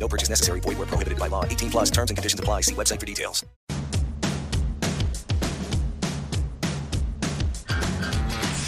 No 0.00 0.08
purchase 0.08 0.30
necessary. 0.30 0.60
Void 0.60 0.78
where 0.78 0.86
prohibited 0.86 1.18
by 1.18 1.28
law. 1.28 1.44
18 1.44 1.70
plus 1.70 1.90
terms 1.90 2.10
and 2.10 2.16
conditions 2.16 2.40
apply. 2.40 2.62
See 2.62 2.74
website 2.74 2.98
for 2.98 3.06
details. 3.06 3.44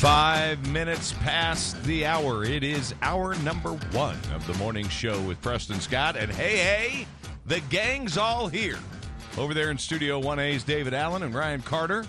Five 0.02 0.68
minutes 0.72 1.12
past 1.20 1.80
the 1.84 2.04
hour. 2.04 2.44
It 2.44 2.64
is 2.64 2.92
hour 3.02 3.36
number 3.36 3.70
one 3.92 4.18
of 4.34 4.44
the 4.48 4.54
morning 4.54 4.88
show 4.88 5.20
with 5.22 5.40
Preston 5.40 5.78
Scott. 5.80 6.16
And 6.16 6.30
hey, 6.32 6.56
hey, 6.56 7.06
the 7.46 7.60
gang's 7.70 8.18
all 8.18 8.48
here. 8.48 8.78
Over 9.38 9.54
there 9.54 9.70
in 9.70 9.78
Studio 9.78 10.20
1A's 10.20 10.64
David 10.64 10.92
Allen 10.92 11.22
and 11.22 11.32
Ryan 11.32 11.62
Carter. 11.62 12.04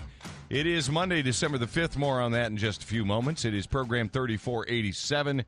It 0.50 0.66
is 0.66 0.90
Monday, 0.90 1.22
December 1.22 1.56
the 1.56 1.66
5th. 1.66 1.96
More 1.96 2.20
on 2.20 2.32
that 2.32 2.50
in 2.50 2.56
just 2.56 2.82
a 2.82 2.86
few 2.86 3.04
moments. 3.04 3.44
It 3.44 3.54
is 3.54 3.66
program 3.66 4.08
3487, 4.08 5.44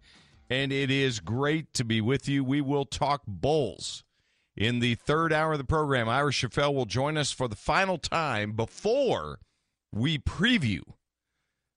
and 0.48 0.72
it 0.72 0.90
is 0.90 1.20
great 1.20 1.72
to 1.74 1.84
be 1.84 2.00
with 2.00 2.28
you. 2.28 2.44
We 2.44 2.60
will 2.60 2.84
talk 2.84 3.22
bowls. 3.26 4.04
In 4.56 4.78
the 4.78 4.94
third 4.94 5.32
hour 5.32 5.52
of 5.52 5.58
the 5.58 5.64
program, 5.64 6.08
Ira 6.08 6.32
Schoffel 6.32 6.74
will 6.74 6.86
join 6.86 7.18
us 7.18 7.30
for 7.30 7.46
the 7.46 7.56
final 7.56 7.98
time 7.98 8.52
before 8.52 9.40
we 9.92 10.18
preview 10.18 10.80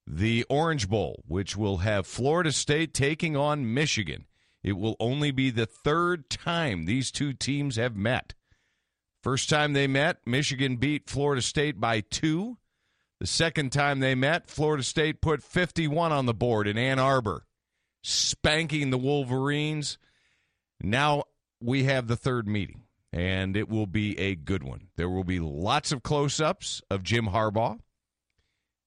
the 0.08 0.46
Orange 0.50 0.90
Bowl, 0.90 1.24
which 1.28 1.56
will 1.56 1.78
have 1.78 2.08
Florida 2.08 2.52
State 2.52 2.94
taking 2.94 3.36
on 3.36 3.74
Michigan. 3.74 4.26
It 4.64 4.74
will 4.74 4.96
only 5.00 5.32
be 5.32 5.50
the 5.50 5.66
third 5.66 6.30
time 6.30 6.86
these 6.86 7.12
two 7.12 7.34
teams 7.34 7.76
have 7.76 7.96
met. 7.96 8.34
First 9.22 9.50
time 9.50 9.74
they 9.74 9.88
met, 9.88 10.26
Michigan 10.26 10.78
beat 10.78 11.10
Florida 11.10 11.42
State 11.42 11.80
by 11.80 12.02
two. 12.02 12.58
The 13.20 13.28
second 13.28 13.72
time 13.72 14.00
they 14.00 14.16
met, 14.16 14.50
Florida 14.50 14.84
State 14.84 15.22
put 15.22 15.44
51 15.44 16.14
on 16.14 16.26
the 16.26 16.34
board 16.34 16.68
in 16.68 16.78
Ann 16.78 17.00
Arbor, 17.00 17.46
spanking 18.02 18.90
the 18.90 18.98
Wolverines. 18.98 19.98
Now 20.82 21.24
we 21.62 21.84
have 21.86 22.08
the 22.08 22.16
third 22.16 22.48
meeting, 22.48 22.84
and 23.12 23.58
it 23.58 23.70
will 23.70 23.88
be 23.88 24.18
a 24.18 24.36
good 24.36 24.64
one. 24.64 24.88
There 24.96 25.10
will 25.10 25.24
be 25.24 25.40
lots 25.40 25.92
of 25.92 26.04
close 26.04 26.40
ups 26.40 26.82
of 26.90 27.04
Jim 27.04 27.28
Harbaugh, 27.28 27.80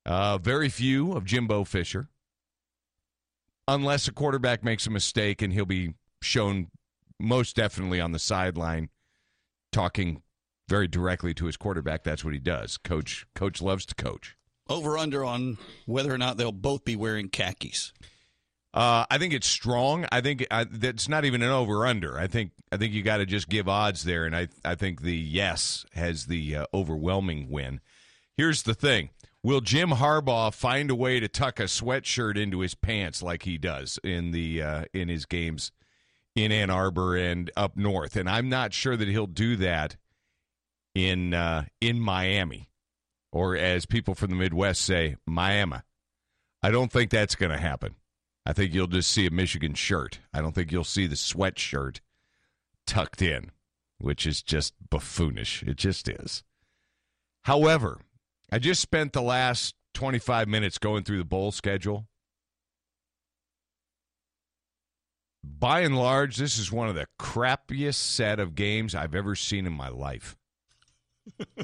uh, 0.07 0.39
very 0.39 0.69
few 0.69 1.13
of 1.13 1.25
Jimbo 1.25 1.65
Fisher, 1.65 2.09
unless 3.69 4.09
a 4.09 4.13
quarterback 4.13 4.65
makes 4.65 4.87
a 4.87 4.91
mistake, 4.91 5.43
and 5.43 5.53
he'll 5.53 5.67
be 5.67 5.95
shown 6.23 6.69
most 7.19 7.57
definitely 7.57 8.01
on 8.01 8.13
the 8.13 8.19
sideline 8.19 8.89
talking 9.71 10.23
very 10.69 10.89
directly 10.89 11.35
to 11.35 11.47
his 11.47 11.57
quarterback. 11.57 12.05
That's 12.05 12.25
what 12.25 12.33
he 12.33 12.41
does. 12.41 12.79
Coach 12.79 13.27
coach 13.35 13.61
loves 13.61 13.87
to 13.87 13.95
coach. 13.95 14.37
Over 14.69 14.97
under 14.97 15.25
on 15.25 15.59
whether 15.87 16.13
or 16.13 16.19
not 16.19 16.37
they'll 16.37 16.53
both 16.53 16.85
be 16.85 16.97
wearing 16.97 17.29
khakis. 17.29 17.93
Uh, 18.75 19.05
I 19.11 19.19
think 19.19 19.35
it's 19.35 19.47
strong. 19.47 20.07
I 20.11 20.23
think 20.23 20.47
I, 20.51 20.65
that's 20.65 21.09
not 21.09 21.27
even 21.27 21.43
an 21.43 21.51
over 21.51 21.87
under. 21.87 22.19
I 22.19 22.27
think 22.27 22.53
I 22.71 22.79
think 22.79 22.95
you 22.95 23.03
got 23.03 23.19
to 23.19 23.27
just 23.27 23.49
give 23.51 23.69
odds 23.69 24.05
there, 24.05 24.25
and 24.25 24.35
I 24.35 24.49
I 24.65 24.75
think 24.77 25.03
the 25.03 25.17
yes 25.17 25.85
has 25.93 26.27
the 26.27 26.57
uh, 26.57 26.67
overwhelming 26.73 27.51
win. 27.51 27.81
Here's 28.35 28.63
the 28.63 28.75
thing: 28.75 29.11
Will 29.43 29.61
Jim 29.61 29.91
Harbaugh 29.91 30.55
find 30.55 30.91
a 30.91 30.95
way 30.95 31.21
to 31.21 31.29
tuck 31.29 31.61
a 31.61 31.65
sweatshirt 31.65 32.39
into 32.39 32.61
his 32.61 32.75
pants 32.75 33.23
like 33.23 33.43
he 33.43 33.59
does 33.59 33.99
in 34.03 34.31
the 34.31 34.63
uh, 34.63 34.85
in 34.95 35.11
his 35.11 35.27
games 35.27 35.71
in 36.35 36.51
Ann 36.51 36.71
Arbor 36.71 37.15
and 37.15 37.51
up 37.55 37.77
north? 37.77 38.17
And 38.17 38.29
I'm 38.29 38.49
not 38.49 38.73
sure 38.73 38.97
that 38.97 39.09
he'll 39.09 39.27
do 39.27 39.57
that 39.57 39.97
in 40.95 41.35
uh, 41.35 41.65
in 41.83 42.01
Miami, 42.01 42.71
or 43.33 43.55
as 43.55 43.85
people 43.85 44.15
from 44.15 44.31
the 44.31 44.37
Midwest 44.37 44.81
say, 44.81 45.17
Miami. 45.27 45.79
I 46.63 46.71
don't 46.71 46.93
think 46.93 47.11
that's 47.11 47.35
going 47.35 47.51
to 47.51 47.59
happen. 47.59 47.97
I 48.45 48.53
think 48.53 48.75
you'll 48.75 48.87
just 48.89 49.11
see 49.11 49.27
a 49.27 49.31
Michigan 49.31 49.75
shirt. 49.75 50.19
I 50.33 50.41
don't 50.41 50.53
think 50.55 50.73
you'll 50.73 50.85
see 50.85 51.07
the 51.07 51.15
sweatshirt 51.15 52.01
tucked 52.87 53.23
in, 53.23 53.53
which 53.99 54.27
is 54.27 54.43
just 54.43 54.75
buffoonish. 54.91 55.63
It 55.63 55.77
just 55.77 56.09
is. 56.09 56.43
However, 57.45 58.01
I 58.51 58.59
just 58.59 58.81
spent 58.83 59.13
the 59.13 59.23
last 59.23 59.75
25 59.95 60.49
minutes 60.49 60.79
going 60.79 61.05
through 61.05 61.19
the 61.19 61.25
bowl 61.25 61.53
schedule. 61.53 62.07
By 65.45 65.81
and 65.81 65.97
large, 65.97 66.37
this 66.37 66.59
is 66.59 66.71
one 66.71 66.89
of 66.89 66.95
the 66.95 67.07
crappiest 67.19 67.95
set 67.97 68.39
of 68.41 68.55
games 68.55 68.95
I've 68.95 69.15
ever 69.15 69.35
seen 69.35 69.67
in 69.67 69.73
my 69.73 69.89
life. 69.89 70.37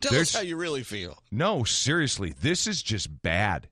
Tell 0.00 0.10
There's- 0.10 0.34
us 0.34 0.36
how 0.36 0.42
you 0.42 0.56
really 0.56 0.82
feel. 0.82 1.22
No, 1.30 1.64
seriously, 1.64 2.34
this 2.40 2.66
is 2.66 2.82
just 2.82 3.22
bad. 3.22 3.68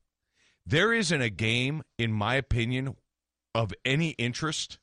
There 0.67 0.93
isn't 0.93 1.21
a 1.21 1.31
game, 1.31 1.83
in 1.99 2.13
my 2.13 2.35
opinion, 2.35 2.97
of 3.55 3.73
any 3.85 4.11
interest. 4.11 4.79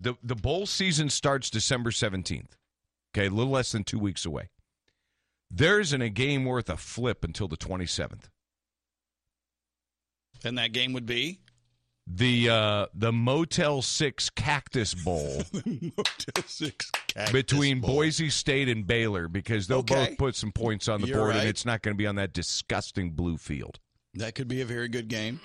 The 0.00 0.14
the 0.22 0.34
bowl 0.34 0.66
season 0.66 1.08
starts 1.10 1.48
December 1.48 1.90
17th. 1.90 2.50
Okay, 3.16 3.26
a 3.28 3.30
little 3.30 3.52
less 3.52 3.72
than 3.72 3.84
two 3.84 3.98
weeks 3.98 4.26
away. 4.26 4.50
There 5.50 5.80
isn't 5.80 6.02
a 6.02 6.10
game 6.10 6.44
worth 6.44 6.68
a 6.68 6.76
flip 6.76 7.24
until 7.24 7.48
the 7.48 7.56
27th. 7.56 8.24
And 10.44 10.58
that 10.58 10.72
game 10.72 10.92
would 10.92 11.06
be 11.06 11.40
The 12.06 12.50
uh, 12.50 12.86
the 12.94 13.12
Motel 13.12 13.80
6 13.82 14.30
Cactus 14.30 14.92
Bowl 14.94 15.42
Motel 15.64 16.44
Six 16.46 16.90
Cactus 16.90 17.32
between 17.32 17.80
Bowl. 17.80 17.94
Boise 17.96 18.28
State 18.28 18.68
and 18.68 18.86
Baylor 18.86 19.28
because 19.28 19.66
they'll 19.66 19.78
Okay. 19.78 20.08
both 20.10 20.18
put 20.18 20.36
some 20.36 20.52
points 20.52 20.88
on 20.88 21.00
the 21.00 21.06
You're 21.08 21.18
board 21.18 21.30
right. 21.30 21.40
and 21.40 21.48
it's 21.48 21.64
not 21.64 21.80
going 21.82 21.94
to 21.94 21.98
be 21.98 22.06
on 22.06 22.16
that 22.16 22.32
disgusting 22.34 23.12
blue 23.12 23.38
field. 23.38 23.78
That 24.16 24.34
could 24.34 24.48
be 24.48 24.60
a 24.60 24.64
very 24.64 24.88
good 24.88 25.08
game. 25.08 25.40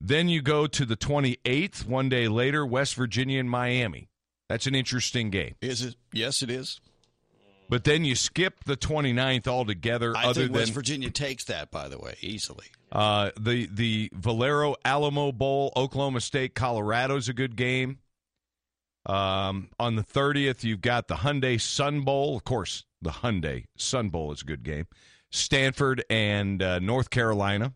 Then 0.00 0.28
you 0.28 0.42
go 0.42 0.66
to 0.66 0.84
the 0.84 0.96
28th, 0.96 1.86
one 1.86 2.08
day 2.08 2.28
later, 2.28 2.66
West 2.66 2.94
Virginia 2.94 3.38
and 3.40 3.48
Miami. 3.48 4.08
That's 4.48 4.66
an 4.66 4.74
interesting 4.74 5.30
game. 5.30 5.54
Is 5.60 5.82
it? 5.82 5.94
Yes, 6.12 6.42
it 6.42 6.50
is. 6.50 6.80
But 7.68 7.84
then 7.84 8.04
you 8.04 8.14
skip 8.16 8.64
the 8.64 8.76
29th 8.76 9.48
altogether, 9.48 10.14
I 10.16 10.26
other 10.26 10.42
think 10.42 10.54
West 10.54 10.66
than 10.66 10.74
Virginia 10.74 11.10
takes 11.10 11.44
that, 11.44 11.70
by 11.70 11.88
the 11.88 11.98
way, 11.98 12.16
easily. 12.20 12.66
uh, 12.90 13.30
the, 13.40 13.66
the 13.72 14.10
Valero 14.12 14.74
Alamo 14.84 15.32
Bowl, 15.32 15.72
Oklahoma 15.74 16.20
State, 16.20 16.54
Colorado's 16.54 17.28
a 17.28 17.32
good 17.32 17.56
game. 17.56 17.98
Um, 19.06 19.70
on 19.80 19.96
the 19.96 20.02
30th, 20.02 20.64
you've 20.64 20.80
got 20.82 21.08
the 21.08 21.16
Hyundai 21.16 21.60
Sun 21.60 22.02
Bowl. 22.02 22.36
Of 22.36 22.44
course, 22.44 22.84
the 23.00 23.10
Hyundai 23.10 23.64
Sun 23.76 24.10
Bowl 24.10 24.32
is 24.32 24.42
a 24.42 24.44
good 24.44 24.62
game. 24.64 24.86
Stanford 25.30 26.04
and 26.10 26.62
uh, 26.62 26.78
North 26.78 27.08
Carolina. 27.10 27.72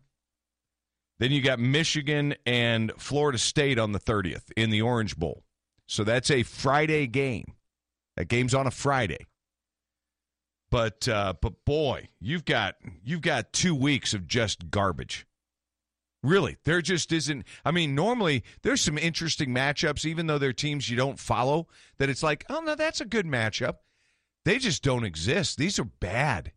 Then 1.19 1.33
you 1.33 1.41
got 1.41 1.59
Michigan 1.59 2.35
and 2.45 2.93
Florida 2.99 3.39
State 3.39 3.79
on 3.79 3.93
the 3.93 3.99
30th 3.99 4.51
in 4.57 4.71
the 4.71 4.83
Orange 4.83 5.17
Bowl. 5.17 5.43
So 5.87 6.05
that's 6.05 6.31
a 6.31 6.43
Friday 6.43 7.07
game. 7.07 7.55
That 8.17 8.29
game's 8.29 8.55
on 8.55 8.67
a 8.67 8.71
Friday. 8.71 9.27
But 10.71 11.07
uh, 11.09 11.35
but 11.41 11.65
boy, 11.65 12.09
you've 12.21 12.45
got 12.45 12.75
you've 13.05 13.21
got 13.21 13.53
two 13.53 13.75
weeks 13.75 14.15
of 14.15 14.27
just 14.27 14.71
garbage. 14.71 15.27
Really, 16.23 16.57
there 16.65 16.83
just 16.83 17.13
isn't. 17.13 17.45
I 17.65 17.71
mean, 17.71 17.95
normally 17.95 18.43
there's 18.63 18.81
some 18.81 18.99
interesting 18.99 19.51
matchups, 19.51 20.05
even 20.05 20.27
though 20.27 20.39
they're 20.39 20.53
teams 20.53 20.91
you 20.91 20.97
don't 20.97 21.21
follow. 21.21 21.69
That 21.99 22.11
it's 22.11 22.23
like, 22.23 22.45
oh 22.51 22.61
no, 22.61 22.75
that's 22.75 23.01
a 23.01 23.05
good 23.05 23.27
matchup. 23.27 23.77
They 24.45 24.59
just 24.59 24.83
don't 24.83 25.05
exist. 25.05 25.57
These 25.57 25.79
are 25.79 25.85
bad. 25.85 26.53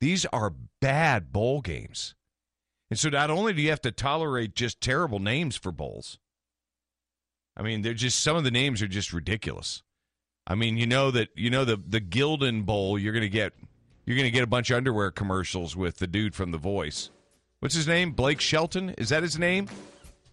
These 0.00 0.26
are 0.26 0.54
bad 0.80 1.32
bowl 1.32 1.60
games. 1.60 2.14
And 2.90 2.98
so 2.98 3.08
not 3.08 3.30
only 3.30 3.52
do 3.52 3.62
you 3.62 3.70
have 3.70 3.80
to 3.82 3.90
tolerate 3.92 4.54
just 4.54 4.80
terrible 4.80 5.18
names 5.18 5.56
for 5.56 5.72
bowls, 5.72 6.18
I 7.56 7.62
mean, 7.62 7.82
they're 7.82 7.94
just 7.94 8.20
some 8.20 8.36
of 8.36 8.44
the 8.44 8.50
names 8.50 8.82
are 8.82 8.88
just 8.88 9.12
ridiculous. 9.12 9.82
I 10.46 10.54
mean, 10.54 10.76
you 10.76 10.86
know 10.86 11.10
that 11.10 11.28
you 11.34 11.50
know 11.50 11.64
the 11.64 11.76
the 11.76 12.00
Gildan 12.00 12.64
Bowl, 12.64 12.98
you're 12.98 13.12
gonna 13.12 13.28
get 13.28 13.52
you're 14.04 14.16
gonna 14.16 14.30
get 14.30 14.44
a 14.44 14.46
bunch 14.46 14.70
of 14.70 14.76
underwear 14.76 15.10
commercials 15.10 15.74
with 15.74 15.96
the 15.96 16.06
dude 16.06 16.34
from 16.34 16.52
The 16.52 16.58
Voice. 16.58 17.10
What's 17.60 17.74
his 17.74 17.88
name? 17.88 18.12
Blake 18.12 18.40
Shelton? 18.40 18.90
Is 18.90 19.08
that 19.08 19.22
his 19.22 19.38
name? 19.38 19.66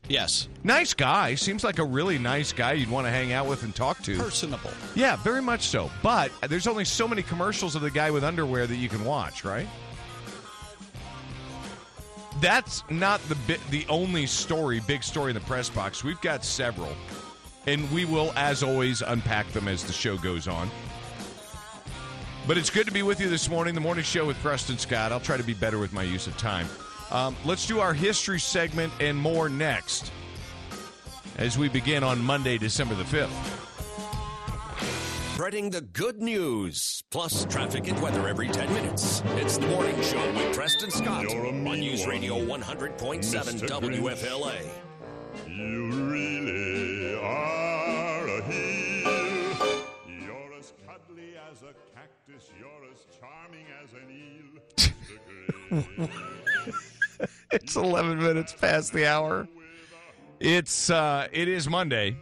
Yes. 0.09 0.49
Nice 0.63 0.94
guy. 0.94 1.35
Seems 1.35 1.63
like 1.63 1.79
a 1.79 1.83
really 1.83 2.19
nice 2.19 2.51
guy 2.51 2.73
you'd 2.73 2.89
want 2.89 3.07
to 3.07 3.11
hang 3.11 3.31
out 3.31 3.47
with 3.47 3.63
and 3.63 3.73
talk 3.73 4.01
to. 4.03 4.17
Personable. 4.17 4.69
Yeah, 4.95 5.15
very 5.17 5.41
much 5.41 5.67
so. 5.67 5.89
But 6.03 6.29
there's 6.49 6.67
only 6.67 6.83
so 6.83 7.07
many 7.07 7.23
commercials 7.23 7.75
of 7.75 7.81
the 7.81 7.89
guy 7.89 8.11
with 8.11 8.23
underwear 8.23 8.67
that 8.67 8.75
you 8.75 8.89
can 8.89 9.06
watch, 9.06 9.45
right? 9.45 9.67
That's 12.44 12.84
not 12.90 13.22
the 13.30 13.36
bi- 13.36 13.57
the 13.69 13.86
only 13.88 14.25
story, 14.25 14.81
big 14.81 15.01
story 15.01 15.31
in 15.31 15.34
the 15.34 15.40
press 15.40 15.69
box. 15.69 16.04
We've 16.04 16.19
got 16.19 16.44
several, 16.44 16.94
and 17.68 17.90
we 17.90 18.04
will, 18.04 18.34
as 18.36 18.63
always, 18.63 19.01
unpack 19.01 19.48
them 19.54 19.69
as 19.69 19.86
the 19.86 19.94
show 19.94 20.18
goes 20.18 20.45
on. 20.45 20.69
But 22.45 22.57
it's 22.57 22.69
good 22.69 22.86
to 22.86 22.92
be 22.92 23.01
with 23.01 23.22
you 23.22 23.30
this 23.30 23.50
morning. 23.50 23.75
The 23.75 23.80
morning 23.80 24.04
show 24.04 24.25
with 24.25 24.36
Preston 24.42 24.78
Scott. 24.78 25.13
I'll 25.13 25.22
try 25.22 25.38
to 25.38 25.44
be 25.44 25.54
better 25.54 25.80
with 25.80 25.94
my 25.94 26.04
use 26.04 26.28
of 26.28 26.36
time. 26.36 26.68
Um, 27.12 27.38
let's 27.45 27.66
do 27.66 27.80
our 27.80 27.94
history 27.94 28.42
segment 28.42 28.92
and 29.00 29.18
more 29.18 29.48
next 29.48 30.12
as 31.38 31.57
we 31.57 31.69
begin 31.69 32.04
on 32.04 32.19
Monday, 32.22 32.57
December 32.57 32.95
the 32.95 33.06
5th. 33.06 33.72
Spreading 35.33 35.71
the 35.71 35.81
good 35.81 36.21
news, 36.21 37.03
plus 37.09 37.45
traffic 37.45 37.88
and 37.88 38.00
weather 38.00 38.27
every 38.30 38.47
10 38.47 38.71
minutes. 38.71 39.24
It's 39.30 39.57
the 39.57 39.65
morning 39.65 40.00
show 40.03 40.24
with 40.33 40.56
Preston 40.56 40.91
Scott 40.91 41.25
on 41.25 41.63
News 41.63 42.06
Radio 42.06 42.35
100.7 42.35 43.68
WFLA. 43.68 44.63
You 45.47 45.91
really 45.91 47.15
are 47.15 48.27
a 48.27 48.44
heel. 48.44 49.83
You're 50.07 50.53
as 50.59 50.71
cuddly 50.85 51.33
as 51.51 51.63
a 51.63 51.74
cactus. 51.95 52.51
You're 52.59 52.85
as 52.91 53.07
charming 53.19 53.65
as 53.83 53.89
an 53.95 54.07
eel. 56.00 56.09
It's 57.51 57.75
11 57.75 58.19
minutes 58.19 58.53
past 58.53 58.94
the 58.94 59.07
hour. 59.07 59.47
It's 60.39 60.91
uh 60.91 61.27
it 61.31 61.47
is 61.47 61.68
Monday. 61.68 62.18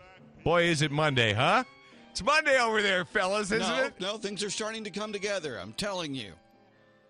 Boy, 0.45 0.63
is 0.63 0.81
it 0.81 0.91
Monday, 0.91 1.33
huh? 1.33 1.65
It's 2.11 2.23
Monday 2.23 2.59
over 2.59 2.81
there, 2.81 3.05
fellas, 3.05 3.51
isn't 3.51 3.59
no, 3.61 3.83
it? 3.85 3.93
no, 3.99 4.17
things 4.17 4.43
are 4.43 4.49
starting 4.49 4.83
to 4.83 4.89
come 4.89 5.13
together. 5.13 5.57
I'm 5.57 5.71
telling 5.73 6.13
you. 6.13 6.33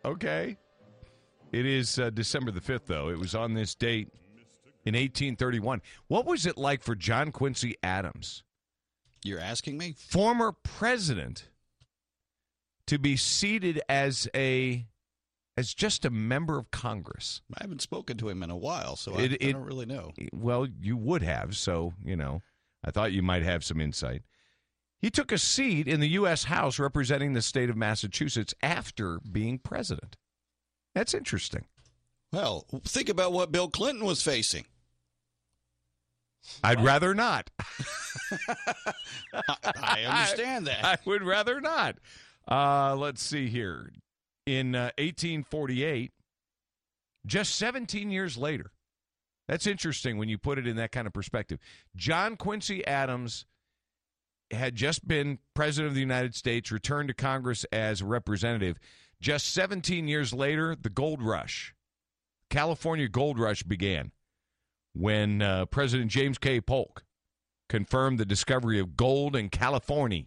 Okay. 0.05 0.57
It 1.51 1.65
is 1.65 1.97
uh, 1.97 2.11
December 2.11 2.51
the 2.51 2.61
5th, 2.61 2.85
though. 2.85 3.09
It 3.09 3.17
was 3.17 3.33
on 3.33 3.53
this 3.55 3.73
date 3.73 4.09
in 4.85 4.93
1831. 4.93 5.81
What 6.07 6.25
was 6.25 6.45
it 6.45 6.55
like 6.57 6.83
for 6.83 6.95
John 6.95 7.31
Quincy 7.31 7.75
Adams, 7.81 8.43
You're 9.23 9.39
asking 9.39 9.77
me? 9.79 9.95
former 9.97 10.51
president, 10.63 11.49
to 12.87 12.99
be 12.99 13.17
seated 13.17 13.81
as 13.89 14.27
a 14.35 14.85
as 15.57 15.73
just 15.73 16.05
a 16.05 16.09
member 16.11 16.57
of 16.59 16.69
Congress? 16.71 17.41
I 17.59 17.63
haven't 17.63 17.81
spoken 17.81 18.17
to 18.17 18.29
him 18.29 18.43
in 18.43 18.49
a 18.51 18.55
while, 18.55 18.95
so 18.95 19.15
I, 19.15 19.21
It- 19.23 19.31
I 19.31 19.37
it- 19.47 19.51
don't 19.53 19.65
really 19.65 19.85
know. 19.87 20.11
Well, 20.31 20.67
you 20.79 20.95
would 20.95 21.23
have, 21.23 21.57
so, 21.57 21.93
you 22.05 22.15
know, 22.15 22.41
I 22.83 22.91
thought 22.91 23.11
you 23.13 23.21
might 23.23 23.43
have 23.43 23.63
some 23.63 23.81
insight. 23.81 24.21
He 25.01 25.09
took 25.09 25.31
a 25.31 25.37
seat 25.37 25.87
in 25.87 25.99
the 25.99 26.09
U.S. 26.09 26.45
House 26.45 26.77
representing 26.77 27.33
the 27.33 27.41
state 27.41 27.69
of 27.69 27.75
Massachusetts 27.75 28.53
after 28.61 29.19
being 29.19 29.57
president. 29.57 30.15
That's 30.93 31.13
interesting. 31.13 31.65
Well, 32.31 32.65
think 32.85 33.09
about 33.09 33.33
what 33.33 33.51
Bill 33.51 33.67
Clinton 33.67 34.05
was 34.05 34.21
facing. 34.21 34.65
I'd 36.63 36.81
rather 36.83 37.13
not. 37.13 37.49
I, 38.31 38.73
I 39.81 40.03
understand 40.03 40.67
that. 40.67 40.85
I 40.85 40.97
would 41.05 41.23
rather 41.23 41.61
not. 41.61 41.97
Uh, 42.49 42.95
let's 42.95 43.21
see 43.21 43.47
here. 43.47 43.91
In 44.45 44.75
uh, 44.75 44.91
1848, 44.97 46.11
just 47.25 47.55
17 47.55 48.11
years 48.11 48.37
later, 48.37 48.71
that's 49.47 49.67
interesting 49.67 50.17
when 50.17 50.29
you 50.29 50.37
put 50.37 50.57
it 50.57 50.65
in 50.65 50.77
that 50.77 50.91
kind 50.91 51.05
of 51.05 51.13
perspective. 51.13 51.59
John 51.95 52.37
Quincy 52.37 52.85
Adams 52.87 53.45
had 54.51 54.75
just 54.75 55.07
been 55.07 55.39
president 55.53 55.89
of 55.89 55.95
the 55.95 56.01
United 56.01 56.35
States, 56.35 56.71
returned 56.71 57.07
to 57.09 57.13
Congress 57.13 57.65
as 57.71 58.01
a 58.01 58.05
representative. 58.05 58.77
Just 59.19 59.53
17 59.53 60.07
years 60.07 60.33
later, 60.33 60.75
the 60.75 60.89
gold 60.89 61.21
rush, 61.21 61.75
California 62.49 63.07
gold 63.07 63.39
rush 63.39 63.63
began 63.63 64.11
when 64.93 65.41
uh, 65.41 65.65
President 65.67 66.11
James 66.11 66.37
K. 66.37 66.59
Polk 66.59 67.03
confirmed 67.69 68.17
the 68.17 68.25
discovery 68.25 68.79
of 68.79 68.97
gold 68.97 69.35
in 69.35 69.49
California. 69.49 70.23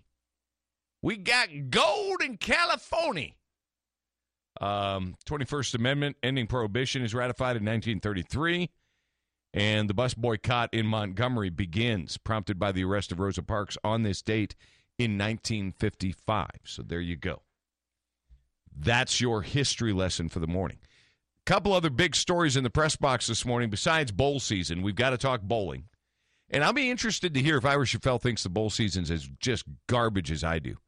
We 1.02 1.18
got 1.18 1.48
gold 1.68 2.22
in 2.22 2.38
California. 2.38 3.32
Um, 4.60 5.16
21st 5.26 5.74
Amendment 5.74 6.16
ending 6.22 6.46
prohibition 6.46 7.02
is 7.02 7.12
ratified 7.12 7.56
in 7.56 7.64
1933, 7.64 8.70
and 9.54 9.88
the 9.88 9.94
bus 9.94 10.14
boycott 10.14 10.68
in 10.74 10.84
Montgomery 10.84 11.48
begins, 11.48 12.18
prompted 12.18 12.58
by 12.58 12.72
the 12.72 12.82
arrest 12.82 13.12
of 13.12 13.20
Rosa 13.20 13.42
Parks 13.42 13.78
on 13.84 14.02
this 14.02 14.20
date 14.20 14.56
in 14.98 15.12
1955. 15.12 16.48
So 16.64 16.82
there 16.82 17.00
you 17.00 17.16
go. 17.16 17.42
That's 18.76 19.20
your 19.20 19.42
history 19.42 19.92
lesson 19.92 20.28
for 20.28 20.40
the 20.40 20.48
morning. 20.48 20.78
A 21.46 21.50
couple 21.50 21.72
other 21.72 21.88
big 21.88 22.16
stories 22.16 22.56
in 22.56 22.64
the 22.64 22.70
press 22.70 22.96
box 22.96 23.28
this 23.28 23.44
morning 23.44 23.70
besides 23.70 24.10
bowl 24.10 24.40
season. 24.40 24.82
We've 24.82 24.96
got 24.96 25.10
to 25.10 25.18
talk 25.18 25.40
bowling. 25.40 25.84
And 26.50 26.64
I'll 26.64 26.72
be 26.72 26.90
interested 26.90 27.32
to 27.34 27.40
hear 27.42 27.56
if 27.56 27.64
Ira 27.64 27.84
Schoffel 27.84 28.20
thinks 28.20 28.42
the 28.42 28.48
bowl 28.48 28.70
season's 28.70 29.10
as 29.10 29.28
just 29.38 29.64
garbage 29.88 30.32
as 30.32 30.42
I 30.42 30.58
do. 30.58 30.78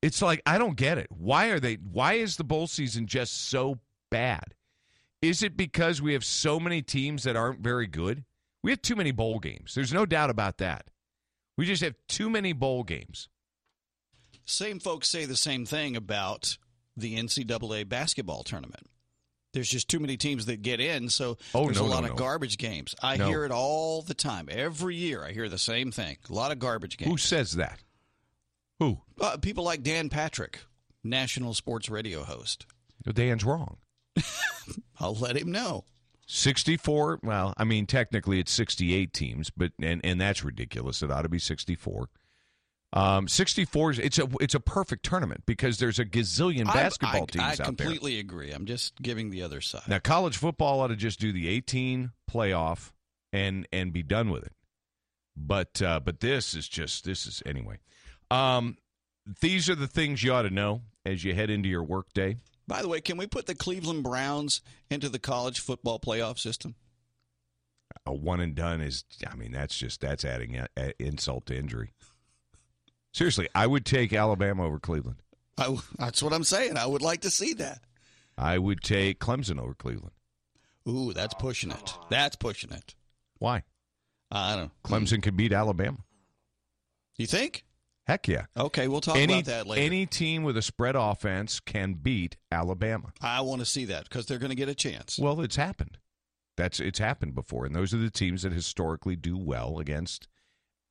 It's 0.00 0.22
like 0.22 0.40
I 0.46 0.56
don't 0.56 0.76
get 0.76 0.96
it. 0.96 1.08
Why 1.10 1.48
are 1.48 1.60
they 1.60 1.74
why 1.74 2.14
is 2.14 2.36
the 2.36 2.44
bowl 2.44 2.68
season 2.68 3.06
just 3.06 3.48
so 3.48 3.80
bad? 4.10 4.55
Is 5.22 5.42
it 5.42 5.56
because 5.56 6.00
we 6.02 6.12
have 6.12 6.24
so 6.24 6.60
many 6.60 6.82
teams 6.82 7.22
that 7.24 7.36
aren't 7.36 7.60
very 7.60 7.86
good? 7.86 8.24
We 8.62 8.70
have 8.70 8.82
too 8.82 8.96
many 8.96 9.12
bowl 9.12 9.38
games. 9.38 9.74
There's 9.74 9.92
no 9.92 10.06
doubt 10.06 10.30
about 10.30 10.58
that. 10.58 10.86
We 11.56 11.66
just 11.66 11.82
have 11.82 11.94
too 12.08 12.28
many 12.28 12.52
bowl 12.52 12.82
games. 12.84 13.28
Same 14.44 14.78
folks 14.78 15.08
say 15.08 15.24
the 15.24 15.36
same 15.36 15.64
thing 15.64 15.96
about 15.96 16.58
the 16.96 17.16
NCAA 17.16 17.88
basketball 17.88 18.42
tournament. 18.44 18.86
There's 19.52 19.68
just 19.70 19.88
too 19.88 19.98
many 20.00 20.16
teams 20.18 20.46
that 20.46 20.60
get 20.62 20.80
in, 20.80 21.08
so 21.08 21.38
Oh, 21.54 21.64
there's 21.64 21.78
no, 21.80 21.86
a 21.86 21.88
lot 21.88 22.04
no. 22.04 22.10
of 22.10 22.16
garbage 22.16 22.58
games. 22.58 22.94
I 23.02 23.16
No. 23.16 23.26
hear 23.28 23.44
it 23.44 23.50
all 23.50 24.02
the 24.02 24.12
time. 24.14 24.48
Every 24.50 24.96
year 24.96 25.24
I 25.24 25.32
hear 25.32 25.48
the 25.48 25.56
same 25.58 25.90
thing. 25.90 26.18
A 26.28 26.32
lot 26.32 26.52
of 26.52 26.58
garbage 26.58 26.98
games. 26.98 27.10
Who 27.10 27.16
says 27.16 27.52
that? 27.52 27.82
Who? 28.80 28.98
Uh, 29.18 29.38
people 29.38 29.64
like 29.64 29.82
Dan 29.82 30.10
Patrick, 30.10 30.60
national 31.02 31.54
sports 31.54 31.88
radio 31.88 32.22
host. 32.24 32.66
Dan's 33.10 33.44
wrong. 33.44 33.78
I'll 35.00 35.14
let 35.14 35.36
him 35.36 35.50
know. 35.52 35.84
64 36.28 37.20
well 37.22 37.54
i 37.56 37.62
mean 37.62 37.86
technically 37.86 38.40
it's 38.40 38.50
68 38.50 39.12
teams 39.12 39.48
but 39.50 39.70
and 39.80 40.00
and 40.04 40.20
that's 40.20 40.42
ridiculous 40.42 41.00
it 41.00 41.08
ought 41.08 41.22
to 41.22 41.28
be 41.28 41.38
64 41.38 42.08
um 42.94 43.28
64 43.28 43.90
is 43.92 43.98
it's 44.00 44.18
a 44.18 44.28
it's 44.40 44.54
a 44.56 44.58
perfect 44.60 45.04
tournament 45.04 45.44
because 45.46 45.78
there's 45.78 46.00
a 46.00 46.04
gazillion 46.04 46.66
I- 46.68 46.72
basketball 46.74 47.22
I, 47.22 47.26
teams 47.26 47.44
I 47.44 47.48
out 47.50 47.56
there 47.58 47.64
I 47.64 47.66
completely 47.66 48.18
agree. 48.18 48.50
I'm 48.50 48.66
just 48.66 49.00
giving 49.00 49.30
the 49.30 49.42
other 49.42 49.60
side. 49.60 49.82
now 49.86 50.00
college 50.00 50.36
football 50.36 50.80
ought 50.80 50.88
to 50.88 50.96
just 50.96 51.20
do 51.20 51.30
the 51.32 51.48
18 51.48 52.10
playoff 52.28 52.90
and 53.32 53.68
and 53.72 53.92
be 53.92 54.02
done 54.02 54.30
with 54.30 54.44
it 54.44 54.52
but 55.36 55.80
uh 55.80 56.00
but 56.00 56.18
this 56.18 56.54
is 56.54 56.66
just 56.68 57.04
this 57.04 57.26
is 57.26 57.40
anyway 57.46 57.78
um 58.32 58.76
these 59.40 59.68
are 59.70 59.76
the 59.76 59.86
things 59.88 60.24
you 60.24 60.32
ought 60.32 60.42
to 60.42 60.50
know 60.50 60.82
as 61.04 61.22
you 61.22 61.34
head 61.36 61.50
into 61.50 61.68
your 61.68 61.84
work 61.84 62.12
day 62.14 62.36
By 62.68 62.82
the 62.82 62.88
way, 62.88 63.00
can 63.00 63.16
we 63.16 63.26
put 63.26 63.46
the 63.46 63.54
Cleveland 63.54 64.02
Browns 64.02 64.60
into 64.90 65.08
the 65.08 65.18
college 65.18 65.60
football 65.60 65.98
playoff 66.00 66.38
system? 66.38 66.74
a 68.04 68.12
one 68.12 68.40
and 68.40 68.54
done 68.54 68.80
is 68.80 69.04
i 69.30 69.34
mean 69.36 69.52
that's 69.52 69.76
just 69.76 70.00
that's 70.00 70.24
adding 70.24 70.56
a, 70.56 70.66
a 70.76 70.92
insult 71.02 71.46
to 71.46 71.56
injury 71.56 71.92
seriously 73.14 73.48
i 73.54 73.66
would 73.66 73.86
take 73.86 74.12
alabama 74.12 74.64
over 74.64 74.78
cleveland 74.78 75.16
I, 75.58 75.74
that's 75.98 76.22
what 76.22 76.34
I'm 76.34 76.44
saying. 76.44 76.76
I 76.76 76.84
would 76.84 77.00
like 77.00 77.22
to 77.22 77.30
see 77.30 77.54
that. 77.54 77.80
i 78.36 78.58
would 78.58 78.82
take 78.82 79.18
clemson 79.18 79.58
over 79.58 79.72
cleveland 79.74 80.12
Ooh, 80.86 81.12
that's 81.14 81.32
pushing 81.34 81.70
it. 81.70 81.94
That's 82.10 82.36
pushing 82.36 82.70
it. 82.70 82.94
why 83.38 83.62
I 84.30 84.56
don't 84.56 84.64
know. 84.66 84.70
clemson 84.84 85.22
could 85.22 85.36
beat 85.36 85.52
alabama 85.52 85.98
You 87.16 87.26
think? 87.26 87.64
Heck 88.06 88.28
yeah 88.28 88.46
Okay, 88.56 88.88
we'll 88.88 89.00
talk 89.00 89.16
any, 89.16 89.34
about 89.34 89.44
that 89.46 89.66
later. 89.66 89.82
any 89.82 90.06
team 90.06 90.42
with 90.42 90.56
a 90.56 90.62
spread 90.62 90.96
offense 90.96 91.60
can 91.60 91.94
beat 91.94 92.36
alabama 92.50 93.12
I 93.20 93.40
want 93.42 93.60
to 93.60 93.66
see 93.66 93.84
that 93.86 94.04
because 94.04 94.26
they're 94.26 94.38
going 94.38 94.50
to 94.50 94.56
get 94.56 94.68
a 94.68 94.74
chance. 94.74 95.18
well 95.18 95.40
it's 95.40 95.56
happened 95.56 95.98
that's 96.56 96.80
it's 96.80 96.98
happened 96.98 97.34
before 97.34 97.66
and 97.66 97.74
those 97.74 97.92
are 97.92 97.98
the 97.98 98.10
teams 98.10 98.42
that 98.42 98.52
historically 98.52 99.16
do 99.16 99.36
well 99.36 99.78
against 99.78 100.28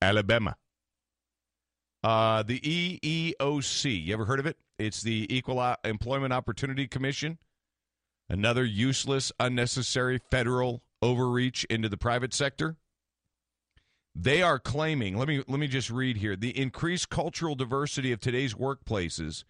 alabama 0.01 0.55
Uh, 2.03 2.43
the 2.43 2.59
EEOC, 2.59 4.05
you 4.05 4.13
ever 4.13 4.25
heard 4.25 4.39
of 4.39 4.45
it? 4.45 4.57
It's 4.77 5.01
the 5.01 5.25
Equal 5.35 5.75
Employment 5.83 6.33
Opportunity 6.33 6.87
Commission. 6.87 7.39
Another 8.29 8.63
useless, 8.63 9.31
unnecessary 9.39 10.19
federal 10.29 10.83
overreach 11.01 11.63
into 11.63 11.89
the 11.89 11.97
private 11.97 12.31
sector. 12.31 12.75
They 14.15 14.41
are 14.41 14.59
claiming, 14.59 15.17
let 15.17 15.27
me 15.27 15.43
let 15.45 15.59
me 15.59 15.67
just 15.67 15.89
read 15.89 16.17
here. 16.17 16.37
The 16.37 16.57
increased 16.57 17.09
cultural 17.09 17.53
diversity 17.53 18.13
of 18.13 18.21
today's 18.21 18.53
workplaces 18.53 19.43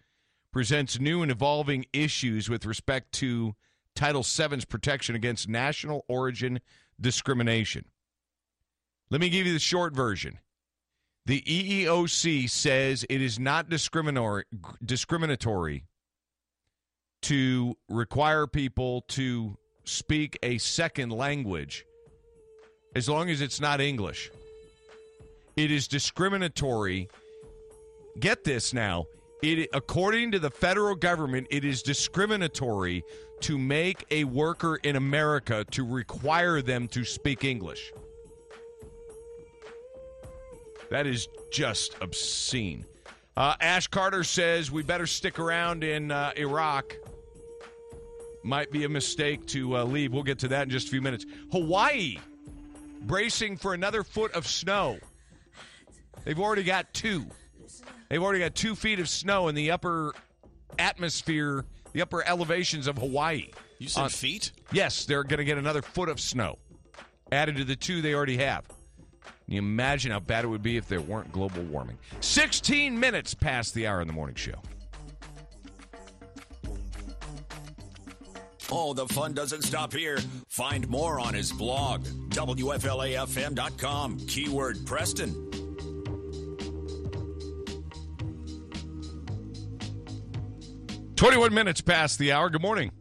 presents 0.52 0.98
new 0.98 1.22
and 1.22 1.30
evolving 1.30 1.86
issues 1.92 2.50
with 2.50 2.66
respect 2.66 3.12
to 3.12 3.54
Title 3.94 4.22
VII's 4.22 4.64
protection 4.64 5.14
against 5.14 5.48
national 5.48 6.04
origin 6.08 6.60
discrimination. 7.00 7.84
Let 9.08 9.20
me 9.20 9.28
give 9.28 9.46
you 9.46 9.52
the 9.52 9.60
short 9.60 9.94
version. 9.94 10.40
The 11.26 11.42
EEOC 11.42 12.50
says 12.50 13.04
it 13.08 13.22
is 13.22 13.38
not 13.38 13.68
discriminatory 13.68 14.44
discriminatory 14.84 15.84
to 17.22 17.76
require 17.88 18.48
people 18.48 19.02
to 19.08 19.56
speak 19.84 20.38
a 20.42 20.58
second 20.58 21.12
language 21.12 21.84
as 22.96 23.08
long 23.08 23.30
as 23.30 23.40
it's 23.40 23.60
not 23.60 23.80
English. 23.80 24.30
It 25.56 25.70
is 25.70 25.88
discriminatory. 25.88 27.08
Get 28.20 28.44
this 28.44 28.74
now. 28.74 29.06
It, 29.42 29.70
according 29.72 30.32
to 30.32 30.38
the 30.38 30.50
federal 30.50 30.94
government, 30.94 31.46
it 31.50 31.64
is 31.64 31.82
discriminatory 31.82 33.04
to 33.40 33.58
make 33.58 34.04
a 34.10 34.24
worker 34.24 34.76
in 34.82 34.96
America 34.96 35.64
to 35.70 35.84
require 35.84 36.60
them 36.60 36.88
to 36.88 37.04
speak 37.04 37.44
English. 37.44 37.92
That 40.90 41.06
is 41.06 41.28
just 41.50 41.96
obscene. 42.00 42.84
Uh, 43.36 43.54
Ash 43.60 43.86
Carter 43.86 44.24
says 44.24 44.70
we 44.70 44.82
better 44.82 45.06
stick 45.06 45.38
around 45.38 45.84
in 45.84 46.10
uh, 46.10 46.32
Iraq. 46.36 46.96
Might 48.42 48.70
be 48.70 48.84
a 48.84 48.88
mistake 48.88 49.46
to 49.48 49.78
uh, 49.78 49.84
leave. 49.84 50.12
We'll 50.12 50.22
get 50.22 50.38
to 50.40 50.48
that 50.48 50.64
in 50.64 50.70
just 50.70 50.88
a 50.88 50.90
few 50.90 51.02
minutes. 51.02 51.26
Hawaii 51.50 52.18
bracing 53.02 53.56
for 53.56 53.74
another 53.74 54.02
foot 54.02 54.32
of 54.32 54.46
snow. 54.46 54.98
They've 56.26 56.38
already 56.40 56.64
got 56.64 56.92
two. 56.92 57.24
They've 58.10 58.22
already 58.22 58.40
got 58.40 58.54
two 58.56 58.74
feet 58.74 58.98
of 58.98 59.08
snow 59.08 59.46
in 59.48 59.54
the 59.54 59.70
upper 59.70 60.12
atmosphere, 60.78 61.64
the 61.92 62.02
upper 62.02 62.26
elevations 62.26 62.88
of 62.88 62.98
Hawaii. 62.98 63.50
You 63.78 63.88
said 63.88 64.02
Uh, 64.04 64.08
feet? 64.08 64.50
Yes, 64.72 65.04
they're 65.06 65.22
going 65.22 65.38
to 65.38 65.44
get 65.44 65.56
another 65.56 65.82
foot 65.82 66.08
of 66.08 66.20
snow 66.20 66.58
added 67.30 67.56
to 67.56 67.64
the 67.64 67.76
two 67.76 68.02
they 68.02 68.12
already 68.12 68.38
have. 68.38 68.66
Can 68.66 69.54
you 69.54 69.58
imagine 69.60 70.10
how 70.10 70.18
bad 70.18 70.44
it 70.44 70.48
would 70.48 70.62
be 70.64 70.76
if 70.76 70.88
there 70.88 71.00
weren't 71.00 71.30
global 71.30 71.62
warming? 71.62 71.96
16 72.20 72.98
minutes 72.98 73.32
past 73.32 73.72
the 73.74 73.86
hour 73.86 74.00
in 74.00 74.08
the 74.08 74.12
morning 74.12 74.34
show. 74.34 74.60
Oh, 78.72 78.92
the 78.94 79.06
fun 79.06 79.32
doesn't 79.32 79.62
stop 79.62 79.92
here. 79.92 80.18
Find 80.48 80.88
more 80.88 81.20
on 81.20 81.34
his 81.34 81.52
blog, 81.52 82.04
WFLAFM.com, 82.30 84.18
keyword 84.26 84.84
Preston. 84.86 85.50
Twenty-one 91.16 91.54
minutes 91.54 91.80
past 91.80 92.18
the 92.18 92.32
hour. 92.32 92.50
Good 92.50 92.60
morning. 92.60 92.92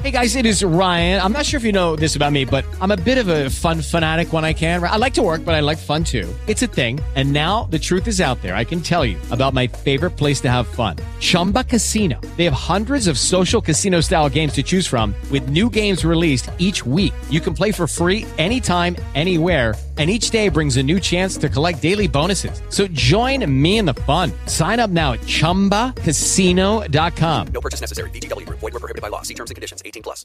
Hey 0.00 0.12
guys, 0.12 0.36
it 0.36 0.46
is 0.46 0.62
Ryan. 0.62 1.20
I'm 1.20 1.32
not 1.32 1.44
sure 1.44 1.58
if 1.58 1.64
you 1.64 1.72
know 1.72 1.96
this 1.96 2.14
about 2.14 2.32
me, 2.32 2.44
but 2.44 2.64
I'm 2.80 2.92
a 2.92 2.96
bit 2.96 3.18
of 3.18 3.26
a 3.26 3.50
fun 3.50 3.82
fanatic 3.82 4.32
when 4.32 4.44
I 4.44 4.52
can. 4.52 4.82
I 4.82 4.96
like 4.96 5.12
to 5.14 5.22
work, 5.22 5.44
but 5.44 5.54
I 5.56 5.60
like 5.60 5.76
fun 5.76 6.04
too. 6.04 6.32
It's 6.46 6.62
a 6.62 6.68
thing. 6.68 7.00
And 7.16 7.32
now 7.32 7.64
the 7.64 7.80
truth 7.80 8.06
is 8.06 8.20
out 8.20 8.40
there. 8.40 8.54
I 8.54 8.64
can 8.64 8.80
tell 8.80 9.04
you 9.04 9.18
about 9.32 9.54
my 9.54 9.66
favorite 9.66 10.12
place 10.12 10.40
to 10.42 10.50
have 10.50 10.68
fun. 10.68 10.96
Chumba 11.18 11.64
Casino. 11.64 12.20
They 12.36 12.44
have 12.44 12.52
hundreds 12.52 13.08
of 13.08 13.18
social 13.18 13.60
casino 13.60 14.00
style 14.00 14.28
games 14.30 14.52
to 14.52 14.62
choose 14.62 14.86
from 14.86 15.14
with 15.30 15.50
new 15.50 15.68
games 15.68 16.04
released 16.04 16.48
each 16.58 16.86
week. 16.86 17.12
You 17.28 17.40
can 17.40 17.52
play 17.52 17.72
for 17.72 17.86
free 17.86 18.24
anytime, 18.38 18.96
anywhere 19.16 19.74
and 19.98 20.08
each 20.08 20.30
day 20.30 20.48
brings 20.48 20.76
a 20.76 20.82
new 20.82 21.00
chance 21.00 21.36
to 21.38 21.48
collect 21.48 21.82
daily 21.82 22.06
bonuses. 22.06 22.62
So 22.68 22.86
join 22.86 23.44
me 23.50 23.78
in 23.78 23.84
the 23.84 23.94
fun. 23.94 24.30
Sign 24.46 24.78
up 24.78 24.90
now 24.90 25.14
at 25.14 25.20
ChumbaCasino.com. 25.20 27.46
No 27.48 27.60
purchase 27.60 27.80
necessary. 27.80 28.10
VGW 28.10 28.46
Group. 28.46 28.60
Void 28.60 28.74
were 28.74 28.78
prohibited 28.78 29.02
by 29.02 29.08
law. 29.08 29.22
See 29.22 29.34
terms 29.34 29.50
and 29.50 29.56
conditions. 29.56 29.82
18 29.84 30.04
plus. 30.04 30.24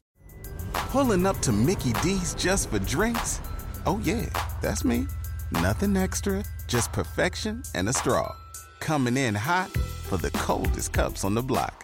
Pulling 0.73 1.25
up 1.25 1.39
to 1.39 1.51
Mickey 1.51 1.93
D's 2.03 2.35
just 2.35 2.69
for 2.69 2.77
drinks? 2.79 3.41
Oh, 3.85 3.99
yeah, 4.03 4.25
that's 4.61 4.85
me. 4.85 5.07
Nothing 5.51 5.97
extra, 5.97 6.43
just 6.67 6.91
perfection 6.91 7.63
and 7.75 7.89
a 7.89 7.93
straw. 7.93 8.35
Coming 8.79 9.17
in 9.17 9.35
hot 9.35 9.69
for 9.69 10.17
the 10.17 10.31
coldest 10.31 10.93
cups 10.93 11.23
on 11.23 11.35
the 11.35 11.41
block. 11.41 11.83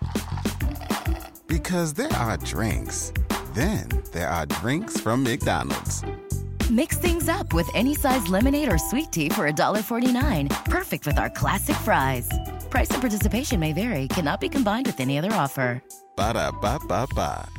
Because 1.47 1.93
there 1.93 2.11
are 2.13 2.37
drinks, 2.37 3.11
then 3.53 3.89
there 4.11 4.29
are 4.29 4.45
drinks 4.45 4.99
from 4.99 5.23
McDonald's. 5.23 6.03
Mix 6.69 6.97
things 6.99 7.27
up 7.27 7.51
with 7.51 7.67
any 7.73 7.95
size 7.95 8.27
lemonade 8.27 8.71
or 8.71 8.77
sweet 8.77 9.11
tea 9.11 9.29
for 9.29 9.51
$1.49. 9.51 10.65
Perfect 10.65 11.07
with 11.07 11.17
our 11.17 11.29
classic 11.29 11.75
fries. 11.77 12.29
Price 12.69 12.91
and 12.91 13.01
participation 13.01 13.59
may 13.59 13.73
vary, 13.73 14.07
cannot 14.07 14.39
be 14.39 14.49
combined 14.49 14.85
with 14.85 14.99
any 14.99 15.17
other 15.17 15.33
offer. 15.33 15.81
Ba 16.15 16.33
da 16.33 16.51
ba 16.51 16.79
ba 16.87 17.07
ba. 17.15 17.49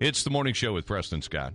It's 0.00 0.24
the 0.24 0.30
morning 0.30 0.54
show 0.54 0.72
with 0.72 0.86
Preston 0.86 1.20
Scott. 1.20 1.52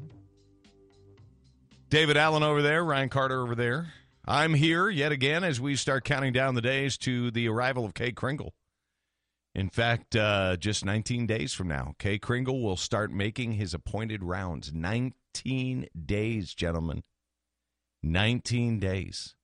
David 1.89 2.17
Allen 2.17 2.43
over 2.43 2.61
there, 2.61 2.83
Ryan 2.83 3.09
Carter 3.09 3.41
over 3.41 3.55
there. 3.55 3.91
I'm 4.25 4.53
here 4.53 4.89
yet 4.89 5.11
again 5.11 5.43
as 5.43 5.59
we 5.59 5.75
start 5.75 6.05
counting 6.05 6.33
down 6.33 6.53
the 6.53 6.61
days 6.61 6.97
to 6.99 7.31
the 7.31 7.47
arrival 7.49 7.83
of 7.83 7.95
Kay 7.95 8.11
Kringle. 8.11 8.53
In 9.55 9.69
fact, 9.69 10.15
uh, 10.15 10.55
just 10.57 10.85
19 10.85 11.25
days 11.25 11.53
from 11.53 11.67
now, 11.67 11.93
Kay 11.99 12.19
Kringle 12.19 12.61
will 12.61 12.77
start 12.77 13.11
making 13.11 13.53
his 13.53 13.73
appointed 13.73 14.23
rounds. 14.23 14.71
19 14.71 15.13
days, 15.33 16.53
gentlemen. 16.53 17.03
19 18.03 18.79
days. 18.79 19.35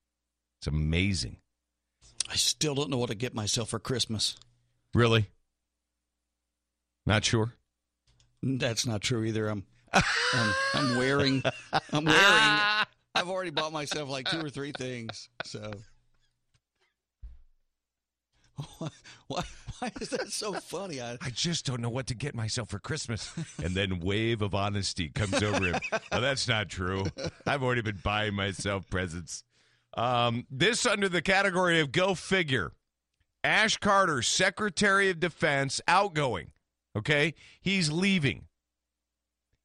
It's 0.60 0.67
amazing. 0.67 1.38
I 2.29 2.36
still 2.36 2.75
don't 2.75 2.89
know 2.89 2.98
what 2.98 3.10
to 3.10 3.15
get 3.15 3.34
myself 3.34 3.70
for 3.70 3.79
Christmas. 3.79 4.36
Really? 4.94 5.29
Not 7.06 7.24
sure? 7.24 7.53
That's 8.44 8.86
not 8.86 9.01
true 9.01 9.24
either. 9.24 9.48
I'm 9.48 9.63
I'm, 9.94 10.53
I'm 10.74 10.98
wearing 10.98 11.44
I'm 11.94 12.06
wearing 12.06 12.13
I've 13.15 13.29
already 13.29 13.51
bought 13.51 13.72
myself 13.72 14.10
like 14.10 14.29
two 14.29 14.46
or 14.46 14.50
three 14.50 14.74
things. 14.77 15.29
So 15.46 15.72
why, 18.78 18.90
why, 19.28 19.44
why 19.80 19.92
is 20.02 20.10
that 20.10 20.32
so 20.32 20.54
funny? 20.54 21.02
I, 21.02 21.18
I 21.22 21.30
just 21.30 21.66
don't 21.66 21.82
know 21.82 21.90
what 21.90 22.08
to 22.08 22.16
get 22.16 22.36
myself 22.36 22.70
for 22.70 22.80
Christmas. 22.80 23.32
And 23.64 23.76
then 23.76 24.00
wave 24.00 24.42
of 24.42 24.54
honesty 24.54 25.10
comes 25.10 25.42
over 25.42 25.66
him. 25.66 25.80
well, 26.12 26.22
that's 26.22 26.48
not 26.48 26.70
true. 26.70 27.06
I've 27.46 27.64
already 27.64 27.82
been 27.82 28.00
buying 28.04 28.34
myself 28.34 28.90
presents. 28.90 29.44
Um, 29.96 30.46
this 30.50 30.86
under 30.86 31.10
the 31.10 31.22
category 31.22 31.80
of 31.80 31.92
go 31.92 32.14
figure. 32.14 32.72
Ash 33.44 33.78
Carter, 33.78 34.22
Secretary 34.22 35.10
of 35.10 35.20
Defense, 35.20 35.82
outgoing. 35.88 36.52
Okay, 36.96 37.34
he's 37.62 37.92
leaving. 37.92 38.46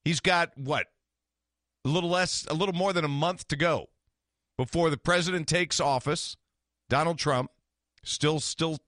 He's 0.04 0.20
got 0.20 0.56
what? 0.56 0.86
A 1.84 1.88
little 1.88 2.10
less, 2.10 2.46
a 2.50 2.54
little 2.54 2.74
more 2.74 2.92
than 2.92 3.04
a 3.04 3.08
month 3.08 3.48
to 3.48 3.56
go 3.56 3.88
before 4.56 4.90
the 4.90 4.96
president 4.96 5.48
takes 5.48 5.80
office. 5.80 6.36
Donald 6.88 7.18
Trump 7.18 7.50
still, 8.04 8.40
still 8.40 8.78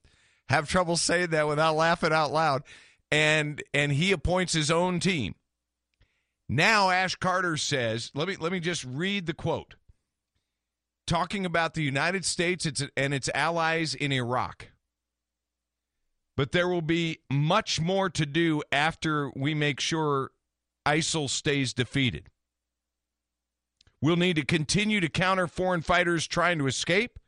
have 0.49 0.69
trouble 0.69 0.97
saying 0.97 1.31
that 1.31 1.47
without 1.47 1.75
laughing 1.75 2.13
out 2.13 2.31
loud. 2.31 2.63
And 3.11 3.61
and 3.73 3.91
he 3.91 4.11
appoints 4.11 4.53
his 4.53 4.71
own 4.71 4.99
team. 4.99 5.35
Now 6.49 6.89
Ash 6.89 7.15
Carter 7.15 7.57
says, 7.57 8.11
let 8.13 8.27
me 8.27 8.35
let 8.39 8.51
me 8.51 8.59
just 8.59 8.83
read 8.83 9.25
the 9.25 9.33
quote. 9.33 9.75
Talking 11.07 11.45
about 11.45 11.75
the 11.75 11.83
United 11.83 12.25
States 12.25 12.65
and 12.97 13.13
its 13.13 13.29
allies 13.33 13.93
in 13.93 14.11
Iraq. 14.11 14.69
But 16.35 16.51
there 16.51 16.67
will 16.67 16.81
be 16.81 17.19
much 17.31 17.79
more 17.79 18.09
to 18.09 18.25
do 18.25 18.61
after 18.71 19.31
we 19.35 19.53
make 19.53 19.79
sure 19.79 20.31
ISIL 20.85 21.29
stays 21.29 21.73
defeated. 21.73 22.29
We'll 24.01 24.17
need 24.17 24.35
to 24.35 24.45
continue 24.45 24.99
to 24.99 25.09
counter 25.09 25.47
foreign 25.47 25.81
fighters 25.81 26.27
trying 26.27 26.57
to 26.59 26.67
escape 26.67 27.19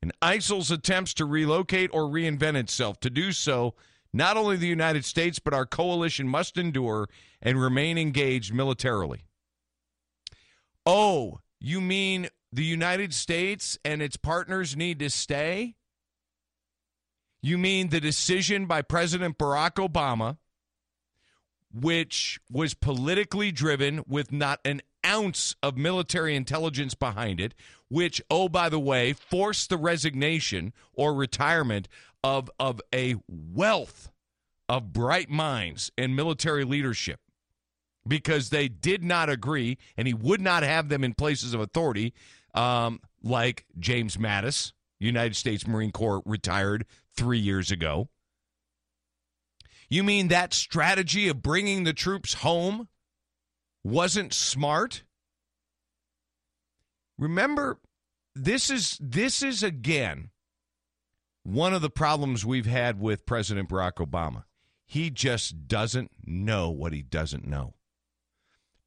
and 0.00 0.12
ISIL's 0.22 0.70
attempts 0.70 1.14
to 1.14 1.24
relocate 1.24 1.90
or 1.92 2.02
reinvent 2.02 2.56
itself. 2.56 3.00
To 3.00 3.10
do 3.10 3.32
so, 3.32 3.74
not 4.12 4.36
only 4.36 4.56
the 4.56 4.66
United 4.66 5.04
States, 5.04 5.38
but 5.38 5.54
our 5.54 5.66
coalition 5.66 6.28
must 6.28 6.56
endure 6.56 7.08
and 7.42 7.60
remain 7.60 7.98
engaged 7.98 8.54
militarily. 8.54 9.24
Oh, 10.86 11.40
you 11.60 11.80
mean 11.80 12.28
the 12.52 12.64
United 12.64 13.12
States 13.12 13.78
and 13.84 14.00
its 14.00 14.16
partners 14.16 14.76
need 14.76 14.98
to 15.00 15.10
stay? 15.10 15.74
You 17.42 17.58
mean 17.58 17.88
the 17.88 18.00
decision 18.00 18.66
by 18.66 18.82
President 18.82 19.38
Barack 19.38 19.74
Obama, 19.74 20.38
which 21.72 22.40
was 22.50 22.74
politically 22.74 23.52
driven 23.52 24.02
with 24.08 24.32
not 24.32 24.60
an 24.64 24.80
ounce 25.04 25.54
of 25.62 25.76
military 25.76 26.34
intelligence 26.34 26.94
behind 26.94 27.40
it, 27.40 27.54
which, 27.88 28.20
oh, 28.30 28.48
by 28.48 28.68
the 28.68 28.78
way, 28.78 29.12
forced 29.12 29.70
the 29.70 29.76
resignation 29.76 30.72
or 30.92 31.14
retirement 31.14 31.88
of, 32.22 32.50
of 32.58 32.80
a 32.94 33.16
wealth 33.28 34.10
of 34.68 34.92
bright 34.92 35.30
minds 35.30 35.90
and 35.96 36.14
military 36.14 36.64
leadership 36.64 37.20
because 38.06 38.50
they 38.50 38.68
did 38.68 39.02
not 39.02 39.28
agree 39.28 39.78
and 39.96 40.06
he 40.06 40.14
would 40.14 40.40
not 40.40 40.62
have 40.62 40.88
them 40.88 41.04
in 41.04 41.14
places 41.14 41.54
of 41.54 41.60
authority, 41.60 42.12
um, 42.54 43.00
like 43.22 43.64
James 43.78 44.16
Mattis, 44.16 44.72
United 44.98 45.36
States 45.36 45.66
Marine 45.66 45.92
Corps 45.92 46.22
retired 46.24 46.84
three 47.16 47.38
years 47.38 47.70
ago. 47.70 48.08
You 49.88 50.02
mean 50.02 50.28
that 50.28 50.52
strategy 50.52 51.28
of 51.28 51.42
bringing 51.42 51.84
the 51.84 51.94
troops 51.94 52.34
home 52.34 52.88
wasn't 53.84 54.34
smart? 54.34 55.02
Remember, 57.18 57.78
this 58.34 58.70
is 58.70 58.96
this 59.00 59.42
is 59.42 59.62
again 59.62 60.30
one 61.42 61.74
of 61.74 61.82
the 61.82 61.90
problems 61.90 62.44
we've 62.44 62.66
had 62.66 63.00
with 63.00 63.26
President 63.26 63.68
Barack 63.68 63.94
Obama. 63.94 64.44
He 64.86 65.10
just 65.10 65.66
doesn't 65.66 66.10
know 66.24 66.70
what 66.70 66.92
he 66.92 67.02
doesn't 67.02 67.46
know. 67.46 67.74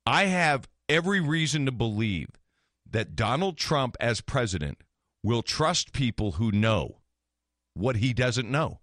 I 0.05 0.25
have 0.25 0.67
every 0.89 1.19
reason 1.19 1.65
to 1.65 1.71
believe 1.71 2.29
that 2.89 3.15
Donald 3.15 3.57
Trump 3.57 3.95
as 3.99 4.21
president 4.21 4.79
will 5.23 5.43
trust 5.43 5.93
people 5.93 6.33
who 6.33 6.51
know 6.51 6.97
what 7.73 7.97
he 7.97 8.13
doesn't 8.13 8.49
know. 8.49 8.79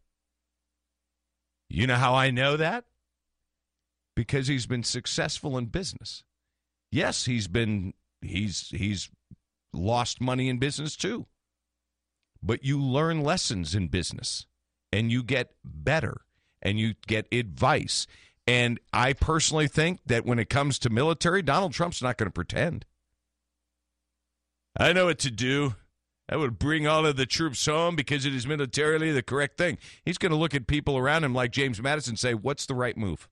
You 1.68 1.86
know 1.86 1.96
how 1.96 2.14
I 2.14 2.30
know 2.30 2.56
that? 2.56 2.84
Because 4.16 4.48
he's 4.48 4.66
been 4.66 4.84
successful 4.84 5.58
in 5.58 5.66
business. 5.66 6.24
Yes, 6.90 7.26
he's 7.26 7.46
been 7.48 7.94
he's 8.22 8.68
he's 8.70 9.10
lost 9.72 10.20
money 10.20 10.48
in 10.48 10.58
business 10.58 10.96
too. 10.96 11.26
But 12.42 12.64
you 12.64 12.80
learn 12.80 13.22
lessons 13.22 13.74
in 13.74 13.88
business 13.88 14.46
and 14.92 15.10
you 15.10 15.22
get 15.22 15.52
better 15.64 16.22
and 16.62 16.78
you 16.78 16.94
get 17.06 17.26
advice. 17.32 18.06
And 18.46 18.80
I 18.92 19.12
personally 19.12 19.68
think 19.68 20.00
that 20.06 20.24
when 20.24 20.38
it 20.38 20.48
comes 20.48 20.78
to 20.80 20.90
military, 20.90 21.42
Donald 21.42 21.72
Trump's 21.72 22.02
not 22.02 22.16
going 22.16 22.28
to 22.28 22.32
pretend. 22.32 22.86
I 24.76 24.92
know 24.92 25.06
what 25.06 25.18
to 25.20 25.30
do. 25.30 25.74
I 26.30 26.36
would 26.36 26.58
bring 26.58 26.86
all 26.86 27.06
of 27.06 27.16
the 27.16 27.26
troops 27.26 27.64
home 27.64 27.96
because 27.96 28.26
it 28.26 28.34
is 28.34 28.46
militarily 28.46 29.12
the 29.12 29.22
correct 29.22 29.56
thing. 29.56 29.78
He's 30.04 30.18
going 30.18 30.30
to 30.30 30.36
look 30.38 30.54
at 30.54 30.66
people 30.66 30.96
around 30.96 31.24
him 31.24 31.34
like 31.34 31.52
James 31.52 31.80
Mattis 31.80 32.16
say, 32.18 32.34
What's 32.34 32.66
the 32.66 32.74
right 32.74 32.96
move? 32.96 33.28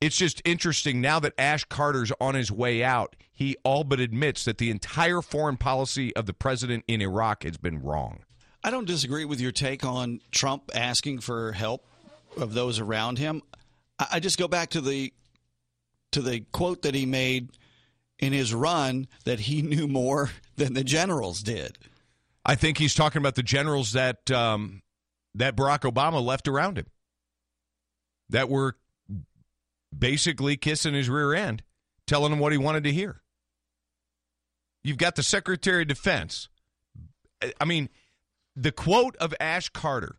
It's 0.00 0.16
just 0.16 0.40
interesting 0.44 1.00
now 1.00 1.20
that 1.20 1.34
Ash 1.36 1.64
Carter's 1.64 2.12
on 2.20 2.34
his 2.34 2.50
way 2.50 2.82
out, 2.82 3.16
he 3.32 3.56
all 3.64 3.84
but 3.84 4.00
admits 4.00 4.44
that 4.44 4.58
the 4.58 4.70
entire 4.70 5.20
foreign 5.20 5.58
policy 5.58 6.14
of 6.16 6.26
the 6.26 6.32
president 6.32 6.84
in 6.88 7.02
Iraq 7.02 7.42
has 7.44 7.58
been 7.58 7.82
wrong. 7.82 8.20
I 8.64 8.70
don't 8.70 8.86
disagree 8.86 9.24
with 9.24 9.40
your 9.40 9.52
take 9.52 9.84
on 9.84 10.20
Trump 10.30 10.70
asking 10.74 11.20
for 11.20 11.52
help 11.52 11.86
of 12.36 12.54
those 12.54 12.78
around 12.78 13.18
him. 13.18 13.42
I 14.10 14.20
just 14.20 14.38
go 14.38 14.48
back 14.48 14.70
to 14.70 14.80
the 14.80 15.12
to 16.12 16.22
the 16.22 16.40
quote 16.52 16.82
that 16.82 16.94
he 16.94 17.06
made 17.06 17.50
in 18.18 18.32
his 18.32 18.52
run 18.52 19.06
that 19.24 19.40
he 19.40 19.62
knew 19.62 19.86
more 19.86 20.30
than 20.56 20.74
the 20.74 20.84
generals 20.84 21.42
did. 21.42 21.78
I 22.44 22.54
think 22.54 22.78
he's 22.78 22.94
talking 22.94 23.20
about 23.20 23.34
the 23.34 23.42
generals 23.42 23.92
that 23.92 24.30
um, 24.30 24.82
that 25.34 25.56
Barack 25.56 25.90
Obama 25.90 26.22
left 26.22 26.48
around 26.48 26.78
him 26.78 26.86
that 28.30 28.48
were 28.48 28.76
basically 29.96 30.56
kissing 30.56 30.94
his 30.94 31.08
rear 31.08 31.34
end, 31.34 31.62
telling 32.06 32.32
him 32.32 32.38
what 32.38 32.52
he 32.52 32.58
wanted 32.58 32.84
to 32.84 32.92
hear. 32.92 33.22
You've 34.82 34.98
got 34.98 35.16
the 35.16 35.22
Secretary 35.22 35.82
of 35.82 35.88
Defense. 35.88 36.48
I 37.60 37.64
mean, 37.64 37.88
the 38.56 38.72
quote 38.72 39.16
of 39.16 39.34
Ash 39.40 39.68
Carter 39.68 40.16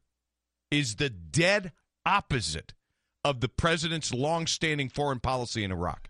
is 0.70 0.96
the 0.96 1.10
dead 1.10 1.72
opposite 2.06 2.74
of 3.24 3.40
the 3.42 3.50
president's 3.50 4.14
longstanding 4.14 4.90
foreign 4.90 5.20
policy 5.20 5.64
in 5.64 5.72
Iraq. 5.72 6.10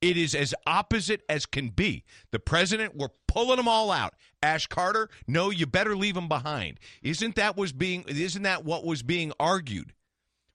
It 0.00 0.16
is 0.16 0.34
as 0.34 0.54
opposite 0.66 1.22
as 1.28 1.46
can 1.46 1.70
be. 1.70 2.04
The 2.30 2.38
president, 2.38 2.96
we're 2.96 3.08
pulling 3.26 3.56
them 3.56 3.66
all 3.66 3.90
out. 3.90 4.14
Ash 4.42 4.68
Carter, 4.68 5.08
no, 5.26 5.50
you 5.50 5.66
better 5.66 5.96
leave 5.96 6.14
them 6.14 6.28
behind. 6.28 6.78
Isn't 7.02 7.34
that 7.34 7.56
was 7.56 7.72
being? 7.72 8.04
Isn't 8.06 8.42
that 8.42 8.64
what 8.64 8.84
was 8.84 9.02
being 9.02 9.32
argued 9.40 9.94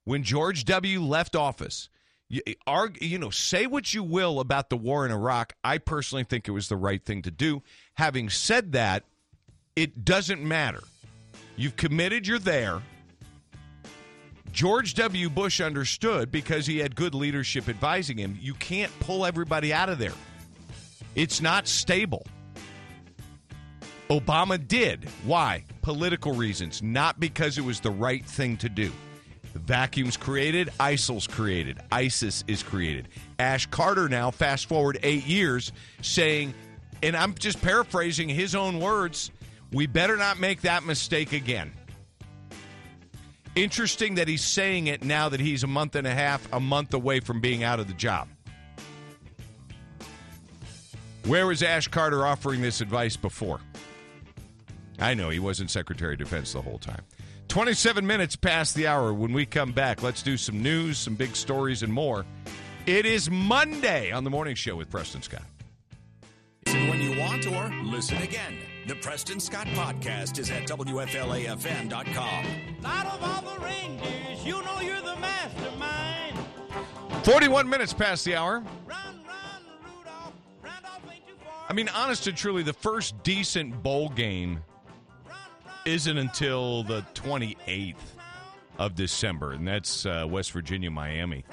when 0.06 0.24
George 0.24 0.64
W. 0.64 1.02
left 1.02 1.36
office? 1.36 1.90
You, 2.34 2.42
argue, 2.66 3.08
you 3.08 3.20
know, 3.20 3.30
say 3.30 3.68
what 3.68 3.94
you 3.94 4.02
will 4.04 4.40
about 4.40 4.72
the 4.72 4.76
war 4.76 5.06
in 5.06 5.12
Iraq. 5.12 5.54
I 5.64 5.78
personally 5.78 6.24
think 6.24 6.48
it 6.48 6.52
was 6.52 6.68
the 6.68 6.76
right 6.76 7.04
thing 7.04 7.22
to 7.22 7.32
do. 7.32 7.62
Having 7.94 8.32
said 8.32 8.72
that, 8.72 9.04
it 9.76 10.04
doesn't 10.04 10.42
matter. 10.42 10.82
You've 11.56 11.76
committed, 11.76 12.26
you're 12.26 12.40
there. 12.40 12.82
George 14.52 14.96
W. 14.96 15.30
Bush 15.30 15.62
understood 15.62 16.32
because 16.32 16.66
he 16.66 16.80
had 16.80 16.96
good 16.96 17.14
leadership 17.14 17.70
advising 17.70 18.18
him. 18.18 18.36
You 18.42 18.56
can't 18.56 18.92
pull 19.00 19.28
everybody 19.28 19.72
out 19.72 19.90
of 19.90 20.00
there. 20.00 20.14
It's 21.14 21.40
not 21.40 21.68
stable. 21.68 22.26
Obama 24.10 24.68
did. 24.68 25.08
Why? 25.24 25.66
Political 25.84 26.34
reasons, 26.34 26.82
not 26.82 27.20
because 27.20 27.60
it 27.60 27.64
was 27.64 27.80
the 27.80 27.92
right 27.92 28.26
thing 28.26 28.58
to 28.58 28.70
do. 28.70 28.92
Vacuum's 29.54 30.18
created, 30.18 30.72
ISIL's 30.80 31.28
created, 31.28 31.80
ISIS 31.92 32.44
is 32.48 32.64
created. 32.64 33.08
Ash 33.40 33.66
Carter 33.68 34.10
now, 34.10 34.32
fast 34.32 34.68
forward 34.68 35.00
eight 35.04 35.26
years, 35.26 35.72
saying, 36.02 36.54
and 37.02 37.16
I'm 37.16 37.36
just 37.36 37.62
paraphrasing 37.62 38.30
his 38.30 38.56
own 38.56 38.80
words, 38.80 39.32
we 39.72 39.88
better 39.88 40.18
not 40.18 40.40
make 40.40 40.62
that 40.62 40.84
mistake 40.84 41.34
again. 41.34 41.72
Interesting 43.56 44.16
that 44.16 44.28
he's 44.28 44.44
saying 44.44 44.88
it 44.88 45.04
now 45.04 45.30
that 45.30 45.40
he's 45.40 45.64
a 45.64 45.68
month 45.68 45.96
and 45.96 46.08
a 46.08 46.14
half, 46.14 46.52
a 46.52 46.60
month 46.60 46.94
away 46.94 47.20
from 47.20 47.40
being 47.40 47.64
out 47.64 47.80
of 47.80 47.88
the 47.88 47.94
job. 47.94 48.28
Where 51.26 51.48
was 51.48 51.62
Ash 51.62 51.88
Carter 51.88 52.26
offering 52.26 52.62
this 52.62 52.82
advice 52.82 53.16
before? 53.16 53.60
I 55.00 55.14
know 55.14 55.30
he 55.30 55.40
wasn't 55.40 55.70
Secretary 55.72 56.14
of 56.14 56.20
Defense 56.20 56.54
the 56.54 56.62
whole 56.62 56.80
time. 56.80 57.02
27 57.54 58.08
minutes 58.08 58.36
past 58.36 58.74
the 58.74 58.88
hour. 58.88 59.14
When 59.14 59.32
we 59.32 59.46
come 59.46 59.72
back, 59.74 60.02
let's 60.02 60.24
do 60.24 60.38
some 60.38 60.64
news, 60.64 60.98
some 60.98 61.14
big 61.14 61.36
stories, 61.36 61.84
and 61.84 61.94
more. 61.94 62.26
It 62.88 63.06
is 63.06 63.30
Monday 63.30 64.12
on 64.12 64.24
the 64.24 64.32
Morning 64.32 64.56
Show 64.56 64.76
with 64.76 64.90
Preston 64.90 65.22
Scott. 65.22 65.44
Listen 66.66 66.88
when 66.90 67.00
you 67.00 67.20
want 67.20 67.46
or 67.46 67.72
listen 67.84 68.18
again. 68.24 68.58
The 68.88 68.96
Preston 68.96 69.40
Scott 69.40 69.68
Podcast 69.68 70.40
is 70.40 70.50
at 70.50 70.64
WFLAFM.com. 70.64 72.46
Out 72.86 73.06
of 73.06 73.24
all 73.24 73.54
the 73.54 73.64
reindeers, 73.64 74.44
you 74.44 74.60
know 74.64 74.80
you're 74.80 75.02
the 75.02 75.16
mastermind. 75.18 76.36
41 77.22 77.70
minutes 77.70 77.94
past 77.94 78.26
the 78.26 78.36
hour. 78.36 78.64
I 81.70 81.74
mean, 81.74 81.88
honest 81.90 82.26
and 82.26 82.36
truly, 82.36 82.64
the 82.64 82.74
first 82.74 83.22
decent 83.22 83.84
bowl 83.84 84.10
game 84.10 84.64
isn't 85.86 86.18
until 86.18 86.84
the 86.84 87.06
28th 87.14 87.96
of 88.78 88.96
December, 88.96 89.52
and 89.52 89.68
that's 89.68 90.06
uh, 90.06 90.26
West 90.28 90.52
Virginia, 90.52 90.90
Miami. 90.90 91.46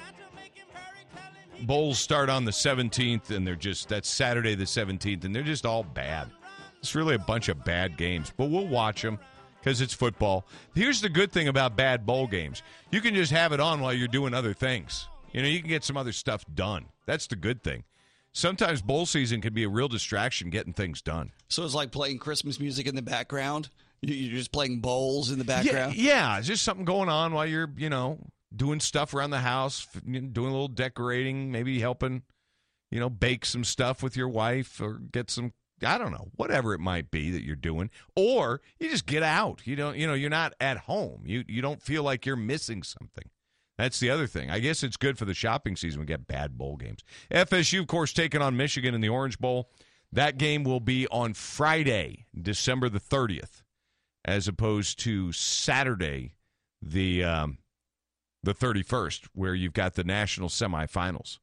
Bowls 1.61 1.99
start 1.99 2.29
on 2.29 2.45
the 2.45 2.51
17th, 2.51 3.29
and 3.29 3.45
they're 3.45 3.55
just, 3.55 3.89
that's 3.89 4.09
Saturday 4.09 4.55
the 4.55 4.63
17th, 4.63 5.23
and 5.23 5.35
they're 5.35 5.43
just 5.43 5.65
all 5.65 5.83
bad. 5.83 6.29
It's 6.79 6.95
really 6.95 7.15
a 7.15 7.19
bunch 7.19 7.49
of 7.49 7.63
bad 7.63 7.97
games, 7.97 8.33
but 8.35 8.49
we'll 8.49 8.67
watch 8.67 9.03
them 9.03 9.19
because 9.59 9.81
it's 9.81 9.93
football. 9.93 10.47
Here's 10.73 11.01
the 11.01 11.09
good 11.09 11.31
thing 11.31 11.47
about 11.47 11.75
bad 11.75 12.05
bowl 12.05 12.25
games 12.25 12.63
you 12.91 13.01
can 13.01 13.13
just 13.13 13.31
have 13.31 13.53
it 13.53 13.59
on 13.59 13.79
while 13.79 13.93
you're 13.93 14.07
doing 14.07 14.33
other 14.33 14.53
things. 14.53 15.07
You 15.31 15.41
know, 15.41 15.47
you 15.47 15.59
can 15.59 15.69
get 15.69 15.83
some 15.83 15.95
other 15.95 16.11
stuff 16.11 16.43
done. 16.53 16.85
That's 17.05 17.27
the 17.27 17.35
good 17.35 17.63
thing. 17.63 17.83
Sometimes 18.33 18.81
bowl 18.81 19.05
season 19.05 19.41
can 19.41 19.53
be 19.53 19.63
a 19.63 19.69
real 19.69 19.87
distraction 19.87 20.49
getting 20.49 20.73
things 20.73 21.01
done. 21.01 21.31
So 21.49 21.63
it's 21.63 21.75
like 21.75 21.91
playing 21.91 22.19
Christmas 22.19 22.59
music 22.59 22.87
in 22.87 22.95
the 22.95 23.01
background. 23.01 23.69
You- 24.01 24.15
You're 24.15 24.37
just 24.37 24.51
playing 24.51 24.79
bowls 24.79 25.31
in 25.31 25.37
the 25.39 25.45
background. 25.45 25.95
Yeah, 25.95 26.35
yeah, 26.35 26.41
just 26.41 26.63
something 26.63 26.85
going 26.85 27.09
on 27.09 27.33
while 27.33 27.45
you're, 27.45 27.71
you 27.77 27.89
know, 27.89 28.19
doing 28.55 28.79
stuff 28.79 29.13
around 29.13 29.29
the 29.29 29.39
house, 29.39 29.87
f- 29.95 30.01
you 30.05 30.21
know, 30.21 30.27
doing 30.29 30.47
a 30.49 30.51
little 30.51 30.67
decorating, 30.67 31.51
maybe 31.51 31.79
helping, 31.79 32.23
you 32.89 32.99
know, 32.99 33.09
bake 33.09 33.45
some 33.45 33.63
stuff 33.63 34.01
with 34.03 34.17
your 34.17 34.27
wife 34.29 34.81
or 34.81 34.93
get 35.11 35.29
some 35.29 35.53
I 35.83 35.97
don't 35.97 36.11
know, 36.11 36.27
whatever 36.35 36.75
it 36.75 36.79
might 36.79 37.09
be 37.09 37.31
that 37.31 37.43
you're 37.43 37.55
doing, 37.55 37.89
or 38.15 38.61
you 38.79 38.91
just 38.91 39.07
get 39.07 39.23
out. 39.23 39.65
You 39.65 39.75
don't, 39.75 39.97
you 39.97 40.05
know, 40.05 40.13
you're 40.13 40.29
not 40.29 40.53
at 40.61 40.77
home. 40.77 41.23
You 41.25 41.43
you 41.47 41.61
don't 41.63 41.81
feel 41.81 42.03
like 42.03 42.23
you're 42.25 42.35
missing 42.35 42.83
something. 42.83 43.25
That's 43.79 43.99
the 43.99 44.11
other 44.11 44.27
thing. 44.27 44.51
I 44.51 44.59
guess 44.59 44.83
it's 44.83 44.95
good 44.97 45.17
for 45.17 45.25
the 45.25 45.33
shopping 45.33 45.75
season. 45.75 45.99
We 45.99 46.05
get 46.05 46.27
bad 46.27 46.55
bowl 46.55 46.75
games. 46.75 47.03
FSU, 47.31 47.79
of 47.79 47.87
course, 47.87 48.13
taking 48.13 48.43
on 48.43 48.55
Michigan 48.55 48.93
in 48.93 49.01
the 49.01 49.09
Orange 49.09 49.39
Bowl. 49.39 49.71
That 50.11 50.37
game 50.37 50.63
will 50.63 50.81
be 50.81 51.07
on 51.07 51.33
Friday, 51.33 52.27
December 52.39 52.87
the 52.89 52.99
30th, 52.99 53.60
as 54.25 54.47
opposed 54.47 54.99
to 54.99 55.31
Saturday, 55.31 56.35
the 56.81 57.23
um, 57.23 57.57
the 58.43 58.53
31st, 58.53 59.27
where 59.33 59.53
you've 59.53 59.73
got 59.73 59.95
the 59.95 60.03
national 60.03 60.49
semifinals. 60.49 61.39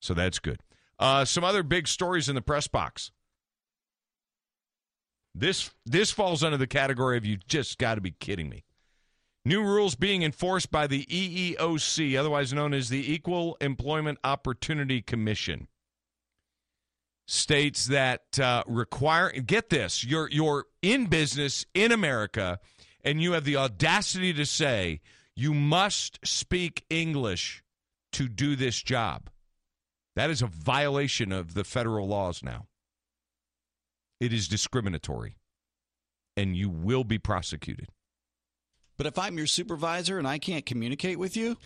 So 0.00 0.14
that's 0.14 0.38
good. 0.38 0.60
Uh, 0.98 1.24
some 1.24 1.44
other 1.44 1.62
big 1.62 1.88
stories 1.88 2.28
in 2.28 2.34
the 2.34 2.42
press 2.42 2.68
box. 2.68 3.10
This 5.34 5.70
this 5.86 6.10
falls 6.10 6.42
under 6.42 6.56
the 6.56 6.66
category 6.66 7.16
of 7.16 7.24
you 7.24 7.36
just 7.36 7.78
got 7.78 7.94
to 7.94 8.00
be 8.00 8.10
kidding 8.10 8.48
me. 8.48 8.64
New 9.44 9.62
rules 9.62 9.94
being 9.94 10.22
enforced 10.22 10.70
by 10.70 10.86
the 10.86 11.06
EEOC, 11.06 12.18
otherwise 12.18 12.52
known 12.52 12.74
as 12.74 12.90
the 12.90 13.12
Equal 13.12 13.56
Employment 13.60 14.18
Opportunity 14.22 15.00
Commission, 15.00 15.68
states 17.26 17.86
that 17.86 18.38
uh, 18.38 18.62
require 18.66 19.30
get 19.30 19.70
this 19.70 20.04
you're 20.04 20.28
you're 20.30 20.66
in 20.82 21.06
business 21.06 21.66
in 21.74 21.92
America, 21.92 22.58
and 23.04 23.22
you 23.22 23.32
have 23.32 23.44
the 23.44 23.56
audacity 23.56 24.32
to 24.32 24.46
say 24.46 25.00
you 25.36 25.54
must 25.54 26.18
speak 26.24 26.84
English 26.90 27.62
to 28.12 28.28
do 28.28 28.56
this 28.56 28.82
job. 28.82 29.30
That 30.16 30.30
is 30.30 30.42
a 30.42 30.46
violation 30.46 31.32
of 31.32 31.54
the 31.54 31.64
federal 31.64 32.08
laws 32.08 32.42
now. 32.42 32.66
It 34.20 34.32
is 34.32 34.48
discriminatory, 34.48 35.36
and 36.36 36.56
you 36.56 36.68
will 36.68 37.04
be 37.04 37.18
prosecuted. 37.18 37.88
But 38.98 39.06
if 39.06 39.18
I'm 39.18 39.38
your 39.38 39.46
supervisor 39.46 40.18
and 40.18 40.28
I 40.28 40.38
can't 40.38 40.66
communicate 40.66 41.18
with 41.18 41.36
you, 41.36 41.56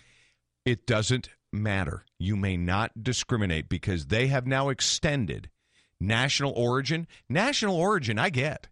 It 0.65 0.87
doesn't 0.87 1.29
matter. 1.53 2.05
You 2.17 2.35
may 2.35 2.57
not 2.57 3.03
discriminate 3.03 3.69
because 3.69 4.07
they 4.07 4.27
have 4.27 4.47
now 4.47 4.69
extended 4.69 5.49
national 5.99 6.53
origin. 6.53 7.07
National 7.29 7.75
origin, 7.75 8.17
I 8.17 8.29
get. 8.31 8.67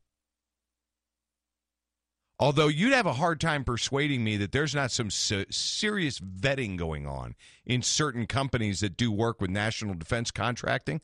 Although 2.43 2.67
you'd 2.67 2.91
have 2.91 3.05
a 3.05 3.13
hard 3.13 3.39
time 3.39 3.63
persuading 3.63 4.21
me 4.21 4.35
that 4.35 4.51
there's 4.51 4.75
not 4.75 4.91
some 4.91 5.09
se- 5.09 5.45
serious 5.49 6.19
vetting 6.19 6.75
going 6.75 7.07
on 7.07 7.35
in 7.65 7.81
certain 7.81 8.27
companies 8.27 8.81
that 8.81 8.97
do 8.97 9.13
work 9.13 9.39
with 9.39 9.49
national 9.49 9.93
defense 9.93 10.29
contracting 10.29 10.99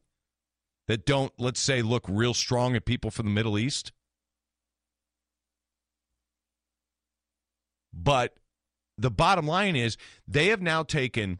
that 0.90 1.06
don't, 1.06 1.32
let's 1.38 1.62
say, 1.62 1.82
look 1.82 2.04
real 2.10 2.34
strong 2.34 2.76
at 2.76 2.84
people 2.84 3.10
from 3.10 3.26
the 3.26 3.32
Middle 3.32 3.58
East. 3.58 3.94
But 7.94 8.36
the 8.98 9.10
bottom 9.10 9.48
line 9.48 9.78
is 9.78 9.96
they 10.28 10.48
have 10.48 10.62
now 10.62 10.84
taken 10.84 11.40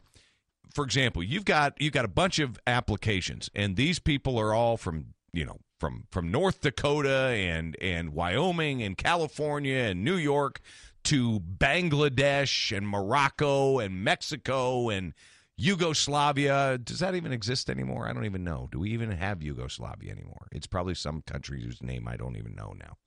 for 0.74 0.86
example, 0.86 1.22
you've 1.22 1.44
got 1.44 1.74
you've 1.82 1.92
got 1.92 2.06
a 2.06 2.08
bunch 2.08 2.40
of 2.40 2.58
applications 2.66 3.50
and 3.54 3.76
these 3.76 4.00
people 4.00 4.40
are 4.40 4.54
all 4.54 4.78
from, 4.78 5.08
you 5.34 5.44
know, 5.44 5.58
from 5.80 6.06
from 6.12 6.32
North 6.32 6.62
Dakota 6.62 7.30
and 7.30 7.76
and 7.82 8.14
Wyoming 8.14 8.84
and 8.84 8.98
California 8.98 9.78
and 9.78 10.04
New 10.04 10.18
York 10.18 10.62
to 11.06 11.40
Bangladesh 11.40 12.76
and 12.76 12.88
Morocco 12.88 13.80
and 13.80 14.04
Mexico 14.04 14.90
and 14.90 15.14
Yugoslavia. 15.56 16.78
Does 16.78 17.00
that 17.00 17.16
even 17.16 17.32
exist 17.32 17.70
anymore? 17.70 18.08
I 18.08 18.14
don't 18.14 18.26
even 18.26 18.44
know. 18.44 18.70
Do 18.72 18.80
we 18.80 18.92
even 18.92 19.12
have 19.12 19.42
Yugoslavia 19.42 20.12
anymore? 20.12 20.48
It's 20.52 20.68
probably 20.68 20.96
some 20.96 21.22
country 21.22 21.62
whose 21.64 21.82
name 21.82 22.08
I 22.08 22.18
don't 22.18 22.38
even 22.38 22.56
know 22.56 22.74
now. 22.78 22.98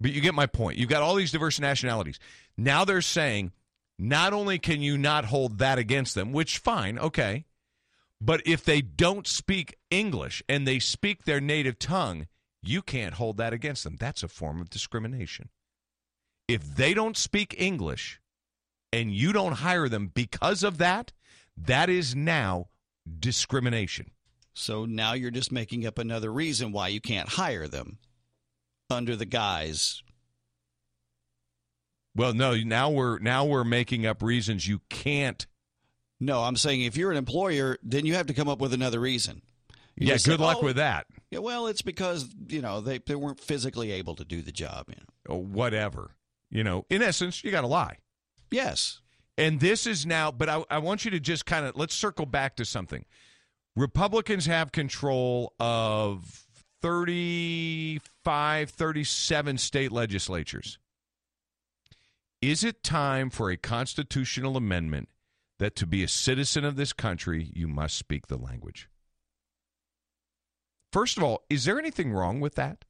But 0.00 0.12
you 0.12 0.20
get 0.20 0.34
my 0.34 0.46
point. 0.46 0.78
You've 0.78 0.90
got 0.90 1.02
all 1.02 1.14
these 1.14 1.32
diverse 1.32 1.58
nationalities. 1.58 2.18
Now 2.56 2.84
they're 2.84 3.00
saying 3.00 3.52
not 3.98 4.32
only 4.32 4.58
can 4.58 4.82
you 4.82 4.98
not 4.98 5.26
hold 5.26 5.58
that 5.58 5.78
against 5.78 6.14
them, 6.14 6.32
which 6.32 6.58
fine, 6.58 6.98
okay, 6.98 7.46
but 8.20 8.42
if 8.46 8.64
they 8.64 8.80
don't 8.80 9.26
speak 9.26 9.76
English 9.90 10.42
and 10.48 10.66
they 10.66 10.78
speak 10.78 11.24
their 11.24 11.40
native 11.40 11.78
tongue, 11.78 12.26
you 12.62 12.82
can't 12.82 13.14
hold 13.14 13.36
that 13.36 13.52
against 13.52 13.84
them. 13.84 13.96
That's 13.98 14.22
a 14.22 14.28
form 14.28 14.60
of 14.60 14.70
discrimination. 14.70 15.50
If 16.48 16.76
they 16.76 16.94
don't 16.94 17.16
speak 17.16 17.54
English 17.58 18.20
and 18.92 19.12
you 19.12 19.32
don't 19.32 19.54
hire 19.54 19.88
them 19.88 20.10
because 20.12 20.62
of 20.62 20.78
that, 20.78 21.12
that 21.56 21.88
is 21.88 22.14
now 22.14 22.68
discrimination. 23.18 24.10
So 24.54 24.86
now 24.86 25.12
you're 25.12 25.30
just 25.30 25.52
making 25.52 25.86
up 25.86 25.98
another 25.98 26.32
reason 26.32 26.72
why 26.72 26.88
you 26.88 27.00
can't 27.00 27.28
hire 27.28 27.68
them 27.68 27.98
under 28.88 29.14
the 29.14 29.26
guise. 29.26 30.02
Well, 32.14 32.32
no, 32.32 32.56
now 32.56 32.88
we're 32.88 33.18
now 33.18 33.44
we're 33.44 33.64
making 33.64 34.06
up 34.06 34.22
reasons 34.22 34.66
you 34.66 34.80
can't. 34.88 35.46
No, 36.18 36.42
I'm 36.42 36.56
saying 36.56 36.82
if 36.82 36.96
you're 36.96 37.10
an 37.10 37.16
employer, 37.16 37.78
then 37.82 38.06
you 38.06 38.14
have 38.14 38.26
to 38.26 38.34
come 38.34 38.48
up 38.48 38.60
with 38.60 38.72
another 38.72 39.00
reason. 39.00 39.42
You 39.96 40.08
yeah, 40.08 40.14
good 40.14 40.20
say, 40.20 40.36
luck 40.36 40.58
"Oh, 40.60 40.64
with 40.64 40.76
that. 40.76 41.06
Yeah, 41.30 41.38
well, 41.38 41.66
it's 41.66 41.82
because 41.82 42.28
you 42.48 42.60
know 42.60 42.80
they, 42.80 42.98
they 42.98 43.14
weren't 43.14 43.40
physically 43.40 43.92
able 43.92 44.14
to 44.16 44.24
do 44.24 44.42
the 44.42 44.52
job. 44.52 44.86
You 44.88 44.96
know. 44.96 45.34
Or 45.34 45.42
whatever. 45.42 46.10
You 46.50 46.64
know, 46.64 46.84
in 46.90 47.02
essence, 47.02 47.42
you 47.42 47.50
got 47.50 47.62
to 47.62 47.66
lie. 47.66 47.98
Yes. 48.50 49.00
And 49.38 49.60
this 49.60 49.86
is 49.86 50.06
now, 50.06 50.30
but 50.30 50.48
I, 50.48 50.64
I 50.70 50.78
want 50.78 51.04
you 51.04 51.10
to 51.10 51.20
just 51.20 51.44
kind 51.44 51.66
of 51.66 51.76
let's 51.76 51.94
circle 51.94 52.26
back 52.26 52.56
to 52.56 52.64
something. 52.64 53.04
Republicans 53.74 54.46
have 54.46 54.72
control 54.72 55.52
of 55.60 56.46
35, 56.82 58.70
37 58.70 59.58
state 59.58 59.92
legislatures. 59.92 60.78
Is 62.40 62.64
it 62.64 62.82
time 62.82 63.28
for 63.28 63.50
a 63.50 63.56
constitutional 63.56 64.56
amendment 64.56 65.08
that 65.58 65.76
to 65.76 65.86
be 65.86 66.02
a 66.02 66.08
citizen 66.08 66.64
of 66.64 66.76
this 66.76 66.92
country, 66.92 67.50
you 67.54 67.66
must 67.66 67.96
speak 67.96 68.26
the 68.26 68.36
language? 68.36 68.88
First 70.92 71.16
of 71.16 71.22
all, 71.22 71.44
is 71.50 71.64
there 71.64 71.78
anything 71.78 72.12
wrong 72.12 72.40
with 72.40 72.54
that? 72.54 72.84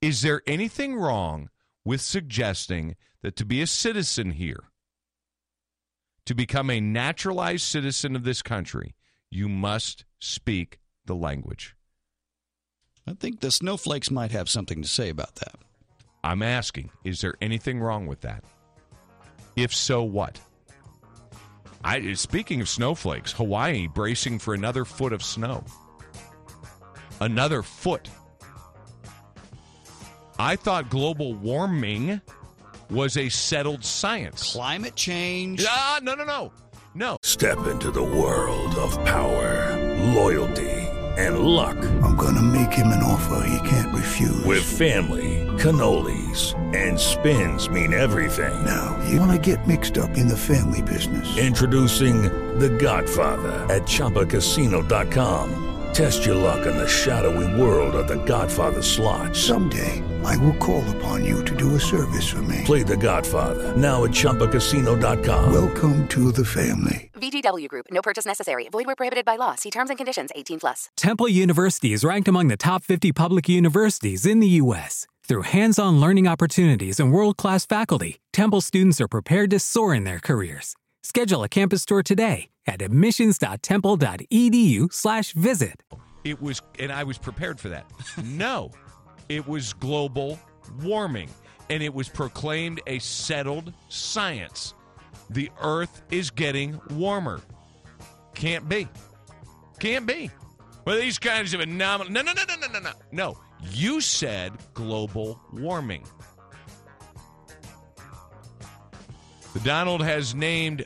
Is 0.00 0.22
there 0.22 0.42
anything 0.46 0.96
wrong 0.96 1.50
with 1.84 2.00
suggesting 2.00 2.96
that 3.22 3.36
to 3.36 3.44
be 3.44 3.60
a 3.60 3.66
citizen 3.66 4.32
here, 4.32 4.64
to 6.24 6.34
become 6.34 6.70
a 6.70 6.80
naturalized 6.80 7.64
citizen 7.64 8.14
of 8.14 8.22
this 8.22 8.42
country, 8.42 8.94
you 9.30 9.48
must 9.48 10.04
speak 10.20 10.78
the 11.04 11.14
language? 11.14 11.74
I 13.06 13.14
think 13.14 13.40
the 13.40 13.50
snowflakes 13.50 14.10
might 14.10 14.32
have 14.32 14.48
something 14.48 14.82
to 14.82 14.88
say 14.88 15.08
about 15.08 15.36
that. 15.36 15.56
I'm 16.22 16.42
asking, 16.42 16.90
is 17.04 17.20
there 17.20 17.34
anything 17.40 17.80
wrong 17.80 18.06
with 18.06 18.20
that? 18.20 18.44
If 19.58 19.74
so, 19.74 20.04
what? 20.04 20.40
I 21.82 22.12
speaking 22.12 22.60
of 22.60 22.68
snowflakes, 22.68 23.32
Hawaii 23.32 23.88
bracing 23.88 24.38
for 24.38 24.54
another 24.54 24.84
foot 24.84 25.12
of 25.12 25.20
snow. 25.20 25.64
Another 27.20 27.64
foot. 27.64 28.08
I 30.38 30.54
thought 30.54 30.90
global 30.90 31.34
warming 31.34 32.20
was 32.88 33.16
a 33.16 33.28
settled 33.28 33.84
science. 33.84 34.52
Climate 34.52 34.94
change. 34.94 35.64
Ah, 35.66 35.98
no, 36.04 36.14
no, 36.14 36.22
no. 36.22 36.52
No. 36.94 37.16
Step 37.22 37.66
into 37.66 37.90
the 37.90 38.02
world 38.02 38.76
of 38.76 38.92
power, 39.04 39.76
loyalty, 40.14 40.70
and 41.18 41.40
luck. 41.40 41.76
I'm 42.04 42.14
gonna 42.14 42.42
make 42.42 42.72
him 42.72 42.88
an 42.88 43.02
offer 43.02 43.44
he 43.44 43.68
can't 43.68 43.92
refuse. 43.92 44.44
With 44.44 44.62
family, 44.62 45.37
cannolis, 45.58 46.54
and 46.74 46.98
spins 46.98 47.68
mean 47.68 47.92
everything. 47.92 48.64
Now, 48.64 48.98
you 49.08 49.20
wanna 49.20 49.38
get 49.38 49.66
mixed 49.66 49.98
up 49.98 50.16
in 50.16 50.28
the 50.28 50.36
family 50.36 50.82
business. 50.82 51.36
Introducing 51.36 52.22
The 52.58 52.70
Godfather 52.70 53.66
at 53.72 53.82
ChumbaCasino.com. 53.82 55.64
Test 55.92 56.24
your 56.24 56.36
luck 56.36 56.66
in 56.66 56.76
the 56.76 56.86
shadowy 56.86 57.60
world 57.60 57.94
of 57.94 58.06
The 58.06 58.22
Godfather 58.24 58.82
slot. 58.82 59.34
Someday, 59.34 60.02
I 60.24 60.36
will 60.36 60.54
call 60.54 60.84
upon 60.96 61.24
you 61.24 61.44
to 61.44 61.56
do 61.56 61.74
a 61.74 61.80
service 61.80 62.28
for 62.28 62.42
me. 62.42 62.62
Play 62.64 62.82
The 62.82 62.96
Godfather 62.96 63.76
now 63.76 64.04
at 64.04 64.10
ChumbaCasino.com. 64.10 65.52
Welcome 65.52 66.06
to 66.08 66.30
the 66.32 66.44
family. 66.44 67.10
VGW 67.14 67.68
Group. 67.68 67.86
No 67.90 68.00
purchase 68.02 68.26
necessary. 68.26 68.68
Void 68.70 68.86
where 68.86 68.96
prohibited 68.96 69.24
by 69.24 69.36
law. 69.36 69.54
See 69.56 69.70
terms 69.70 69.90
and 69.90 69.96
conditions. 69.96 70.30
18 70.34 70.60
plus. 70.60 70.88
Temple 70.96 71.28
University 71.28 71.92
is 71.92 72.04
ranked 72.04 72.28
among 72.28 72.48
the 72.48 72.56
top 72.56 72.84
50 72.84 73.12
public 73.12 73.48
universities 73.48 74.24
in 74.24 74.40
the 74.40 74.48
U.S. 74.62 75.06
Through 75.28 75.42
hands-on 75.42 76.00
learning 76.00 76.26
opportunities 76.26 76.98
and 76.98 77.12
world-class 77.12 77.66
faculty, 77.66 78.18
Temple 78.32 78.62
students 78.62 78.98
are 78.98 79.08
prepared 79.08 79.50
to 79.50 79.58
soar 79.58 79.94
in 79.94 80.04
their 80.04 80.20
careers. 80.20 80.74
Schedule 81.02 81.44
a 81.44 81.50
campus 81.50 81.84
tour 81.84 82.02
today 82.02 82.48
at 82.66 82.80
admissions.temple.edu/slash 82.80 85.32
visit. 85.32 85.82
It 86.24 86.40
was, 86.40 86.62
and 86.78 86.90
I 86.90 87.04
was 87.04 87.18
prepared 87.18 87.60
for 87.60 87.68
that. 87.68 87.84
no, 88.24 88.70
it 89.28 89.46
was 89.46 89.74
global 89.74 90.38
warming, 90.82 91.28
and 91.68 91.82
it 91.82 91.92
was 91.92 92.08
proclaimed 92.08 92.80
a 92.86 92.98
settled 92.98 93.74
science. 93.90 94.72
The 95.28 95.50
Earth 95.60 96.00
is 96.10 96.30
getting 96.30 96.80
warmer. 96.92 97.42
Can't 98.34 98.66
be. 98.66 98.88
Can't 99.78 100.06
be. 100.06 100.30
Well, 100.86 100.96
these 100.96 101.18
kinds 101.18 101.52
of 101.52 101.60
anomalous. 101.60 102.10
No, 102.10 102.22
no, 102.22 102.32
no, 102.32 102.44
no, 102.48 102.54
no, 102.56 102.68
no, 102.72 102.80
no. 102.80 102.92
No, 103.12 103.36
you 103.72 104.00
said 104.00 104.52
global 104.74 105.40
warming. 105.52 106.04
The 109.54 109.60
Donald 109.60 110.02
has 110.02 110.34
named 110.34 110.84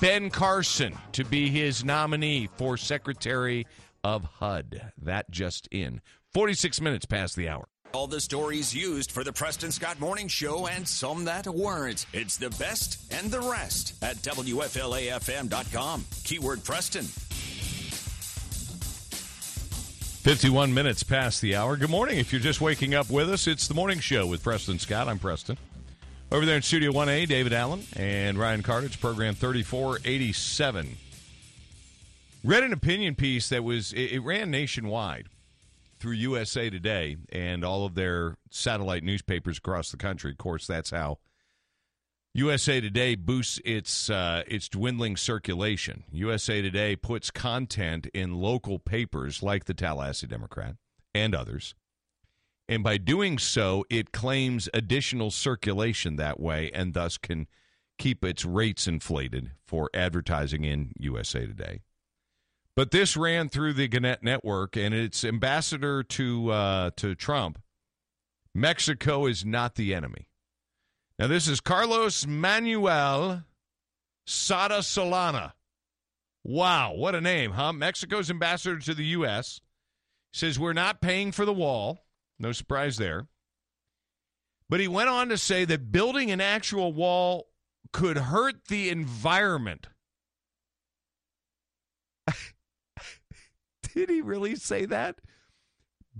Ben 0.00 0.30
Carson 0.30 0.96
to 1.12 1.24
be 1.24 1.48
his 1.48 1.84
nominee 1.84 2.48
for 2.56 2.76
Secretary 2.76 3.66
of 4.02 4.24
HUD. 4.24 4.92
That 5.00 5.30
just 5.30 5.68
in. 5.70 6.00
46 6.32 6.80
minutes 6.80 7.06
past 7.06 7.36
the 7.36 7.48
hour. 7.48 7.68
All 7.92 8.08
the 8.08 8.20
stories 8.20 8.74
used 8.74 9.12
for 9.12 9.22
the 9.22 9.32
Preston 9.32 9.70
Scott 9.70 10.00
Morning 10.00 10.26
Show 10.26 10.66
and 10.66 10.86
some 10.86 11.24
that 11.26 11.46
weren't. 11.46 12.06
It's 12.12 12.36
the 12.36 12.50
best 12.50 13.12
and 13.12 13.30
the 13.30 13.40
rest 13.40 14.02
at 14.02 14.16
WFLAFM.com. 14.16 16.04
Keyword 16.24 16.64
Preston. 16.64 17.06
51 20.24 20.72
minutes 20.72 21.02
past 21.02 21.42
the 21.42 21.54
hour. 21.54 21.76
Good 21.76 21.90
morning. 21.90 22.18
If 22.18 22.32
you're 22.32 22.40
just 22.40 22.58
waking 22.58 22.94
up 22.94 23.10
with 23.10 23.28
us, 23.28 23.46
it's 23.46 23.68
the 23.68 23.74
morning 23.74 24.00
show 24.00 24.26
with 24.26 24.42
Preston 24.42 24.78
Scott. 24.78 25.06
I'm 25.06 25.18
Preston. 25.18 25.58
Over 26.32 26.46
there 26.46 26.56
in 26.56 26.62
Studio 26.62 26.92
1A, 26.92 27.28
David 27.28 27.52
Allen 27.52 27.84
and 27.94 28.38
Ryan 28.38 28.62
Carter, 28.62 28.88
program 28.98 29.34
3487. 29.34 30.96
Read 32.42 32.62
an 32.62 32.72
opinion 32.72 33.16
piece 33.16 33.50
that 33.50 33.64
was, 33.64 33.92
it, 33.92 34.12
it 34.12 34.20
ran 34.20 34.50
nationwide 34.50 35.26
through 35.98 36.12
USA 36.12 36.70
Today 36.70 37.18
and 37.30 37.62
all 37.62 37.84
of 37.84 37.94
their 37.94 38.38
satellite 38.48 39.04
newspapers 39.04 39.58
across 39.58 39.90
the 39.90 39.98
country. 39.98 40.30
Of 40.30 40.38
course, 40.38 40.66
that's 40.66 40.88
how 40.88 41.18
USA 42.36 42.80
Today 42.80 43.14
boosts 43.14 43.60
its 43.64 44.10
uh, 44.10 44.42
its 44.48 44.68
dwindling 44.68 45.16
circulation. 45.16 46.02
USA 46.10 46.60
Today 46.60 46.96
puts 46.96 47.30
content 47.30 48.08
in 48.12 48.34
local 48.34 48.80
papers 48.80 49.40
like 49.40 49.66
the 49.66 49.74
Tallahassee 49.74 50.26
Democrat 50.26 50.74
and 51.14 51.32
others. 51.32 51.76
And 52.68 52.82
by 52.82 52.96
doing 52.96 53.38
so, 53.38 53.84
it 53.88 54.10
claims 54.10 54.68
additional 54.74 55.30
circulation 55.30 56.16
that 56.16 56.40
way 56.40 56.72
and 56.72 56.92
thus 56.92 57.18
can 57.18 57.46
keep 57.98 58.24
its 58.24 58.44
rates 58.44 58.88
inflated 58.88 59.52
for 59.64 59.88
advertising 59.94 60.64
in 60.64 60.90
USA 60.98 61.46
Today. 61.46 61.82
But 62.74 62.90
this 62.90 63.16
ran 63.16 63.48
through 63.48 63.74
the 63.74 63.86
Gannett 63.86 64.24
network, 64.24 64.76
and 64.76 64.92
its 64.92 65.22
ambassador 65.24 66.02
to 66.02 66.50
uh, 66.50 66.90
to 66.96 67.14
Trump 67.14 67.60
Mexico 68.52 69.26
is 69.26 69.44
not 69.44 69.76
the 69.76 69.94
enemy. 69.94 70.26
Now, 71.18 71.28
this 71.28 71.46
is 71.46 71.60
Carlos 71.60 72.26
Manuel 72.26 73.44
Sada 74.26 74.78
Solana. 74.78 75.52
Wow, 76.42 76.94
what 76.94 77.14
a 77.14 77.20
name, 77.20 77.52
huh? 77.52 77.72
Mexico's 77.72 78.30
ambassador 78.30 78.78
to 78.80 78.94
the 78.94 79.04
U.S. 79.06 79.60
says 80.32 80.58
we're 80.58 80.72
not 80.72 81.00
paying 81.00 81.30
for 81.30 81.44
the 81.44 81.52
wall. 81.52 82.04
No 82.38 82.50
surprise 82.52 82.96
there. 82.96 83.28
But 84.68 84.80
he 84.80 84.88
went 84.88 85.08
on 85.08 85.28
to 85.28 85.38
say 85.38 85.64
that 85.64 85.92
building 85.92 86.32
an 86.32 86.40
actual 86.40 86.92
wall 86.92 87.46
could 87.92 88.18
hurt 88.18 88.66
the 88.68 88.90
environment. 88.90 89.86
Did 93.94 94.10
he 94.10 94.20
really 94.20 94.56
say 94.56 94.84
that? 94.86 95.20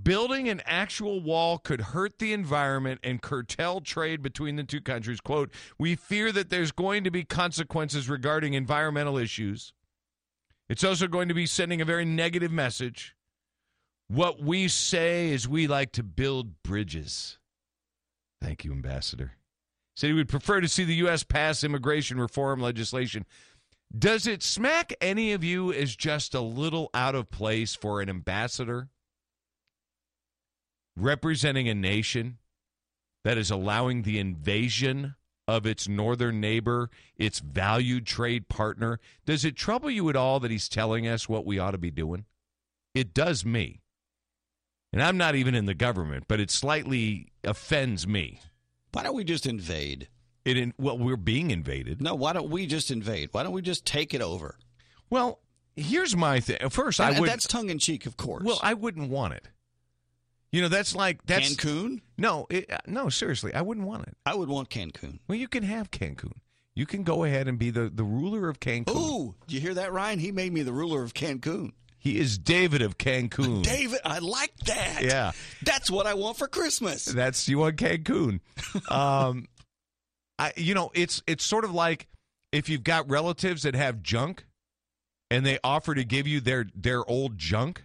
Building 0.01 0.49
an 0.49 0.61
actual 0.67 1.21
wall 1.21 1.59
could 1.59 1.81
hurt 1.81 2.19
the 2.19 2.33
environment 2.33 3.01
and 3.05 3.23
curtail 3.23 3.81
trade 3.81 4.23
between 4.23 4.57
the 4.57 4.65
two 4.65 4.81
countries. 4.81 5.21
Quote, 5.21 5.53
we 5.79 5.95
fear 5.95 6.33
that 6.33 6.51
there's 6.51 6.73
going 6.73 7.05
to 7.05 7.13
be 7.13 7.23
consequences 7.23 8.09
regarding 8.09 8.55
environmental 8.55 9.17
issues. 9.17 9.73
It's 10.69 10.83
also 10.83 11.07
going 11.07 11.29
to 11.29 11.35
be 11.35 11.47
sending 11.47 11.81
a 11.81 11.85
very 11.85 12.05
negative 12.05 12.51
message. 12.51 13.15
What 14.09 14.43
we 14.43 14.67
say 14.67 15.31
is 15.31 15.49
we 15.49 15.69
like 15.69 15.93
to 15.93 16.03
build 16.03 16.63
bridges. 16.63 17.39
Thank 18.43 18.65
you, 18.65 18.73
Ambassador. 18.73 19.33
Said 19.95 20.09
he 20.09 20.13
would 20.13 20.29
prefer 20.29 20.61
to 20.61 20.69
see 20.69 20.85
the 20.85 20.95
U.S. 20.97 21.23
pass 21.23 21.63
immigration 21.63 22.21
reform 22.21 22.61
legislation. 22.61 23.25
Does 23.97 24.27
it 24.27 24.43
smack 24.43 24.93
any 25.01 25.33
of 25.33 25.45
you 25.45 25.73
as 25.73 25.95
just 25.95 26.35
a 26.35 26.41
little 26.41 26.91
out 26.95 27.15
of 27.15 27.31
place 27.31 27.77
for 27.77 28.01
an 28.01 28.09
ambassador 28.09 28.89
representing 30.97 31.69
a 31.69 31.75
nation 31.75 32.39
that 33.25 33.39
is 33.39 33.51
allowing 33.51 34.03
the 34.03 34.19
invasion 34.19 35.15
of 35.47 35.67
its 35.67 35.89
northern 35.89 36.41
neighbor, 36.41 36.91
its 37.17 37.39
valued 37.41 38.07
trade 38.07 38.49
partner? 38.49 38.99
Does 39.27 39.45
it 39.45 39.57
trouble 39.57 39.91
you 39.91 40.09
at 40.09 40.17
all 40.17 40.41
that 40.41 40.51
he's 40.51 40.69
telling 40.69 41.07
us 41.07 41.29
what 41.29 41.45
we 41.47 41.59
ought 41.59 41.73
to 41.73 41.79
be 41.79 41.91
doing? 41.91 42.25
It 42.95 43.13
does 43.13 43.45
me. 43.45 43.81
And 44.93 45.03
I'm 45.03 45.17
not 45.17 45.35
even 45.35 45.55
in 45.55 45.67
the 45.67 45.75
government, 45.75 46.25
but 46.29 46.39
it 46.39 46.51
slightly 46.51 47.33
offends 47.43 48.07
me. 48.07 48.41
Why 48.93 49.03
don't 49.03 49.17
we 49.17 49.25
just 49.25 49.45
invade? 49.47 50.09
It 50.45 50.57
in, 50.57 50.73
well, 50.79 50.97
we're 50.99 51.17
being 51.17 51.51
invaded. 51.51 52.01
No, 52.01 52.15
why 52.15 52.33
don't 52.33 52.51
we 52.51 52.67
just 52.67 52.91
invade? 52.91 53.31
Why 53.33 53.43
don't 53.43 53.53
we 53.53 53.63
just 53.63 53.85
take 53.85 54.15
it 54.15 54.21
over? 54.21 54.57
Well, 55.11 55.41
here's 55.75 56.15
my 56.15 56.39
thing. 56.39 56.69
First, 56.69 57.01
And- 57.01 57.17
I 57.17 57.21
would. 57.21 57.29
that's 57.29 57.49
tongue 57.49 57.71
in 57.71 57.79
cheek, 57.79 58.07
of 58.07 58.17
course. 58.17 58.45
Well, 58.45 58.61
I 58.63 58.75
wouldn't 58.75 59.11
want 59.11 59.35
it. 59.35 59.49
You 60.55 60.63
know, 60.63 60.69
that's 60.69 60.95
like 60.95 61.27
that's 61.27 61.57
Cancun? 61.57 62.01
No, 62.17 62.47
it, 62.49 62.73
uh, 62.73 62.79
no, 62.87 63.09
seriously, 63.09 63.53
I 63.53 63.63
wouldn't 63.63 63.89
want 63.89 64.07
it. 64.07 64.17
I 64.25 64.37
would 64.37 64.49
want 64.49 64.71
Cancun. 64.71 65.19
Well, 65.27 65.37
you 65.37 65.49
can 65.49 65.65
have 65.65 65.91
Cancun. 65.91 66.35
You 66.77 66.87
can 66.87 67.03
go 67.03 67.25
ahead 67.25 67.49
and 67.49 67.59
be 67.59 67.71
the 67.71 67.91
the 67.93 68.05
ruler 68.05 68.49
of 68.49 68.61
Cancun. 68.61 68.95
Ooh, 68.95 69.35
did 69.49 69.55
you 69.55 69.61
hear 69.61 69.75
that, 69.75 69.93
Ryan? 69.93 70.21
He 70.21 70.31
made 70.31 70.53
me 70.53 70.63
the 70.63 70.73
ruler 70.73 71.03
of 71.03 71.13
Cancun. 71.13 71.73
He 71.99 72.21
is 72.21 72.39
David 72.39 72.83
of 72.83 72.99
Cancun. 72.99 73.65
David, 73.65 73.99
I 74.05 74.21
like 74.21 74.57
that. 74.67 75.03
Yeah. 75.03 75.33
That's 75.63 75.91
what 75.91 76.07
I 76.07 76.15
want 76.15 76.37
for 76.37 76.47
Christmas. 76.47 77.05
That's 77.05 77.49
you 77.49 77.59
want 77.59 77.75
Cancun. 77.75 78.39
um, 78.89 79.49
I 80.39 80.53
you 80.57 80.75
know 80.75 80.93
it's 80.95 81.21
it's 81.27 81.45
sort 81.45 81.65
of 81.65 81.75
like 81.75 82.07
if 82.53 82.69
you've 82.69 82.85
got 82.85 83.11
relatives 83.11 83.65
that 83.65 83.75
have 83.75 84.05
junk, 84.05 84.47
and 85.33 85.45
they 85.45 85.59
offer 85.65 85.97
to 85.97 86.05
give 86.05 86.29
you 86.29 86.41
their 86.41 86.67
their 86.77 87.05
old 87.11 87.39
junk, 87.39 87.83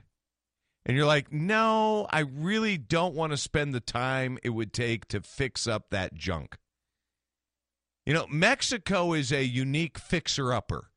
and 0.89 0.97
you're 0.97 1.05
like, 1.05 1.31
no, 1.31 2.07
I 2.09 2.21
really 2.21 2.75
don't 2.75 3.13
want 3.13 3.31
to 3.31 3.37
spend 3.37 3.75
the 3.75 3.79
time 3.79 4.39
it 4.41 4.49
would 4.49 4.73
take 4.73 5.07
to 5.09 5.21
fix 5.21 5.67
up 5.67 5.91
that 5.91 6.15
junk. 6.15 6.57
You 8.07 8.15
know, 8.15 8.25
Mexico 8.27 9.13
is 9.13 9.31
a 9.31 9.43
unique 9.43 9.99
fixer 9.99 10.51
upper. 10.51 10.89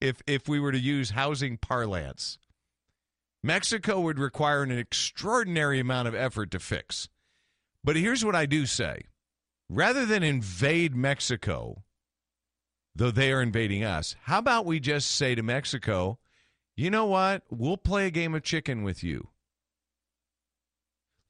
If 0.00 0.22
if 0.28 0.48
we 0.48 0.60
were 0.60 0.70
to 0.70 0.78
use 0.78 1.10
housing 1.10 1.58
parlance, 1.58 2.38
Mexico 3.42 3.98
would 3.98 4.20
require 4.20 4.62
an 4.62 4.70
extraordinary 4.70 5.80
amount 5.80 6.06
of 6.06 6.14
effort 6.14 6.52
to 6.52 6.60
fix. 6.60 7.08
But 7.82 7.96
here's 7.96 8.24
what 8.24 8.36
I 8.36 8.46
do 8.46 8.64
say 8.64 9.00
rather 9.68 10.06
than 10.06 10.22
invade 10.22 10.94
Mexico, 10.94 11.82
though 12.94 13.10
they 13.10 13.32
are 13.32 13.42
invading 13.42 13.82
us, 13.82 14.14
how 14.22 14.38
about 14.38 14.66
we 14.66 14.78
just 14.78 15.10
say 15.10 15.34
to 15.34 15.42
Mexico, 15.42 16.20
you 16.76 16.90
know 16.90 17.06
what? 17.06 17.42
We'll 17.50 17.78
play 17.78 18.06
a 18.06 18.10
game 18.10 18.34
of 18.34 18.42
chicken 18.42 18.82
with 18.82 19.02
you. 19.02 19.28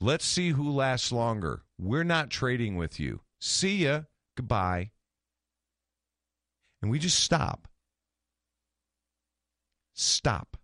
Let's 0.01 0.27
see 0.27 0.51
who 0.51 0.71
lasts 0.71 1.13
longer. 1.13 1.63
We're 1.79 2.05
not 2.05 2.31
trading 2.31 2.77
with 2.77 3.01
you. 3.01 3.21
See 3.41 3.85
ya. 3.85 4.03
Goodbye. 4.37 4.91
And 6.83 6.91
we 6.91 6.99
just 6.99 7.19
stop. 7.21 7.69
Stop. 9.95 10.59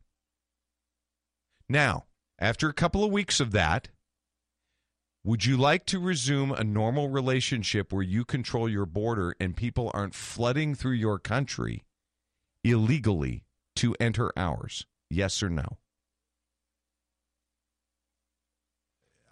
Now, 1.68 2.04
after 2.38 2.68
a 2.68 2.74
couple 2.74 3.04
of 3.04 3.10
weeks 3.10 3.40
of 3.40 3.52
that, 3.52 3.88
would 5.24 5.46
you 5.46 5.56
like 5.56 5.86
to 5.86 6.00
resume 6.00 6.50
a 6.50 6.64
normal 6.64 7.08
relationship 7.08 7.92
where 7.92 8.02
you 8.02 8.24
control 8.24 8.68
your 8.68 8.84
border 8.84 9.34
and 9.38 9.56
people 9.56 9.90
aren't 9.94 10.14
flooding 10.14 10.74
through 10.74 10.92
your 10.92 11.18
country 11.18 11.84
illegally 12.64 13.44
to 13.76 13.94
enter 14.00 14.32
ours? 14.36 14.86
Yes 15.10 15.42
or 15.42 15.50
no? 15.50 15.78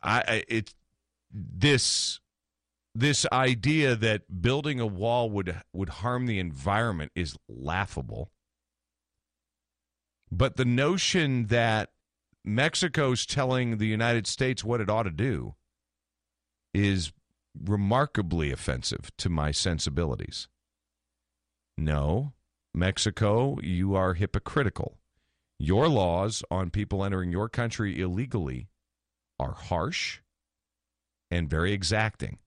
I, 0.03 0.25
I 0.27 0.45
it 0.49 0.75
this 1.33 2.21
this 2.95 3.25
idea 3.31 3.95
that 3.95 4.43
building 4.43 4.81
a 4.81 4.87
wall 4.87 5.31
would 5.31 5.61
would 5.73 5.89
harm 5.89 6.27
the 6.27 6.39
environment 6.39 7.13
is 7.15 7.37
laughable. 7.49 8.31
But 10.33 10.57
the 10.57 10.65
notion 10.65 11.47
that 11.47 11.91
Mexico's 12.45 13.27
telling 13.27 13.79
the 13.79 13.87
United 13.87 14.27
States 14.27 14.65
what 14.65 14.81
it 14.81 14.89
ought 14.89 15.03
to 15.05 15.11
do 15.11 15.55
is 16.73 17.13
remarkably 17.61 18.51
offensive 18.51 19.11
to 19.19 19.29
my 19.29 19.51
sensibilities. 19.51 20.49
No, 21.77 22.33
Mexico, 22.75 23.59
you 23.63 23.95
are 23.95 24.15
hypocritical. 24.15 24.99
Your 25.59 25.89
laws 25.89 26.43
on 26.51 26.71
people 26.71 27.05
entering 27.05 27.33
your 27.33 27.49
country 27.49 28.01
illegally 28.01 28.69
are 29.39 29.53
harsh 29.53 30.21
and 31.31 31.51
very 31.51 31.73
exacting. 31.73 32.39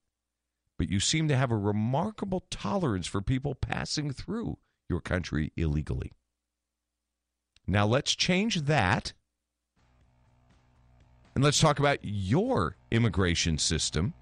But 0.78 0.88
you 0.90 0.98
seem 0.98 1.28
to 1.28 1.36
have 1.36 1.50
a 1.50 1.56
remarkable 1.56 2.44
tolerance 2.50 3.06
for 3.06 3.20
people 3.20 3.54
passing 3.54 4.12
through 4.12 4.58
your 4.88 5.00
country 5.00 5.52
illegally. 5.56 6.12
Now 7.66 7.86
let's 7.86 8.14
change 8.14 8.62
that. 8.62 9.12
And 11.34 11.42
let's 11.42 11.60
talk 11.60 11.78
about 11.78 11.98
your 12.02 12.76
immigration 12.90 13.58
system. 13.58 14.14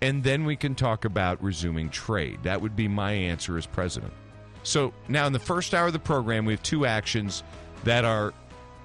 And 0.00 0.24
then 0.24 0.44
we 0.44 0.56
can 0.56 0.74
talk 0.74 1.04
about 1.04 1.42
resuming 1.42 1.88
trade. 1.88 2.42
That 2.42 2.60
would 2.60 2.74
be 2.74 2.88
my 2.88 3.12
answer 3.12 3.56
as 3.56 3.66
president. 3.66 4.12
So 4.62 4.92
now 5.08 5.26
in 5.26 5.32
the 5.32 5.38
first 5.38 5.74
hour 5.74 5.88
of 5.88 5.92
the 5.92 5.98
program, 5.98 6.44
we 6.44 6.52
have 6.52 6.62
two 6.62 6.86
actions 6.86 7.42
that 7.84 8.04
are 8.04 8.32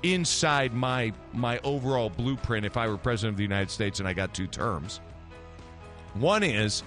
inside 0.03 0.73
my 0.73 1.11
my 1.33 1.59
overall 1.63 2.09
blueprint 2.09 2.65
if 2.65 2.77
I 2.77 2.87
were 2.87 2.97
president 2.97 3.33
of 3.33 3.37
the 3.37 3.43
United 3.43 3.71
States 3.71 3.99
and 3.99 4.07
I 4.07 4.13
got 4.13 4.33
two 4.33 4.47
terms. 4.47 5.01
One 6.13 6.43
is 6.43 6.83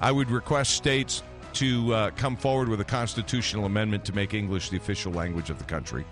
I 0.00 0.12
would 0.12 0.30
request 0.30 0.74
states 0.74 1.22
to 1.54 1.92
uh, 1.92 2.10
come 2.10 2.36
forward 2.36 2.68
with 2.68 2.80
a 2.80 2.84
constitutional 2.84 3.66
amendment 3.66 4.04
to 4.06 4.14
make 4.14 4.34
English 4.34 4.70
the 4.70 4.76
official 4.76 5.12
language 5.12 5.50
of 5.50 5.58
the 5.58 5.64
country. 5.64 6.04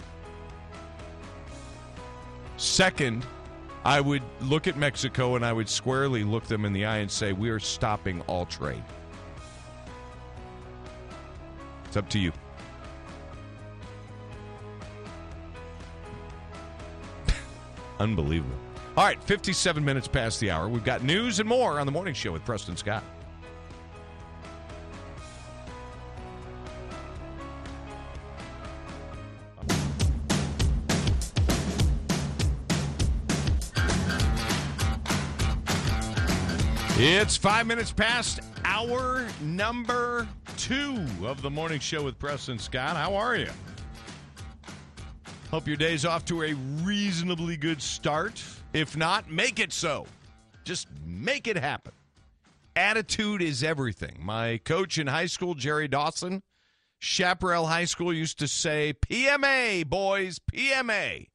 Second, 2.57 3.25
I 3.85 4.01
would 4.01 4.23
look 4.41 4.67
at 4.67 4.77
Mexico 4.77 5.37
and 5.37 5.47
I 5.47 5.53
would 5.53 5.69
squarely 5.69 6.25
look 6.25 6.45
them 6.45 6.65
in 6.65 6.73
the 6.73 6.85
eye 6.85 6.99
and 6.99 7.11
say, 7.11 7.33
We 7.33 7.51
are 7.51 7.61
stopping 7.61 8.21
all 8.23 8.47
trade. 8.47 8.83
It's 11.89 11.97
up 11.97 12.09
to 12.11 12.19
you. 12.19 12.31
Unbelievable. 17.99 18.55
All 18.97 19.05
right, 19.05 19.21
57 19.25 19.85
minutes 19.85 20.07
past 20.07 20.39
the 20.39 20.51
hour. 20.51 20.69
We've 20.69 20.85
got 20.85 21.03
news 21.03 21.41
and 21.41 21.49
more 21.49 21.81
on 21.81 21.87
the 21.87 21.93
morning 21.93 22.15
show 22.15 22.33
with 22.33 22.45
Preston 22.45 22.77
Scott. 22.77 23.03
It's 37.01 37.37
five 37.37 37.69
minutes 37.69 37.93
past 37.93 38.41
hour 38.65 39.25
number 39.41 40.27
two 40.57 41.07
of 41.23 41.43
the 41.43 41.49
morning 41.49 41.79
show 41.79 42.03
with 42.03 42.19
Preston 42.19 42.59
Scott. 42.59 42.97
How 42.97 43.15
are 43.15 43.37
you? 43.37 43.51
Hope 45.53 45.69
your 45.69 45.77
day's 45.77 46.05
off 46.05 46.25
to 46.25 46.43
a 46.43 46.55
reasonably 46.83 47.57
good 47.57 47.81
start. 47.81 48.43
If 48.73 48.97
not, 48.97 49.31
make 49.31 49.61
it 49.61 49.73
so. 49.73 50.07
Just 50.65 50.89
make 51.07 51.47
it 51.47 51.57
happen. 51.57 51.93
Attitude 52.75 53.43
is 53.43 53.63
everything. 53.63 54.17
My 54.21 54.59
coach 54.65 54.99
in 54.99 55.07
high 55.07 55.27
school, 55.27 55.55
Jerry 55.55 55.87
Dawson, 55.87 56.43
Chaparral 56.99 57.67
High 57.67 57.85
School, 57.85 58.13
used 58.13 58.41
to 58.41 58.49
say, 58.49 58.93
PMA, 59.09 59.87
boys, 59.89 60.41
PMA. 60.53 61.29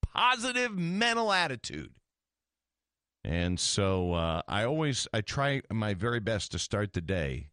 Positive 0.00 0.74
mental 0.74 1.34
attitude. 1.34 1.90
And 3.26 3.60
so 3.60 4.12
uh, 4.14 4.42
I 4.48 4.64
always 4.64 5.08
I 5.12 5.20
try 5.20 5.60
my 5.70 5.94
very 5.94 6.20
best 6.20 6.52
to 6.52 6.58
start 6.58 6.92
the 6.92 7.00
day 7.00 7.48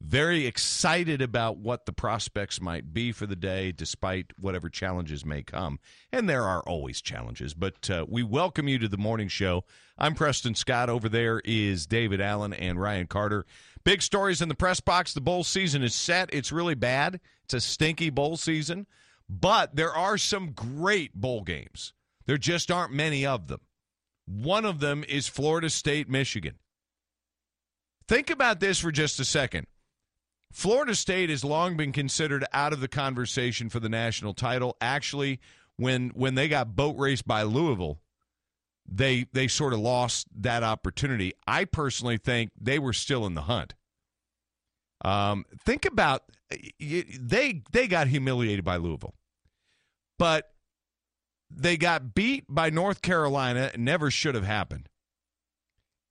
very 0.00 0.46
excited 0.46 1.22
about 1.22 1.56
what 1.58 1.86
the 1.86 1.92
prospects 1.92 2.60
might 2.60 2.92
be 2.92 3.12
for 3.12 3.26
the 3.26 3.36
day, 3.36 3.72
despite 3.72 4.32
whatever 4.38 4.68
challenges 4.68 5.24
may 5.24 5.42
come. 5.42 5.78
And 6.12 6.28
there 6.28 6.44
are 6.44 6.62
always 6.62 7.00
challenges, 7.00 7.54
but 7.54 7.88
uh, 7.90 8.04
we 8.08 8.22
welcome 8.22 8.68
you 8.68 8.78
to 8.78 8.88
the 8.88 8.98
morning 8.98 9.28
show. 9.28 9.64
I'm 9.98 10.14
Preston 10.14 10.54
Scott. 10.54 10.90
Over 10.90 11.08
there 11.08 11.40
is 11.44 11.86
David 11.86 12.20
Allen 12.20 12.52
and 12.52 12.80
Ryan 12.80 13.06
Carter. 13.06 13.46
Big 13.84 14.02
stories 14.02 14.42
in 14.42 14.48
the 14.48 14.54
press 14.54 14.80
box. 14.80 15.14
The 15.14 15.20
bowl 15.20 15.44
season 15.44 15.82
is 15.82 15.94
set. 15.94 16.28
It's 16.32 16.52
really 16.52 16.74
bad. 16.74 17.20
It's 17.44 17.54
a 17.54 17.60
stinky 17.60 18.10
bowl 18.10 18.36
season, 18.36 18.86
but 19.28 19.76
there 19.76 19.94
are 19.94 20.18
some 20.18 20.52
great 20.52 21.14
bowl 21.14 21.42
games. 21.42 21.94
There 22.26 22.38
just 22.38 22.70
aren't 22.70 22.92
many 22.92 23.24
of 23.24 23.46
them. 23.46 23.60
One 24.26 24.64
of 24.64 24.80
them 24.80 25.04
is 25.08 25.28
Florida 25.28 25.70
State, 25.70 26.08
Michigan. 26.08 26.58
Think 28.08 28.30
about 28.30 28.60
this 28.60 28.78
for 28.78 28.92
just 28.92 29.18
a 29.20 29.24
second. 29.24 29.66
Florida 30.52 30.94
State 30.94 31.30
has 31.30 31.44
long 31.44 31.76
been 31.76 31.92
considered 31.92 32.44
out 32.52 32.72
of 32.72 32.80
the 32.80 32.88
conversation 32.88 33.68
for 33.68 33.80
the 33.80 33.88
national 33.88 34.34
title. 34.34 34.76
Actually, 34.80 35.40
when 35.76 36.10
when 36.10 36.34
they 36.34 36.48
got 36.48 36.76
boat 36.76 36.96
raced 36.98 37.26
by 37.26 37.42
Louisville, 37.42 38.00
they 38.88 39.26
they 39.32 39.48
sort 39.48 39.72
of 39.72 39.80
lost 39.80 40.28
that 40.34 40.62
opportunity. 40.62 41.32
I 41.46 41.64
personally 41.64 42.16
think 42.16 42.52
they 42.60 42.78
were 42.78 42.92
still 42.92 43.26
in 43.26 43.34
the 43.34 43.42
hunt. 43.42 43.74
Um, 45.04 45.44
think 45.64 45.84
about 45.84 46.22
they 46.78 47.62
they 47.70 47.86
got 47.88 48.08
humiliated 48.08 48.64
by 48.64 48.76
Louisville, 48.76 49.14
but 50.18 50.52
they 51.50 51.76
got 51.76 52.14
beat 52.14 52.44
by 52.48 52.70
North 52.70 53.02
Carolina. 53.02 53.70
It 53.74 53.80
never 53.80 54.10
should 54.10 54.34
have 54.34 54.44
happened 54.44 54.88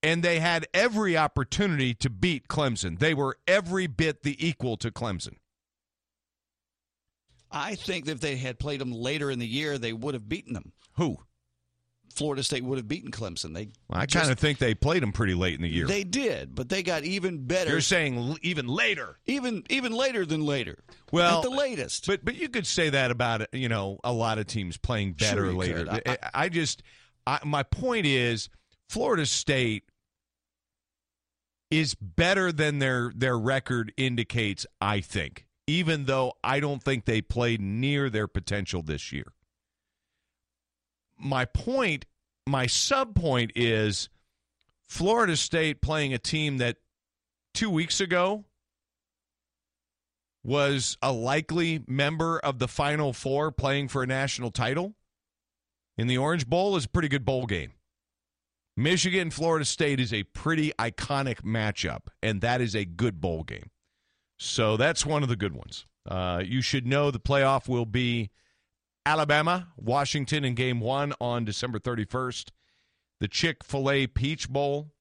and 0.05 0.21
they 0.21 0.39
had 0.39 0.67
every 0.71 1.17
opportunity 1.17 1.95
to 1.95 2.11
beat 2.11 2.47
Clemson. 2.47 2.99
They 2.99 3.15
were 3.15 3.39
every 3.47 3.87
bit 3.87 4.21
the 4.21 4.47
equal 4.47 4.77
to 4.77 4.91
Clemson. 4.91 5.37
I 7.51 7.73
think 7.73 8.05
that 8.05 8.11
if 8.11 8.19
they 8.19 8.35
had 8.35 8.59
played 8.59 8.81
them 8.81 8.91
later 8.91 9.31
in 9.31 9.39
the 9.39 9.47
year, 9.47 9.79
they 9.79 9.93
would 9.93 10.13
have 10.13 10.29
beaten 10.29 10.53
them. 10.53 10.73
Who? 10.97 11.17
Florida 12.15 12.43
State 12.43 12.63
would 12.63 12.77
have 12.77 12.87
beaten 12.87 13.11
Clemson. 13.11 13.53
They. 13.53 13.69
Well, 13.89 13.99
I 13.99 14.05
kind 14.05 14.31
of 14.31 14.39
think 14.39 14.57
they 14.57 14.73
played 14.73 15.03
them 15.03 15.11
pretty 15.11 15.33
late 15.33 15.55
in 15.55 15.61
the 15.61 15.69
year. 15.69 15.85
They 15.85 16.03
did, 16.05 16.55
but 16.55 16.69
they 16.69 16.81
got 16.81 17.03
even 17.03 17.45
better. 17.45 17.71
You're 17.71 17.81
saying 17.81 18.17
l- 18.17 18.37
even 18.41 18.67
later, 18.67 19.19
even 19.25 19.63
even 19.69 19.91
later 19.91 20.25
than 20.25 20.45
later. 20.45 20.77
Well, 21.11 21.37
at 21.39 21.43
the 21.43 21.49
latest. 21.55 22.07
But 22.07 22.23
but 22.23 22.35
you 22.35 22.47
could 22.49 22.65
say 22.65 22.89
that 22.89 23.11
about 23.11 23.53
you 23.53 23.67
know 23.69 23.99
a 24.03 24.13
lot 24.13 24.37
of 24.39 24.47
teams 24.47 24.77
playing 24.77 25.13
better 25.13 25.45
Sure 25.45 25.53
later. 25.53 25.85
could. 25.85 26.07
I, 26.07 26.17
I 26.33 26.49
just 26.49 26.81
I, 27.27 27.39
my 27.43 27.63
point 27.63 28.05
is 28.05 28.49
Florida 28.89 29.25
State 29.25 29.83
is 31.69 31.95
better 31.95 32.51
than 32.51 32.79
their 32.79 33.11
their 33.15 33.37
record 33.37 33.93
indicates. 33.97 34.65
I 34.79 35.01
think, 35.01 35.47
even 35.67 36.05
though 36.05 36.33
I 36.43 36.59
don't 36.59 36.81
think 36.81 37.05
they 37.05 37.21
played 37.21 37.59
near 37.61 38.09
their 38.09 38.27
potential 38.27 38.81
this 38.81 39.11
year. 39.11 39.33
My 41.17 41.45
point, 41.45 42.05
my 42.47 42.67
sub 42.67 43.15
point 43.15 43.51
is 43.55 44.09
Florida 44.87 45.35
State 45.35 45.81
playing 45.81 46.13
a 46.13 46.17
team 46.17 46.57
that 46.57 46.77
two 47.53 47.69
weeks 47.69 47.99
ago 47.99 48.45
was 50.43 50.97
a 51.01 51.11
likely 51.11 51.83
member 51.87 52.39
of 52.39 52.59
the 52.59 52.67
Final 52.67 53.13
Four 53.13 53.51
playing 53.51 53.87
for 53.87 54.03
a 54.03 54.07
national 54.07 54.51
title 54.51 54.93
in 55.97 56.07
the 56.07 56.17
Orange 56.17 56.47
Bowl 56.47 56.75
is 56.75 56.85
a 56.85 56.89
pretty 56.89 57.07
good 57.07 57.25
bowl 57.25 57.45
game. 57.45 57.71
Michigan 58.77 59.31
Florida 59.31 59.65
State 59.65 59.99
is 59.99 60.13
a 60.13 60.23
pretty 60.23 60.71
iconic 60.77 61.41
matchup, 61.41 62.07
and 62.21 62.41
that 62.41 62.59
is 62.59 62.75
a 62.75 62.83
good 62.83 63.21
bowl 63.21 63.43
game. 63.43 63.71
So 64.37 64.75
that's 64.75 65.05
one 65.05 65.23
of 65.23 65.29
the 65.29 65.37
good 65.37 65.53
ones. 65.53 65.85
Uh, 66.05 66.43
you 66.45 66.61
should 66.61 66.85
know 66.85 67.09
the 67.09 67.19
playoff 67.19 67.69
will 67.69 67.85
be 67.85 68.29
Alabama, 69.05 69.67
Washington 69.77 70.43
in 70.43 70.55
game 70.55 70.79
one 70.79 71.13
on 71.21 71.45
December 71.45 71.79
31st. 71.79 72.49
The 73.19 73.27
Chick 73.27 73.63
fil 73.63 73.89
A 73.91 74.07
Peach 74.07 74.49
Bowl. 74.49 74.91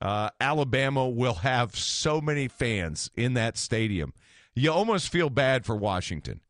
Uh, 0.00 0.30
Alabama 0.40 1.08
will 1.08 1.34
have 1.34 1.74
so 1.76 2.20
many 2.20 2.48
fans 2.48 3.10
in 3.16 3.34
that 3.34 3.56
stadium. 3.56 4.12
You 4.54 4.72
almost 4.72 5.10
feel 5.10 5.30
bad 5.30 5.64
for 5.64 5.76
Washington. 5.76 6.40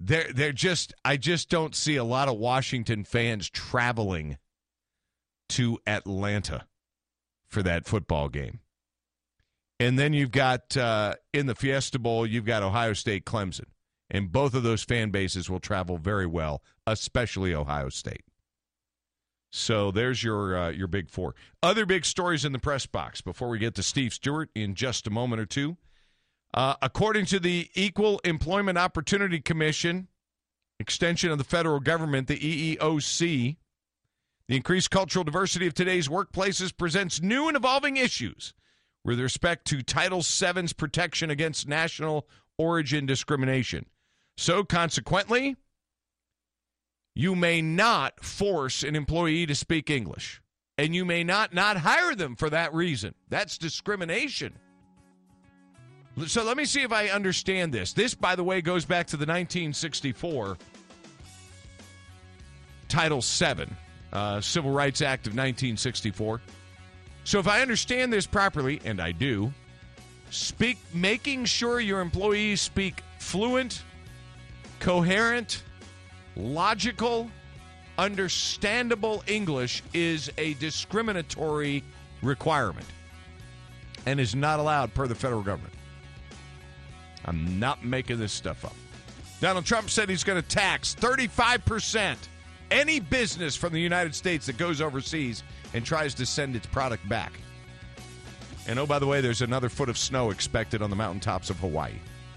They're, 0.00 0.30
they're 0.32 0.52
just, 0.52 0.92
I 1.04 1.16
just 1.16 1.48
don't 1.48 1.74
see 1.74 1.96
a 1.96 2.04
lot 2.04 2.28
of 2.28 2.36
Washington 2.36 3.04
fans 3.04 3.48
traveling 3.48 4.38
to 5.50 5.78
Atlanta 5.86 6.66
for 7.48 7.62
that 7.62 7.86
football 7.86 8.28
game. 8.28 8.60
And 9.80 9.98
then 9.98 10.12
you've 10.12 10.30
got 10.30 10.76
uh, 10.76 11.14
in 11.32 11.46
the 11.46 11.54
Fiesta 11.54 11.98
Bowl, 11.98 12.26
you've 12.26 12.44
got 12.44 12.62
Ohio 12.62 12.92
State 12.92 13.24
Clemson. 13.24 13.66
And 14.10 14.30
both 14.30 14.54
of 14.54 14.62
those 14.62 14.82
fan 14.82 15.10
bases 15.10 15.48
will 15.48 15.60
travel 15.60 15.96
very 15.96 16.26
well, 16.26 16.62
especially 16.86 17.54
Ohio 17.54 17.88
State. 17.88 18.24
So 19.50 19.90
there's 19.90 20.22
your 20.22 20.56
uh, 20.56 20.70
your 20.70 20.88
big 20.88 21.10
four. 21.10 21.34
Other 21.62 21.86
big 21.86 22.04
stories 22.04 22.44
in 22.44 22.52
the 22.52 22.58
press 22.58 22.86
box 22.86 23.20
before 23.20 23.48
we 23.48 23.60
get 23.60 23.74
to 23.76 23.82
Steve 23.84 24.12
Stewart 24.12 24.50
in 24.54 24.74
just 24.74 25.06
a 25.06 25.10
moment 25.10 25.40
or 25.40 25.46
two. 25.46 25.76
Uh, 26.52 26.74
according 26.82 27.26
to 27.26 27.38
the 27.38 27.68
Equal 27.74 28.20
Employment 28.24 28.78
Opportunity 28.78 29.40
Commission, 29.40 30.08
extension 30.80 31.30
of 31.30 31.38
the 31.38 31.44
federal 31.44 31.80
government, 31.80 32.26
the 32.26 32.76
EEOC, 32.76 33.56
the 34.48 34.56
increased 34.56 34.90
cultural 34.90 35.24
diversity 35.24 35.66
of 35.66 35.74
today's 35.74 36.08
workplaces 36.08 36.76
presents 36.76 37.22
new 37.22 37.48
and 37.48 37.56
evolving 37.56 37.96
issues 37.96 38.54
with 39.04 39.20
respect 39.20 39.66
to 39.66 39.82
Title 39.82 40.20
VII's 40.20 40.72
protection 40.72 41.30
against 41.30 41.68
national 41.68 42.26
origin 42.58 43.06
discrimination. 43.06 43.86
So, 44.36 44.64
consequently, 44.64 45.56
you 47.14 47.36
may 47.36 47.62
not 47.62 48.24
force 48.24 48.82
an 48.82 48.96
employee 48.96 49.46
to 49.46 49.54
speak 49.54 49.90
English, 49.90 50.42
and 50.76 50.94
you 50.94 51.04
may 51.04 51.22
not 51.22 51.54
not 51.54 51.76
hire 51.78 52.14
them 52.14 52.34
for 52.36 52.50
that 52.50 52.74
reason. 52.74 53.14
That's 53.28 53.58
discrimination. 53.58 54.58
So 56.26 56.44
let 56.44 56.56
me 56.56 56.64
see 56.64 56.82
if 56.82 56.92
I 56.92 57.08
understand 57.08 57.72
this. 57.72 57.92
This, 57.92 58.14
by 58.14 58.36
the 58.36 58.44
way, 58.44 58.60
goes 58.60 58.84
back 58.84 59.08
to 59.08 59.16
the 59.16 59.22
1964 59.22 60.56
Title 62.88 63.20
VII, 63.20 63.66
uh, 64.12 64.40
Civil 64.40 64.70
Rights 64.70 65.02
Act 65.02 65.26
of 65.26 65.32
1964. 65.32 66.40
So 67.24 67.40
if 67.40 67.48
I 67.48 67.62
understand 67.62 68.12
this 68.12 68.26
properly, 68.26 68.80
and 68.84 69.00
I 69.00 69.10
do, 69.10 69.52
speak 70.34 70.78
making 70.92 71.44
sure 71.44 71.78
your 71.78 72.00
employees 72.00 72.60
speak 72.60 73.02
fluent, 73.18 73.82
coherent, 74.80 75.62
logical, 76.36 77.30
understandable 77.98 79.22
English 79.28 79.82
is 79.92 80.30
a 80.36 80.54
discriminatory 80.54 81.84
requirement 82.20 82.86
and 84.06 84.18
is 84.18 84.34
not 84.34 84.58
allowed 84.58 84.92
per 84.92 85.06
the 85.06 85.14
federal 85.14 85.42
government. 85.42 85.74
I'm 87.24 87.58
not 87.58 87.84
making 87.84 88.18
this 88.18 88.32
stuff 88.32 88.64
up. 88.64 88.74
Donald 89.40 89.64
Trump 89.64 89.88
said 89.88 90.08
he's 90.08 90.24
going 90.24 90.40
to 90.40 90.48
tax 90.48 90.96
35% 90.96 92.16
any 92.70 92.98
business 92.98 93.54
from 93.54 93.72
the 93.72 93.80
United 93.80 94.14
States 94.14 94.46
that 94.46 94.58
goes 94.58 94.80
overseas 94.80 95.44
and 95.74 95.84
tries 95.86 96.12
to 96.14 96.26
send 96.26 96.56
its 96.56 96.66
product 96.66 97.08
back. 97.08 97.32
And 98.66 98.78
oh, 98.78 98.86
by 98.86 98.98
the 98.98 99.06
way, 99.06 99.20
there's 99.20 99.42
another 99.42 99.68
foot 99.68 99.88
of 99.88 99.98
snow 99.98 100.30
expected 100.30 100.80
on 100.82 100.90
the 100.90 100.96
mountaintops 100.96 101.50
of 101.50 101.58
Hawaii. 101.58 101.94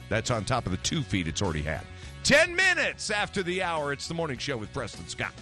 That's 0.10 0.32
on 0.32 0.46
top 0.46 0.66
of 0.66 0.72
the 0.72 0.78
two 0.80 1.02
feet 1.02 1.28
it's 1.28 1.42
already 1.42 1.62
had. 1.62 1.82
10 2.24 2.56
minutes 2.56 3.10
after 3.10 3.44
the 3.44 3.64
hour, 3.64 3.94
it's 3.94 4.08
the 4.08 4.14
morning 4.14 4.38
show 4.38 4.58
with 4.58 4.72
Preston 4.74 5.08
Scott. 5.08 5.34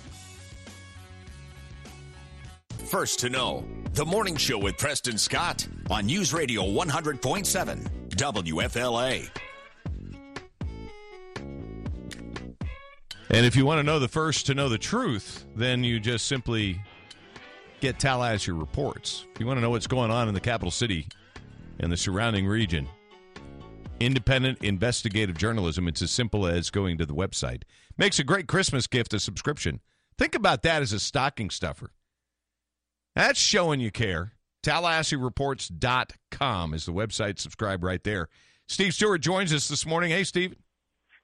First 2.86 3.20
to 3.22 3.30
know, 3.30 3.66
the 3.94 4.06
morning 4.06 4.36
show 4.36 4.60
with 4.60 4.78
Preston 4.78 5.18
Scott 5.18 5.68
on 5.90 6.06
News 6.06 6.34
Radio 6.34 6.62
100.7 6.64 7.90
WFLA. 8.10 9.30
And 13.32 13.46
if 13.46 13.56
you 13.56 13.66
want 13.66 13.80
to 13.80 13.84
know 13.84 13.98
the 13.98 14.08
first 14.08 14.46
to 14.46 14.54
know 14.54 14.70
the 14.70 14.78
truth, 14.78 15.46
then 15.56 15.84
you 15.84 16.00
just 16.00 16.28
simply 16.28 16.80
get 17.86 18.00
Tallahassee 18.00 18.52
reports. 18.52 19.28
If 19.36 19.40
you 19.40 19.46
want 19.46 19.58
to 19.58 19.62
know 19.62 19.70
what's 19.70 19.86
going 19.86 20.10
on 20.10 20.28
in 20.28 20.34
the 20.34 20.40
capital 20.40 20.72
city 20.72 21.08
and 21.80 21.92
the 21.92 21.98
surrounding 21.98 22.48
region, 22.48 22.88
independent 24.00 24.64
investigative 24.64 25.38
journalism, 25.38 25.88
it's 25.88 26.02
as 26.02 26.10
simple 26.10 26.48
as 26.48 26.72
going 26.72 26.98
to 26.98 27.06
the 27.06 27.14
website. 27.14 27.62
Makes 27.96 28.18
a 28.18 28.24
great 28.24 28.48
Christmas 28.48 28.88
gift, 28.88 29.14
a 29.14 29.20
subscription. 29.20 29.82
Think 30.18 30.34
about 30.34 30.64
that 30.64 30.82
as 30.82 30.94
a 30.94 31.00
stocking 31.00 31.52
stuffer. 31.52 31.92
That's 33.16 33.40
showing 33.40 33.80
you 33.80 33.92
care. 33.92 34.32
TallahasseeReports.com 34.64 36.74
is 36.74 36.88
the 36.88 36.92
website. 36.92 37.38
Subscribe 37.38 37.84
right 37.84 38.04
there. 38.04 38.30
Steve 38.68 38.96
Stewart 38.96 39.22
joins 39.22 39.54
us 39.54 39.68
this 39.68 39.86
morning. 39.86 40.10
Hey, 40.10 40.24
Steve. 40.24 40.56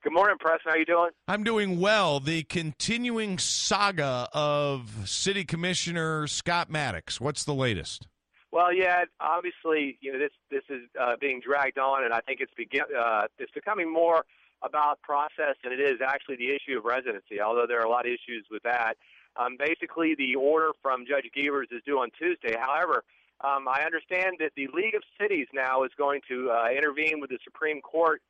Good 0.04 0.14
morning, 0.14 0.38
Preston. 0.39 0.72
How 0.72 0.72
are 0.72 0.80
you 0.80 0.86
doing? 0.86 1.12
I'm 1.28 1.43
doing 1.43 1.80
well. 1.80 2.20
The 2.20 2.41
continuing 2.41 3.38
saga 3.38 4.28
of 4.34 5.08
City 5.08 5.45
Commissioner 5.45 6.26
Scott 6.26 6.72
Maddox. 6.72 7.22
What's 7.22 7.43
the 7.43 7.54
latest? 7.54 8.08
Well, 8.52 8.74
yeah, 8.74 9.04
obviously, 9.20 9.99
you 10.02 10.12
know 10.12 10.18
this 10.18 10.32
this 10.49 10.64
is 10.70 10.89
uh, 10.99 11.18
being 11.22 11.39
dragged 11.39 11.78
on, 11.78 12.04
and 12.04 12.16
I 12.16 12.20
think 12.22 12.39
it's 12.41 12.52
begin 12.58 12.82
uh, 12.99 13.28
it's 13.38 13.52
becoming 13.52 13.93
more 13.93 14.26
about 14.64 14.99
process 15.04 15.56
than 15.64 15.72
it 15.72 15.80
is 15.80 16.02
actually 16.04 16.38
the 16.38 16.49
issue 16.49 16.80
of 16.80 16.86
residency. 16.86 17.39
Although 17.39 17.68
there 17.68 17.80
are 17.80 17.86
a 17.86 17.89
lot 17.89 18.08
of 18.08 18.12
issues 18.12 18.47
with 18.49 18.64
that. 18.64 18.95
Um, 19.36 19.56
basically, 19.56 20.16
the 20.16 20.34
order 20.36 20.72
from 20.82 21.06
Judge 21.08 21.30
Gievers 21.38 21.72
is 21.72 21.84
due 21.86 21.99
on 21.99 22.10
Tuesday. 22.18 22.58
However, 22.60 23.04
um, 23.41 23.68
I 23.68 23.84
understand 23.86 24.38
that 24.39 24.54
the 24.56 24.68
League 24.74 24.95
of 24.95 25.04
Cities 25.22 25.45
now 25.54 25.84
is 25.84 25.91
going 25.95 26.22
to 26.28 26.49
uh, 26.49 26.70
intervene 26.76 27.20
with 27.22 27.30
the 27.30 27.39
Supreme 27.43 27.82
Court 27.82 28.24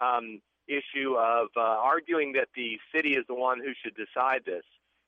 um, 0.00 0.40
issue 0.68 1.14
of 1.16 1.48
uh, 1.56 1.60
arguing 1.60 2.32
that 2.32 2.48
the 2.54 2.78
city 2.94 3.10
is 3.10 3.24
the 3.28 3.34
one 3.34 3.58
who 3.58 3.72
should 3.82 3.94
decide 3.96 4.42
this. 4.44 4.64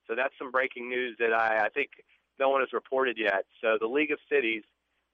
So 0.07 0.15
that's 0.15 0.35
some 0.39 0.51
breaking 0.51 0.89
news 0.89 1.17
that 1.19 1.33
I, 1.33 1.67
I 1.67 1.69
think 1.69 1.91
no 2.39 2.49
one 2.49 2.61
has 2.61 2.73
reported 2.73 3.17
yet. 3.19 3.45
So 3.61 3.77
the 3.81 3.87
League 3.87 4.13
of 4.13 4.19
Cities 4.31 4.63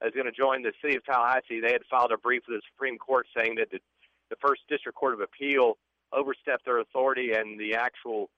is 0.05 0.13
going 0.13 0.25
to 0.25 0.31
join 0.31 0.61
the 0.61 0.73
city 0.81 0.95
of 0.95 1.03
Tallahassee. 1.05 1.59
They 1.59 1.71
had 1.71 1.81
filed 1.89 2.11
a 2.11 2.17
brief 2.17 2.43
with 2.47 2.57
the 2.57 2.61
Supreme 2.71 2.97
Court 2.97 3.27
saying 3.35 3.55
that 3.55 3.71
the, 3.71 3.79
the 4.29 4.35
First 4.39 4.61
District 4.69 4.97
Court 4.97 5.13
of 5.13 5.21
Appeal 5.21 5.77
overstepped 6.13 6.65
their 6.65 6.79
authority 6.79 7.33
and 7.33 7.59
the 7.59 7.75
actual 7.75 8.29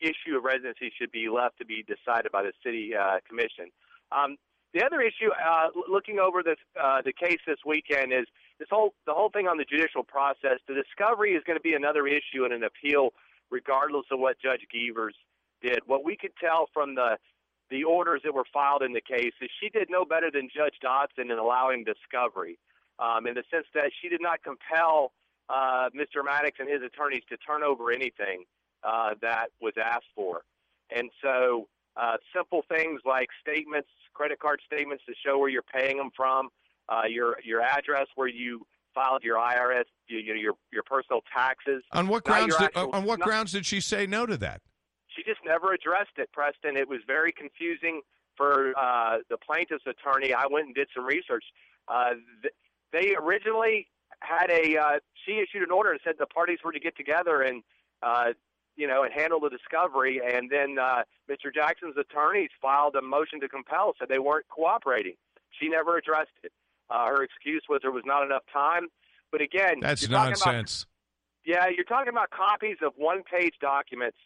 issue 0.00 0.36
of 0.36 0.44
residency 0.44 0.92
should 0.96 1.10
be 1.10 1.28
left 1.28 1.58
to 1.58 1.64
be 1.64 1.84
decided 1.84 2.30
by 2.30 2.42
the 2.42 2.52
city 2.64 2.92
uh, 2.94 3.18
commission. 3.28 3.70
Um, 4.12 4.36
the 4.74 4.84
other 4.84 5.00
issue, 5.00 5.30
uh, 5.32 5.68
looking 5.88 6.18
over 6.18 6.42
this, 6.42 6.58
uh, 6.80 7.00
the 7.02 7.12
case 7.12 7.38
this 7.46 7.58
weekend, 7.64 8.12
is 8.12 8.26
this 8.58 8.68
whole 8.70 8.94
the 9.06 9.12
whole 9.12 9.30
thing 9.30 9.46
on 9.46 9.58
the 9.58 9.64
judicial 9.64 10.02
process. 10.02 10.58
The 10.66 10.74
discovery 10.74 11.32
is 11.32 11.42
going 11.46 11.58
to 11.58 11.62
be 11.62 11.74
another 11.74 12.06
issue 12.06 12.44
in 12.44 12.52
an 12.52 12.64
appeal, 12.64 13.10
regardless 13.50 14.06
of 14.10 14.18
what 14.18 14.36
Judge 14.40 14.62
Gievers 14.74 15.16
did. 15.62 15.80
What 15.86 16.04
we 16.04 16.16
could 16.16 16.32
tell 16.40 16.68
from 16.72 16.94
the 16.94 17.18
the 17.70 17.84
orders 17.84 18.20
that 18.24 18.32
were 18.32 18.46
filed 18.52 18.82
in 18.82 18.92
the 18.92 19.00
case 19.00 19.32
is 19.40 19.50
she 19.60 19.68
did 19.68 19.88
no 19.90 20.04
better 20.04 20.30
than 20.30 20.48
Judge 20.54 20.74
Dodson 20.80 21.30
in 21.30 21.38
allowing 21.38 21.84
discovery, 21.84 22.58
um, 22.98 23.26
in 23.26 23.34
the 23.34 23.42
sense 23.50 23.66
that 23.74 23.90
she 24.00 24.08
did 24.08 24.20
not 24.22 24.42
compel 24.42 25.12
uh, 25.48 25.90
Mr. 25.94 26.24
Maddox 26.24 26.58
and 26.60 26.68
his 26.68 26.82
attorneys 26.82 27.22
to 27.28 27.36
turn 27.36 27.62
over 27.62 27.90
anything 27.90 28.44
uh, 28.84 29.14
that 29.20 29.48
was 29.60 29.74
asked 29.82 30.10
for. 30.14 30.42
And 30.94 31.10
so 31.22 31.66
uh, 31.96 32.16
simple 32.34 32.62
things 32.68 33.00
like 33.04 33.28
statements, 33.40 33.88
credit 34.14 34.38
card 34.38 34.60
statements 34.64 35.04
to 35.06 35.14
show 35.24 35.38
where 35.38 35.48
you're 35.48 35.62
paying 35.62 35.96
them 35.96 36.10
from, 36.16 36.50
uh, 36.88 37.02
your 37.08 37.36
your 37.44 37.60
address 37.60 38.06
where 38.14 38.28
you 38.28 38.66
filed 38.94 39.22
your 39.22 39.36
IRS, 39.36 39.84
you, 40.08 40.18
you 40.18 40.34
know, 40.34 40.40
your 40.40 40.54
your 40.72 40.82
personal 40.82 41.20
taxes. 41.34 41.82
On 41.92 42.08
what 42.08 42.24
grounds? 42.24 42.56
Did, 42.56 42.64
actual- 42.66 42.90
on 42.92 43.04
what 43.04 43.18
not- 43.18 43.26
grounds 43.28 43.52
did 43.52 43.66
she 43.66 43.80
say 43.80 44.06
no 44.06 44.26
to 44.26 44.36
that? 44.38 44.60
she 45.16 45.22
just 45.22 45.40
never 45.44 45.72
addressed 45.72 46.18
it, 46.18 46.30
Preston. 46.32 46.76
It 46.76 46.88
was 46.88 47.00
very 47.06 47.32
confusing 47.32 48.02
for 48.36 48.74
uh, 48.78 49.18
the 49.30 49.38
plaintiff's 49.38 49.84
attorney. 49.86 50.34
I 50.34 50.46
went 50.46 50.66
and 50.66 50.74
did 50.74 50.88
some 50.94 51.04
research. 51.06 51.44
Uh, 51.88 52.14
th- 52.42 52.54
they 52.92 53.14
originally 53.16 53.88
had 54.20 54.50
a 54.50 54.76
uh, 54.76 54.98
she 55.24 55.38
issued 55.40 55.62
an 55.62 55.70
order 55.70 55.90
and 55.90 56.00
said 56.04 56.14
the 56.18 56.26
parties 56.26 56.58
were 56.64 56.72
to 56.72 56.80
get 56.80 56.96
together 56.96 57.42
and 57.42 57.62
uh, 58.02 58.32
you 58.76 58.86
know 58.86 59.02
and 59.04 59.12
handle 59.12 59.40
the 59.40 59.48
discovery. 59.50 60.20
And 60.22 60.50
then 60.50 60.76
uh, 60.78 61.02
Mr. 61.30 61.52
Jackson's 61.54 61.96
attorneys 61.96 62.50
filed 62.60 62.94
a 62.94 63.02
motion 63.02 63.40
to 63.40 63.48
compel, 63.48 63.94
said 63.98 64.08
they 64.08 64.18
weren't 64.18 64.46
cooperating. 64.48 65.14
She 65.58 65.68
never 65.68 65.96
addressed 65.96 66.36
it. 66.42 66.52
Uh, 66.90 67.06
her 67.06 67.22
excuse 67.22 67.62
was 67.68 67.80
there 67.82 67.90
was 67.90 68.04
not 68.06 68.24
enough 68.24 68.42
time. 68.52 68.88
But 69.32 69.40
again, 69.40 69.80
That's 69.80 70.02
you're 70.02 70.10
about- 70.10 70.28
nonsense. 70.30 70.86
yeah, 71.44 71.66
you're 71.68 71.84
talking 71.84 72.08
about 72.10 72.30
copies 72.30 72.76
of 72.82 72.92
one-page 72.96 73.54
documents. 73.60 74.18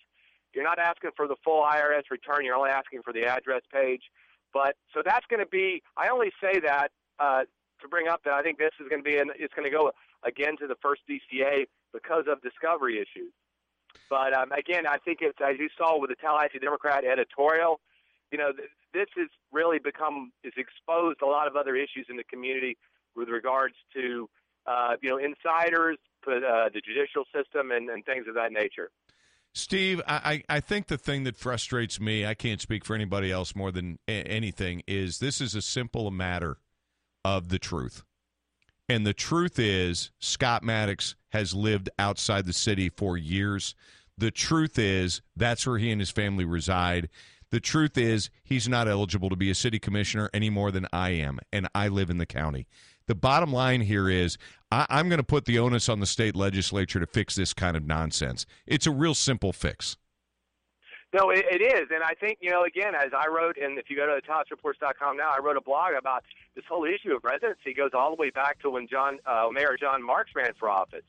You're 0.54 0.64
not 0.64 0.78
asking 0.78 1.10
for 1.16 1.26
the 1.26 1.36
full 1.44 1.62
IRS 1.62 2.10
return. 2.10 2.44
You're 2.44 2.56
only 2.56 2.70
asking 2.70 3.02
for 3.02 3.12
the 3.12 3.24
address 3.24 3.62
page. 3.72 4.02
But 4.52 4.76
so 4.92 5.00
that's 5.04 5.24
going 5.26 5.40
to 5.40 5.46
be. 5.48 5.82
I 5.96 6.08
only 6.08 6.32
say 6.42 6.58
that 6.60 6.88
uh, 7.20 7.42
to 7.80 7.88
bring 7.88 8.08
up 8.08 8.24
that 8.24 8.32
I 8.34 8.42
think 8.42 8.58
this 8.58 8.72
is 8.80 8.88
going 8.88 9.02
to 9.02 9.08
be. 9.08 9.16
An, 9.16 9.30
it's 9.38 9.54
going 9.54 9.70
to 9.70 9.74
go 9.76 9.92
again 10.24 10.56
to 10.58 10.66
the 10.66 10.74
first 10.82 11.02
DCA 11.08 11.66
because 11.92 12.24
of 12.28 12.42
discovery 12.42 12.96
issues. 12.96 13.32
But 14.08 14.34
um, 14.34 14.50
again, 14.50 14.86
I 14.88 14.98
think 14.98 15.18
it's 15.20 15.38
as 15.40 15.56
you 15.58 15.68
saw 15.78 15.98
with 16.00 16.10
the 16.10 16.16
Tallahassee 16.16 16.58
Democrat 16.58 17.04
editorial. 17.04 17.80
You 18.30 18.38
know, 18.38 18.52
th- 18.52 18.68
this 18.92 19.08
has 19.16 19.28
really 19.52 19.78
become 19.78 20.32
is 20.44 20.52
exposed 20.56 21.20
a 21.22 21.26
lot 21.26 21.46
of 21.46 21.56
other 21.56 21.76
issues 21.76 22.06
in 22.08 22.16
the 22.16 22.24
community 22.24 22.76
with 23.16 23.28
regards 23.28 23.74
to 23.94 24.28
uh, 24.66 24.96
you 25.02 25.10
know 25.10 25.18
insiders, 25.18 25.98
uh, 26.26 26.68
the 26.72 26.80
judicial 26.84 27.24
system, 27.34 27.70
and, 27.70 27.88
and 27.90 28.04
things 28.04 28.26
of 28.28 28.34
that 28.34 28.52
nature. 28.52 28.90
Steve, 29.52 30.00
I, 30.06 30.42
I 30.48 30.56
I 30.56 30.60
think 30.60 30.86
the 30.86 30.98
thing 30.98 31.24
that 31.24 31.36
frustrates 31.36 32.00
me, 32.00 32.24
I 32.24 32.34
can't 32.34 32.60
speak 32.60 32.84
for 32.84 32.94
anybody 32.94 33.32
else 33.32 33.56
more 33.56 33.72
than 33.72 33.98
a- 34.06 34.22
anything, 34.22 34.82
is 34.86 35.18
this 35.18 35.40
is 35.40 35.54
a 35.54 35.62
simple 35.62 36.10
matter 36.10 36.58
of 37.24 37.48
the 37.48 37.58
truth. 37.58 38.04
And 38.88 39.06
the 39.06 39.14
truth 39.14 39.58
is, 39.58 40.10
Scott 40.18 40.64
Maddox 40.64 41.14
has 41.30 41.54
lived 41.54 41.90
outside 41.98 42.44
the 42.44 42.52
city 42.52 42.88
for 42.88 43.16
years. 43.16 43.74
The 44.18 44.32
truth 44.32 44.78
is, 44.78 45.22
that's 45.36 45.66
where 45.66 45.78
he 45.78 45.90
and 45.90 46.00
his 46.00 46.10
family 46.10 46.44
reside. 46.44 47.08
The 47.50 47.60
truth 47.60 47.98
is, 47.98 48.30
he's 48.44 48.68
not 48.68 48.86
eligible 48.86 49.28
to 49.28 49.36
be 49.36 49.50
a 49.50 49.54
city 49.54 49.78
commissioner 49.78 50.30
any 50.32 50.50
more 50.50 50.70
than 50.70 50.86
I 50.92 51.10
am, 51.10 51.40
and 51.52 51.68
I 51.74 51.88
live 51.88 52.08
in 52.10 52.18
the 52.18 52.26
county. 52.26 52.66
The 53.06 53.16
bottom 53.16 53.52
line 53.52 53.80
here 53.80 54.08
is, 54.08 54.38
I, 54.70 54.86
I'm 54.88 55.08
going 55.08 55.18
to 55.18 55.24
put 55.24 55.46
the 55.46 55.58
onus 55.58 55.88
on 55.88 55.98
the 55.98 56.06
state 56.06 56.36
legislature 56.36 57.00
to 57.00 57.06
fix 57.06 57.34
this 57.34 57.52
kind 57.52 57.76
of 57.76 57.84
nonsense. 57.84 58.46
It's 58.66 58.86
a 58.86 58.92
real 58.92 59.14
simple 59.14 59.52
fix. 59.52 59.96
No, 61.12 61.30
it, 61.30 61.44
it 61.50 61.60
is, 61.60 61.88
and 61.92 62.04
I 62.04 62.14
think 62.14 62.38
you 62.40 62.50
know. 62.50 62.62
Again, 62.62 62.94
as 62.94 63.10
I 63.12 63.26
wrote, 63.26 63.56
and 63.56 63.78
if 63.78 63.90
you 63.90 63.96
go 63.96 64.06
to 64.06 64.22
topsreports.com 64.24 65.16
now, 65.16 65.32
I 65.36 65.40
wrote 65.40 65.56
a 65.56 65.60
blog 65.60 65.94
about 65.98 66.22
this 66.54 66.64
whole 66.68 66.84
issue 66.84 67.16
of 67.16 67.24
residency 67.24 67.74
goes 67.74 67.90
all 67.94 68.14
the 68.14 68.20
way 68.20 68.30
back 68.30 68.60
to 68.60 68.70
when 68.70 68.86
John 68.86 69.18
uh, 69.26 69.48
Mayor 69.52 69.76
John 69.78 70.04
Marks 70.04 70.30
ran 70.36 70.52
for 70.56 70.70
office. 70.70 71.02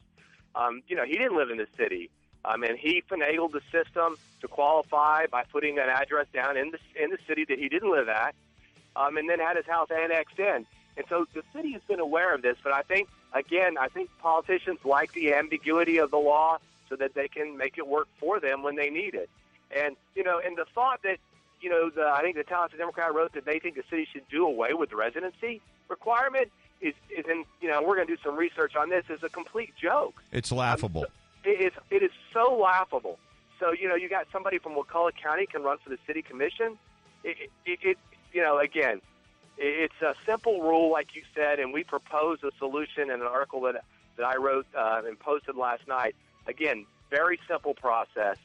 Um, 0.56 0.82
you 0.88 0.96
know, 0.96 1.06
he 1.06 1.14
didn't 1.14 1.38
live 1.38 1.52
in 1.52 1.58
the 1.58 1.68
city, 1.78 2.10
um, 2.46 2.64
and 2.64 2.78
he 2.78 3.04
finagled 3.10 3.52
the 3.52 3.62
system 3.72 4.18
to 4.42 4.48
qualify 4.48 5.28
by 5.28 5.44
putting 5.44 5.78
an 5.78 5.90
address 5.90 6.28
down 6.34 6.58
in 6.58 6.72
the 6.72 6.80
in 7.02 7.10
the 7.10 7.18
city 7.28 7.46
that 7.46 7.60
he 7.60 7.70
didn't 7.70 7.92
live 7.92 8.10
at, 8.10 8.34
um, 8.96 9.18
and 9.18 9.30
then 9.30 9.40
had 9.40 9.58
his 9.58 9.66
house 9.66 9.90
annexed 9.92 10.40
in. 10.40 10.66
And 10.98 11.06
so 11.08 11.26
the 11.34 11.44
city 11.54 11.72
has 11.74 11.82
been 11.88 12.00
aware 12.00 12.34
of 12.34 12.42
this, 12.42 12.58
but 12.64 12.74
I 12.74 12.82
think 12.82 13.10
again, 13.34 13.78
I 13.78 13.88
think 13.88 14.10
politicians 14.20 14.80
like 14.84 15.14
the 15.14 15.34
ambiguity 15.34 15.98
of 15.98 16.12
the 16.12 16.18
law 16.18 16.58
so 16.90 16.96
that 16.98 17.14
they 17.14 17.28
can 17.28 17.58
make 17.58 17.78
it 17.78 17.88
work 17.88 18.08
for 18.20 18.40
them 18.40 18.64
when 18.64 18.76
they 18.76 18.90
need 18.90 19.16
it. 19.16 19.30
And 19.76 19.96
you 20.16 20.24
know, 20.24 20.42
and 20.44 20.58
the 20.58 20.66
thought 20.74 21.02
that 21.04 21.18
you 21.62 21.70
know, 21.70 21.90
the, 21.90 22.08
I 22.08 22.22
think 22.22 22.36
the 22.36 22.44
Tallahassee 22.44 22.78
Democrat 22.78 23.14
wrote 23.14 23.34
that 23.34 23.46
they 23.46 23.60
think 23.60 23.76
the 23.76 23.84
city 23.90 24.08
should 24.12 24.28
do 24.30 24.46
away 24.46 24.74
with 24.74 24.90
the 24.90 24.96
residency 24.96 25.62
requirement 25.88 26.52
is 26.82 26.96
is 27.16 27.26
in 27.30 27.44
you 27.62 27.70
know 27.70 27.82
we're 27.82 27.96
going 27.96 28.08
to 28.08 28.16
do 28.16 28.22
some 28.24 28.36
research 28.36 28.76
on 28.76 28.90
this 28.90 29.06
is 29.10 29.22
a 29.24 29.30
complete 29.30 29.74
joke. 29.80 30.22
It's 30.32 30.52
laughable. 30.52 31.06
It 31.44 31.62
is 31.62 31.74
it 31.90 32.04
is 32.04 32.12
so 32.34 32.56
laughable. 32.62 33.18
So 33.60 33.72
you 33.72 33.88
know 33.88 33.96
you 33.96 34.10
got 34.10 34.28
somebody 34.32 34.58
from 34.60 34.74
Wakulla 34.76 35.12
County 35.14 35.46
can 35.46 35.64
run 35.64 35.78
for 35.84 35.90
the 35.90 35.98
city 36.08 36.22
commission. 36.22 36.78
It, 37.24 37.38
it, 37.66 37.80
it 37.82 37.98
you 38.34 38.42
know 38.42 38.60
again, 38.60 39.02
it- 39.58 39.92
it's 39.92 40.02
a 40.02 40.14
simple 40.26 40.62
rule 40.62 40.92
like 40.92 41.16
you 41.16 41.24
said, 41.36 41.60
and 41.60 41.74
we 41.74 41.84
proposed 41.84 42.44
a 42.44 42.52
solution 42.58 43.04
in 43.12 43.22
an 43.22 43.28
article 43.28 43.62
that 43.62 43.84
that 44.18 44.26
I 44.26 44.36
wrote 44.38 44.66
uh, 44.78 45.02
and 45.06 45.18
posted 45.20 45.56
last 45.56 45.88
night. 45.88 46.16
Again, 46.48 46.86
very 47.10 47.40
simple 47.48 47.74
process, 47.74 48.38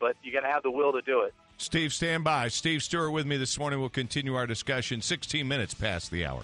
but 0.00 0.16
you 0.22 0.32
got 0.32 0.40
to 0.40 0.48
have 0.48 0.62
the 0.62 0.70
will 0.70 0.92
to 0.92 1.02
do 1.02 1.20
it. 1.22 1.34
Steve, 1.58 1.92
stand 1.92 2.24
by. 2.24 2.48
Steve 2.48 2.82
Stewart 2.82 3.12
with 3.12 3.24
me 3.26 3.36
this 3.36 3.58
morning. 3.58 3.78
We'll 3.78 3.88
continue 3.88 4.34
our 4.34 4.46
discussion 4.46 5.00
16 5.00 5.46
minutes 5.46 5.74
past 5.74 6.10
the 6.10 6.26
hour. 6.26 6.42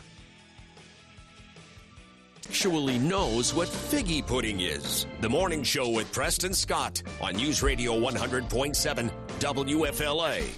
Actually 2.49 2.99
knows 2.99 3.53
what 3.53 3.69
figgy 3.69 4.27
pudding 4.27 4.61
is. 4.61 5.07
The 5.21 5.29
morning 5.29 5.63
show 5.63 5.91
with 5.91 6.11
Preston 6.13 6.55
Scott 6.55 7.03
on 7.21 7.35
News 7.37 7.63
Radio 7.63 7.93
100.7 8.01 9.11
WFLA. 9.39 10.49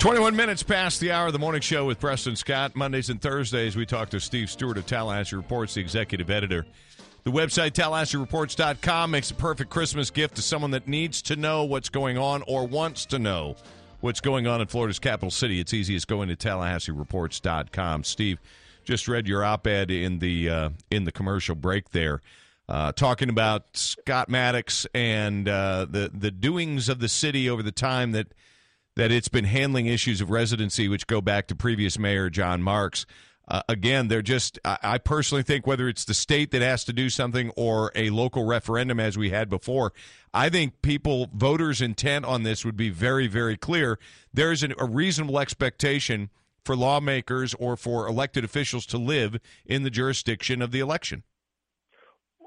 21 0.00 0.34
minutes 0.34 0.64
past 0.64 0.98
the 0.98 1.12
hour 1.12 1.28
of 1.28 1.32
the 1.32 1.38
morning 1.38 1.60
show 1.60 1.86
with 1.86 2.00
Preston 2.00 2.34
Scott. 2.34 2.74
Mondays 2.74 3.10
and 3.10 3.22
Thursdays, 3.22 3.76
we 3.76 3.86
talk 3.86 4.10
to 4.10 4.18
Steve 4.18 4.50
Stewart 4.50 4.76
of 4.76 4.86
Tallahassee 4.86 5.36
Reports, 5.36 5.74
the 5.74 5.80
executive 5.80 6.30
editor. 6.30 6.66
The 7.22 7.30
website, 7.30 7.70
TallahasseeReports.com, 7.70 9.12
makes 9.12 9.30
a 9.30 9.34
perfect 9.34 9.70
Christmas 9.70 10.10
gift 10.10 10.34
to 10.34 10.42
someone 10.42 10.72
that 10.72 10.88
needs 10.88 11.22
to 11.22 11.36
know 11.36 11.62
what's 11.62 11.90
going 11.90 12.18
on 12.18 12.42
or 12.48 12.66
wants 12.66 13.06
to 13.06 13.20
know 13.20 13.54
what's 14.00 14.20
going 14.20 14.48
on 14.48 14.60
in 14.60 14.66
Florida's 14.66 14.98
capital 14.98 15.30
city. 15.30 15.60
It's 15.60 15.72
easy 15.72 15.94
as 15.94 16.04
going 16.04 16.28
to 16.28 16.36
TallahasseeReports.com. 16.36 18.02
Steve, 18.02 18.40
just 18.88 19.06
read 19.06 19.28
your 19.28 19.44
op-ed 19.44 19.90
in 19.90 20.18
the 20.18 20.48
uh, 20.48 20.70
in 20.90 21.04
the 21.04 21.12
commercial 21.12 21.54
break 21.54 21.90
there, 21.90 22.22
uh, 22.70 22.90
talking 22.92 23.28
about 23.28 23.76
Scott 23.76 24.30
Maddox 24.30 24.86
and 24.94 25.46
uh, 25.46 25.86
the 25.88 26.10
the 26.12 26.30
doings 26.30 26.88
of 26.88 26.98
the 26.98 27.08
city 27.08 27.50
over 27.50 27.62
the 27.62 27.70
time 27.70 28.12
that 28.12 28.32
that 28.96 29.12
it's 29.12 29.28
been 29.28 29.44
handling 29.44 29.86
issues 29.86 30.22
of 30.22 30.30
residency, 30.30 30.88
which 30.88 31.06
go 31.06 31.20
back 31.20 31.46
to 31.48 31.54
previous 31.54 31.98
mayor 31.98 32.30
John 32.30 32.62
Marks. 32.62 33.04
Uh, 33.46 33.62
again, 33.68 34.08
they're 34.08 34.20
just, 34.20 34.58
I, 34.62 34.78
I 34.82 34.98
personally 34.98 35.42
think 35.42 35.66
whether 35.66 35.88
it's 35.88 36.04
the 36.04 36.12
state 36.12 36.50
that 36.50 36.60
has 36.60 36.84
to 36.84 36.92
do 36.92 37.08
something 37.08 37.50
or 37.56 37.90
a 37.94 38.10
local 38.10 38.44
referendum 38.44 39.00
as 39.00 39.16
we 39.16 39.30
had 39.30 39.48
before, 39.48 39.94
I 40.34 40.50
think 40.50 40.82
people, 40.82 41.30
voters' 41.32 41.80
intent 41.80 42.26
on 42.26 42.42
this 42.42 42.62
would 42.64 42.76
be 42.76 42.90
very, 42.90 43.26
very 43.26 43.56
clear. 43.56 43.98
There's 44.34 44.62
an, 44.62 44.74
a 44.78 44.84
reasonable 44.84 45.38
expectation 45.38 46.28
for 46.68 46.76
lawmakers 46.76 47.54
or 47.54 47.78
for 47.78 48.06
elected 48.06 48.44
officials 48.44 48.84
to 48.84 48.98
live 48.98 49.38
in 49.64 49.84
the 49.84 49.88
jurisdiction 49.88 50.60
of 50.60 50.70
the 50.70 50.80
election. 50.80 51.22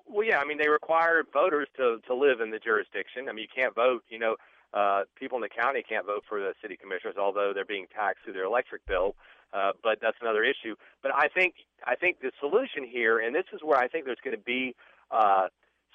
Well, 0.06 0.28
yeah, 0.28 0.38
I 0.38 0.46
mean 0.46 0.60
they 0.60 0.70
require 0.70 1.24
voters 1.34 1.68
to 1.78 1.98
to 2.06 2.14
live 2.14 2.40
in 2.40 2.52
the 2.52 2.60
jurisdiction. 2.60 3.28
I 3.28 3.32
mean 3.32 3.48
you 3.50 3.54
can't 3.64 3.74
vote. 3.74 4.04
You 4.10 4.20
know, 4.20 4.36
uh, 4.76 5.06
people 5.16 5.40
in 5.40 5.42
the 5.42 5.50
county 5.50 5.82
can't 5.82 6.06
vote 6.06 6.24
for 6.30 6.40
the 6.40 6.54
city 6.62 6.78
commissioners, 6.80 7.16
although 7.20 7.52
they're 7.52 7.66
being 7.66 7.88
taxed 7.92 8.24
through 8.24 8.34
their 8.34 8.44
electric 8.44 8.86
bill. 8.86 9.16
Uh, 9.54 9.72
but 9.82 9.98
that's 10.00 10.18
another 10.22 10.44
issue. 10.44 10.76
But 11.02 11.16
I 11.16 11.28
think 11.28 11.56
I 11.88 11.96
think 11.96 12.20
the 12.22 12.32
solution 12.40 12.84
here, 12.88 13.18
and 13.18 13.34
this 13.34 13.50
is 13.52 13.62
where 13.64 13.80
I 13.80 13.88
think 13.88 14.06
there's 14.06 14.22
going 14.24 14.38
to 14.38 14.44
be 14.44 14.76
uh, 15.10 15.48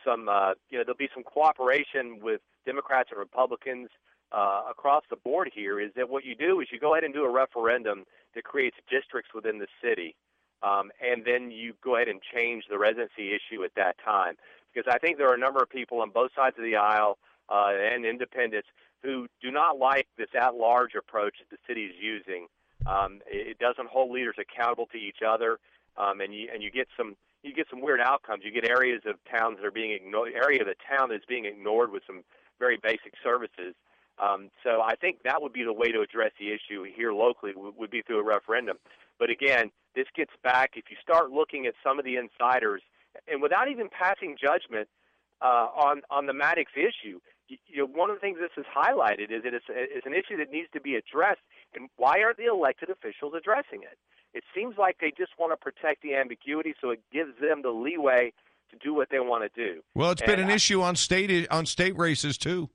some, 0.04 0.28
uh, 0.28 0.54
you 0.68 0.78
know, 0.78 0.84
there'll 0.84 0.98
be 0.98 1.10
some 1.14 1.22
cooperation 1.22 2.18
with 2.20 2.40
Democrats 2.64 3.10
and 3.12 3.20
Republicans 3.20 3.88
uh, 4.32 4.62
across 4.70 5.04
the 5.10 5.16
board. 5.16 5.50
Here 5.54 5.80
is 5.80 5.90
that 5.96 6.08
what 6.08 6.24
you 6.24 6.34
do 6.34 6.60
is 6.60 6.68
you 6.72 6.78
go 6.78 6.94
ahead 6.94 7.04
and 7.04 7.14
do 7.14 7.24
a 7.24 7.30
referendum 7.30 8.04
that 8.34 8.44
creates 8.44 8.76
districts 8.90 9.32
within 9.34 9.58
the 9.58 9.68
city, 9.82 10.14
um, 10.62 10.90
and 11.00 11.24
then 11.24 11.50
you 11.50 11.74
go 11.82 11.96
ahead 11.96 12.08
and 12.08 12.20
change 12.34 12.64
the 12.68 12.78
residency 12.78 13.32
issue 13.34 13.64
at 13.64 13.74
that 13.76 13.96
time. 14.04 14.34
Because 14.72 14.90
I 14.92 14.98
think 14.98 15.16
there 15.16 15.30
are 15.30 15.34
a 15.34 15.38
number 15.38 15.62
of 15.62 15.70
people 15.70 16.00
on 16.00 16.10
both 16.10 16.30
sides 16.36 16.56
of 16.58 16.64
the 16.64 16.76
aisle 16.76 17.18
uh, 17.48 17.70
and 17.70 18.04
independents 18.04 18.68
who 19.02 19.26
do 19.40 19.50
not 19.50 19.78
like 19.78 20.06
this 20.18 20.28
at-large 20.34 20.94
approach 20.98 21.36
that 21.38 21.50
the 21.50 21.62
city 21.66 21.84
is 21.84 21.94
using. 22.00 22.46
Um, 22.86 23.20
it, 23.26 23.58
doesn't 23.58 23.88
hold 23.88 24.10
leaders 24.10 24.36
accountable 24.38 24.86
to 24.92 24.98
each 24.98 25.18
other, 25.26 25.58
um, 25.96 26.20
and 26.20 26.34
you 26.34 26.48
and 26.52 26.62
you 26.62 26.70
get 26.70 26.88
some 26.96 27.16
you 27.42 27.54
get 27.54 27.66
some 27.70 27.80
weird 27.80 28.00
outcomes. 28.00 28.42
You 28.44 28.52
get 28.52 28.68
areas 28.68 29.02
of 29.06 29.16
towns 29.30 29.58
that 29.58 29.66
are 29.66 29.70
being 29.70 29.92
ignored, 29.92 30.32
area 30.34 30.60
of 30.60 30.66
the 30.66 30.76
town 30.88 31.08
that's 31.08 31.24
being 31.24 31.46
ignored 31.46 31.90
with 31.90 32.02
some 32.06 32.22
very 32.58 32.78
basic 32.80 33.14
services. 33.22 33.74
Um, 34.18 34.50
so 34.64 34.80
I 34.80 34.94
think 34.96 35.22
that 35.24 35.42
would 35.42 35.52
be 35.52 35.62
the 35.62 35.72
way 35.72 35.92
to 35.92 36.00
address 36.00 36.32
the 36.38 36.48
issue 36.48 36.84
here 36.84 37.12
locally 37.12 37.52
would, 37.54 37.90
be 37.90 38.02
through 38.02 38.20
a 38.20 38.24
referendum. 38.24 38.78
But 39.18 39.30
again, 39.30 39.70
this 39.94 40.06
gets 40.16 40.32
back 40.42 40.72
if 40.76 40.84
you 40.90 40.96
start 41.02 41.30
looking 41.30 41.66
at 41.66 41.74
some 41.84 41.98
of 41.98 42.04
the 42.04 42.16
insiders, 42.16 42.82
and 43.28 43.42
without 43.42 43.68
even 43.68 43.88
passing 43.88 44.36
judgment 44.40 44.88
uh, 45.40 45.68
on 45.76 46.02
on 46.10 46.26
the 46.26 46.32
Maddox 46.32 46.72
issue, 46.76 47.20
you, 47.48 47.56
you 47.66 47.78
know, 47.78 47.86
one 47.86 48.10
of 48.10 48.16
the 48.16 48.20
things 48.20 48.38
this 48.40 48.50
has 48.56 48.64
highlighted 48.64 49.30
is 49.30 49.42
that 49.44 49.54
it's, 49.54 49.64
it's 49.68 50.06
an 50.06 50.14
issue 50.14 50.36
that 50.38 50.50
needs 50.50 50.68
to 50.72 50.80
be 50.80 50.96
addressed. 50.96 51.40
And 51.74 51.88
why 51.96 52.22
aren't 52.22 52.38
the 52.38 52.46
elected 52.46 52.90
officials 52.90 53.34
addressing 53.36 53.82
it? 53.82 53.98
It 54.34 54.44
seems 54.54 54.76
like 54.78 54.98
they 55.00 55.12
just 55.16 55.32
want 55.38 55.52
to 55.52 55.56
protect 55.56 56.02
the 56.02 56.14
ambiguity, 56.14 56.74
so 56.80 56.90
it 56.90 57.00
gives 57.12 57.32
them 57.40 57.62
the 57.62 57.70
leeway 57.70 58.32
to 58.70 58.76
do 58.82 58.92
what 58.92 59.08
they 59.10 59.20
want 59.20 59.50
to 59.50 59.50
do. 59.54 59.80
Well, 59.94 60.10
it's 60.10 60.20
and 60.22 60.30
been 60.30 60.40
an 60.40 60.50
I- 60.50 60.54
issue 60.54 60.82
on 60.82 60.96
state 60.96 61.48
on 61.50 61.66
state 61.66 61.96
races 61.96 62.36
too. 62.36 62.70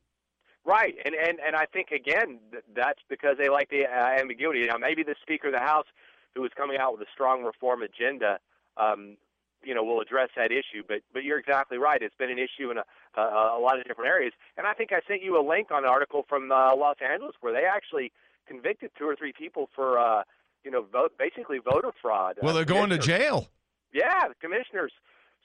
Right, 0.64 0.96
and 1.06 1.16
and 1.16 1.40
and 1.40 1.56
I 1.56 1.66
think 1.66 1.90
again 1.92 2.40
th- 2.52 2.64
that's 2.76 3.00
because 3.10 3.38
they 3.38 3.50
like 3.50 3.70
the 3.70 3.86
uh, 3.86 4.20
ambiguity. 4.20 4.66
Now, 4.68 4.78
maybe 4.78 5.02
the 5.04 5.16
Speaker 5.22 5.48
of 5.48 5.54
the 5.54 5.60
House, 5.60 5.88
who 6.36 6.46
is 6.46 6.52
coming 6.56 6.78
out 6.78 6.94
with 6.94 7.02
a 7.02 7.12
strong 7.12 7.44
reform 7.44 7.82
agenda, 7.82 8.38
um, 8.78 9.18
you 9.64 9.74
know, 9.74 9.84
will 9.84 10.02
address 10.02 10.30
that 10.36 10.52
issue. 10.52 10.84
But 10.88 11.02
but 11.14 11.24
you're 11.24 11.40
exactly 11.40 11.80
right. 11.80 12.00
It's 12.02 12.14
been 12.16 12.30
an 12.30 12.38
issue 12.38 12.70
in 12.70 12.78
a, 12.78 12.84
a, 13.20 13.58
a 13.58 13.60
lot 13.60 13.80
of 13.80 13.86
different 13.88 14.08
areas. 14.10 14.34
And 14.56 14.68
I 14.68 14.74
think 14.74 14.92
I 14.92 15.02
sent 15.08 15.24
you 15.24 15.40
a 15.40 15.44
link 15.44 15.72
on 15.72 15.84
an 15.84 15.90
article 15.90 16.26
from 16.30 16.52
uh, 16.52 16.76
Los 16.76 16.98
Angeles 17.02 17.34
where 17.42 17.54
they 17.54 17.66
actually 17.66 18.12
convicted 18.48 18.92
two 18.98 19.06
or 19.06 19.16
three 19.16 19.34
people 19.34 19.68
for 19.76 19.98
uh, 19.98 20.24
you 20.64 20.70
know 20.70 20.84
vote 20.84 21.14
basically 21.18 21.58
voter 21.58 21.92
fraud. 22.00 22.38
Well, 22.40 22.52
Uh, 22.52 22.54
they're 22.54 22.66
going 22.66 22.92
to 22.92 23.00
jail. 23.00 23.48
Yeah, 23.94 24.28
the 24.30 24.36
commissioners, 24.40 24.92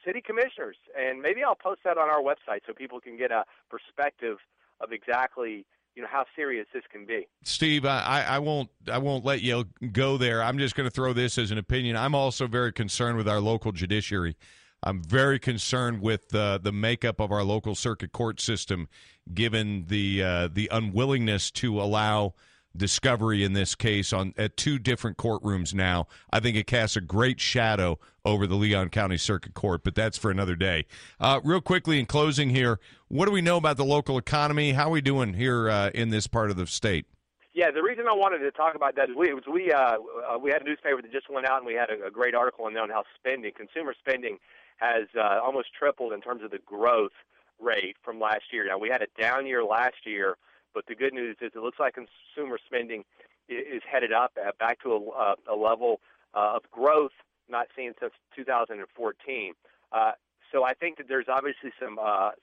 city 0.05 0.21
commissioners, 0.21 0.77
and 0.97 1.23
maybe 1.23 1.43
I'll 1.43 1.57
post 1.57 1.81
that 1.85 1.97
on 1.97 2.11
our 2.11 2.21
website 2.21 2.61
so 2.67 2.75
people 2.75 3.01
can 3.01 3.17
get 3.17 3.33
a 3.33 3.45
perspective 3.71 4.37
of 4.81 4.93
exactly 4.93 5.64
you 5.95 6.03
know 6.03 6.09
how 6.11 6.24
serious 6.37 6.66
this 6.74 6.83
can 6.93 7.07
be. 7.07 7.27
Steve, 7.43 7.87
I, 7.87 8.24
I 8.29 8.39
won't 8.39 8.68
I 8.91 8.99
won't 8.99 9.24
let 9.24 9.41
you 9.41 9.64
go 9.93 10.18
there. 10.18 10.43
I'm 10.43 10.59
just 10.59 10.74
going 10.74 10.87
to 10.87 10.95
throw 10.95 11.12
this 11.12 11.39
as 11.39 11.51
an 11.51 11.59
opinion. 11.59 11.97
I'm 11.97 12.14
also 12.14 12.47
very 12.47 12.72
concerned 12.72 13.16
with 13.16 13.27
our 13.27 13.41
local 13.41 13.72
judiciary. 13.72 14.37
I'm 14.83 15.03
very 15.03 15.39
concerned 15.39 16.03
with 16.03 16.35
uh, 16.35 16.59
the 16.59 16.70
makeup 16.70 17.18
of 17.18 17.33
our 17.33 17.43
local 17.43 17.74
circuit 17.74 18.12
court 18.12 18.41
system, 18.41 18.89
given 19.33 19.87
the 19.89 20.22
uh, 20.22 20.49
the 20.53 20.68
unwillingness 20.70 21.51
to 21.53 21.81
allow 21.81 22.35
discovery 22.79 23.45
in 23.45 23.53
this 23.53 23.74
case 23.74 24.12
on 24.12 24.35
at 24.37 24.57
two 24.57 24.79
different 24.79 25.16
courtrooms 25.16 25.74
now. 25.74 26.07
I 26.33 26.41
think 26.41 26.57
it 26.57 26.66
casts 26.66 26.97
a 26.97 27.01
great 27.01 27.41
shadow 27.41 27.99
over 28.24 28.47
the 28.47 28.57
Leon 28.57 28.91
County 28.91 29.16
Circuit 29.16 29.55
Court, 29.55 29.83
but 29.85 29.95
that's 29.95 30.18
for 30.18 30.31
another 30.31 30.57
day. 30.57 30.87
Uh, 31.20 31.41
real 31.45 31.61
quickly 31.61 31.99
in 31.99 32.07
closing 32.07 32.51
here, 32.51 32.81
what 33.09 33.27
do 33.27 33.33
we 33.33 33.41
know 33.41 33.57
about 33.57 33.77
the 33.77 33.85
local 33.85 34.18
economy? 34.18 34.72
How 34.72 34.89
are 34.89 34.91
we 34.91 35.01
doing 35.01 35.35
here 35.35 35.70
uh, 35.70 35.91
in 35.91 36.11
this 36.11 36.27
part 36.27 36.51
of 36.51 36.57
the 36.57 36.66
state? 36.66 37.07
Yeah, 37.55 37.70
the 37.70 37.83
reason 37.83 38.05
I 38.07 38.12
wanted 38.12 38.41
to 38.41 38.51
talk 38.51 38.74
about 38.74 38.97
that 38.97 39.09
is 39.09 39.16
we 39.16 39.33
we 39.51 39.72
uh, 39.72 39.97
uh, 39.97 40.39
we 40.39 40.51
had 40.51 40.61
a 40.61 40.64
newspaper 40.66 41.01
that 41.01 41.11
just 41.11 41.31
went 41.31 41.47
out 41.47 41.59
and 41.59 41.66
we 41.66 41.72
had 41.72 41.89
a, 41.89 42.09
a 42.09 42.11
great 42.11 42.35
article 42.35 42.66
on 42.66 42.77
on 42.77 42.91
how 42.91 43.05
spending, 43.18 43.51
consumer 43.57 43.95
spending, 43.99 44.39
has 44.77 45.05
uh, 45.16 45.41
almost 45.43 45.68
tripled 45.72 46.12
in 46.12 46.20
terms 46.20 46.43
of 46.43 46.51
the 46.51 46.59
growth 46.66 47.12
rate 47.59 47.97
from 48.05 48.20
last 48.20 48.53
year. 48.53 48.66
Now 48.66 48.77
we 48.77 48.91
had 48.91 49.01
a 49.01 49.07
down 49.18 49.47
year 49.47 49.64
last 49.64 50.05
year, 50.05 50.37
but 50.77 50.85
the 50.87 50.95
good 50.95 51.14
news 51.14 51.39
is 51.41 51.53
it 51.55 51.62
looks 51.62 51.81
like 51.81 51.95
consumer 51.95 52.59
spending 52.66 53.03
is 53.49 53.81
headed 53.91 54.12
up 54.12 54.33
uh, 54.37 54.51
back 54.61 54.79
to 54.83 54.93
a, 54.93 55.11
uh, 55.11 55.35
a 55.51 55.57
level 55.57 56.01
uh, 56.35 56.53
of 56.57 56.70
growth 56.70 57.12
not 57.49 57.66
seen 57.74 57.95
since 57.99 58.12
2014. 58.37 59.55
Uh, 59.91 60.12
so 60.53 60.64
I 60.64 60.74
think 60.74 60.99
that 60.99 61.09
there's 61.09 61.27
obviously 61.29 61.70
some 61.81 61.99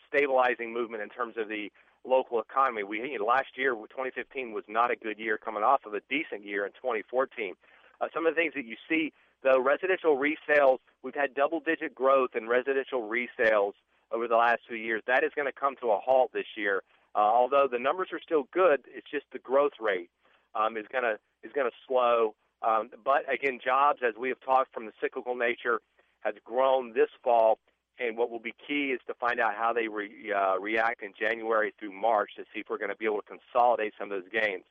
stabilizing 0.09 0.73
movement 0.73 1.03
in 1.03 1.09
terms 1.09 1.35
of 1.37 1.47
the 1.47 1.71
local 2.05 2.39
economy. 2.39 2.83
We 2.83 3.11
you 3.11 3.19
know, 3.19 3.25
last 3.25 3.55
year, 3.55 3.73
2015 3.73 4.51
was 4.51 4.63
not 4.67 4.89
a 4.89 4.95
good 4.95 5.19
year, 5.19 5.37
coming 5.37 5.61
off 5.61 5.85
of 5.85 5.93
a 5.93 6.01
decent 6.09 6.43
year 6.43 6.65
in 6.65 6.71
2014. 6.71 7.53
Uh, 8.01 8.07
some 8.13 8.25
of 8.25 8.33
the 8.33 8.41
things 8.41 8.53
that 8.55 8.65
you 8.65 8.77
see, 8.89 9.13
the 9.43 9.61
residential 9.61 10.17
resales, 10.17 10.79
we've 11.03 11.15
had 11.15 11.35
double-digit 11.35 11.93
growth 11.93 12.31
in 12.35 12.47
residential 12.47 13.01
resales 13.07 13.73
over 14.11 14.27
the 14.27 14.35
last 14.35 14.61
two 14.67 14.75
years. 14.75 15.03
That 15.05 15.23
is 15.23 15.31
going 15.35 15.47
to 15.47 15.53
come 15.53 15.75
to 15.81 15.91
a 15.91 15.99
halt 15.99 16.31
this 16.33 16.47
year. 16.55 16.81
Uh, 17.15 17.19
although 17.19 17.67
the 17.71 17.79
numbers 17.79 18.09
are 18.11 18.19
still 18.19 18.47
good, 18.51 18.81
it's 18.87 19.09
just 19.09 19.25
the 19.31 19.39
growth 19.39 19.73
rate 19.79 20.09
um, 20.55 20.77
is 20.77 20.85
going 20.91 21.03
to 21.03 21.17
is 21.43 21.51
going 21.53 21.69
to 21.69 21.75
slow. 21.87 22.35
Um, 22.61 22.89
but 23.03 23.31
again, 23.31 23.59
jobs, 23.63 23.99
as 24.07 24.15
we 24.19 24.29
have 24.29 24.39
talked 24.39 24.73
from 24.73 24.85
the 24.85 24.93
cyclical 25.01 25.35
nature, 25.35 25.79
has 26.21 26.35
grown 26.43 26.93
this 26.93 27.09
fall. 27.23 27.59
And 27.99 28.17
what 28.17 28.31
will 28.31 28.39
be 28.39 28.53
key 28.67 28.87
is 28.87 28.99
to 29.05 29.13
find 29.13 29.39
out 29.39 29.53
how 29.53 29.71
they 29.71 29.87
re, 29.87 30.09
uh, 30.35 30.57
react 30.59 31.03
in 31.03 31.11
January 31.19 31.73
through 31.77 31.91
March 31.91 32.31
to 32.37 32.43
see 32.51 32.61
if 32.61 32.65
we're 32.67 32.79
going 32.79 32.89
to 32.89 32.95
be 32.95 33.05
able 33.05 33.21
to 33.21 33.37
consolidate 33.37 33.93
some 33.99 34.11
of 34.11 34.23
those 34.23 34.31
gains. 34.31 34.63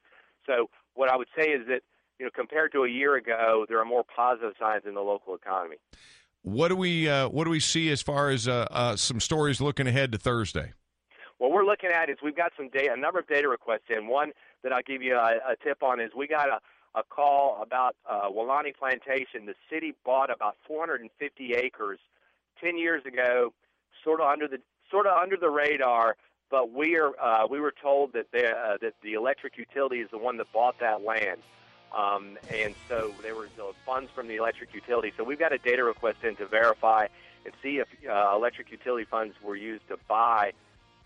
So 0.44 0.68
what 0.94 1.08
I 1.08 1.16
would 1.16 1.28
say 1.36 1.50
is 1.50 1.66
that 1.68 1.82
you 2.18 2.26
know 2.26 2.30
compared 2.34 2.72
to 2.72 2.82
a 2.82 2.88
year 2.88 3.14
ago, 3.14 3.64
there 3.68 3.78
are 3.78 3.84
more 3.84 4.04
positive 4.04 4.54
signs 4.58 4.82
in 4.86 4.94
the 4.94 5.00
local 5.00 5.36
economy. 5.36 5.76
What 6.42 6.68
do 6.68 6.76
we 6.76 7.08
uh, 7.08 7.28
what 7.28 7.44
do 7.44 7.50
we 7.50 7.60
see 7.60 7.90
as 7.90 8.02
far 8.02 8.30
as 8.30 8.48
uh, 8.48 8.66
uh, 8.70 8.96
some 8.96 9.20
stories 9.20 9.60
looking 9.60 9.86
ahead 9.86 10.10
to 10.12 10.18
Thursday? 10.18 10.72
What 11.42 11.50
we're 11.50 11.64
looking 11.64 11.90
at 11.90 12.08
is 12.08 12.18
we've 12.22 12.36
got 12.36 12.52
some 12.56 12.68
data, 12.68 12.92
a 12.92 12.96
number 12.96 13.18
of 13.18 13.26
data 13.26 13.48
requests 13.48 13.90
in. 13.90 14.06
One 14.06 14.30
that 14.62 14.72
I'll 14.72 14.86
give 14.86 15.02
you 15.02 15.16
a, 15.16 15.38
a 15.50 15.56
tip 15.60 15.82
on 15.82 15.98
is 15.98 16.12
we 16.16 16.28
got 16.28 16.48
a, 16.48 16.60
a 16.94 17.02
call 17.02 17.60
about 17.60 17.96
uh, 18.08 18.30
Welaunee 18.30 18.76
Plantation. 18.78 19.46
The 19.46 19.56
city 19.68 19.92
bought 20.04 20.32
about 20.32 20.54
450 20.68 21.54
acres 21.54 21.98
10 22.62 22.78
years 22.78 23.04
ago, 23.04 23.52
sort 24.04 24.20
of 24.20 24.28
under 24.28 24.46
the 24.46 24.58
sort 24.88 25.08
of 25.08 25.20
under 25.20 25.36
the 25.36 25.50
radar. 25.50 26.14
But 26.48 26.70
we 26.70 26.96
are 26.96 27.10
uh, 27.20 27.48
we 27.50 27.58
were 27.58 27.74
told 27.82 28.12
that 28.12 28.30
the 28.30 28.50
uh, 28.50 28.76
that 28.80 28.94
the 29.02 29.14
electric 29.14 29.58
utility 29.58 29.96
is 29.96 30.08
the 30.12 30.18
one 30.18 30.36
that 30.36 30.46
bought 30.52 30.78
that 30.78 31.02
land. 31.02 31.40
Um, 31.92 32.38
and 32.54 32.72
so 32.88 33.10
there 33.20 33.34
were 33.34 33.48
uh, 33.58 33.72
funds 33.84 34.12
from 34.14 34.28
the 34.28 34.36
electric 34.36 34.72
utility. 34.72 35.12
So 35.16 35.24
we've 35.24 35.40
got 35.40 35.52
a 35.52 35.58
data 35.58 35.82
request 35.82 36.18
in 36.22 36.36
to 36.36 36.46
verify 36.46 37.08
and 37.44 37.52
see 37.64 37.78
if 37.78 37.88
uh, 38.08 38.32
electric 38.32 38.70
utility 38.70 39.08
funds 39.10 39.34
were 39.42 39.56
used 39.56 39.88
to 39.88 39.98
buy 40.06 40.52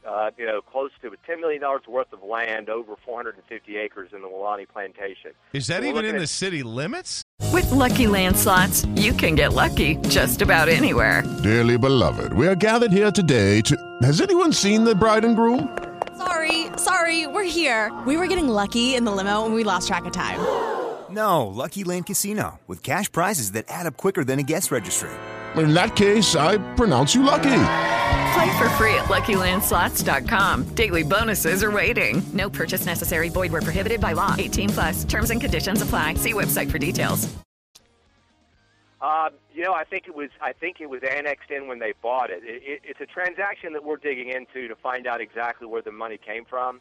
uh, 0.09 0.31
you 0.39 0.47
know, 0.47 0.61
close 0.61 0.91
to 1.03 1.11
$10 1.11 1.41
million 1.41 1.61
worth 1.89 2.13
of 2.13 2.23
land, 2.23 2.69
over 2.69 2.95
450 3.05 3.77
acres 3.77 4.11
in 4.15 4.23
the 4.23 4.29
Welaunee 4.29 4.69
Plantation. 4.69 5.33
Is 5.53 5.67
that 5.67 5.83
So 5.83 5.89
even 5.89 6.05
in 6.05 6.15
at- 6.17 6.21
the 6.21 6.27
city 6.27 6.63
limits? 6.63 7.23
With 7.53 7.71
Lucky 7.71 8.07
Land 8.07 8.37
slots, 8.37 8.85
you 8.97 9.13
can 9.13 9.35
get 9.35 9.53
lucky 9.53 9.97
just 10.09 10.41
about 10.43 10.69
anywhere. 10.69 11.23
Dearly 11.43 11.77
beloved, 11.79 12.33
we 12.33 12.47
are 12.49 12.55
gathered 12.55 12.93
here 12.93 13.11
today 13.11 13.61
to. 13.63 13.77
Has 14.03 14.21
anyone 14.21 14.53
seen 14.53 14.85
the 14.85 14.95
bride 14.95 15.25
and 15.25 15.37
groom? 15.37 15.77
Sorry, 16.17 16.67
sorry, 16.79 17.27
we're 17.27 17.45
here. 17.45 17.93
We 18.07 18.17
were 18.17 18.27
getting 18.27 18.49
lucky 18.49 18.95
in 18.95 19.05
the 19.05 19.13
limo 19.13 19.45
and 19.45 19.55
we 19.55 19.65
lost 19.65 19.89
track 19.89 20.05
of 20.07 20.13
time. 20.13 20.41
No, 21.09 21.47
Lucky 21.47 21.85
Land 21.85 22.07
Casino, 22.07 22.59
with 22.67 22.83
cash 22.83 23.11
prizes 23.11 23.53
that 23.53 23.65
add 23.69 23.87
up 23.87 23.97
quicker 23.97 24.25
than 24.25 24.41
a 24.41 24.43
guest 24.43 24.73
registry. 24.73 25.09
In 25.55 25.73
that 25.73 25.95
case, 25.95 26.35
I 26.35 26.59
pronounce 26.75 27.15
you 27.15 27.23
lucky. 27.23 27.55
Play 28.35 28.59
for 28.59 28.69
free 28.71 28.95
at 28.95 29.07
LuckyLandSlots.com. 29.07 30.65
Daily 30.75 31.03
bonuses 31.03 31.63
are 31.63 31.71
waiting. 31.71 32.23
No 32.33 32.51
purchase 32.51 32.87
necessary. 32.87 33.29
Void 33.29 33.53
were 33.53 33.63
prohibited 33.63 34.01
by 34.01 34.13
law. 34.13 34.35
18 34.37 34.69
plus. 34.71 35.05
Terms 35.05 35.31
and 35.31 35.41
conditions 35.41 35.83
apply. 35.83 36.15
See 36.15 36.33
website 36.33 36.71
for 36.71 36.79
details. 36.79 37.37
Uh, 39.01 39.29
you 39.55 39.63
know, 39.63 39.75
I 39.75 39.85
think 39.85 40.09
it 40.09 40.15
was 40.15 40.31
I 40.41 40.53
think 40.53 40.81
it 40.81 40.89
was 40.89 41.03
annexed 41.03 41.51
in 41.51 41.69
when 41.69 41.79
they 41.79 41.93
bought 42.03 42.31
it. 42.31 42.43
It, 42.43 42.63
it. 42.65 42.81
It's 42.83 43.01
a 43.01 43.07
transaction 43.07 43.73
that 43.75 43.85
we're 43.85 43.99
digging 43.99 44.31
into 44.31 44.69
to 44.69 44.75
find 44.75 45.07
out 45.07 45.21
exactly 45.21 45.67
where 45.67 45.83
the 45.83 45.93
money 45.93 46.19
came 46.19 46.45
from. 46.45 46.81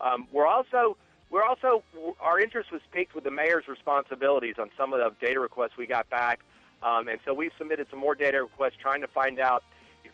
Um, 0.00 0.28
we're 0.32 0.46
also 0.46 0.96
we're 1.30 1.42
also 1.42 1.82
our 2.20 2.38
interest 2.38 2.70
was 2.70 2.82
piqued 2.92 3.14
with 3.14 3.24
the 3.24 3.30
mayor's 3.30 3.66
responsibilities 3.68 4.56
on 4.60 4.70
some 4.76 4.92
of 4.92 5.00
the 5.00 5.26
data 5.26 5.40
requests 5.40 5.76
we 5.78 5.86
got 5.86 6.08
back, 6.10 6.40
um, 6.82 7.08
and 7.08 7.18
so 7.24 7.32
we've 7.32 7.52
submitted 7.56 7.86
some 7.90 7.98
more 7.98 8.14
data 8.14 8.42
requests 8.42 8.76
trying 8.80 9.00
to 9.00 9.08
find 9.08 9.40
out 9.40 9.64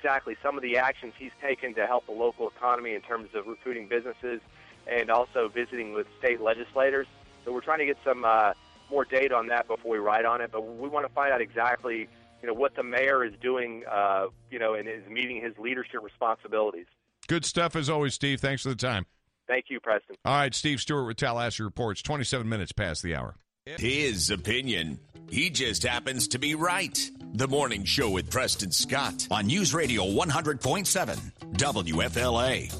exactly 0.02 0.36
some 0.42 0.56
of 0.56 0.62
the 0.62 0.76
actions 0.76 1.12
he's 1.16 1.32
taken 1.40 1.74
to 1.74 1.86
help 1.86 2.06
the 2.06 2.12
local 2.12 2.48
economy 2.48 2.94
in 2.94 3.00
terms 3.00 3.28
of 3.34 3.46
recruiting 3.46 3.86
businesses 3.86 4.40
and 4.86 5.10
also 5.10 5.48
visiting 5.48 5.92
with 5.92 6.06
state 6.18 6.40
legislators. 6.40 7.06
So 7.44 7.52
we're 7.52 7.60
trying 7.60 7.78
to 7.78 7.86
get 7.86 7.98
some 8.04 8.24
uh, 8.24 8.52
more 8.90 9.04
data 9.04 9.36
on 9.36 9.46
that 9.48 9.68
before 9.68 9.92
we 9.92 9.98
write 9.98 10.24
on 10.24 10.40
it. 10.40 10.50
But 10.50 10.62
we 10.62 10.88
want 10.88 11.06
to 11.06 11.12
find 11.12 11.32
out 11.32 11.40
exactly, 11.40 12.08
you 12.40 12.48
know, 12.48 12.54
what 12.54 12.74
the 12.74 12.82
mayor 12.82 13.24
is 13.24 13.32
doing, 13.40 13.84
uh, 13.90 14.26
you 14.50 14.58
know, 14.58 14.74
and 14.74 14.88
is 14.88 15.06
meeting 15.08 15.40
his 15.40 15.56
leadership 15.56 16.02
responsibilities. 16.02 16.86
Good 17.28 17.44
stuff 17.44 17.76
as 17.76 17.88
always, 17.88 18.14
Steve. 18.14 18.40
Thanks 18.40 18.62
for 18.62 18.70
the 18.70 18.74
time. 18.74 19.06
Thank 19.46 19.66
you, 19.68 19.78
Preston. 19.80 20.16
All 20.24 20.34
right, 20.34 20.54
Steve 20.54 20.80
Stewart 20.80 21.06
with 21.06 21.16
Tallahassee 21.16 21.62
Reports. 21.62 22.02
27 22.02 22.48
minutes 22.48 22.72
past 22.72 23.02
the 23.02 23.14
hour. 23.14 23.36
His 23.66 24.30
opinion. 24.30 24.98
He 25.30 25.50
just 25.50 25.84
happens 25.84 26.28
to 26.28 26.38
be 26.38 26.56
right. 26.56 26.98
The 27.34 27.48
Morning 27.48 27.84
Show 27.84 28.10
with 28.10 28.30
Preston 28.30 28.70
Scott 28.70 29.26
on 29.30 29.46
News 29.46 29.72
Radio 29.72 30.04
100.7 30.04 31.18
WFLA. 31.54 32.70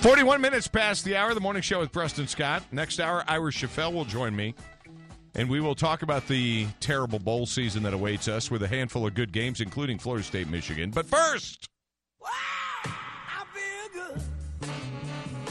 41 0.00 0.40
minutes 0.40 0.68
past 0.68 1.04
the 1.04 1.16
hour. 1.16 1.34
The 1.34 1.40
Morning 1.40 1.60
Show 1.60 1.80
with 1.80 1.90
Preston 1.90 2.28
Scott. 2.28 2.62
Next 2.70 3.00
hour, 3.00 3.24
Ira 3.26 3.50
Schoffel 3.50 3.92
will 3.92 4.04
join 4.04 4.36
me. 4.36 4.54
And 5.34 5.50
we 5.50 5.60
will 5.60 5.74
talk 5.74 6.02
about 6.02 6.28
the 6.28 6.68
terrible 6.78 7.18
bowl 7.18 7.46
season 7.46 7.82
that 7.82 7.92
awaits 7.92 8.28
us 8.28 8.48
with 8.48 8.62
a 8.62 8.68
handful 8.68 9.04
of 9.08 9.14
good 9.14 9.32
games, 9.32 9.60
including 9.60 9.98
Florida 9.98 10.22
State, 10.22 10.48
Michigan. 10.48 10.92
But 10.92 11.06
first, 11.06 11.68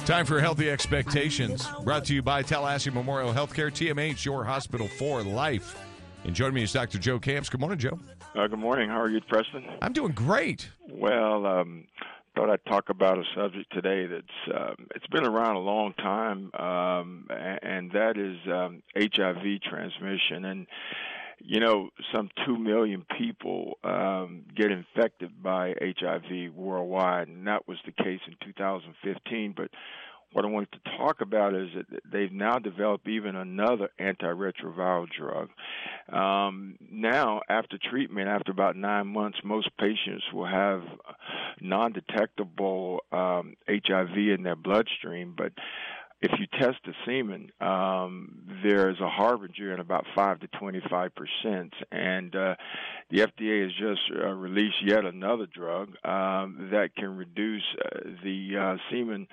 Time 0.05 0.25
for 0.25 0.41
Healthy 0.41 0.69
Expectations, 0.69 1.65
brought 1.85 2.03
to 2.05 2.13
you 2.13 2.21
by 2.21 2.41
Tallahassee 2.41 2.89
Memorial 2.89 3.31
Healthcare, 3.31 3.71
TMH, 3.71 4.25
your 4.25 4.43
hospital 4.43 4.89
for 4.89 5.23
life. 5.23 5.81
And 6.25 6.35
joining 6.35 6.55
me 6.55 6.63
is 6.63 6.73
Dr. 6.73 6.97
Joe 6.97 7.19
Camps. 7.19 7.49
Good 7.49 7.61
morning, 7.61 7.79
Joe. 7.79 7.97
Uh, 8.35 8.47
good 8.47 8.59
morning. 8.59 8.89
How 8.89 8.99
are 8.99 9.09
you, 9.09 9.21
Preston? 9.21 9.63
I'm 9.81 9.93
doing 9.93 10.11
great. 10.11 10.69
Well, 10.89 11.45
um, 11.45 11.87
thought 12.35 12.49
I'd 12.49 12.65
talk 12.65 12.89
about 12.89 13.17
a 13.17 13.23
subject 13.33 13.71
today 13.71 14.05
that's 14.05 14.57
um, 14.57 14.87
it's 14.93 15.07
been 15.07 15.25
around 15.25 15.55
a 15.55 15.59
long 15.59 15.93
time, 15.93 16.51
um, 16.59 17.27
and 17.29 17.89
that 17.93 18.17
is 18.17 18.37
um, 18.51 18.83
HIV 18.97 19.61
transmission. 19.61 20.43
And 20.43 20.67
you 21.45 21.59
know, 21.59 21.89
some 22.13 22.29
two 22.45 22.57
million 22.57 23.05
people 23.17 23.77
um, 23.83 24.43
get 24.55 24.71
infected 24.71 25.43
by 25.43 25.73
HIV 25.79 26.53
worldwide, 26.55 27.27
and 27.27 27.47
that 27.47 27.67
was 27.67 27.77
the 27.85 27.91
case 27.91 28.21
in 28.27 28.35
2015. 28.45 29.53
But 29.55 29.69
what 30.31 30.45
I 30.45 30.47
wanted 30.47 30.71
to 30.71 30.97
talk 30.97 31.21
about 31.21 31.53
is 31.53 31.69
that 31.75 32.01
they've 32.11 32.31
now 32.31 32.59
developed 32.59 33.07
even 33.07 33.35
another 33.35 33.89
antiretroviral 33.99 35.07
drug. 35.09 35.49
Um, 36.11 36.77
now, 36.89 37.41
after 37.49 37.77
treatment, 37.77 38.29
after 38.29 38.51
about 38.51 38.75
nine 38.75 39.07
months, 39.07 39.37
most 39.43 39.69
patients 39.77 40.23
will 40.33 40.47
have 40.47 40.81
non-detectable 41.61 43.01
um, 43.11 43.55
HIV 43.69 44.17
in 44.17 44.43
their 44.43 44.55
bloodstream, 44.55 45.35
but 45.37 45.51
if 46.23 46.31
you 46.39 46.47
test 46.57 46.77
the 46.85 46.93
semen, 47.05 47.51
um, 47.59 48.39
there's 48.63 48.99
a 49.01 49.09
harbinger 49.09 49.73
in 49.73 49.81
about 49.81 50.05
five 50.15 50.39
to 50.39 50.47
25 50.57 51.11
percent, 51.13 51.73
and 51.91 52.33
uh, 52.33 52.55
the 53.11 53.19
FDA 53.19 53.63
has 53.63 53.73
just 53.73 54.01
uh, 54.23 54.29
released 54.29 54.81
yet 54.85 55.03
another 55.03 55.45
drug 55.45 55.89
um, 56.05 56.69
that 56.71 56.91
can 56.95 57.17
reduce 57.17 57.63
uh, 57.83 57.99
the 58.23 58.57
uh, 58.57 58.77
semen 58.89 59.27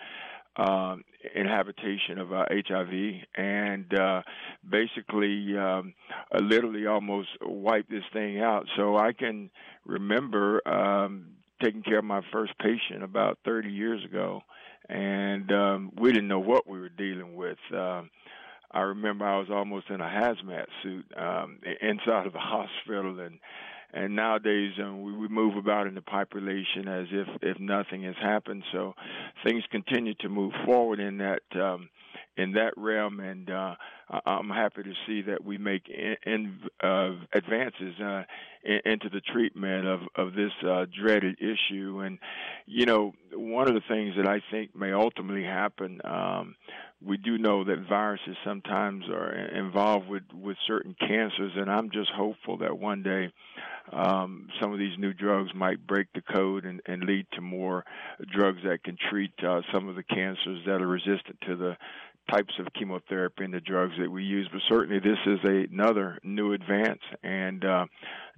um, 0.56 1.04
inhabitation 1.32 2.18
of 2.18 2.32
uh, 2.32 2.46
HIV 2.50 2.92
and 3.36 3.94
uh, 3.94 4.22
basically 4.68 5.56
um, 5.56 5.94
literally 6.40 6.86
almost 6.86 7.28
wipe 7.40 7.88
this 7.88 8.02
thing 8.12 8.40
out. 8.40 8.66
So 8.76 8.96
I 8.96 9.12
can 9.12 9.50
remember 9.86 10.66
um, 10.68 11.26
taking 11.62 11.82
care 11.82 11.98
of 11.98 12.04
my 12.04 12.22
first 12.32 12.58
patient 12.58 13.04
about 13.04 13.38
30 13.44 13.70
years 13.70 14.04
ago 14.04 14.42
and 14.90 15.52
um, 15.52 15.92
we 15.96 16.12
didn't 16.12 16.28
know 16.28 16.40
what 16.40 16.68
we 16.68 16.80
were 16.80 16.88
dealing 16.88 17.36
with. 17.36 17.58
Um, 17.72 18.10
I 18.72 18.80
remember 18.80 19.24
I 19.24 19.38
was 19.38 19.48
almost 19.50 19.88
in 19.88 20.00
a 20.00 20.04
hazmat 20.04 20.66
suit 20.82 21.06
um, 21.16 21.58
inside 21.80 22.26
of 22.26 22.34
a 22.34 22.38
hospital, 22.40 23.20
and 23.20 23.38
and 23.92 24.14
nowadays 24.14 24.72
um, 24.80 25.02
we, 25.02 25.12
we 25.12 25.28
move 25.28 25.56
about 25.56 25.86
in 25.86 25.94
the 25.94 26.02
population 26.02 26.88
as 26.88 27.06
if 27.10 27.28
if 27.42 27.60
nothing 27.60 28.02
has 28.02 28.16
happened. 28.20 28.64
So 28.72 28.94
things 29.44 29.64
continue 29.70 30.14
to 30.20 30.28
move 30.28 30.52
forward 30.64 31.00
in 31.00 31.18
that 31.18 31.42
um, 31.54 31.88
in 32.40 32.52
that 32.52 32.72
realm, 32.76 33.20
and 33.20 33.50
uh, 33.50 33.74
I'm 34.24 34.48
happy 34.48 34.82
to 34.82 34.92
see 35.06 35.22
that 35.22 35.44
we 35.44 35.58
make 35.58 35.88
in, 35.88 36.16
in 36.24 36.58
uh, 36.82 37.10
advances 37.32 38.00
uh, 38.00 38.22
in, 38.64 38.80
into 38.84 39.08
the 39.08 39.20
treatment 39.20 39.86
of 39.86 40.00
of 40.16 40.34
this 40.34 40.52
uh, 40.66 40.86
dreaded 41.00 41.38
issue. 41.38 42.00
And 42.04 42.18
you 42.66 42.86
know, 42.86 43.12
one 43.32 43.68
of 43.68 43.74
the 43.74 43.82
things 43.88 44.14
that 44.16 44.26
I 44.26 44.42
think 44.50 44.74
may 44.74 44.92
ultimately 44.92 45.44
happen. 45.44 46.00
Um, 46.04 46.56
we 47.02 47.16
do 47.16 47.38
know 47.38 47.64
that 47.64 47.88
viruses 47.88 48.36
sometimes 48.44 49.04
are 49.08 49.32
involved 49.32 50.06
with 50.08 50.24
with 50.34 50.56
certain 50.66 50.94
cancers, 50.98 51.52
and 51.56 51.70
I'm 51.70 51.90
just 51.90 52.10
hopeful 52.10 52.58
that 52.58 52.78
one 52.78 53.02
day 53.02 53.32
um, 53.92 54.48
some 54.60 54.72
of 54.72 54.78
these 54.78 54.96
new 54.98 55.12
drugs 55.12 55.50
might 55.54 55.86
break 55.86 56.08
the 56.14 56.20
code 56.20 56.64
and, 56.64 56.80
and 56.86 57.04
lead 57.04 57.26
to 57.32 57.40
more 57.40 57.84
drugs 58.32 58.60
that 58.64 58.84
can 58.84 58.96
treat 59.10 59.32
uh, 59.42 59.62
some 59.72 59.88
of 59.88 59.96
the 59.96 60.02
cancers 60.02 60.60
that 60.66 60.80
are 60.80 60.86
resistant 60.86 61.40
to 61.46 61.56
the 61.56 61.76
types 62.28 62.54
of 62.58 62.66
chemotherapy 62.78 63.44
and 63.44 63.54
the 63.54 63.60
drugs 63.60 63.94
that 63.98 64.10
we 64.10 64.24
use. 64.24 64.48
But 64.52 64.62
certainly, 64.68 65.00
this 65.00 65.18
is 65.26 65.38
a, 65.44 65.72
another 65.72 66.18
new 66.22 66.52
advance, 66.52 67.00
and 67.22 67.64
uh, 67.64 67.86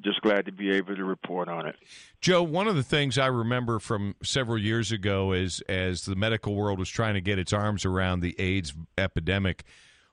just 0.03 0.21
glad 0.23 0.47
to 0.47 0.53
be 0.53 0.71
able 0.71 0.97
to 0.97 1.05
report 1.05 1.49
on 1.49 1.67
it. 1.67 1.77
Joe, 2.21 2.43
one 2.43 2.69
of 2.69 2.77
the 2.77 2.83
things 2.83 3.19
I 3.19 3.27
remember 3.27 3.79
from 3.79 4.15
several 4.23 4.59
years 4.59 4.93
ago 4.93 5.33
is 5.33 5.61
as 5.69 6.05
the 6.05 6.17
medical 6.17 6.55
world 6.55 6.79
was 6.79 6.89
trying 6.89 7.15
to 7.15 7.21
get 7.21 7.39
its 7.39 7.53
arms 7.53 7.85
around 7.85 8.21
the 8.21 8.39
AIDS 8.39 8.75
epidemic 8.99 9.65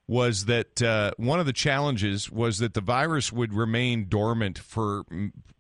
was 0.08 0.46
that 0.46 0.82
uh, 0.82 1.12
one 1.18 1.40
of 1.40 1.46
the 1.46 1.54
challenges 1.54 2.32
was 2.32 2.58
that 2.58 2.74
the 2.74 2.82
virus 2.82 3.32
would 3.32 3.54
remain 3.54 4.08
dormant 4.10 4.58
for 4.58 5.04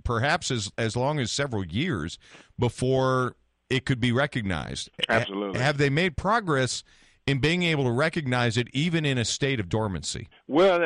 perhaps 0.03 0.49
as 0.49 0.71
as 0.75 0.95
long 0.95 1.19
as 1.19 1.31
several 1.31 1.63
years 1.63 2.17
before 2.57 3.35
it 3.69 3.85
could 3.85 3.99
be 3.99 4.11
recognized. 4.11 4.89
Absolutely. 5.07 5.59
Have 5.59 5.77
they 5.77 5.91
made 5.91 6.17
progress 6.17 6.83
in 7.29 7.39
being 7.39 7.63
able 7.63 7.83
to 7.83 7.91
recognize 7.91 8.57
it 8.57 8.67
even 8.73 9.05
in 9.05 9.17
a 9.17 9.25
state 9.25 9.59
of 9.59 9.69
dormancy? 9.69 10.27
Well, 10.47 10.79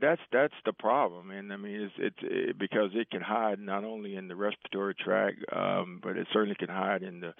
that's 0.00 0.20
that's 0.32 0.54
the 0.64 0.72
problem, 0.72 1.30
and 1.30 1.52
I 1.52 1.56
mean, 1.56 1.80
it's, 1.82 1.94
it's 1.98 2.16
it, 2.22 2.58
because 2.58 2.90
it 2.94 3.10
can 3.10 3.22
hide 3.22 3.58
not 3.58 3.84
only 3.84 4.16
in 4.16 4.28
the 4.28 4.36
respiratory 4.36 4.94
tract, 4.94 5.38
um, 5.54 6.00
but 6.02 6.16
it 6.16 6.26
certainly 6.32 6.56
can 6.56 6.68
hide 6.68 7.02
in 7.02 7.20
the 7.20 7.34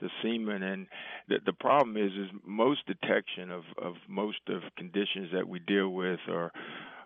the 0.00 0.10
semen. 0.22 0.62
And 0.62 0.86
the, 1.28 1.36
the 1.46 1.52
problem 1.52 1.96
is, 1.96 2.12
is 2.12 2.28
most 2.44 2.86
detection 2.86 3.50
of 3.50 3.62
of 3.80 3.94
most 4.08 4.40
of 4.48 4.62
conditions 4.76 5.28
that 5.32 5.48
we 5.48 5.58
deal 5.60 5.88
with 5.88 6.20
are 6.28 6.52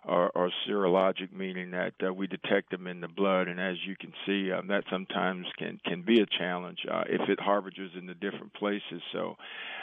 are, 0.07 0.31
are 0.35 0.49
serologic, 0.67 1.31
meaning 1.33 1.71
that 1.71 1.93
uh, 2.05 2.13
we 2.13 2.27
detect 2.27 2.71
them 2.71 2.87
in 2.87 3.01
the 3.01 3.07
blood, 3.07 3.47
and 3.47 3.59
as 3.59 3.75
you 3.85 3.95
can 3.95 4.13
see, 4.25 4.51
um, 4.51 4.67
that 4.67 4.83
sometimes 4.89 5.45
can 5.57 5.79
can 5.85 6.01
be 6.01 6.21
a 6.21 6.25
challenge 6.25 6.79
uh, 6.91 7.03
if 7.07 7.29
it 7.29 7.39
harbors 7.39 7.77
in 7.97 8.05
the 8.05 8.13
different 8.15 8.53
places. 8.53 9.01
So, 9.11 9.35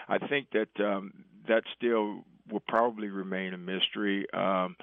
I 0.08 0.18
think 0.18 0.48
that 0.52 0.84
um, 0.84 1.12
that 1.48 1.62
still 1.76 2.24
will 2.50 2.62
probably 2.68 3.08
remain 3.08 3.54
a 3.54 3.58
mystery, 3.58 4.26
um, 4.34 4.76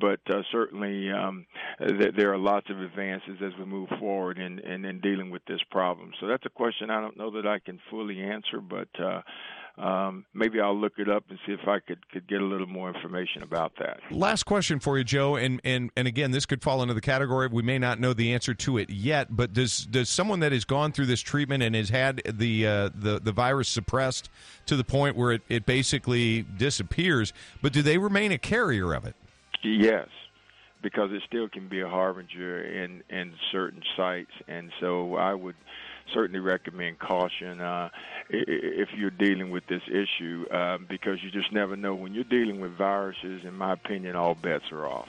but 0.00 0.20
uh, 0.30 0.42
certainly 0.50 1.10
um, 1.10 1.46
th- 1.78 2.14
there 2.16 2.32
are 2.32 2.38
lots 2.38 2.70
of 2.70 2.80
advances 2.80 3.36
as 3.44 3.52
we 3.58 3.66
move 3.66 3.88
forward 3.98 4.38
in, 4.38 4.58
in, 4.60 4.84
in 4.84 5.00
dealing 5.00 5.30
with 5.30 5.44
this 5.46 5.60
problem. 5.70 6.12
So 6.20 6.26
that's 6.26 6.46
a 6.46 6.50
question 6.50 6.90
I 6.90 7.00
don't 7.00 7.18
know 7.18 7.30
that 7.32 7.46
I 7.46 7.58
can 7.58 7.78
fully 7.90 8.20
answer, 8.22 8.60
but 8.60 8.88
uh, 8.98 9.20
um, 9.78 10.26
maybe 10.34 10.60
I'll 10.60 10.78
look 10.78 10.94
it 10.98 11.08
up 11.08 11.24
and 11.30 11.38
see 11.46 11.52
if 11.52 11.66
I 11.66 11.78
could, 11.78 12.08
could 12.10 12.28
get 12.28 12.42
a 12.42 12.44
little 12.44 12.66
more 12.66 12.92
information 12.92 13.42
about 13.42 13.72
that. 13.78 14.00
Last 14.10 14.42
question 14.42 14.80
for 14.80 14.98
you, 14.98 15.04
Joe, 15.04 15.36
and, 15.36 15.60
and 15.64 15.90
and 15.96 16.06
again, 16.06 16.30
this 16.30 16.44
could 16.44 16.62
fall 16.62 16.82
into 16.82 16.92
the 16.92 17.00
category 17.00 17.46
we 17.46 17.62
may 17.62 17.78
not 17.78 17.98
know 17.98 18.12
the 18.12 18.34
answer 18.34 18.52
to 18.52 18.76
it 18.76 18.90
yet. 18.90 19.34
But 19.34 19.54
does 19.54 19.86
does 19.86 20.10
someone 20.10 20.40
that 20.40 20.52
has 20.52 20.66
gone 20.66 20.92
through 20.92 21.06
this 21.06 21.22
treatment 21.22 21.62
and 21.62 21.74
has 21.74 21.88
had 21.88 22.20
the 22.26 22.66
uh, 22.66 22.90
the 22.94 23.18
the 23.18 23.32
virus 23.32 23.68
suppressed 23.68 24.28
to 24.66 24.76
the 24.76 24.84
point 24.84 25.16
where 25.16 25.32
it, 25.32 25.42
it 25.48 25.64
basically 25.64 26.42
disappears, 26.42 27.32
but 27.62 27.72
do 27.72 27.80
they 27.80 27.96
remain 27.96 28.30
a 28.30 28.38
carrier 28.38 28.92
of 28.92 29.06
it? 29.06 29.14
Yes, 29.62 30.08
because 30.82 31.10
it 31.12 31.22
still 31.26 31.48
can 31.48 31.68
be 31.68 31.80
a 31.80 31.88
harbinger 31.88 32.62
in 32.62 33.02
in 33.08 33.32
certain 33.50 33.82
sites, 33.96 34.32
and 34.48 34.70
so 34.80 35.14
I 35.16 35.32
would 35.32 35.56
certainly 36.12 36.40
recommend 36.40 36.98
caution 36.98 37.60
uh, 37.60 37.90
if 38.28 38.92
you're 38.94 39.10
dealing 39.10 39.50
with 39.50 39.66
this 39.66 39.82
issue 39.88 40.46
uh, 40.50 40.78
because 40.88 41.22
you 41.22 41.30
just 41.30 41.52
never 41.52 41.76
know 41.76 41.94
when 41.94 42.14
you're 42.14 42.24
dealing 42.24 42.60
with 42.60 42.72
viruses. 42.72 43.44
In 43.44 43.54
my 43.54 43.72
opinion, 43.72 44.16
all 44.16 44.34
bets 44.34 44.70
are 44.72 44.86
off. 44.86 45.08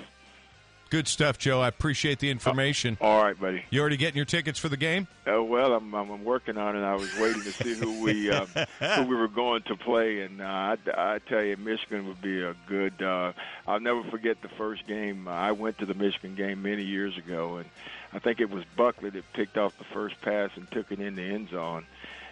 Good 0.94 1.08
stuff, 1.08 1.40
Joe. 1.40 1.60
I 1.60 1.70
appreciate 1.70 2.20
the 2.20 2.30
information. 2.30 3.00
Uh, 3.02 3.06
all 3.06 3.24
right, 3.24 3.40
buddy. 3.40 3.66
You 3.72 3.82
already 3.82 3.98
getting 3.98 4.16
your 4.16 4.28
tickets 4.28 4.60
for 4.60 4.70
the 4.70 4.78
game? 4.78 5.08
Uh, 5.28 5.42
well, 5.44 5.74
I'm, 5.74 5.92
I'm 5.96 6.24
working 6.24 6.56
on 6.56 6.78
it. 6.78 6.82
I 6.82 6.94
was 6.94 7.12
waiting 7.18 7.42
to 7.42 7.52
see 7.52 7.74
who 7.74 8.04
we 8.04 8.30
uh, 8.30 8.46
who 8.80 9.02
we 9.08 9.16
were 9.16 9.28
going 9.28 9.64
to 9.64 9.76
play, 9.76 10.22
and 10.22 10.40
uh, 10.40 10.46
I, 10.46 10.78
I 10.96 11.20
tell 11.28 11.44
you, 11.44 11.58
Michigan 11.58 12.08
would 12.08 12.22
be 12.22 12.44
a 12.44 12.56
good. 12.68 13.02
Uh, 13.02 13.34
I'll 13.68 13.80
never 13.80 14.04
forget 14.04 14.44
the 14.44 14.50
first 14.50 14.86
game. 14.86 15.28
I 15.28 15.52
went 15.54 15.80
to 15.80 15.88
the 15.88 15.96
Michigan 15.96 16.36
game 16.36 16.62
many 16.62 16.84
years 16.84 17.18
ago, 17.18 17.56
and 17.56 17.66
I 18.14 18.20
think 18.20 18.40
it 18.40 18.50
was 18.50 18.64
Buckley 18.76 19.10
that 19.12 19.34
picked 19.34 19.58
off 19.58 19.78
the 19.78 19.84
first 19.86 20.20
pass 20.22 20.52
and 20.56 20.70
took 20.72 20.92
it 20.92 21.00
in 21.00 21.16
the 21.16 21.24
end 21.24 21.50
zone. 21.50 21.86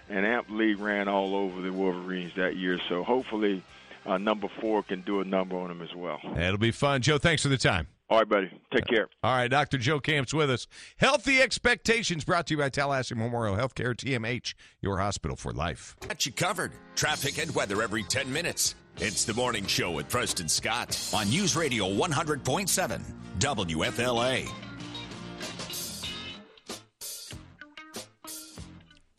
And 0.09 0.25
Amp 0.25 0.49
Lee 0.49 0.73
ran 0.73 1.07
all 1.07 1.35
over 1.35 1.61
the 1.61 1.71
Wolverines 1.71 2.33
that 2.35 2.55
year. 2.55 2.79
So 2.89 3.03
hopefully, 3.03 3.63
uh, 4.05 4.17
number 4.17 4.47
four 4.59 4.83
can 4.83 5.01
do 5.01 5.21
a 5.21 5.25
number 5.25 5.55
on 5.57 5.69
them 5.69 5.81
as 5.81 5.95
well. 5.95 6.19
It'll 6.37 6.57
be 6.57 6.71
fun. 6.71 7.01
Joe, 7.01 7.17
thanks 7.17 7.43
for 7.43 7.49
the 7.49 7.57
time. 7.57 7.87
All 8.09 8.17
right, 8.17 8.27
buddy. 8.27 8.51
Take 8.73 8.87
care. 8.87 9.07
All 9.23 9.33
right, 9.33 9.47
Dr. 9.47 9.77
Joe 9.77 10.01
Camps 10.01 10.33
with 10.33 10.51
us. 10.51 10.67
Healthy 10.97 11.41
Expectations 11.41 12.25
brought 12.25 12.45
to 12.47 12.55
you 12.55 12.57
by 12.57 12.67
Tallahassee 12.67 13.15
Memorial 13.15 13.55
Healthcare, 13.55 13.95
TMH, 13.95 14.53
your 14.81 14.97
hospital 14.97 15.37
for 15.37 15.53
life. 15.53 15.95
Got 16.05 16.25
you 16.25 16.33
covered. 16.33 16.73
Traffic 16.95 17.39
and 17.39 17.55
weather 17.55 17.81
every 17.81 18.03
10 18.03 18.31
minutes. 18.31 18.75
It's 18.97 19.23
the 19.23 19.33
morning 19.33 19.65
show 19.65 19.91
with 19.91 20.09
Preston 20.09 20.49
Scott 20.49 20.99
on 21.13 21.29
News 21.29 21.55
Radio 21.55 21.87
100.7 21.89 23.01
WFLA. 23.39 24.70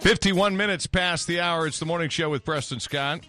51 0.03 0.57
minutes 0.57 0.89
past 0.89 1.29
the 1.29 1.39
hour. 1.39 1.65
It's 1.65 1.79
the 1.79 1.87
morning 1.87 2.09
show 2.09 2.29
with 2.29 2.45
Preston 2.45 2.81
Scott. 2.81 3.21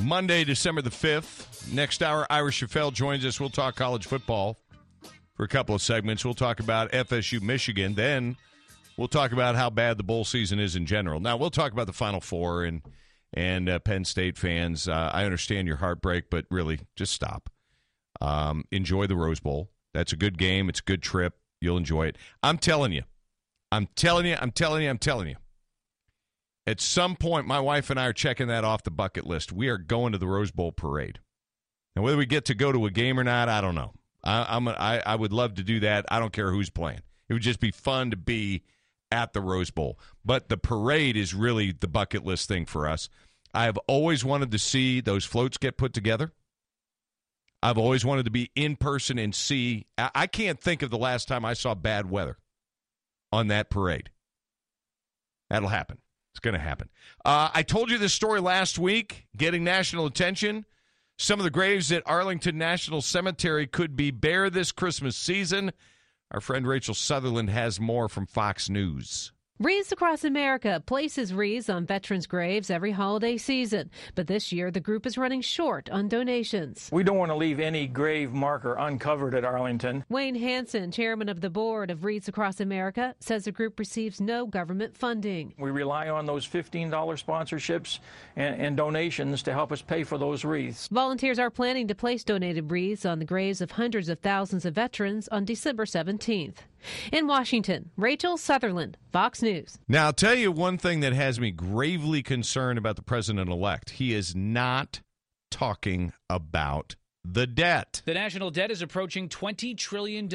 Monday, 0.00 0.44
December 0.44 0.80
the 0.80 0.88
5th. 0.88 1.70
Next 1.74 2.02
hour, 2.02 2.26
Ira 2.30 2.50
Schoffel 2.50 2.90
joins 2.90 3.22
us. 3.26 3.38
We'll 3.38 3.50
talk 3.50 3.76
college 3.76 4.06
football 4.06 4.58
for 5.34 5.44
a 5.44 5.48
couple 5.48 5.74
of 5.74 5.82
segments. 5.82 6.24
We'll 6.24 6.32
talk 6.32 6.58
about 6.58 6.90
FSU 6.92 7.42
Michigan. 7.42 7.96
Then 7.96 8.38
we'll 8.96 9.08
talk 9.08 9.32
about 9.32 9.56
how 9.56 9.68
bad 9.68 9.98
the 9.98 10.04
bowl 10.04 10.24
season 10.24 10.58
is 10.58 10.74
in 10.74 10.86
general. 10.86 11.20
Now, 11.20 11.36
we'll 11.36 11.50
talk 11.50 11.72
about 11.72 11.86
the 11.86 11.92
Final 11.92 12.22
Four 12.22 12.64
and, 12.64 12.80
and 13.34 13.68
uh, 13.68 13.80
Penn 13.80 14.06
State 14.06 14.38
fans. 14.38 14.88
Uh, 14.88 15.10
I 15.12 15.26
understand 15.26 15.68
your 15.68 15.76
heartbreak, 15.76 16.30
but 16.30 16.46
really, 16.50 16.80
just 16.96 17.12
stop. 17.12 17.50
Um, 18.22 18.64
enjoy 18.72 19.06
the 19.06 19.16
Rose 19.16 19.40
Bowl. 19.40 19.68
That's 19.92 20.14
a 20.14 20.16
good 20.16 20.38
game. 20.38 20.70
It's 20.70 20.80
a 20.80 20.84
good 20.84 21.02
trip. 21.02 21.34
You'll 21.60 21.76
enjoy 21.76 22.06
it. 22.06 22.16
I'm 22.42 22.56
telling 22.56 22.92
you. 22.92 23.02
I'm 23.70 23.88
telling 23.96 24.26
you, 24.26 24.36
I'm 24.40 24.50
telling 24.50 24.82
you, 24.82 24.90
I'm 24.90 24.98
telling 24.98 25.28
you. 25.28 25.36
At 26.66 26.80
some 26.80 27.16
point, 27.16 27.46
my 27.46 27.60
wife 27.60 27.90
and 27.90 27.98
I 27.98 28.06
are 28.06 28.12
checking 28.12 28.48
that 28.48 28.64
off 28.64 28.82
the 28.82 28.90
bucket 28.90 29.26
list. 29.26 29.52
We 29.52 29.68
are 29.68 29.78
going 29.78 30.12
to 30.12 30.18
the 30.18 30.26
Rose 30.26 30.50
Bowl 30.50 30.72
parade. 30.72 31.18
And 31.96 32.04
whether 32.04 32.16
we 32.16 32.26
get 32.26 32.44
to 32.46 32.54
go 32.54 32.72
to 32.72 32.86
a 32.86 32.90
game 32.90 33.18
or 33.18 33.24
not, 33.24 33.48
I 33.48 33.60
don't 33.60 33.74
know. 33.74 33.94
I, 34.22 34.46
I'm 34.48 34.68
a, 34.68 34.72
I, 34.72 35.02
I 35.04 35.16
would 35.16 35.32
love 35.32 35.54
to 35.54 35.62
do 35.62 35.80
that. 35.80 36.04
I 36.10 36.18
don't 36.18 36.32
care 36.32 36.50
who's 36.50 36.70
playing. 36.70 37.00
It 37.28 37.32
would 37.32 37.42
just 37.42 37.60
be 37.60 37.70
fun 37.70 38.10
to 38.10 38.16
be 38.16 38.64
at 39.10 39.32
the 39.32 39.40
Rose 39.40 39.70
Bowl. 39.70 39.98
But 40.24 40.48
the 40.48 40.58
parade 40.58 41.16
is 41.16 41.34
really 41.34 41.72
the 41.72 41.88
bucket 41.88 42.24
list 42.24 42.48
thing 42.48 42.66
for 42.66 42.86
us. 42.86 43.08
I've 43.54 43.78
always 43.86 44.24
wanted 44.24 44.50
to 44.50 44.58
see 44.58 45.00
those 45.00 45.24
floats 45.24 45.56
get 45.56 45.78
put 45.78 45.94
together. 45.94 46.32
I've 47.62 47.78
always 47.78 48.04
wanted 48.04 48.26
to 48.26 48.30
be 48.30 48.50
in 48.54 48.76
person 48.76 49.18
and 49.18 49.34
see. 49.34 49.86
I 49.96 50.26
can't 50.26 50.60
think 50.60 50.82
of 50.82 50.90
the 50.90 50.98
last 50.98 51.28
time 51.28 51.44
I 51.44 51.54
saw 51.54 51.74
bad 51.74 52.10
weather 52.10 52.36
on 53.32 53.48
that 53.48 53.70
parade. 53.70 54.10
That'll 55.50 55.68
happen. 55.68 55.98
It's 56.32 56.40
going 56.40 56.54
to 56.54 56.60
happen. 56.60 56.88
Uh, 57.24 57.50
I 57.52 57.62
told 57.62 57.90
you 57.90 57.98
this 57.98 58.14
story 58.14 58.40
last 58.40 58.78
week, 58.78 59.26
getting 59.36 59.64
national 59.64 60.06
attention. 60.06 60.66
Some 61.16 61.40
of 61.40 61.44
the 61.44 61.50
graves 61.50 61.90
at 61.90 62.04
Arlington 62.06 62.56
National 62.58 63.02
Cemetery 63.02 63.66
could 63.66 63.96
be 63.96 64.10
bare 64.12 64.50
this 64.50 64.70
Christmas 64.70 65.16
season. 65.16 65.72
Our 66.30 66.40
friend 66.40 66.66
Rachel 66.66 66.94
Sutherland 66.94 67.50
has 67.50 67.80
more 67.80 68.08
from 68.08 68.26
Fox 68.26 68.68
News. 68.68 69.32
Wreaths 69.60 69.90
Across 69.90 70.22
America 70.22 70.80
places 70.86 71.34
wreaths 71.34 71.68
on 71.68 71.84
veterans' 71.84 72.28
graves 72.28 72.70
every 72.70 72.92
holiday 72.92 73.36
season, 73.36 73.90
but 74.14 74.28
this 74.28 74.52
year 74.52 74.70
the 74.70 74.78
group 74.78 75.04
is 75.04 75.18
running 75.18 75.40
short 75.40 75.90
on 75.90 76.06
donations. 76.06 76.88
We 76.92 77.02
don't 77.02 77.16
want 77.16 77.32
to 77.32 77.36
leave 77.36 77.58
any 77.58 77.88
grave 77.88 78.32
marker 78.32 78.76
uncovered 78.76 79.34
at 79.34 79.44
Arlington. 79.44 80.04
Wayne 80.08 80.36
Hanson, 80.36 80.92
chairman 80.92 81.28
of 81.28 81.40
the 81.40 81.50
board 81.50 81.90
of 81.90 82.04
Wreaths 82.04 82.28
Across 82.28 82.60
America, 82.60 83.16
says 83.18 83.46
the 83.46 83.50
group 83.50 83.80
receives 83.80 84.20
no 84.20 84.46
government 84.46 84.96
funding. 84.96 85.52
We 85.58 85.72
rely 85.72 86.08
on 86.08 86.24
those 86.24 86.46
$15 86.46 86.88
sponsorships 86.92 87.98
and, 88.36 88.62
and 88.62 88.76
donations 88.76 89.42
to 89.42 89.52
help 89.52 89.72
us 89.72 89.82
pay 89.82 90.04
for 90.04 90.18
those 90.18 90.44
wreaths. 90.44 90.86
Volunteers 90.86 91.40
are 91.40 91.50
planning 91.50 91.88
to 91.88 91.96
place 91.96 92.22
donated 92.22 92.70
wreaths 92.70 93.04
on 93.04 93.18
the 93.18 93.24
graves 93.24 93.60
of 93.60 93.72
hundreds 93.72 94.08
of 94.08 94.20
thousands 94.20 94.64
of 94.64 94.76
veterans 94.76 95.26
on 95.32 95.44
December 95.44 95.84
17th. 95.84 96.58
In 97.12 97.26
Washington, 97.26 97.90
Rachel 97.96 98.36
Sutherland, 98.36 98.96
Fox 99.12 99.42
News. 99.42 99.78
Now, 99.88 100.06
I'll 100.06 100.12
tell 100.12 100.34
you 100.34 100.52
one 100.52 100.78
thing 100.78 101.00
that 101.00 101.12
has 101.12 101.40
me 101.40 101.50
gravely 101.50 102.22
concerned 102.22 102.78
about 102.78 102.96
the 102.96 103.02
president 103.02 103.50
elect. 103.50 103.90
He 103.90 104.14
is 104.14 104.34
not 104.34 105.00
talking 105.50 106.12
about 106.28 106.96
the 107.24 107.46
debt. 107.46 108.00
The 108.04 108.14
national 108.14 108.50
debt 108.50 108.70
is 108.70 108.80
approaching 108.80 109.28
$20 109.28 109.76
trillion. 109.76 110.28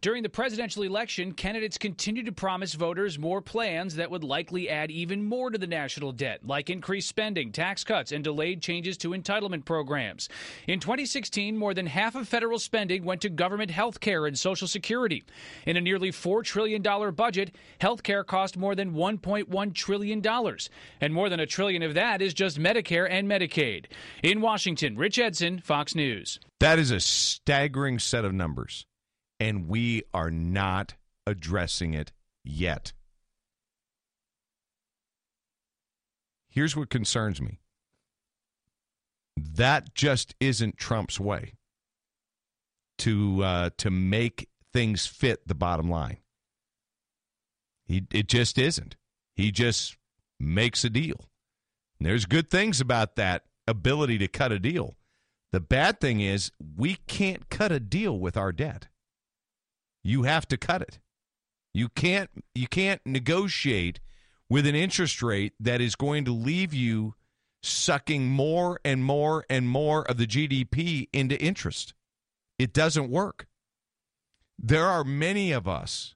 During 0.00 0.22
the 0.22 0.28
presidential 0.28 0.82
election, 0.82 1.32
candidates 1.32 1.78
continue 1.78 2.24
to 2.24 2.32
promise 2.32 2.74
voters 2.74 3.18
more 3.18 3.40
plans 3.40 3.94
that 3.96 4.10
would 4.10 4.24
likely 4.24 4.68
add 4.68 4.90
even 4.90 5.24
more 5.24 5.50
to 5.50 5.58
the 5.58 5.66
national 5.66 6.12
debt, 6.12 6.40
like 6.44 6.68
increased 6.68 7.08
spending, 7.08 7.52
tax 7.52 7.84
cuts, 7.84 8.12
and 8.12 8.24
delayed 8.24 8.60
changes 8.60 8.96
to 8.98 9.10
entitlement 9.10 9.64
programs. 9.64 10.28
In 10.66 10.80
2016, 10.80 11.56
more 11.56 11.74
than 11.74 11.86
half 11.86 12.14
of 12.14 12.26
federal 12.26 12.58
spending 12.58 13.04
went 13.04 13.20
to 13.20 13.28
government 13.28 13.70
health 13.70 14.00
care 14.00 14.26
and 14.26 14.38
Social 14.38 14.66
Security. 14.66 15.22
In 15.64 15.76
a 15.76 15.80
nearly 15.80 16.10
$4 16.10 16.42
trillion 16.42 16.82
budget, 17.14 17.54
health 17.78 18.02
care 18.02 18.24
cost 18.24 18.56
more 18.56 18.74
than 18.74 18.94
$1.1 18.94 19.74
trillion. 19.74 20.26
And 21.00 21.14
more 21.14 21.28
than 21.28 21.40
a 21.40 21.46
trillion 21.46 21.82
of 21.82 21.94
that 21.94 22.20
is 22.20 22.34
just 22.34 22.58
Medicare 22.58 23.08
and 23.08 23.30
Medicaid. 23.30 23.86
In 24.22 24.40
Washington, 24.40 24.96
Rich 24.96 25.18
Edson, 25.18 25.60
News. 25.94 26.38
That 26.60 26.78
is 26.78 26.90
a 26.90 27.00
staggering 27.00 27.98
set 27.98 28.24
of 28.24 28.32
numbers, 28.32 28.86
and 29.38 29.68
we 29.68 30.02
are 30.12 30.30
not 30.30 30.94
addressing 31.26 31.94
it 31.94 32.12
yet. 32.44 32.92
Here's 36.48 36.76
what 36.76 36.90
concerns 36.90 37.40
me 37.40 37.60
that 39.36 39.94
just 39.94 40.34
isn't 40.40 40.76
Trump's 40.76 41.18
way 41.18 41.54
to 42.98 43.42
uh, 43.42 43.70
to 43.78 43.90
make 43.90 44.48
things 44.72 45.06
fit 45.06 45.46
the 45.46 45.54
bottom 45.54 45.88
line. 45.88 46.18
He 47.86 48.02
it 48.12 48.28
just 48.28 48.58
isn't. 48.58 48.96
He 49.34 49.50
just 49.50 49.96
makes 50.38 50.84
a 50.84 50.90
deal. 50.90 51.28
And 51.98 52.06
there's 52.06 52.26
good 52.26 52.50
things 52.50 52.80
about 52.80 53.16
that 53.16 53.44
ability 53.66 54.18
to 54.18 54.28
cut 54.28 54.52
a 54.52 54.58
deal. 54.58 54.96
The 55.52 55.60
bad 55.60 56.00
thing 56.00 56.20
is 56.20 56.52
we 56.76 56.96
can't 57.06 57.48
cut 57.48 57.72
a 57.72 57.80
deal 57.80 58.18
with 58.18 58.36
our 58.36 58.52
debt. 58.52 58.88
You 60.02 60.22
have 60.22 60.46
to 60.48 60.56
cut 60.56 60.82
it. 60.82 61.00
You 61.74 61.88
can't 61.88 62.30
you 62.54 62.66
can't 62.66 63.00
negotiate 63.04 64.00
with 64.48 64.66
an 64.66 64.74
interest 64.74 65.22
rate 65.22 65.54
that 65.60 65.80
is 65.80 65.94
going 65.94 66.24
to 66.24 66.32
leave 66.32 66.74
you 66.74 67.14
sucking 67.62 68.28
more 68.28 68.80
and 68.84 69.04
more 69.04 69.44
and 69.50 69.68
more 69.68 70.02
of 70.10 70.16
the 70.16 70.26
GDP 70.26 71.08
into 71.12 71.40
interest. 71.40 71.94
It 72.58 72.72
doesn't 72.72 73.10
work. 73.10 73.46
There 74.58 74.86
are 74.86 75.04
many 75.04 75.52
of 75.52 75.68
us 75.68 76.14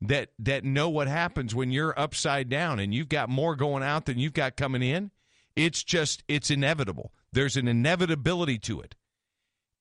that 0.00 0.30
that 0.38 0.64
know 0.64 0.88
what 0.88 1.08
happens 1.08 1.54
when 1.54 1.70
you're 1.70 1.98
upside 1.98 2.48
down 2.48 2.78
and 2.78 2.92
you've 2.92 3.08
got 3.08 3.28
more 3.28 3.54
going 3.54 3.82
out 3.82 4.06
than 4.06 4.18
you've 4.18 4.32
got 4.32 4.56
coming 4.56 4.82
in. 4.82 5.10
It's 5.56 5.82
just 5.82 6.24
it's 6.28 6.50
inevitable. 6.50 7.12
There's 7.32 7.56
an 7.56 7.68
inevitability 7.68 8.58
to 8.60 8.80
it. 8.80 8.94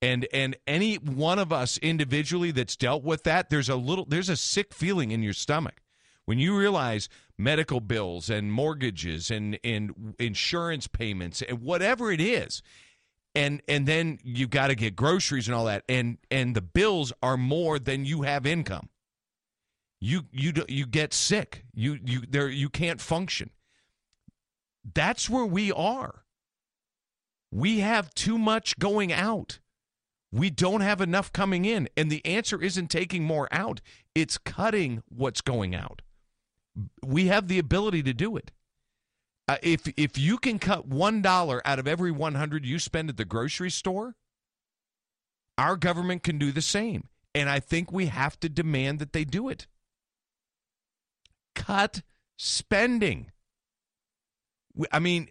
And 0.02 0.28
and 0.34 0.56
any 0.66 0.95
one 0.95 1.38
of 1.38 1.54
us 1.54 1.78
individually 1.78 2.52
that's 2.52 2.76
dealt 2.76 3.04
with 3.04 3.24
that, 3.24 3.49
there's 3.49 3.70
a 3.70 3.76
little 3.76 4.06
there's 4.06 4.30
a 4.30 4.36
sick 4.38 4.74
feeling 4.74 5.12
in 5.12 5.22
your 5.22 5.34
stomach 5.34 5.82
when 6.26 6.39
you 6.39 6.58
realize 6.58 7.08
medical 7.38 7.80
bills 7.80 8.30
and 8.30 8.52
mortgages 8.52 9.30
and 9.30 9.60
and 9.64 10.16
insurance 10.18 10.88
payments 10.88 11.43
and 11.43 11.62
whatever 11.62 12.12
it 12.12 12.20
is. 12.20 12.64
And 13.36 13.62
and 13.68 13.88
then 13.88 14.18
you've 14.24 14.49
got 14.49 14.68
to 14.68 14.76
get 14.76 14.95
groceries 14.95 15.47
and 15.47 15.54
all 15.54 15.66
that 15.66 15.84
and 15.88 16.18
and 16.32 16.56
the 16.56 16.62
bills 16.62 17.14
are 17.22 17.38
more 17.38 17.78
than 17.78 18.04
you 18.04 18.24
have 18.24 18.47
income. 18.47 18.89
You 19.99 20.24
you 20.32 20.52
you 20.68 20.88
get 20.88 21.14
sick. 21.14 21.64
You 21.76 21.99
you 22.04 22.22
there 22.28 22.49
you 22.49 22.70
can't 22.70 22.99
function. 22.99 23.52
That's 24.95 25.30
where 25.30 25.45
we 25.45 25.72
are. 25.72 26.21
We 27.52 27.80
have 27.80 28.14
too 28.14 28.38
much 28.38 28.80
going 28.80 29.12
out. 29.12 29.60
We 30.32 30.49
don't 30.49 30.82
have 30.82 31.02
enough 31.02 31.34
coming 31.34 31.66
in. 31.66 31.89
And 31.97 32.10
the 32.10 32.26
answer 32.26 32.62
isn't 32.62 32.88
taking 32.89 33.24
more 33.24 33.49
out, 33.52 33.82
it's 34.16 34.38
cutting 34.38 35.04
what's 35.10 35.41
going 35.41 35.76
out. 35.76 36.02
We 37.06 37.28
have 37.28 37.49
the 37.49 37.60
ability 37.60 38.04
to 38.04 38.14
do 38.14 38.38
it. 38.38 38.52
Uh, 39.47 39.58
if 39.62 39.91
if 39.97 40.18
you 40.18 40.38
can 40.38 40.60
cut 40.60 40.88
one 40.88 41.22
dollar 41.22 41.62
out 41.66 41.80
of 41.80 41.88
every 41.88 42.12
one 42.12 42.36
hundred 42.36 42.66
you 42.66 42.80
spend 42.80 43.10
at 43.10 43.18
the 43.18 43.26
grocery 43.26 43.70
store, 43.70 44.16
our 45.58 45.76
government 45.76 46.24
can 46.24 46.38
do 46.38 46.54
the 46.54 46.62
same, 46.62 47.10
and 47.36 47.49
I 47.49 47.60
think 47.60 47.91
we 47.91 48.06
have 48.06 48.39
to 48.39 48.47
demand 48.47 48.99
that 48.99 49.12
they 49.12 49.26
do 49.26 49.49
it. 49.49 49.68
Cut 51.54 52.04
spending. 52.38 53.32
I 54.91 54.99
mean, 54.99 55.28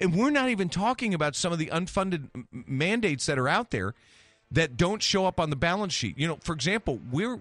and 0.00 0.14
we're 0.14 0.30
not 0.30 0.48
even 0.48 0.68
talking 0.68 1.14
about 1.14 1.36
some 1.36 1.52
of 1.52 1.58
the 1.58 1.66
unfunded 1.66 2.28
mandates 2.50 3.26
that 3.26 3.38
are 3.38 3.48
out 3.48 3.70
there 3.70 3.94
that 4.50 4.76
don't 4.76 5.02
show 5.02 5.26
up 5.26 5.40
on 5.40 5.50
the 5.50 5.56
balance 5.56 5.92
sheet. 5.92 6.18
You 6.18 6.28
know, 6.28 6.38
for 6.42 6.52
example, 6.52 7.00
we're 7.10 7.38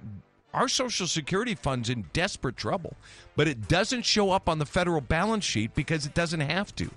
our 0.54 0.68
social 0.68 1.08
security 1.08 1.56
fund's 1.56 1.90
in 1.90 2.06
desperate 2.14 2.56
trouble, 2.56 2.96
but 3.36 3.48
it 3.48 3.68
doesn't 3.68 4.04
show 4.04 4.32
up 4.32 4.48
on 4.48 4.60
the 4.60 4.66
federal 4.66 5.02
balance 5.02 5.44
sheet 5.44 5.74
because 5.74 6.06
it 6.06 6.14
doesn't 6.14 6.42
have 6.42 6.76
to. 6.76 6.90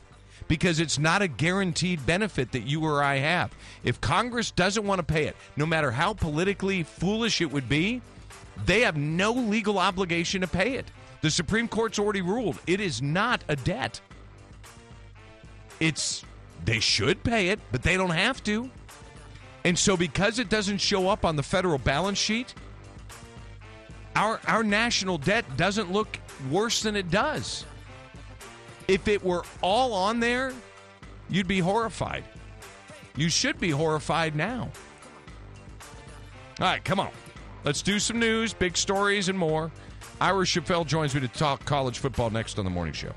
Because 0.49 0.79
it's 0.79 0.99
not 0.99 1.23
a 1.23 1.29
guaranteed 1.29 2.05
benefit 2.07 2.53
that 2.53 2.67
you 2.67 2.85
or 2.85 3.03
I 3.03 3.17
have. 3.17 3.53
If 3.83 4.01
Congress 4.01 4.51
doesn't 4.51 4.87
want 4.87 4.99
to 4.99 5.03
pay 5.03 5.25
it, 5.25 5.37
no 5.57 5.67
matter 5.67 5.91
how 5.91 6.13
politically 6.13 6.83
foolish 6.83 7.41
it 7.41 7.51
would 7.51 7.69
be, 7.69 8.01
they 8.65 8.83
have 8.83 8.97
no 8.97 9.33
legal 9.33 9.79
obligation 9.79 10.43
to 10.43 10.47
pay 10.47 10.75
it. 10.75 10.87
The 11.23 11.31
Supreme 11.31 11.67
Court's 11.67 11.99
already 11.99 12.23
ruled 12.23 12.59
it 12.67 12.81
is 12.81 13.03
not 13.03 13.43
a 13.49 13.57
debt. 13.57 14.01
It's 15.81 16.25
they 16.65 16.81
should 16.81 17.23
pay 17.23 17.49
it, 17.49 17.61
but 17.71 17.83
they 17.83 17.97
don't 17.97 18.11
have 18.11 18.43
to. 18.45 18.71
And 19.65 19.79
so 19.79 19.97
because 19.97 20.39
it 20.39 20.49
doesn't 20.49 20.79
show 20.79 21.09
up 21.09 21.25
on 21.25 21.37
the 21.37 21.43
federal 21.43 21.79
balance 21.79 22.19
sheet, 22.19 22.55
our 24.15 24.41
our 24.47 24.63
national 24.63 25.19
debt 25.19 25.45
doesn't 25.57 25.93
look 25.93 26.19
worse 26.51 26.83
than 26.83 26.97
it 26.97 27.11
does. 27.11 27.65
If 28.89 29.09
it 29.09 29.25
were 29.25 29.45
all 29.63 29.93
on 29.93 30.21
there, 30.21 30.53
you'd 31.29 31.49
be 31.49 31.59
horrified. 31.59 32.25
You 33.17 33.29
should 33.29 33.59
be 33.59 33.71
horrified 33.71 34.37
now. 34.37 34.71
All 36.61 36.67
right, 36.67 36.85
come 36.85 37.01
on. 37.01 37.11
Let's 37.65 37.83
do 37.83 37.99
some 37.99 38.19
news, 38.19 38.55
big 38.55 38.77
stories, 38.77 39.29
and 39.29 39.39
more. 39.39 39.73
Ira 40.21 40.45
Schoffel 40.45 40.87
joins 40.87 41.15
me 41.15 41.21
to 41.21 41.29
talk 41.29 41.65
college 41.65 41.99
football 41.99 42.31
next 42.31 42.59
on 42.59 42.65
the 42.65 42.71
morning 42.71 42.95
show. 42.95 43.13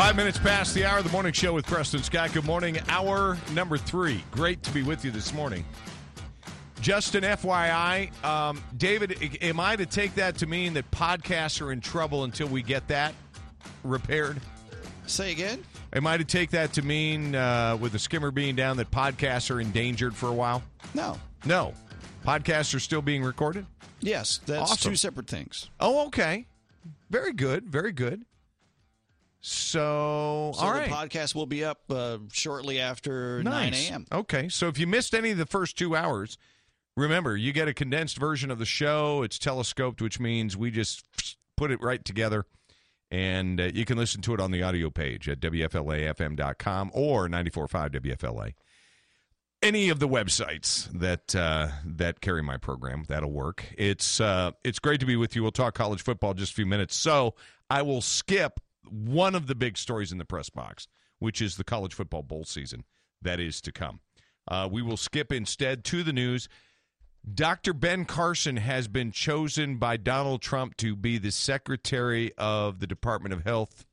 Five 0.00 0.16
minutes 0.16 0.38
past 0.38 0.72
the 0.74 0.86
hour 0.86 0.96
of 0.96 1.04
the 1.04 1.10
morning 1.10 1.34
show 1.34 1.52
with 1.52 1.66
Preston 1.66 2.02
Scott. 2.02 2.32
Good 2.32 2.46
morning. 2.46 2.78
Hour 2.88 3.36
number 3.52 3.76
three. 3.76 4.24
Great 4.30 4.62
to 4.62 4.70
be 4.72 4.82
with 4.82 5.04
you 5.04 5.10
this 5.10 5.34
morning. 5.34 5.62
Justin, 6.80 7.22
FYI, 7.22 8.10
um, 8.24 8.62
David, 8.78 9.18
am 9.42 9.60
I 9.60 9.76
to 9.76 9.84
take 9.84 10.14
that 10.14 10.36
to 10.38 10.46
mean 10.46 10.72
that 10.72 10.90
podcasts 10.90 11.60
are 11.60 11.70
in 11.70 11.82
trouble 11.82 12.24
until 12.24 12.46
we 12.48 12.62
get 12.62 12.88
that 12.88 13.12
repaired? 13.84 14.40
Say 15.06 15.32
again? 15.32 15.62
Am 15.92 16.06
I 16.06 16.16
to 16.16 16.24
take 16.24 16.48
that 16.52 16.72
to 16.72 16.82
mean, 16.82 17.34
uh, 17.34 17.76
with 17.78 17.92
the 17.92 17.98
skimmer 17.98 18.30
being 18.30 18.56
down, 18.56 18.78
that 18.78 18.90
podcasts 18.90 19.54
are 19.54 19.60
endangered 19.60 20.16
for 20.16 20.30
a 20.30 20.32
while? 20.32 20.62
No. 20.94 21.18
No. 21.44 21.74
Podcasts 22.24 22.74
are 22.74 22.80
still 22.80 23.02
being 23.02 23.22
recorded? 23.22 23.66
Yes, 24.00 24.40
that's 24.46 24.72
Awesome. 24.72 24.92
two 24.92 24.96
separate 24.96 25.26
things. 25.26 25.68
Oh, 25.78 26.06
okay. 26.06 26.46
Very 27.10 27.34
good. 27.34 27.66
Very 27.66 27.92
good. 27.92 28.24
So, 29.40 30.52
So 30.54 30.60
all 30.64 30.74
the 30.74 30.80
podcast 30.80 31.34
will 31.34 31.46
be 31.46 31.64
up 31.64 31.80
uh, 31.90 32.18
shortly 32.32 32.78
after 32.78 33.42
Nice. 33.42 33.90
9 33.90 33.92
a.m. 33.92 34.06
Okay, 34.12 34.48
so 34.48 34.68
if 34.68 34.78
you 34.78 34.86
missed 34.86 35.14
any 35.14 35.30
of 35.30 35.38
the 35.38 35.46
first 35.46 35.78
two 35.78 35.96
hours, 35.96 36.36
remember 36.96 37.36
you 37.36 37.52
get 37.52 37.66
a 37.66 37.74
condensed 37.74 38.18
version 38.18 38.50
of 38.50 38.58
the 38.58 38.66
show. 38.66 39.22
It's 39.22 39.38
telescoped, 39.38 40.02
which 40.02 40.20
means 40.20 40.56
we 40.56 40.70
just 40.70 41.04
put 41.56 41.70
it 41.70 41.80
right 41.80 42.04
together, 42.04 42.44
and 43.10 43.60
uh, 43.60 43.70
you 43.72 43.86
can 43.86 43.96
listen 43.96 44.20
to 44.22 44.34
it 44.34 44.40
on 44.40 44.50
the 44.50 44.62
audio 44.62 44.90
page 44.90 45.26
at 45.28 45.40
wflafm.com 45.40 46.90
or 46.92 47.28
94.5 47.28 47.90
WFLA. 47.94 48.52
Any 49.62 49.88
of 49.90 50.00
the 50.00 50.08
websites 50.08 50.88
that 50.98 51.34
uh, 51.34 51.68
that 51.84 52.20
carry 52.22 52.42
my 52.42 52.56
program, 52.56 53.04
that'll 53.08 53.32
work. 53.32 53.74
It's 53.76 54.20
uh, 54.20 54.52
it's 54.64 54.78
great 54.78 55.00
to 55.00 55.06
be 55.06 55.16
with 55.16 55.34
you. 55.36 55.42
We'll 55.42 55.50
talk 55.52 55.74
college 55.74 56.02
football 56.02 56.30
in 56.30 56.38
just 56.38 56.52
a 56.52 56.54
few 56.54 56.64
minutes. 56.66 56.96
So 56.96 57.34
I 57.68 57.82
will 57.82 58.00
skip 58.00 58.58
one 58.90 59.34
of 59.34 59.46
the 59.46 59.54
big 59.54 59.76
stories 59.78 60.12
in 60.12 60.18
the 60.18 60.24
press 60.24 60.50
box, 60.50 60.86
which 61.18 61.40
is 61.40 61.56
the 61.56 61.64
college 61.64 61.94
football 61.94 62.22
bowl 62.22 62.44
season 62.44 62.84
that 63.22 63.38
is 63.40 63.60
to 63.62 63.72
come. 63.72 64.00
Uh, 64.48 64.68
we 64.70 64.82
will 64.82 64.96
skip 64.96 65.32
instead 65.32 65.84
to 65.84 66.02
the 66.02 66.12
news. 66.12 66.48
Dr. 67.34 67.72
Ben 67.74 68.06
Carson 68.06 68.56
has 68.56 68.88
been 68.88 69.12
chosen 69.12 69.76
by 69.76 69.96
Donald 69.98 70.40
Trump 70.40 70.76
to 70.78 70.96
be 70.96 71.18
the 71.18 71.30
Secretary 71.30 72.32
of 72.38 72.80
the 72.80 72.86
Department 72.86 73.34
of 73.34 73.44
Health 73.44 73.84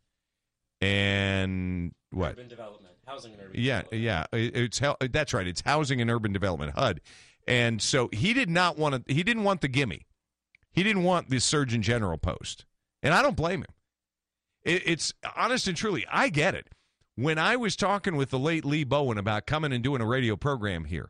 and 0.81 1.93
what? 2.11 2.31
Urban 2.33 2.47
development, 2.47 2.93
housing 3.05 3.33
and 3.33 3.41
urban 3.41 3.59
Yeah, 3.61 3.83
yeah, 3.91 4.25
it- 4.31 4.55
it's 4.55 4.81
that's 5.11 5.33
right. 5.33 5.47
It's 5.47 5.61
housing 5.61 6.01
and 6.01 6.09
urban 6.09 6.31
development 6.31 6.73
HUD, 6.75 7.01
and 7.47 7.81
so 7.81 8.09
he 8.13 8.33
did 8.33 8.49
not 8.49 8.77
want 8.77 9.05
to. 9.07 9.13
He 9.13 9.23
didn't 9.23 9.43
want 9.43 9.61
the 9.61 9.67
gimme. 9.67 10.05
He 10.71 10.83
didn't 10.83 11.03
want 11.03 11.29
the 11.29 11.39
Surgeon 11.39 11.81
General 11.81 12.17
post, 12.17 12.65
and 13.01 13.13
I 13.13 13.21
don't 13.21 13.35
blame 13.35 13.61
him. 13.61 13.73
It, 14.67 14.83
it's 14.85 15.13
honest 15.35 15.67
and 15.67 15.77
truly, 15.77 16.05
I 16.11 16.29
get 16.29 16.53
it. 16.53 16.67
When 17.15 17.39
I 17.39 17.55
was 17.55 17.75
talking 17.75 18.15
with 18.15 18.29
the 18.29 18.37
late 18.37 18.63
Lee 18.63 18.83
Bowen 18.83 19.17
about 19.17 19.47
coming 19.47 19.73
and 19.73 19.83
doing 19.83 20.01
a 20.01 20.05
radio 20.05 20.35
program 20.35 20.85
here, 20.85 21.09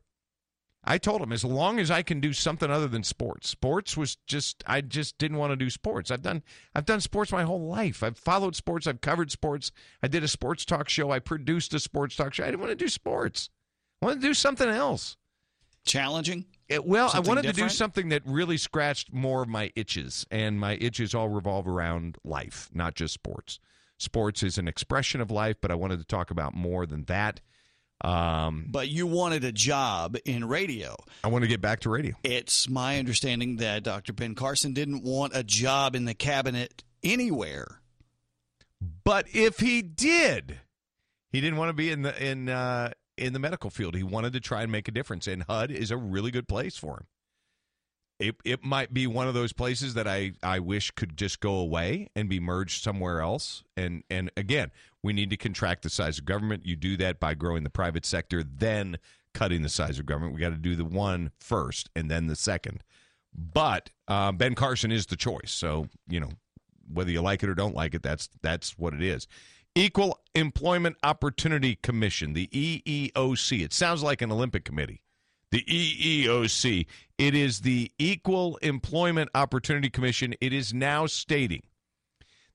I 0.83 0.97
told 0.97 1.21
him 1.21 1.33
as 1.33 1.43
long 1.43 1.79
as 1.79 1.91
I 1.91 2.01
can 2.01 2.21
do 2.21 2.31
something 2.31 2.71
other 2.71 2.87
than 2.87 3.03
sports. 3.03 3.49
Sports 3.49 3.97
was 3.97 4.15
just 4.25 4.63
I 4.65 4.79
just 4.79 5.17
didn't 5.17 5.35
want 5.35 5.51
to 5.51 5.57
do 5.57 5.69
sports. 5.69 6.11
I've 6.11 6.21
done 6.21 6.43
I've 6.73 6.85
done 6.85 7.01
sports 7.01 7.33
my 7.33 7.43
whole 7.43 7.67
life. 7.67 8.03
I've 8.03 8.17
followed 8.17 8.55
sports. 8.55 8.87
I've 8.87 9.01
covered 9.01 9.31
sports. 9.31 9.73
I 10.01 10.07
did 10.07 10.23
a 10.23 10.29
sports 10.29 10.63
talk 10.63 10.87
show. 10.87 11.11
I 11.11 11.19
produced 11.19 11.73
a 11.73 11.79
sports 11.79 12.15
talk 12.15 12.33
show. 12.33 12.43
I 12.43 12.47
didn't 12.47 12.61
want 12.61 12.71
to 12.71 12.75
do 12.75 12.87
sports. 12.87 13.49
I 14.01 14.05
wanted 14.05 14.21
to 14.21 14.27
do 14.27 14.33
something 14.33 14.69
else. 14.69 15.17
Challenging? 15.83 16.45
It- 16.69 16.85
well, 16.85 17.09
Something 17.09 17.25
I 17.31 17.35
wanted 17.35 17.53
to 17.55 17.61
do 17.61 17.69
something 17.69 18.09
that 18.09 18.23
really 18.25 18.57
scratched 18.57 19.13
more 19.13 19.41
of 19.43 19.47
my 19.49 19.71
itches, 19.75 20.25
and 20.29 20.59
my 20.59 20.73
itches 20.75 21.15
all 21.15 21.29
revolve 21.29 21.67
around 21.67 22.17
life, 22.23 22.69
not 22.73 22.95
just 22.95 23.13
sports. 23.13 23.59
Sports 23.97 24.43
is 24.43 24.57
an 24.57 24.67
expression 24.67 25.21
of 25.21 25.31
life, 25.31 25.57
but 25.61 25.71
I 25.71 25.75
wanted 25.75 25.99
to 25.99 26.05
talk 26.05 26.29
about 26.29 26.53
more 26.53 26.85
than 26.85 27.05
that. 27.05 27.39
Um, 28.01 28.67
But 28.69 28.89
you 28.89 29.07
wanted 29.07 29.43
a 29.43 29.51
job 29.51 30.17
in 30.23 30.45
radio. 30.45 30.95
I 31.23 31.29
want 31.29 31.43
to 31.43 31.47
get 31.47 31.61
back 31.61 31.79
to 31.79 31.89
radio. 31.89 32.13
It's 32.23 32.69
my 32.69 32.99
understanding 32.99 33.55
that 33.57 33.81
Dr. 33.83 34.13
Ben 34.13 34.35
Carson 34.35 34.73
didn't 34.73 35.01
want 35.03 35.35
a 35.35 35.43
job 35.43 35.95
in 35.95 36.05
the 36.05 36.13
cabinet 36.13 36.83
anywhere. 37.01 37.81
But 39.03 39.25
if 39.33 39.59
he 39.59 39.81
did, 39.81 40.59
he 41.31 41.41
didn't 41.41 41.57
want 41.57 41.69
to 41.69 41.73
be 41.73 41.89
in 41.89 42.03
the 42.03 42.23
in 42.23 42.49
uh, 42.49 42.91
in 43.17 43.33
the 43.33 43.39
medical 43.39 43.69
field. 43.69 43.95
He 43.95 44.03
wanted 44.03 44.33
to 44.33 44.39
try 44.39 44.63
and 44.63 44.71
make 44.71 44.87
a 44.87 44.91
difference, 44.91 45.27
and 45.27 45.43
HUD 45.43 45.71
is 45.71 45.91
a 45.91 45.97
really 45.97 46.31
good 46.31 46.47
place 46.47 46.77
for 46.77 46.95
him. 46.95 47.07
It 48.19 48.35
it 48.43 48.63
might 48.63 48.93
be 48.93 49.05
one 49.05 49.27
of 49.27 49.33
those 49.33 49.53
places 49.53 49.93
that 49.93 50.07
I 50.07 50.31
I 50.41 50.59
wish 50.59 50.91
could 50.91 51.17
just 51.17 51.39
go 51.39 51.55
away 51.55 52.09
and 52.15 52.27
be 52.27 52.39
merged 52.39 52.81
somewhere 52.81 53.21
else. 53.21 53.63
And 53.75 54.03
and 54.09 54.31
again, 54.35 54.71
we 55.03 55.13
need 55.13 55.29
to 55.29 55.37
contract 55.37 55.83
the 55.83 55.89
size 55.89 56.17
of 56.17 56.25
government. 56.25 56.65
You 56.65 56.75
do 56.75 56.97
that 56.97 57.19
by 57.19 57.35
growing 57.35 57.63
the 57.63 57.69
private 57.69 58.05
sector, 58.05 58.43
then 58.43 58.97
cutting 59.33 59.61
the 59.61 59.69
size 59.69 59.99
of 59.99 60.07
government. 60.07 60.33
We 60.33 60.41
got 60.41 60.49
to 60.49 60.57
do 60.57 60.75
the 60.75 60.85
one 60.85 61.31
first, 61.39 61.91
and 61.95 62.09
then 62.09 62.25
the 62.25 62.35
second. 62.35 62.83
But 63.35 63.91
uh, 64.07 64.31
Ben 64.31 64.55
Carson 64.55 64.91
is 64.91 65.05
the 65.05 65.15
choice. 65.15 65.51
So 65.51 65.87
you 66.07 66.19
know 66.19 66.31
whether 66.91 67.11
you 67.11 67.21
like 67.21 67.43
it 67.43 67.49
or 67.49 67.55
don't 67.55 67.75
like 67.75 67.93
it, 67.93 68.01
that's 68.01 68.29
that's 68.41 68.77
what 68.79 68.95
it 68.95 69.03
is. 69.03 69.27
Equal 69.77 70.19
Employment 70.33 70.97
Opportunity 71.03 71.75
Commission, 71.75 72.33
the 72.33 72.47
EEOC. 72.47 73.63
It 73.63 73.73
sounds 73.73 74.01
like 74.01 74.23
an 74.23 74.31
Olympic 74.31 74.65
committee. 74.65 75.03
The 75.51 75.61
EEOC. 75.61 76.87
It 77.19 77.35
is 77.35 77.59
the 77.59 77.91
Equal 77.99 78.57
Employment 78.63 79.29
Opportunity 79.35 79.91
Commission. 79.91 80.33
It 80.41 80.51
is 80.51 80.73
now 80.73 81.05
stating 81.05 81.61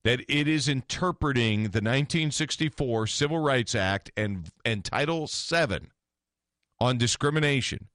that 0.03 0.21
it 0.29 0.49
is 0.49 0.69
interpreting 0.69 1.63
the 1.63 1.79
1964 1.79 3.07
Civil 3.07 3.39
Rights 3.39 3.77
Act 3.77 4.11
and 4.17 4.51
and 4.65 4.85
Title 4.85 5.29
VII 5.29 5.91
on 6.81 6.99
discrimination. 6.99 7.87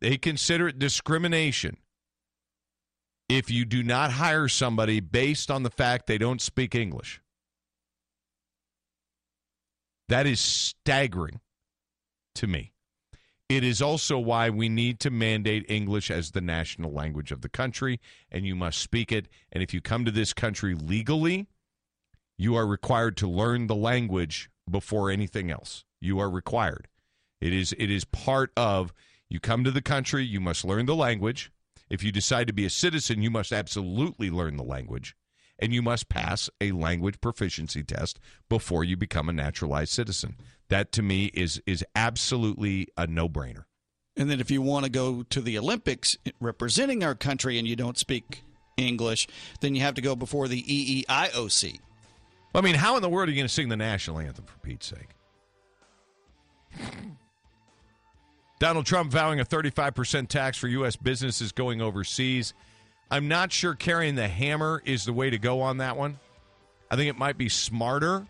They 0.00 0.16
consider 0.16 0.66
it 0.66 0.80
discrimination 0.80 1.76
if 3.28 3.52
you 3.52 3.64
do 3.64 3.84
not 3.84 4.10
hire 4.10 4.48
somebody 4.48 4.98
based 4.98 5.48
on 5.48 5.62
the 5.62 5.70
fact 5.70 6.08
they 6.08 6.18
don't 6.18 6.42
speak 6.42 6.74
English. 6.74 7.20
That 10.08 10.26
is 10.26 10.40
staggering 10.40 11.40
to 12.36 12.46
me. 12.46 12.72
It 13.48 13.64
is 13.64 13.80
also 13.80 14.18
why 14.18 14.50
we 14.50 14.68
need 14.68 15.00
to 15.00 15.10
mandate 15.10 15.64
English 15.68 16.10
as 16.10 16.30
the 16.30 16.40
national 16.40 16.92
language 16.92 17.32
of 17.32 17.40
the 17.40 17.48
country, 17.48 17.98
and 18.30 18.46
you 18.46 18.54
must 18.54 18.78
speak 18.78 19.10
it. 19.10 19.26
And 19.50 19.62
if 19.62 19.72
you 19.72 19.80
come 19.80 20.04
to 20.04 20.10
this 20.10 20.34
country 20.34 20.74
legally, 20.74 21.46
you 22.36 22.54
are 22.56 22.66
required 22.66 23.16
to 23.18 23.28
learn 23.28 23.66
the 23.66 23.74
language 23.74 24.50
before 24.70 25.10
anything 25.10 25.50
else. 25.50 25.84
You 26.00 26.18
are 26.20 26.30
required. 26.30 26.88
It 27.40 27.52
is 27.52 27.74
it 27.78 27.90
is 27.90 28.04
part 28.04 28.52
of 28.56 28.92
you 29.30 29.40
come 29.40 29.64
to 29.64 29.70
the 29.70 29.82
country, 29.82 30.24
you 30.24 30.40
must 30.40 30.64
learn 30.64 30.86
the 30.86 30.94
language. 30.94 31.50
If 31.88 32.02
you 32.02 32.12
decide 32.12 32.46
to 32.48 32.52
be 32.52 32.66
a 32.66 32.70
citizen, 32.70 33.22
you 33.22 33.30
must 33.30 33.52
absolutely 33.52 34.30
learn 34.30 34.56
the 34.56 34.62
language 34.62 35.16
and 35.58 35.72
you 35.72 35.82
must 35.82 36.08
pass 36.08 36.48
a 36.60 36.72
language 36.72 37.20
proficiency 37.20 37.82
test 37.82 38.18
before 38.48 38.84
you 38.84 38.96
become 38.96 39.28
a 39.28 39.32
naturalized 39.32 39.92
citizen. 39.92 40.36
That 40.68 40.92
to 40.92 41.02
me 41.02 41.26
is 41.34 41.62
is 41.66 41.84
absolutely 41.94 42.88
a 42.96 43.06
no-brainer. 43.06 43.64
And 44.16 44.30
then 44.30 44.40
if 44.40 44.50
you 44.50 44.60
want 44.60 44.84
to 44.84 44.90
go 44.90 45.22
to 45.22 45.40
the 45.40 45.56
Olympics 45.58 46.16
representing 46.40 47.04
our 47.04 47.14
country 47.14 47.58
and 47.58 47.66
you 47.66 47.76
don't 47.76 47.96
speak 47.96 48.42
English, 48.76 49.28
then 49.60 49.74
you 49.74 49.82
have 49.82 49.94
to 49.94 50.02
go 50.02 50.16
before 50.16 50.48
the 50.48 50.62
EEOC. 50.62 51.78
I 52.54 52.60
mean, 52.60 52.74
how 52.74 52.96
in 52.96 53.02
the 53.02 53.08
world 53.08 53.28
are 53.28 53.32
you 53.32 53.36
going 53.36 53.46
to 53.46 53.52
sing 53.52 53.68
the 53.68 53.76
national 53.76 54.18
anthem 54.18 54.44
for 54.46 54.58
Pete's 54.58 54.86
sake? 54.86 55.08
Donald 58.58 58.86
Trump 58.86 59.12
vowing 59.12 59.38
a 59.38 59.44
35% 59.44 60.28
tax 60.28 60.58
for 60.58 60.66
U.S. 60.68 60.96
businesses 60.96 61.52
going 61.52 61.80
overseas. 61.80 62.54
I'm 63.10 63.28
not 63.28 63.52
sure 63.52 63.74
carrying 63.74 64.14
the 64.14 64.28
hammer 64.28 64.82
is 64.84 65.04
the 65.04 65.12
way 65.12 65.30
to 65.30 65.38
go 65.38 65.60
on 65.62 65.78
that 65.78 65.96
one. 65.96 66.18
I 66.90 66.96
think 66.96 67.08
it 67.08 67.18
might 67.18 67.38
be 67.38 67.48
smarter 67.48 68.26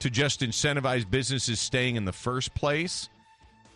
to 0.00 0.10
just 0.10 0.40
incentivize 0.40 1.08
businesses 1.08 1.60
staying 1.60 1.96
in 1.96 2.04
the 2.04 2.12
first 2.12 2.54
place, 2.54 3.08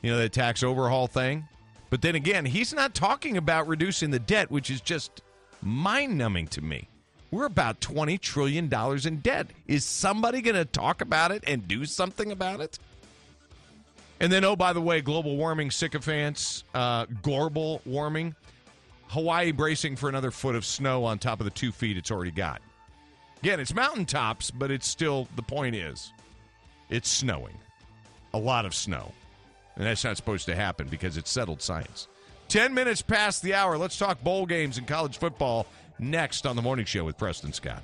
you 0.02 0.10
know, 0.10 0.18
the 0.18 0.28
tax 0.28 0.62
overhaul 0.62 1.06
thing. 1.06 1.46
But 1.90 2.02
then 2.02 2.16
again, 2.16 2.44
he's 2.44 2.74
not 2.74 2.94
talking 2.94 3.36
about 3.36 3.68
reducing 3.68 4.10
the 4.10 4.18
debt, 4.18 4.50
which 4.50 4.70
is 4.70 4.80
just 4.80 5.22
mind 5.62 6.18
numbing 6.18 6.48
to 6.48 6.60
me. 6.60 6.88
We're 7.30 7.46
about 7.46 7.80
$20 7.80 8.20
trillion 8.20 8.72
in 9.04 9.16
debt. 9.20 9.46
Is 9.66 9.84
somebody 9.84 10.40
going 10.40 10.56
to 10.56 10.64
talk 10.64 11.00
about 11.00 11.30
it 11.30 11.44
and 11.46 11.68
do 11.68 11.84
something 11.84 12.32
about 12.32 12.60
it? 12.60 12.78
And 14.18 14.32
then, 14.32 14.44
oh, 14.44 14.56
by 14.56 14.72
the 14.72 14.80
way, 14.80 15.00
global 15.00 15.36
warming 15.36 15.70
sycophants, 15.70 16.64
uh, 16.74 17.06
global 17.22 17.82
warming. 17.84 18.34
Hawaii 19.08 19.52
bracing 19.52 19.96
for 19.96 20.08
another 20.08 20.30
foot 20.30 20.54
of 20.54 20.64
snow 20.64 21.04
on 21.04 21.18
top 21.18 21.40
of 21.40 21.44
the 21.44 21.50
two 21.50 21.72
feet 21.72 21.96
it's 21.96 22.10
already 22.10 22.30
got. 22.30 22.60
Again, 23.40 23.60
it's 23.60 23.74
mountaintops, 23.74 24.50
but 24.50 24.70
it's 24.70 24.88
still, 24.88 25.28
the 25.36 25.42
point 25.42 25.76
is, 25.76 26.12
it's 26.88 27.08
snowing. 27.08 27.54
A 28.34 28.38
lot 28.38 28.66
of 28.66 28.74
snow. 28.74 29.12
And 29.76 29.86
that's 29.86 30.04
not 30.04 30.16
supposed 30.16 30.46
to 30.46 30.56
happen 30.56 30.88
because 30.88 31.16
it's 31.16 31.30
settled 31.30 31.62
science. 31.62 32.08
10 32.48 32.72
minutes 32.74 33.02
past 33.02 33.42
the 33.42 33.54
hour. 33.54 33.76
Let's 33.76 33.98
talk 33.98 34.22
bowl 34.22 34.46
games 34.46 34.78
and 34.78 34.86
college 34.86 35.18
football 35.18 35.66
next 35.98 36.46
on 36.46 36.56
the 36.56 36.62
morning 36.62 36.86
show 36.86 37.04
with 37.04 37.18
Preston 37.18 37.52
Scott. 37.52 37.82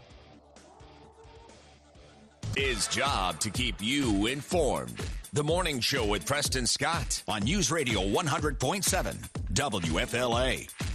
His 2.56 2.86
job 2.88 3.40
to 3.40 3.50
keep 3.50 3.76
you 3.80 4.26
informed. 4.26 5.00
The 5.32 5.42
Morning 5.42 5.80
Show 5.80 6.04
with 6.04 6.26
Preston 6.26 6.66
Scott 6.66 7.22
on 7.26 7.42
News 7.44 7.70
Radio 7.70 8.02
100.7 8.02 9.16
WFLA. 9.54 10.91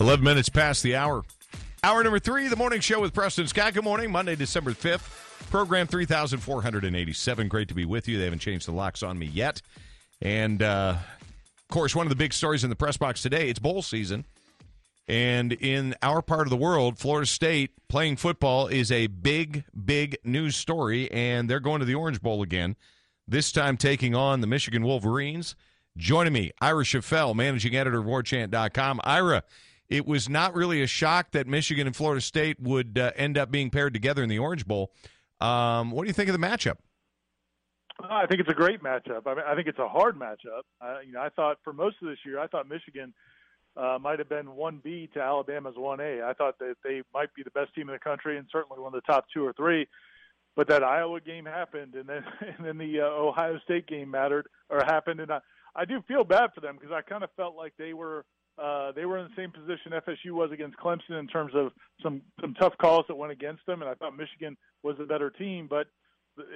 11 0.00 0.24
minutes 0.24 0.48
past 0.48 0.82
the 0.82 0.94
hour. 0.94 1.24
Hour 1.82 2.04
number 2.04 2.18
three, 2.18 2.48
the 2.48 2.56
morning 2.56 2.80
show 2.80 3.00
with 3.00 3.12
Preston 3.12 3.48
Scott. 3.48 3.74
Good 3.74 3.84
morning, 3.84 4.12
Monday, 4.12 4.36
December 4.36 4.72
5th. 4.72 5.50
Program 5.50 5.86
3487. 5.86 7.48
Great 7.48 7.68
to 7.68 7.74
be 7.74 7.84
with 7.84 8.06
you. 8.06 8.18
They 8.18 8.24
haven't 8.24 8.40
changed 8.40 8.68
the 8.68 8.72
locks 8.72 9.02
on 9.02 9.18
me 9.18 9.26
yet. 9.26 9.62
And, 10.20 10.62
uh, 10.62 10.96
of 10.98 11.68
course, 11.68 11.96
one 11.96 12.06
of 12.06 12.10
the 12.10 12.16
big 12.16 12.32
stories 12.32 12.64
in 12.64 12.70
the 12.70 12.76
press 12.76 12.96
box 12.96 13.22
today, 13.22 13.48
it's 13.48 13.58
bowl 13.58 13.82
season. 13.82 14.24
And 15.08 15.52
in 15.54 15.94
our 16.02 16.20
part 16.20 16.46
of 16.46 16.50
the 16.50 16.56
world, 16.56 16.98
Florida 16.98 17.26
State 17.26 17.70
playing 17.88 18.16
football 18.16 18.68
is 18.68 18.92
a 18.92 19.06
big, 19.06 19.64
big 19.84 20.18
news 20.22 20.54
story. 20.54 21.10
And 21.10 21.48
they're 21.48 21.60
going 21.60 21.80
to 21.80 21.86
the 21.86 21.94
Orange 21.94 22.20
Bowl 22.20 22.42
again, 22.42 22.76
this 23.26 23.50
time 23.50 23.76
taking 23.76 24.14
on 24.14 24.42
the 24.42 24.46
Michigan 24.46 24.84
Wolverines. 24.84 25.56
Joining 25.96 26.32
me, 26.32 26.52
Ira 26.60 26.84
Schoffel, 26.84 27.34
managing 27.34 27.74
editor 27.74 27.98
of 27.98 28.04
WarChant.com. 28.04 29.00
Ira, 29.02 29.42
it 29.88 30.06
was 30.06 30.28
not 30.28 30.54
really 30.54 30.82
a 30.82 30.86
shock 30.86 31.30
that 31.32 31.46
Michigan 31.46 31.86
and 31.86 31.96
Florida 31.96 32.20
State 32.20 32.60
would 32.60 32.98
uh, 32.98 33.12
end 33.16 33.38
up 33.38 33.50
being 33.50 33.70
paired 33.70 33.94
together 33.94 34.22
in 34.22 34.28
the 34.28 34.38
Orange 34.38 34.66
Bowl. 34.66 34.92
Um, 35.40 35.90
what 35.90 36.02
do 36.02 36.08
you 36.08 36.14
think 36.14 36.28
of 36.28 36.38
the 36.38 36.46
matchup? 36.46 36.76
I 38.00 38.26
think 38.26 38.40
it's 38.40 38.50
a 38.50 38.54
great 38.54 38.82
matchup. 38.82 39.26
I 39.26 39.34
mean, 39.34 39.44
I 39.46 39.54
think 39.54 39.66
it's 39.66 39.78
a 39.78 39.88
hard 39.88 40.16
matchup. 40.16 40.62
Uh, 40.80 40.98
you 41.04 41.12
know, 41.12 41.20
I 41.20 41.30
thought 41.30 41.58
for 41.64 41.72
most 41.72 41.96
of 42.00 42.08
this 42.08 42.18
year, 42.24 42.38
I 42.38 42.46
thought 42.46 42.68
Michigan 42.68 43.12
uh, 43.76 43.98
might 44.00 44.18
have 44.18 44.28
been 44.28 44.54
one 44.54 44.80
B 44.82 45.08
to 45.14 45.20
Alabama's 45.20 45.74
one 45.76 46.00
A. 46.00 46.22
I 46.22 46.32
thought 46.32 46.58
that 46.58 46.76
they 46.84 47.02
might 47.12 47.34
be 47.34 47.42
the 47.42 47.50
best 47.50 47.74
team 47.74 47.88
in 47.88 47.94
the 47.94 47.98
country 47.98 48.38
and 48.38 48.46
certainly 48.52 48.80
one 48.80 48.94
of 48.94 49.02
the 49.02 49.12
top 49.12 49.26
two 49.32 49.44
or 49.44 49.52
three. 49.52 49.88
But 50.54 50.68
that 50.68 50.82
Iowa 50.82 51.20
game 51.20 51.44
happened, 51.44 51.94
and 51.94 52.08
then 52.08 52.24
and 52.40 52.66
then 52.66 52.78
the 52.78 53.00
uh, 53.00 53.04
Ohio 53.04 53.58
State 53.64 53.86
game 53.86 54.10
mattered 54.10 54.48
or 54.68 54.80
happened, 54.84 55.20
and 55.20 55.32
I 55.32 55.40
I 55.74 55.84
do 55.84 56.02
feel 56.06 56.24
bad 56.24 56.50
for 56.54 56.60
them 56.60 56.76
because 56.76 56.92
I 56.92 57.02
kind 57.02 57.22
of 57.22 57.30
felt 57.36 57.56
like 57.56 57.72
they 57.78 57.94
were 57.94 58.24
uh, 58.60 58.92
they 58.92 59.04
were 59.04 59.18
in 59.18 59.28
the 59.28 59.36
same 59.36 59.50
position 59.50 59.92
FSU 59.92 60.32
was 60.32 60.50
against 60.52 60.76
Clemson 60.78 61.18
in 61.18 61.26
terms 61.28 61.52
of 61.54 61.72
some 62.02 62.22
some 62.40 62.54
tough 62.54 62.76
calls 62.78 63.04
that 63.08 63.14
went 63.14 63.32
against 63.32 63.64
them, 63.66 63.82
and 63.82 63.90
I 63.90 63.94
thought 63.94 64.16
Michigan 64.16 64.56
was 64.82 64.96
a 65.00 65.04
better 65.04 65.30
team. 65.30 65.66
But 65.68 65.86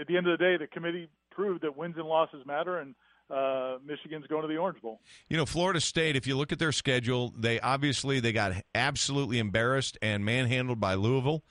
at 0.01 0.07
the 0.07 0.17
end 0.17 0.27
of 0.27 0.39
the 0.39 0.45
day, 0.45 0.57
the 0.57 0.67
committee 0.67 1.09
proved 1.31 1.63
that 1.63 1.77
wins 1.77 1.95
and 1.97 2.07
losses 2.07 2.45
matter, 2.47 2.79
and 2.79 2.95
uh, 3.31 3.79
Michigan's 3.87 4.27
going 4.27 4.43
to 4.43 4.49
the 4.49 4.57
Orange 4.57 4.81
Bowl. 4.83 5.01
You 5.29 5.37
know, 5.37 5.47
Florida 5.47 5.81
State. 5.81 6.17
If 6.17 6.27
you 6.27 6.37
look 6.37 6.53
at 6.53 6.59
their 6.59 6.73
schedule, 6.73 7.33
they 7.39 7.61
obviously 7.61 8.21
they 8.21 8.33
got 8.33 8.53
absolutely 8.75 9.39
embarrassed 9.39 9.97
and 10.03 10.25
manhandled 10.25 10.81
by 10.81 10.95
Louisville. 10.95 11.43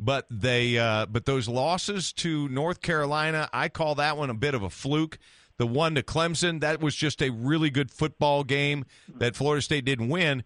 But 0.00 0.26
they, 0.30 0.78
uh, 0.78 1.06
but 1.06 1.24
those 1.24 1.48
losses 1.48 2.12
to 2.14 2.48
North 2.48 2.80
Carolina, 2.80 3.48
I 3.52 3.68
call 3.68 3.96
that 3.96 4.16
one 4.16 4.30
a 4.30 4.34
bit 4.34 4.54
of 4.54 4.62
a 4.62 4.70
fluke. 4.70 5.18
The 5.58 5.66
one 5.66 5.96
to 5.96 6.02
Clemson, 6.02 6.60
that 6.60 6.80
was 6.80 6.94
just 6.94 7.20
a 7.20 7.30
really 7.30 7.68
good 7.68 7.90
football 7.90 8.44
game 8.44 8.86
that 9.16 9.34
Florida 9.34 9.60
State 9.60 9.84
didn't 9.84 10.08
win. 10.08 10.44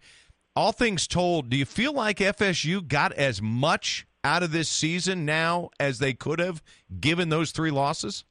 All 0.55 0.71
things 0.71 1.07
told, 1.07 1.49
do 1.49 1.57
you 1.57 1.65
feel 1.65 1.93
like 1.93 2.17
FSU 2.17 2.87
got 2.87 3.13
as 3.13 3.41
much 3.41 4.05
out 4.23 4.43
of 4.43 4.51
this 4.51 4.69
season 4.69 5.25
now 5.25 5.69
as 5.79 5.99
they 5.99 6.13
could 6.13 6.39
have 6.39 6.63
given 6.99 7.29
those 7.29 7.51
three 7.51 7.71
losses? 7.71 8.23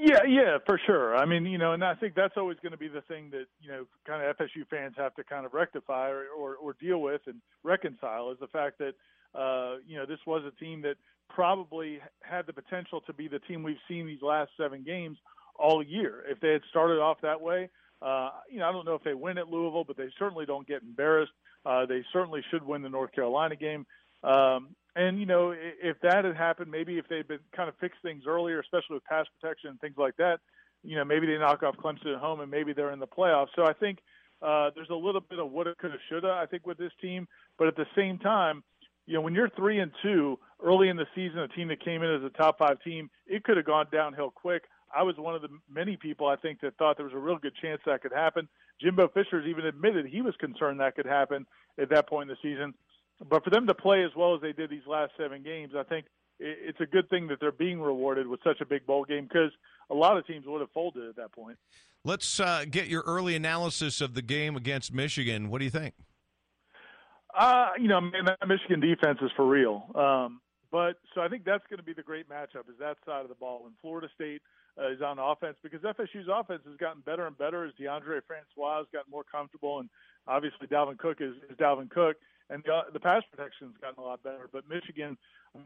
Yeah, 0.00 0.24
yeah, 0.28 0.58
for 0.66 0.80
sure. 0.84 1.16
I 1.16 1.24
mean, 1.24 1.46
you 1.46 1.58
know, 1.58 1.72
and 1.72 1.84
I 1.84 1.94
think 1.94 2.14
that's 2.14 2.36
always 2.36 2.58
going 2.60 2.72
to 2.72 2.78
be 2.78 2.88
the 2.88 3.02
thing 3.02 3.30
that 3.30 3.46
you 3.60 3.70
know, 3.70 3.86
kind 4.04 4.22
of 4.22 4.36
FSU 4.36 4.66
fans 4.68 4.94
have 4.96 5.14
to 5.14 5.24
kind 5.24 5.46
of 5.46 5.54
rectify 5.54 6.08
or, 6.08 6.24
or, 6.36 6.56
or 6.56 6.76
deal 6.80 7.00
with 7.00 7.20
and 7.26 7.36
reconcile 7.62 8.30
is 8.32 8.38
the 8.40 8.48
fact 8.48 8.78
that 8.78 8.94
uh, 9.38 9.76
you 9.86 9.96
know 9.96 10.04
this 10.04 10.18
was 10.26 10.42
a 10.44 10.64
team 10.64 10.82
that 10.82 10.96
probably 11.28 12.00
had 12.20 12.46
the 12.46 12.52
potential 12.52 13.00
to 13.02 13.12
be 13.12 13.28
the 13.28 13.38
team 13.40 13.62
we've 13.62 13.76
seen 13.86 14.06
these 14.06 14.22
last 14.22 14.50
seven 14.58 14.82
games 14.82 15.18
all 15.58 15.82
year. 15.82 16.24
If 16.28 16.40
they 16.40 16.52
had 16.52 16.62
started 16.70 16.98
off 16.98 17.18
that 17.22 17.40
way, 17.40 17.70
uh, 18.02 18.30
you 18.50 18.58
know, 18.58 18.68
I 18.68 18.72
don't 18.72 18.84
know 18.84 18.94
if 18.94 19.02
they 19.02 19.14
win 19.14 19.38
at 19.38 19.48
Louisville, 19.48 19.84
but 19.84 19.96
they 19.96 20.08
certainly 20.18 20.46
don't 20.46 20.66
get 20.66 20.82
embarrassed. 20.82 21.32
Uh, 21.64 21.86
they 21.86 22.04
certainly 22.12 22.42
should 22.50 22.64
win 22.64 22.82
the 22.82 22.88
North 22.88 23.12
Carolina 23.12 23.56
game. 23.56 23.86
Um, 24.22 24.68
and 24.94 25.18
you 25.18 25.26
know, 25.26 25.54
if 25.56 26.00
that 26.02 26.24
had 26.24 26.36
happened, 26.36 26.70
maybe 26.70 26.98
if 26.98 27.08
they'd 27.08 27.28
been 27.28 27.40
kind 27.54 27.68
of 27.68 27.74
fixed 27.76 28.00
things 28.02 28.24
earlier, 28.26 28.60
especially 28.60 28.94
with 28.94 29.04
pass 29.04 29.26
protection 29.38 29.70
and 29.70 29.80
things 29.80 29.96
like 29.98 30.16
that, 30.16 30.40
you 30.82 30.96
know, 30.96 31.04
maybe 31.04 31.26
they 31.26 31.36
knock 31.38 31.62
off 31.62 31.76
Clemson 31.76 32.14
at 32.14 32.20
home 32.20 32.40
and 32.40 32.50
maybe 32.50 32.72
they're 32.72 32.92
in 32.92 32.98
the 32.98 33.06
playoffs. 33.06 33.48
So 33.56 33.64
I 33.64 33.72
think 33.72 33.98
uh, 34.40 34.70
there's 34.74 34.90
a 34.90 34.94
little 34.94 35.20
bit 35.20 35.38
of 35.38 35.50
what 35.50 35.66
it 35.66 35.76
coulda, 35.78 35.96
shoulda. 36.08 36.38
I 36.40 36.46
think 36.46 36.66
with 36.66 36.78
this 36.78 36.92
team, 37.00 37.26
but 37.58 37.68
at 37.68 37.76
the 37.76 37.86
same 37.96 38.18
time, 38.18 38.62
you 39.06 39.14
know, 39.14 39.20
when 39.20 39.34
you're 39.34 39.50
three 39.50 39.78
and 39.80 39.92
two 40.02 40.38
early 40.62 40.88
in 40.88 40.96
the 40.96 41.06
season, 41.14 41.38
a 41.38 41.48
team 41.48 41.68
that 41.68 41.84
came 41.84 42.02
in 42.02 42.14
as 42.14 42.22
a 42.22 42.30
top 42.30 42.58
five 42.58 42.82
team, 42.82 43.10
it 43.26 43.44
could 43.44 43.56
have 43.56 43.66
gone 43.66 43.86
downhill 43.92 44.30
quick. 44.30 44.64
I 44.94 45.02
was 45.02 45.16
one 45.16 45.34
of 45.34 45.42
the 45.42 45.48
many 45.72 45.96
people 45.96 46.26
I 46.26 46.36
think 46.36 46.60
that 46.60 46.76
thought 46.76 46.96
there 46.96 47.06
was 47.06 47.14
a 47.14 47.18
real 47.18 47.38
good 47.38 47.54
chance 47.60 47.80
that 47.86 48.02
could 48.02 48.12
happen. 48.12 48.48
Jimbo 48.80 49.08
Fisher's 49.08 49.46
even 49.46 49.66
admitted 49.66 50.06
he 50.06 50.22
was 50.22 50.34
concerned 50.38 50.80
that 50.80 50.94
could 50.96 51.06
happen 51.06 51.46
at 51.78 51.88
that 51.90 52.08
point 52.08 52.30
in 52.30 52.36
the 52.36 52.48
season. 52.48 52.74
But 53.28 53.44
for 53.44 53.50
them 53.50 53.66
to 53.66 53.74
play 53.74 54.04
as 54.04 54.10
well 54.16 54.34
as 54.34 54.42
they 54.42 54.52
did 54.52 54.70
these 54.70 54.86
last 54.86 55.12
seven 55.18 55.42
games, 55.42 55.72
I 55.76 55.82
think 55.84 56.06
it's 56.38 56.80
a 56.80 56.86
good 56.86 57.08
thing 57.08 57.28
that 57.28 57.40
they're 57.40 57.52
being 57.52 57.80
rewarded 57.80 58.26
with 58.26 58.40
such 58.44 58.60
a 58.60 58.66
big 58.66 58.84
bowl 58.86 59.04
game 59.04 59.24
because 59.24 59.50
a 59.90 59.94
lot 59.94 60.18
of 60.18 60.26
teams 60.26 60.44
would 60.46 60.60
have 60.60 60.70
folded 60.72 61.08
at 61.08 61.16
that 61.16 61.32
point. 61.32 61.56
Let's 62.04 62.38
uh, 62.38 62.64
get 62.70 62.88
your 62.88 63.02
early 63.06 63.34
analysis 63.34 64.00
of 64.00 64.14
the 64.14 64.22
game 64.22 64.54
against 64.54 64.92
Michigan. 64.92 65.48
What 65.48 65.58
do 65.58 65.64
you 65.64 65.70
think? 65.70 65.94
Uh, 67.36 67.70
you 67.80 67.88
know, 67.88 68.00
man, 68.00 68.26
that 68.26 68.46
Michigan 68.46 68.80
defense 68.80 69.18
is 69.22 69.30
for 69.36 69.46
real. 69.46 69.90
Um, 69.94 70.40
but 70.70 70.98
so 71.14 71.20
I 71.20 71.28
think 71.28 71.44
that's 71.44 71.64
going 71.68 71.78
to 71.78 71.84
be 71.84 71.92
the 71.92 72.02
great 72.02 72.28
matchup 72.28 72.68
is 72.68 72.78
that 72.80 72.96
side 73.06 73.22
of 73.22 73.28
the 73.28 73.34
ball 73.34 73.64
when 73.64 73.72
Florida 73.80 74.08
State 74.14 74.42
uh, 74.78 74.90
is 74.90 75.00
on 75.02 75.18
offense 75.18 75.56
because 75.62 75.80
FSU's 75.80 76.28
offense 76.32 76.62
has 76.66 76.76
gotten 76.76 77.02
better 77.02 77.26
and 77.26 77.36
better 77.38 77.64
as 77.64 77.72
Deondre 77.80 78.20
Francois 78.26 78.78
has 78.78 78.86
gotten 78.92 79.10
more 79.10 79.24
comfortable 79.24 79.80
and 79.80 79.88
obviously 80.26 80.66
Dalvin 80.66 80.98
Cook 80.98 81.18
is, 81.20 81.34
is 81.48 81.56
Dalvin 81.56 81.90
Cook 81.90 82.16
and 82.50 82.62
the, 82.64 82.80
the 82.92 83.00
pass 83.00 83.22
protection's 83.34 83.76
gotten 83.80 84.02
a 84.02 84.06
lot 84.06 84.22
better. 84.22 84.48
But 84.52 84.68
Michigan, 84.68 85.16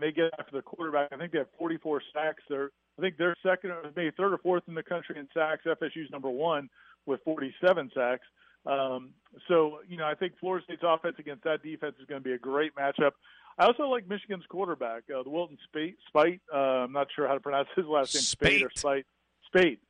they 0.01 0.13
get 0.13 0.31
after 0.39 0.57
the 0.57 0.63
quarterback, 0.63 1.13
I 1.13 1.17
think 1.17 1.33
they 1.33 1.39
have 1.39 1.53
44 1.59 2.03
sacks. 2.15 2.43
They're 2.49 2.71
I 2.99 3.03
think 3.03 3.17
they're 3.17 3.37
second, 3.43 3.71
or 3.71 3.83
maybe 3.97 4.11
third 4.17 4.35
or 4.35 4.39
fourth 4.39 4.65
in 4.69 4.75
the 4.75 4.83
country 4.83 5.19
in 5.19 5.27
sacks. 5.33 5.63
FSU's 5.67 6.11
number 6.11 6.29
one 6.29 6.69
with 7.07 7.21
47 7.25 7.91
sacks. 7.95 8.27
Um, 8.67 9.11
so, 9.49 9.79
you 9.89 9.97
know, 9.97 10.05
I 10.05 10.15
think 10.15 10.35
Florida 10.39 10.63
State's 10.65 10.83
offense 10.85 11.17
against 11.19 11.45
that 11.45 11.63
defense 11.63 11.95
is 11.99 12.07
going 12.07 12.21
to 12.21 12.25
be 12.25 12.35
a 12.35 12.39
great 12.39 12.75
matchup. 12.75 13.13
I 13.61 13.67
also 13.67 13.83
like 13.89 14.09
Michigan's 14.09 14.47
quarterback, 14.49 15.03
uh, 15.15 15.23
the 15.23 15.29
Wilton 15.29 15.59
Speight. 15.65 15.97
Spite. 16.09 16.41
Uh, 16.53 16.57
I'm 16.57 16.93
not 16.93 17.09
sure 17.15 17.29
how 17.29 17.35
to 17.35 17.41
pronounce 17.41 17.69
his 17.77 17.85
last 17.85 18.15
name. 18.15 18.23
Spate, 18.23 18.63
or 18.63 18.71
Spite. 18.75 19.05
Spate. 19.45 19.81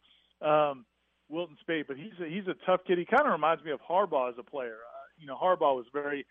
Um, 0.43 0.85
Wilton 1.29 1.57
Speight, 1.61 1.87
but 1.87 1.97
he's 1.97 2.13
a, 2.21 2.29
he's 2.29 2.49
a 2.49 2.55
tough 2.67 2.81
kid. 2.85 2.99
He 2.99 3.05
kind 3.05 3.27
of 3.27 3.31
reminds 3.31 3.63
me 3.63 3.71
of 3.71 3.79
Harbaugh 3.81 4.33
as 4.33 4.35
a 4.39 4.43
player. 4.43 4.75
Uh, 4.75 5.07
you 5.21 5.29
know, 5.29 5.37
Harbaugh 5.37 5.77
was 5.77 5.87
very 5.93 6.27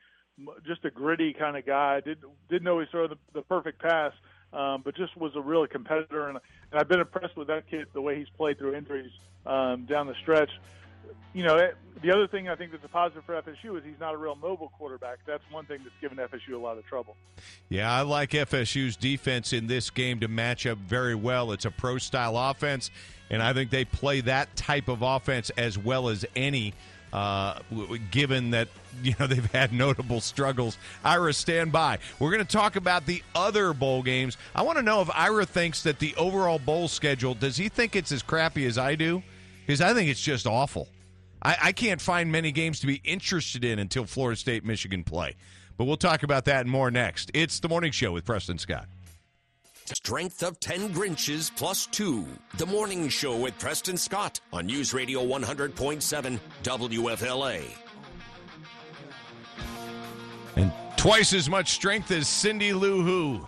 just 0.67 0.83
a 0.83 0.91
gritty 0.91 1.31
kind 1.31 1.55
of 1.55 1.65
guy. 1.65 2.01
Didn't 2.01 2.25
didn't 2.49 2.67
always 2.67 2.89
throw 2.89 3.07
the, 3.07 3.17
the 3.33 3.41
perfect 3.43 3.81
pass, 3.81 4.11
um, 4.51 4.81
but 4.83 4.97
just 4.97 5.15
was 5.15 5.31
a 5.37 5.41
real 5.41 5.65
competitor. 5.65 6.27
And, 6.27 6.39
and 6.71 6.81
I've 6.81 6.89
been 6.89 6.99
impressed 6.99 7.37
with 7.37 7.47
that 7.47 7.69
kid 7.69 7.87
the 7.93 8.01
way 8.01 8.17
he's 8.17 8.29
played 8.35 8.57
through 8.57 8.75
injuries 8.75 9.11
um, 9.45 9.85
down 9.85 10.07
the 10.07 10.15
stretch. 10.21 10.51
You 11.33 11.43
know, 11.43 11.71
the 12.01 12.11
other 12.11 12.27
thing 12.27 12.47
I 12.47 12.55
think 12.55 12.71
that's 12.71 12.83
a 12.83 12.87
positive 12.87 13.23
for 13.25 13.39
FSU 13.41 13.77
is 13.77 13.83
he's 13.83 13.99
not 13.99 14.13
a 14.13 14.17
real 14.17 14.35
mobile 14.35 14.71
quarterback. 14.77 15.19
That's 15.25 15.43
one 15.51 15.65
thing 15.65 15.79
that's 15.83 15.95
given 16.01 16.17
FSU 16.17 16.53
a 16.53 16.57
lot 16.57 16.77
of 16.77 16.85
trouble. 16.85 17.15
Yeah, 17.67 17.91
I 17.91 18.01
like 18.01 18.31
FSU's 18.31 18.95
defense 18.95 19.53
in 19.53 19.67
this 19.67 19.89
game 19.89 20.19
to 20.21 20.27
match 20.27 20.65
up 20.65 20.77
very 20.77 21.15
well. 21.15 21.51
It's 21.51 21.65
a 21.65 21.71
pro 21.71 21.97
style 21.97 22.37
offense, 22.37 22.89
and 23.29 23.41
I 23.43 23.53
think 23.53 23.69
they 23.69 23.85
play 23.85 24.21
that 24.21 24.55
type 24.55 24.87
of 24.87 25.01
offense 25.01 25.49
as 25.51 25.77
well 25.77 26.09
as 26.09 26.25
any. 26.35 26.73
Uh, 27.11 27.57
given 28.11 28.51
that 28.51 28.67
you 29.03 29.15
know 29.19 29.25
they've 29.25 29.51
had 29.51 29.73
notable 29.73 30.21
struggles, 30.21 30.77
Ira, 31.03 31.33
stand 31.33 31.71
by. 31.71 31.97
We're 32.19 32.29
going 32.29 32.45
to 32.45 32.51
talk 32.51 32.75
about 32.75 33.07
the 33.07 33.23
other 33.33 33.73
bowl 33.73 34.03
games. 34.03 34.37
I 34.53 34.61
want 34.61 34.77
to 34.77 34.83
know 34.83 35.01
if 35.01 35.09
Ira 35.15 35.47
thinks 35.47 35.81
that 35.83 35.97
the 35.97 36.15
overall 36.17 36.59
bowl 36.59 36.87
schedule 36.87 37.33
does 37.33 37.57
he 37.57 37.67
think 37.67 37.95
it's 37.95 38.11
as 38.11 38.21
crappy 38.21 38.67
as 38.67 38.77
I 38.77 38.93
do? 38.93 39.23
Because 39.65 39.81
I 39.81 39.95
think 39.95 40.07
it's 40.09 40.21
just 40.21 40.45
awful. 40.45 40.87
I, 41.41 41.57
I 41.61 41.71
can't 41.71 42.01
find 42.01 42.31
many 42.31 42.51
games 42.51 42.79
to 42.81 42.87
be 42.87 43.01
interested 43.03 43.63
in 43.63 43.79
until 43.79 44.05
Florida 44.05 44.37
State, 44.37 44.65
Michigan 44.65 45.03
play. 45.03 45.35
But 45.77 45.85
we'll 45.85 45.97
talk 45.97 46.23
about 46.23 46.45
that 46.45 46.61
and 46.61 46.69
more 46.69 46.91
next. 46.91 47.31
It's 47.33 47.59
the 47.59 47.69
morning 47.69 47.91
show 47.91 48.11
with 48.11 48.25
Preston 48.25 48.57
Scott. 48.57 48.87
Strength 49.85 50.43
of 50.43 50.59
10 50.59 50.89
Grinches 50.93 51.49
plus 51.55 51.87
2. 51.87 52.25
The 52.57 52.65
Morning 52.65 53.09
Show 53.09 53.35
with 53.37 53.57
Preston 53.57 53.97
Scott 53.97 54.39
on 54.53 54.67
News 54.67 54.93
Radio 54.93 55.25
100.7 55.25 56.39
WFLA. 56.61 57.63
And 60.57 60.71
twice 60.95 61.33
as 61.33 61.49
much 61.49 61.69
strength 61.69 62.11
as 62.11 62.27
Cindy 62.27 62.71
Lou 62.71 63.01
Who. 63.01 63.47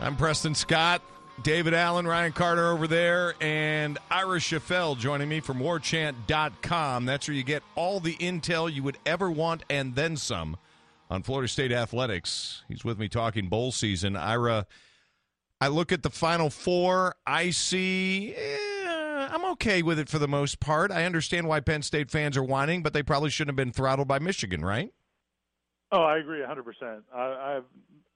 I'm 0.00 0.16
Preston 0.16 0.54
Scott. 0.54 1.00
David 1.42 1.74
Allen, 1.74 2.06
Ryan 2.06 2.32
Carter 2.32 2.68
over 2.68 2.86
there, 2.86 3.34
and 3.40 3.98
Ira 4.10 4.38
Schoffel 4.38 4.98
joining 4.98 5.28
me 5.28 5.40
from 5.40 5.58
warchant.com. 5.58 7.04
That's 7.04 7.28
where 7.28 7.34
you 7.34 7.42
get 7.42 7.62
all 7.74 8.00
the 8.00 8.14
intel 8.16 8.72
you 8.72 8.82
would 8.82 8.98
ever 9.04 9.30
want 9.30 9.64
and 9.68 9.94
then 9.94 10.16
some 10.16 10.56
on 11.10 11.22
Florida 11.22 11.48
State 11.48 11.72
athletics. 11.72 12.64
He's 12.68 12.84
with 12.84 12.98
me 12.98 13.08
talking 13.08 13.48
bowl 13.48 13.72
season. 13.72 14.16
Ira, 14.16 14.66
I 15.60 15.68
look 15.68 15.92
at 15.92 16.02
the 16.02 16.10
Final 16.10 16.50
Four. 16.50 17.14
I 17.26 17.50
see. 17.50 18.34
Eh, 18.34 19.28
I'm 19.30 19.44
okay 19.52 19.82
with 19.82 19.98
it 19.98 20.08
for 20.08 20.18
the 20.18 20.28
most 20.28 20.60
part. 20.60 20.90
I 20.90 21.04
understand 21.04 21.48
why 21.48 21.60
Penn 21.60 21.82
State 21.82 22.10
fans 22.10 22.36
are 22.36 22.44
whining, 22.44 22.82
but 22.82 22.92
they 22.92 23.02
probably 23.02 23.30
shouldn't 23.30 23.58
have 23.58 23.64
been 23.64 23.72
throttled 23.72 24.08
by 24.08 24.18
Michigan, 24.18 24.64
right? 24.64 24.92
Oh, 25.92 26.02
I 26.02 26.18
agree 26.18 26.40
100%. 26.40 27.02
I, 27.14 27.18
I 27.18 27.52
have 27.52 27.64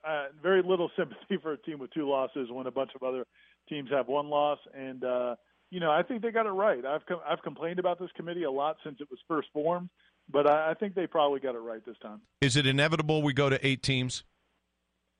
uh, 0.06 0.26
very 0.42 0.62
little 0.62 0.90
sympathy 0.98 1.38
for 1.42 1.52
a 1.52 1.58
team 1.58 1.78
with 1.78 1.92
two 1.92 2.08
losses 2.08 2.48
when 2.50 2.66
a 2.66 2.70
bunch 2.70 2.90
of 2.94 3.02
other 3.02 3.26
teams 3.68 3.90
have 3.90 4.08
one 4.08 4.28
loss. 4.28 4.58
And 4.74 5.04
uh, 5.04 5.36
you 5.70 5.80
know, 5.80 5.90
I 5.90 6.02
think 6.02 6.22
they 6.22 6.30
got 6.30 6.46
it 6.46 6.50
right. 6.50 6.84
I've 6.84 7.06
com- 7.06 7.20
I've 7.26 7.42
complained 7.42 7.78
about 7.78 7.98
this 7.98 8.10
committee 8.16 8.44
a 8.44 8.50
lot 8.50 8.76
since 8.84 8.96
it 9.00 9.08
was 9.10 9.18
first 9.28 9.48
formed, 9.52 9.88
but 10.30 10.48
I, 10.48 10.72
I 10.72 10.74
think 10.74 10.94
they 10.94 11.06
probably 11.06 11.40
got 11.40 11.54
it 11.54 11.58
right 11.58 11.84
this 11.84 11.96
time. 12.02 12.20
Is 12.40 12.56
it 12.56 12.66
inevitable 12.66 13.22
we 13.22 13.32
go 13.32 13.48
to 13.48 13.64
eight 13.66 13.82
teams? 13.82 14.24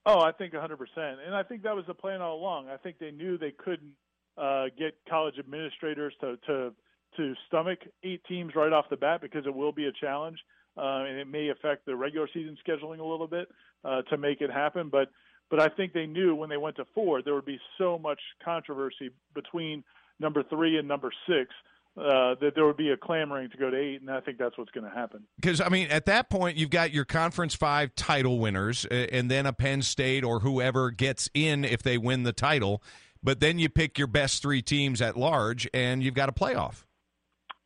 Oh, 0.07 0.21
I 0.21 0.33
think 0.33 0.55
100%. 0.55 0.77
And 0.97 1.35
I 1.35 1.43
think 1.43 1.63
that 1.65 1.77
was 1.77 1.85
the 1.87 1.95
plan 1.95 2.23
all 2.23 2.37
along. 2.37 2.69
I 2.69 2.79
think 2.79 2.99
they 2.99 3.11
knew 3.11 3.37
they 3.37 3.53
couldn't 3.53 3.93
uh, 4.39 4.67
get 4.79 4.95
college 5.09 5.35
administrators 5.39 6.15
to, 6.21 6.37
to 6.47 6.73
to 7.17 7.35
stomach 7.49 7.81
eight 8.05 8.23
teams 8.29 8.55
right 8.55 8.73
off 8.73 8.85
the 8.89 8.97
bat 8.97 9.21
because 9.21 9.45
it 9.45 9.53
will 9.53 9.73
be 9.73 9.87
a 9.87 9.93
challenge 10.01 10.39
uh, 10.77 11.05
and 11.09 11.19
it 11.19 11.29
may 11.29 11.49
affect 11.49 11.87
the 11.87 11.95
regular 11.95 12.29
season 12.33 12.57
scheduling 12.67 13.01
a 13.01 13.05
little 13.05 13.27
bit 13.27 13.49
uh, 13.85 14.03
to 14.03 14.17
make 14.17 14.41
it 14.41 14.51
happen. 14.51 14.89
But 14.91 15.09
but 15.51 15.61
I 15.61 15.69
think 15.69 15.93
they 15.93 16.07
knew 16.07 16.35
when 16.35 16.49
they 16.49 16.57
went 16.57 16.77
to 16.77 16.85
four 16.95 17.23
there 17.23 17.35
would 17.35 17.47
be 17.47 17.59
so 17.79 17.99
much 17.99 18.21
controversy 18.45 19.11
between 19.35 19.83
number 20.19 20.43
three 20.43 20.79
and 20.79 20.87
number 20.87 21.11
six 21.29 21.51
uh, 21.97 22.35
that 22.41 22.53
there 22.55 22.65
would 22.65 22.77
be 22.77 22.91
a 22.91 22.97
clamoring 22.97 23.51
to 23.51 23.57
go 23.57 23.69
to 23.69 23.77
eight, 23.77 24.01
and 24.01 24.11
I 24.11 24.21
think 24.21 24.39
that's 24.39 24.57
what's 24.57 24.71
going 24.71 24.89
to 24.89 24.97
happen. 24.97 25.25
Because 25.37 25.61
I 25.61 25.69
mean, 25.69 25.89
at 25.89 26.07
that 26.07 26.31
point, 26.31 26.57
you've 26.57 26.71
got 26.71 26.93
your 26.93 27.05
Conference 27.05 27.55
Five 27.55 27.95
title 27.97 28.39
winners, 28.39 28.85
and 28.87 29.31
then 29.31 29.47
a 29.47 29.53
Penn 29.53 29.83
State 29.83 30.25
or 30.25 30.41
whoever 30.41 30.91
gets 30.91 31.29
in 31.35 31.65
if 31.65 31.83
they 31.83 31.99
win 31.99 32.23
the 32.23 32.33
title. 32.33 32.83
But 33.23 33.41
then 33.41 33.59
you 33.59 33.69
pick 33.69 33.99
your 33.99 34.07
best 34.07 34.41
three 34.41 34.63
teams 34.63 35.03
at 35.03 35.17
large, 35.17 35.69
and 35.75 36.03
you've 36.03 36.15
got 36.15 36.29
a 36.29 36.33
playoff. 36.33 36.85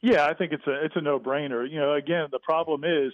Yeah, 0.04 0.26
I 0.26 0.34
think 0.34 0.52
it's 0.52 0.66
a 0.66 0.84
it's 0.84 0.96
a 0.96 1.00
no 1.00 1.18
brainer. 1.18 1.68
You 1.68 1.80
know, 1.80 1.94
again, 1.94 2.28
the 2.30 2.38
problem 2.40 2.84
is. 2.84 3.12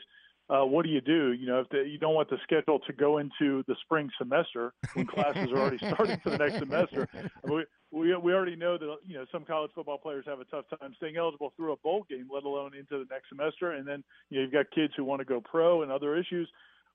Uh, 0.49 0.65
what 0.65 0.85
do 0.85 0.91
you 0.91 1.01
do? 1.01 1.31
You 1.31 1.47
know, 1.47 1.61
if 1.61 1.69
the, 1.69 1.87
you 1.89 1.97
don't 1.97 2.13
want 2.13 2.29
the 2.29 2.39
schedule 2.43 2.81
to 2.81 2.93
go 2.93 3.19
into 3.19 3.63
the 3.69 3.77
spring 3.85 4.11
semester 4.19 4.73
when 4.95 5.07
classes 5.07 5.49
are 5.53 5.59
already 5.59 5.79
starting 5.95 6.19
for 6.25 6.31
the 6.31 6.39
next 6.39 6.59
semester, 6.59 7.09
we, 7.45 7.65
we 7.93 8.17
we 8.17 8.35
already 8.35 8.57
know 8.57 8.77
that 8.77 8.97
you 9.07 9.15
know 9.15 9.25
some 9.31 9.45
college 9.45 9.71
football 9.77 9.99
players 9.99 10.25
have 10.27 10.41
a 10.41 10.45
tough 10.47 10.65
time 10.81 10.93
staying 10.97 11.17
eligible 11.17 11.53
through 11.57 11.71
a 11.71 11.77
bowl 11.77 12.05
game, 12.11 12.27
let 12.35 12.43
alone 12.43 12.73
into 12.75 12.99
the 12.99 13.07
next 13.15 13.29
semester. 13.29 13.71
And 13.71 13.87
then 13.87 14.03
you 14.29 14.39
know 14.39 14.43
you've 14.43 14.53
got 14.53 14.67
kids 14.75 14.93
who 14.97 15.05
want 15.05 15.21
to 15.21 15.25
go 15.25 15.41
pro 15.41 15.83
and 15.83 15.93
other 15.93 16.17
issues, 16.17 16.51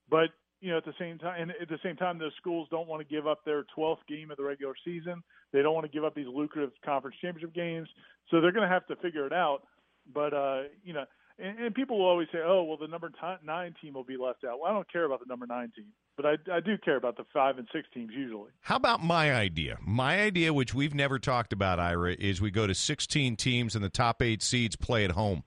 but 0.09 0.31
you 0.59 0.71
know 0.71 0.77
at 0.77 0.83
the 0.83 0.93
same 0.99 1.17
time, 1.17 1.41
and 1.41 1.51
at 1.51 1.69
the 1.69 1.79
same 1.81 1.95
time, 1.95 2.19
those 2.19 2.35
schools 2.35 2.67
don't 2.69 2.89
want 2.89 3.07
to 3.07 3.15
give 3.15 3.25
up 3.25 3.45
their 3.45 3.63
12th 3.77 4.05
game 4.09 4.31
of 4.31 4.35
the 4.35 4.43
regular 4.43 4.73
season. 4.83 5.23
They 5.53 5.61
don't 5.61 5.73
want 5.73 5.85
to 5.85 5.91
give 5.93 6.03
up 6.03 6.13
these 6.13 6.27
lucrative 6.27 6.71
conference 6.83 7.15
championship 7.21 7.55
games, 7.55 7.87
so 8.29 8.41
they're 8.41 8.51
going 8.51 8.67
to 8.67 8.73
have 8.73 8.85
to 8.87 8.97
figure 8.97 9.25
it 9.25 9.31
out. 9.31 9.61
But 10.13 10.33
uh, 10.33 10.63
you 10.83 10.93
know, 10.93 11.05
and, 11.37 11.59
and 11.59 11.75
people 11.75 11.99
will 11.99 12.05
always 12.05 12.27
say, 12.31 12.39
"Oh, 12.43 12.63
well, 12.63 12.77
the 12.77 12.87
number 12.87 13.09
t- 13.09 13.45
nine 13.45 13.75
team 13.81 13.93
will 13.93 14.03
be 14.03 14.17
left 14.17 14.43
out." 14.43 14.59
Well, 14.59 14.71
I 14.71 14.73
don't 14.73 14.91
care 14.91 15.05
about 15.05 15.19
the 15.19 15.25
number 15.27 15.45
nine 15.45 15.71
team, 15.75 15.87
but 16.15 16.25
I, 16.25 16.33
I 16.51 16.59
do 16.59 16.77
care 16.77 16.95
about 16.95 17.17
the 17.17 17.25
five 17.33 17.57
and 17.57 17.67
six 17.73 17.87
teams 17.93 18.11
usually. 18.15 18.51
How 18.61 18.77
about 18.77 19.03
my 19.03 19.33
idea? 19.33 19.77
My 19.81 20.21
idea, 20.21 20.53
which 20.53 20.73
we've 20.73 20.93
never 20.93 21.19
talked 21.19 21.51
about, 21.51 21.79
Ira, 21.79 22.13
is 22.13 22.41
we 22.41 22.51
go 22.51 22.67
to 22.67 22.73
16 22.75 23.35
teams 23.35 23.75
and 23.75 23.83
the 23.83 23.89
top 23.89 24.21
eight 24.21 24.41
seeds 24.41 24.75
play 24.75 25.03
at 25.03 25.11
home. 25.11 25.43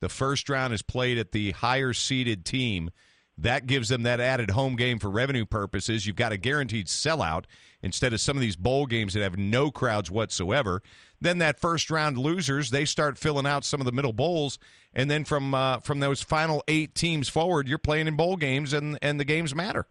The 0.00 0.08
first 0.08 0.48
round 0.48 0.72
is 0.74 0.82
played 0.82 1.18
at 1.18 1.32
the 1.32 1.52
higher 1.52 1.92
seeded 1.92 2.44
team. 2.44 2.90
That 3.38 3.66
gives 3.66 3.88
them 3.90 4.02
that 4.04 4.18
added 4.18 4.50
home 4.50 4.76
game 4.76 4.98
for 4.98 5.10
revenue 5.10 5.44
purposes. 5.44 6.06
You've 6.06 6.16
got 6.16 6.32
a 6.32 6.38
guaranteed 6.38 6.86
sellout 6.86 7.44
instead 7.82 8.12
of 8.14 8.20
some 8.20 8.36
of 8.36 8.40
these 8.40 8.56
bowl 8.56 8.86
games 8.86 9.12
that 9.12 9.22
have 9.22 9.36
no 9.36 9.70
crowds 9.70 10.10
whatsoever. 10.10 10.82
Then 11.20 11.38
that 11.38 11.60
first 11.60 11.90
round 11.90 12.16
losers, 12.16 12.70
they 12.70 12.84
start 12.84 13.18
filling 13.18 13.46
out 13.46 13.64
some 13.64 13.80
of 13.80 13.84
the 13.84 13.92
middle 13.92 14.12
bowls, 14.12 14.58
and 14.94 15.10
then 15.10 15.24
from 15.24 15.54
uh, 15.54 15.80
from 15.80 16.00
those 16.00 16.22
final 16.22 16.62
eight 16.68 16.94
teams 16.94 17.28
forward, 17.28 17.68
you're 17.68 17.78
playing 17.78 18.06
in 18.06 18.16
bowl 18.16 18.36
games, 18.36 18.72
and 18.72 18.98
and 19.02 19.20
the 19.20 19.24
games 19.24 19.54
matter. 19.54 19.86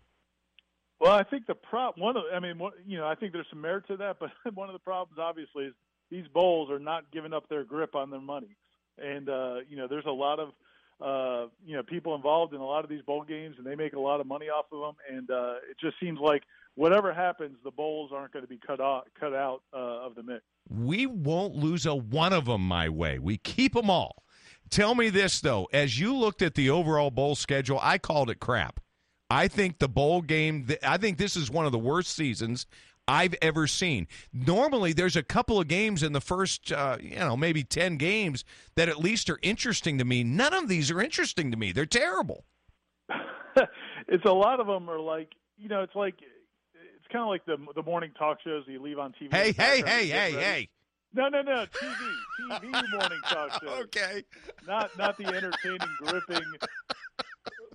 Well, 1.00 1.12
I 1.12 1.24
think 1.24 1.46
the 1.46 1.56
prop 1.56 1.98
one 1.98 2.18
of 2.18 2.24
I 2.34 2.40
mean, 2.40 2.58
one, 2.58 2.74
you 2.86 2.98
know, 2.98 3.08
I 3.08 3.16
think 3.16 3.34
there's 3.34 3.48
some 3.50 3.62
merit 3.62 3.88
to 3.88 3.98
that, 3.98 4.18
but 4.20 4.32
one 4.56 4.70
of 4.70 4.74
the 4.74 4.80
problems 4.80 5.20
obviously 5.20 5.66
is 5.66 5.74
these 6.10 6.28
bowls 6.34 6.70
are 6.70 6.80
not 6.80 7.12
giving 7.12 7.34
up 7.34 7.50
their 7.50 7.64
grip 7.64 7.96
on 7.96 8.10
their 8.10 8.22
money, 8.22 8.56
and 8.98 9.30
uh, 9.30 9.58
you 9.68 9.78
know, 9.78 9.88
there's 9.88 10.06
a 10.06 10.12
lot 10.12 10.40
of 10.40 10.50
uh, 11.02 11.48
you 11.66 11.76
know 11.76 11.84
people 11.84 12.16
involved 12.16 12.54
in 12.54 12.62
a 12.62 12.66
lot 12.66 12.84
of 12.84 12.90
these 12.90 13.02
bowl 13.02 13.24
games, 13.24 13.56
and 13.58 13.66
they 13.66 13.76
make 13.76 13.94
a 13.94 14.00
lot 14.00 14.22
of 14.22 14.28
money 14.28 14.48
off 14.48 14.66
of 14.72 14.80
them, 14.80 15.18
and 15.18 15.30
uh, 15.30 15.56
it 15.70 15.78
just 15.80 16.00
seems 16.00 16.20
like 16.20 16.44
whatever 16.76 17.14
happens, 17.14 17.58
the 17.64 17.72
bowls 17.72 18.12
aren't 18.14 18.32
going 18.32 18.44
to 18.44 18.50
be 18.50 18.60
cut 18.66 18.80
out 18.80 19.08
cut 19.20 19.34
out 19.34 19.62
uh, 19.74 20.06
of 20.06 20.16
the 20.16 20.24
mix. 20.24 20.42
We 20.70 21.06
won't 21.06 21.56
lose 21.56 21.86
a 21.86 21.96
one 21.96 22.34
of 22.34 22.46
them 22.46 22.62
my 22.62 22.90
way. 22.90 23.20
We 23.20 23.38
keep 23.38 23.74
them 23.74 23.90
all. 23.90 24.24
Tell 24.70 24.96
me 24.96 25.10
this 25.10 25.42
though, 25.42 25.68
as 25.74 26.00
you 26.00 26.16
looked 26.16 26.42
at 26.42 26.56
the 26.56 26.70
overall 26.70 27.12
bowl 27.12 27.36
schedule, 27.36 27.80
I 27.82 27.98
called 27.98 28.30
it 28.30 28.40
crap. 28.40 28.80
I 29.30 29.48
think 29.48 29.80
the 29.80 29.90
bowl 29.90 30.22
game. 30.22 30.68
I 30.84 30.98
think 30.98 31.18
this 31.18 31.36
is 31.36 31.52
one 31.52 31.66
of 31.66 31.72
the 31.72 31.80
worst 31.80 32.16
seasons 32.16 32.68
I've 33.08 33.36
ever 33.42 33.68
seen. 33.68 34.08
Normally, 34.34 34.94
there's 34.94 35.16
a 35.16 35.24
couple 35.24 35.60
of 35.60 35.68
games 35.68 36.04
in 36.04 36.14
the 36.14 36.22
first, 36.22 36.72
uh, 36.72 36.98
you 37.00 37.18
know, 37.18 37.38
maybe 37.38 37.64
10 37.64 37.98
games 37.98 38.44
that 38.76 38.90
at 38.90 39.00
least 39.00 39.30
are 39.30 39.40
interesting 39.42 39.98
to 39.98 40.06
me. 40.06 40.24
None 40.24 40.54
of 40.54 40.68
these 40.68 40.90
are 40.92 41.02
interesting 41.02 41.52
to 41.52 41.58
me. 41.58 41.72
They're 41.72 41.86
terrible. 41.86 42.46
it's 44.08 44.26
a 44.26 44.34
lot 44.34 44.60
of 44.60 44.68
them 44.68 44.90
are 44.90 45.00
like, 45.00 45.30
you 45.58 45.70
know, 45.70 45.82
it's 45.84 45.96
like 45.96 46.16
it's 46.20 47.12
kind 47.12 47.22
of 47.22 47.30
like 47.30 47.46
the 47.46 47.58
the 47.76 47.84
morning 47.84 48.12
talk 48.18 48.40
shows 48.44 48.66
that 48.66 48.72
you 48.72 48.82
leave 48.82 49.00
on 49.00 49.14
TV. 49.14 49.32
Hey, 49.32 49.52
hey, 49.52 49.84
hey, 49.86 50.08
hey, 50.08 50.32
hey. 50.32 50.70
No, 51.14 51.30
no, 51.30 51.42
no. 51.42 51.66
TV, 51.66 52.60
TV 52.60 52.84
morning 52.92 53.20
talk 53.30 53.52
shows. 53.64 53.84
okay. 53.84 54.24
Not 54.68 54.98
not 54.98 55.18
the 55.18 55.28
entertaining, 55.28 55.96
gripping 56.00 56.44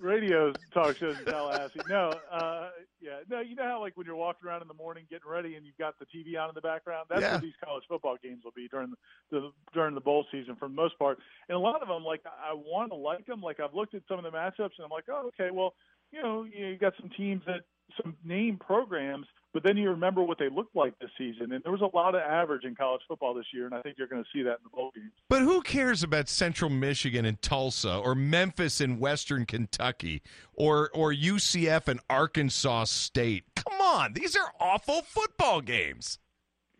radio 0.01 0.51
talk 0.73 0.97
shows 0.97 1.17
in 1.17 1.25
Tallahassee. 1.25 1.79
No, 1.87 2.09
uh, 2.31 2.71
yeah, 2.99 3.19
no. 3.29 3.39
You 3.39 3.55
know 3.55 3.63
how 3.63 3.79
like 3.79 3.95
when 3.95 4.05
you're 4.05 4.15
walking 4.15 4.47
around 4.47 4.61
in 4.61 4.67
the 4.67 4.73
morning 4.73 5.05
getting 5.09 5.29
ready 5.29 5.55
and 5.55 5.65
you've 5.65 5.77
got 5.77 5.97
the 5.99 6.05
TV 6.05 6.37
on 6.41 6.49
in 6.49 6.55
the 6.55 6.61
background. 6.61 7.07
That's 7.09 7.21
Yeah. 7.21 7.33
what 7.33 7.41
these 7.41 7.53
college 7.63 7.83
football 7.87 8.17
games 8.21 8.43
will 8.43 8.51
be 8.51 8.67
during 8.67 8.91
the, 8.91 8.97
the 9.31 9.51
during 9.73 9.95
the 9.95 10.01
bowl 10.01 10.25
season 10.31 10.55
for 10.55 10.67
the 10.67 10.73
most 10.73 10.97
part. 10.99 11.19
And 11.47 11.55
a 11.55 11.59
lot 11.59 11.81
of 11.81 11.87
them, 11.87 12.03
like 12.03 12.23
I 12.25 12.53
want 12.53 12.91
to 12.91 12.95
like 12.95 13.25
them. 13.25 13.41
Like 13.41 13.59
I've 13.59 13.73
looked 13.73 13.93
at 13.95 14.03
some 14.07 14.17
of 14.17 14.23
the 14.23 14.35
matchups 14.37 14.77
and 14.77 14.85
I'm 14.85 14.89
like, 14.89 15.05
oh, 15.09 15.27
okay, 15.29 15.51
well, 15.51 15.75
you 16.11 16.21
know, 16.21 16.43
you 16.43 16.77
got 16.77 16.93
some 16.99 17.09
teams 17.15 17.43
that 17.45 17.61
some 18.01 18.17
name 18.23 18.57
programs, 18.57 19.27
but 19.53 19.63
then 19.63 19.77
you 19.77 19.89
remember 19.89 20.23
what 20.23 20.39
they 20.39 20.49
looked 20.49 20.75
like 20.75 20.97
this 20.99 21.09
season. 21.17 21.51
And 21.51 21.63
there 21.63 21.71
was 21.71 21.81
a 21.81 21.95
lot 21.95 22.15
of 22.15 22.21
average 22.21 22.63
in 22.63 22.75
college 22.75 23.01
football 23.07 23.33
this 23.33 23.45
year, 23.53 23.65
and 23.65 23.75
I 23.75 23.81
think 23.81 23.97
you're 23.97 24.07
going 24.07 24.23
to 24.23 24.29
see 24.33 24.43
that 24.43 24.57
in 24.57 24.63
the 24.63 24.69
bowl 24.69 24.91
games. 24.95 25.11
But 25.29 25.41
who 25.41 25.61
cares 25.61 26.03
about 26.03 26.29
Central 26.29 26.69
Michigan 26.69 27.25
and 27.25 27.41
Tulsa 27.41 27.97
or 27.97 28.15
Memphis 28.15 28.81
and 28.81 28.99
Western 28.99 29.45
Kentucky 29.45 30.21
or 30.53 30.89
or 30.93 31.13
UCF 31.13 31.87
and 31.87 31.99
Arkansas 32.09 32.85
State? 32.85 33.43
Come 33.55 33.81
on, 33.81 34.13
these 34.13 34.35
are 34.35 34.53
awful 34.59 35.01
football 35.01 35.61
games. 35.61 36.19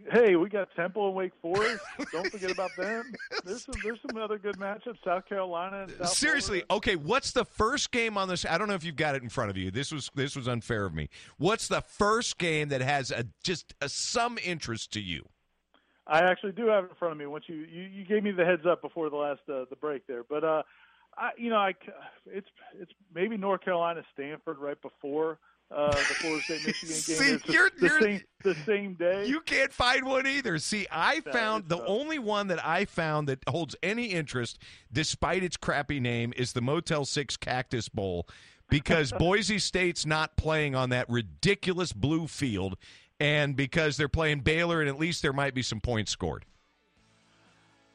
Hey, 0.10 0.36
we 0.36 0.50
got 0.50 0.70
Temple 0.76 1.08
and 1.08 1.16
Wake 1.16 1.34
Forest. 1.42 1.84
Don't 2.12 2.32
forget 2.32 2.52
about 2.52 2.72
them. 2.78 3.12
There's 3.44 3.66
some 3.66 3.76
there's 3.84 4.00
some 4.08 4.22
other 4.22 4.38
good 4.38 4.58
matchups. 4.58 4.98
South 5.04 5.28
Carolina 5.28 5.84
and 5.84 5.92
South 5.92 6.10
Seriously, 6.10 6.64
okay, 6.70 6.96
what's 6.96 7.32
the 7.32 7.46
first 7.46 7.92
game 7.92 8.18
on 8.18 8.28
this? 8.28 8.46
I 8.46 8.58
don't 8.58 8.68
know 8.68 8.74
if 8.74 8.84
you've 8.84 8.96
got 8.96 9.16
it 9.16 9.24
in 9.24 9.30
front 9.30 9.50
of 9.50 9.58
you. 9.58 9.72
This 9.72 9.92
was 9.92 10.10
this 10.16 10.36
was 10.36 10.48
unfair 10.48 10.86
of 10.86 10.94
me. 10.94 11.10
What's 11.38 11.68
the 11.68 11.82
first 11.82 12.38
game 12.38 12.70
that 12.70 12.82
has 12.82 13.12
a 13.12 13.26
just 13.44 13.74
a, 13.82 13.90
some 13.90 14.38
interest 14.44 14.92
to 14.94 15.02
you? 15.02 15.28
I 16.08 16.20
actually 16.20 16.54
do 16.54 16.68
have 16.68 16.86
it 16.86 16.90
in 16.92 16.96
front 16.96 17.12
of 17.12 17.18
me. 17.18 17.26
Once 17.26 17.46
you 17.48 17.56
you, 17.56 17.84
you 17.84 18.06
gave 18.06 18.24
me 18.24 18.32
the 18.32 18.46
heads 18.46 18.66
up 18.66 18.82
before 18.82 19.10
the 19.10 19.18
last 19.18 19.42
uh, 19.50 19.66
the 19.70 19.76
break 19.76 20.08
there, 20.08 20.24
but 20.24 20.44
uh, 20.44 20.64
I 21.18 21.32
you 21.38 21.50
know 21.50 21.58
I 21.58 21.74
it's 22.26 22.48
it's 22.80 22.92
maybe 23.14 23.38
North 23.38 23.64
Carolina 23.64 24.04
Stanford 24.14 24.58
right 24.58 24.82
before 24.82 25.40
uh, 25.74 25.92
the 25.92 25.96
Florida 25.96 26.44
State 26.44 26.66
Michigan 26.68 26.96
game. 26.96 27.40
See, 27.40 27.52
you're- 27.54 27.70
the 27.80 27.88
you're- 27.88 28.02
same 28.02 28.22
the 28.44 28.56
same 28.66 28.94
day. 28.96 29.26
You 29.28 29.40
can't 29.42 29.72
find 29.72 30.04
one 30.06 30.26
either. 30.26 30.58
See, 30.58 30.88
I 30.92 31.20
found 31.22 31.70
the 31.70 31.78
tough. 31.78 31.86
only 31.88 32.18
one 32.18 32.48
that 32.48 32.66
I 32.66 32.86
found 32.86 33.28
that 33.30 33.40
holds 33.48 33.76
any 33.84 34.06
interest, 34.06 34.58
despite 34.92 35.44
its 35.44 35.58
crappy 35.58 36.00
name, 36.00 36.34
is 36.36 36.54
the 36.54 36.62
Motel 36.62 37.06
6 37.06 37.38
Cactus 37.38 37.88
Bowl 37.88 38.28
because 38.68 39.12
Boise 39.20 39.60
State's 39.60 40.06
not 40.08 40.36
playing 40.38 40.74
on 40.76 40.90
that 40.90 41.08
ridiculous 41.08 41.94
blue 41.94 42.26
field 42.28 42.78
and 43.20 43.56
because 43.56 43.96
they're 43.98 44.10
playing 44.10 44.40
Baylor 44.40 44.82
and 44.82 44.90
at 44.90 44.98
least 44.98 45.22
there 45.22 45.34
might 45.34 45.54
be 45.54 45.62
some 45.62 45.80
points 45.80 46.10
scored. 46.12 46.44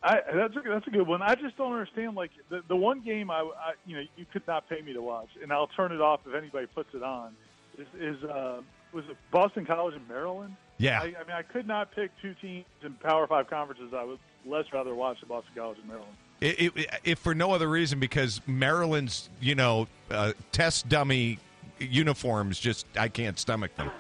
I, 0.03 0.19
that's 0.33 0.55
a, 0.55 0.61
that's 0.69 0.87
a 0.87 0.91
good 0.91 1.09
one. 1.09 1.23
I 1.23 1.35
just 1.35 1.57
don't 1.57 1.73
understand. 1.73 2.15
Like 2.15 2.31
the 2.49 2.63
the 2.69 2.77
one 2.77 3.01
game 3.01 3.29
I, 3.31 3.41
I 3.41 3.73
you 3.87 3.97
know 3.97 4.03
you 4.17 4.25
could 4.33 4.47
not 4.47 4.69
pay 4.69 4.81
me 4.81 4.93
to 4.93 5.03
watch, 5.03 5.31
and 5.43 5.53
I'll 5.53 5.67
turn 5.67 5.91
it 5.91 6.01
off 6.01 6.21
if 6.27 6.35
anybody 6.35 6.67
puts 6.73 6.91
it 6.95 7.03
on. 7.03 7.35
Is, 7.79 7.87
is 7.99 8.25
uh, 8.25 8.61
was 8.93 9.05
it 9.11 9.17
Boston 9.31 9.67
College 9.67 9.95
in 9.95 10.07
Maryland? 10.09 10.57
Yeah. 10.79 11.01
I, 11.01 11.05
I 11.05 11.07
mean, 11.07 11.37
I 11.37 11.43
could 11.43 11.67
not 11.67 11.95
pick 11.95 12.11
two 12.21 12.35
teams 12.41 12.65
in 12.83 12.95
Power 12.95 13.27
Five 13.27 13.49
conferences. 13.49 13.93
I 13.95 14.05
would 14.05 14.19
less 14.45 14.67
rather 14.73 14.95
watch 14.95 15.21
the 15.21 15.27
Boston 15.27 15.53
College 15.55 15.79
in 15.83 15.89
Maryland. 15.89 16.13
It, 16.41 16.77
it, 16.77 16.87
if 17.05 17.19
for 17.19 17.35
no 17.35 17.53
other 17.53 17.69
reason, 17.69 17.99
because 17.99 18.41
Maryland's, 18.47 19.31
you 19.41 19.55
know, 19.55 19.89
uh, 20.11 20.33
test 20.53 20.89
dummy 20.89 21.39
uniforms 21.79 22.59
just 22.59 22.87
I 22.99 23.09
can't 23.09 23.39
stomach 23.39 23.75
them. 23.77 23.91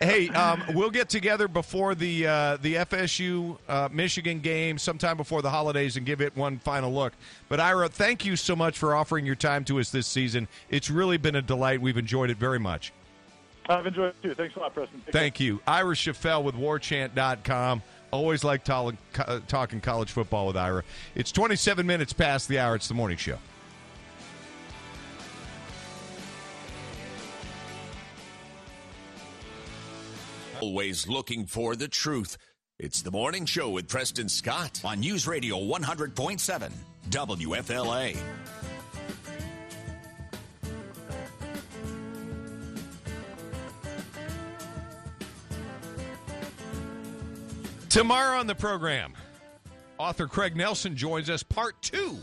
Hey, 0.00 0.28
um, 0.30 0.62
we'll 0.72 0.90
get 0.90 1.10
together 1.10 1.46
before 1.46 1.94
the 1.94 2.26
uh, 2.26 2.56
the 2.62 2.76
FSU 2.76 3.58
uh, 3.68 3.88
Michigan 3.92 4.40
game 4.40 4.78
sometime 4.78 5.16
before 5.16 5.42
the 5.42 5.50
holidays 5.50 5.96
and 5.96 6.06
give 6.06 6.20
it 6.20 6.34
one 6.36 6.58
final 6.58 6.92
look. 6.92 7.12
But 7.48 7.60
Ira, 7.60 7.88
thank 7.88 8.24
you 8.24 8.36
so 8.36 8.56
much 8.56 8.78
for 8.78 8.94
offering 8.94 9.26
your 9.26 9.34
time 9.34 9.64
to 9.66 9.78
us 9.78 9.90
this 9.90 10.06
season. 10.06 10.48
It's 10.70 10.90
really 10.90 11.18
been 11.18 11.36
a 11.36 11.42
delight. 11.42 11.80
We've 11.82 11.98
enjoyed 11.98 12.30
it 12.30 12.38
very 12.38 12.58
much. 12.58 12.92
I've 13.68 13.86
enjoyed 13.86 14.08
it 14.10 14.22
too. 14.22 14.34
Thanks 14.34 14.56
a 14.56 14.60
lot, 14.60 14.74
Preston. 14.74 15.00
Take 15.04 15.12
Thank 15.12 15.40
you. 15.40 15.60
Ira 15.66 15.94
Schoffel 15.94 16.42
with 16.42 16.54
warchant.com. 16.54 17.82
Always 18.10 18.42
like 18.42 18.64
talking 18.64 19.80
college 19.80 20.10
football 20.10 20.48
with 20.48 20.56
Ira. 20.56 20.82
It's 21.14 21.30
27 21.30 21.86
minutes 21.86 22.12
past 22.12 22.48
the 22.48 22.58
hour. 22.58 22.74
It's 22.74 22.88
the 22.88 22.94
morning 22.94 23.18
show. 23.18 23.38
Always 30.60 31.08
looking 31.08 31.46
for 31.46 31.74
the 31.74 31.88
truth. 31.88 32.36
It's 32.78 33.00
the 33.00 33.10
morning 33.10 33.46
show 33.46 33.70
with 33.70 33.88
Preston 33.88 34.28
Scott 34.28 34.82
on 34.84 35.00
News 35.00 35.26
Radio 35.26 35.58
100.7 35.58 36.70
WFLA. 37.08 38.18
Tomorrow 47.88 48.38
on 48.38 48.46
the 48.46 48.54
program, 48.54 49.14
author 49.96 50.26
Craig 50.26 50.56
Nelson 50.56 50.94
joins 50.94 51.30
us, 51.30 51.42
part 51.42 51.80
two. 51.80 52.18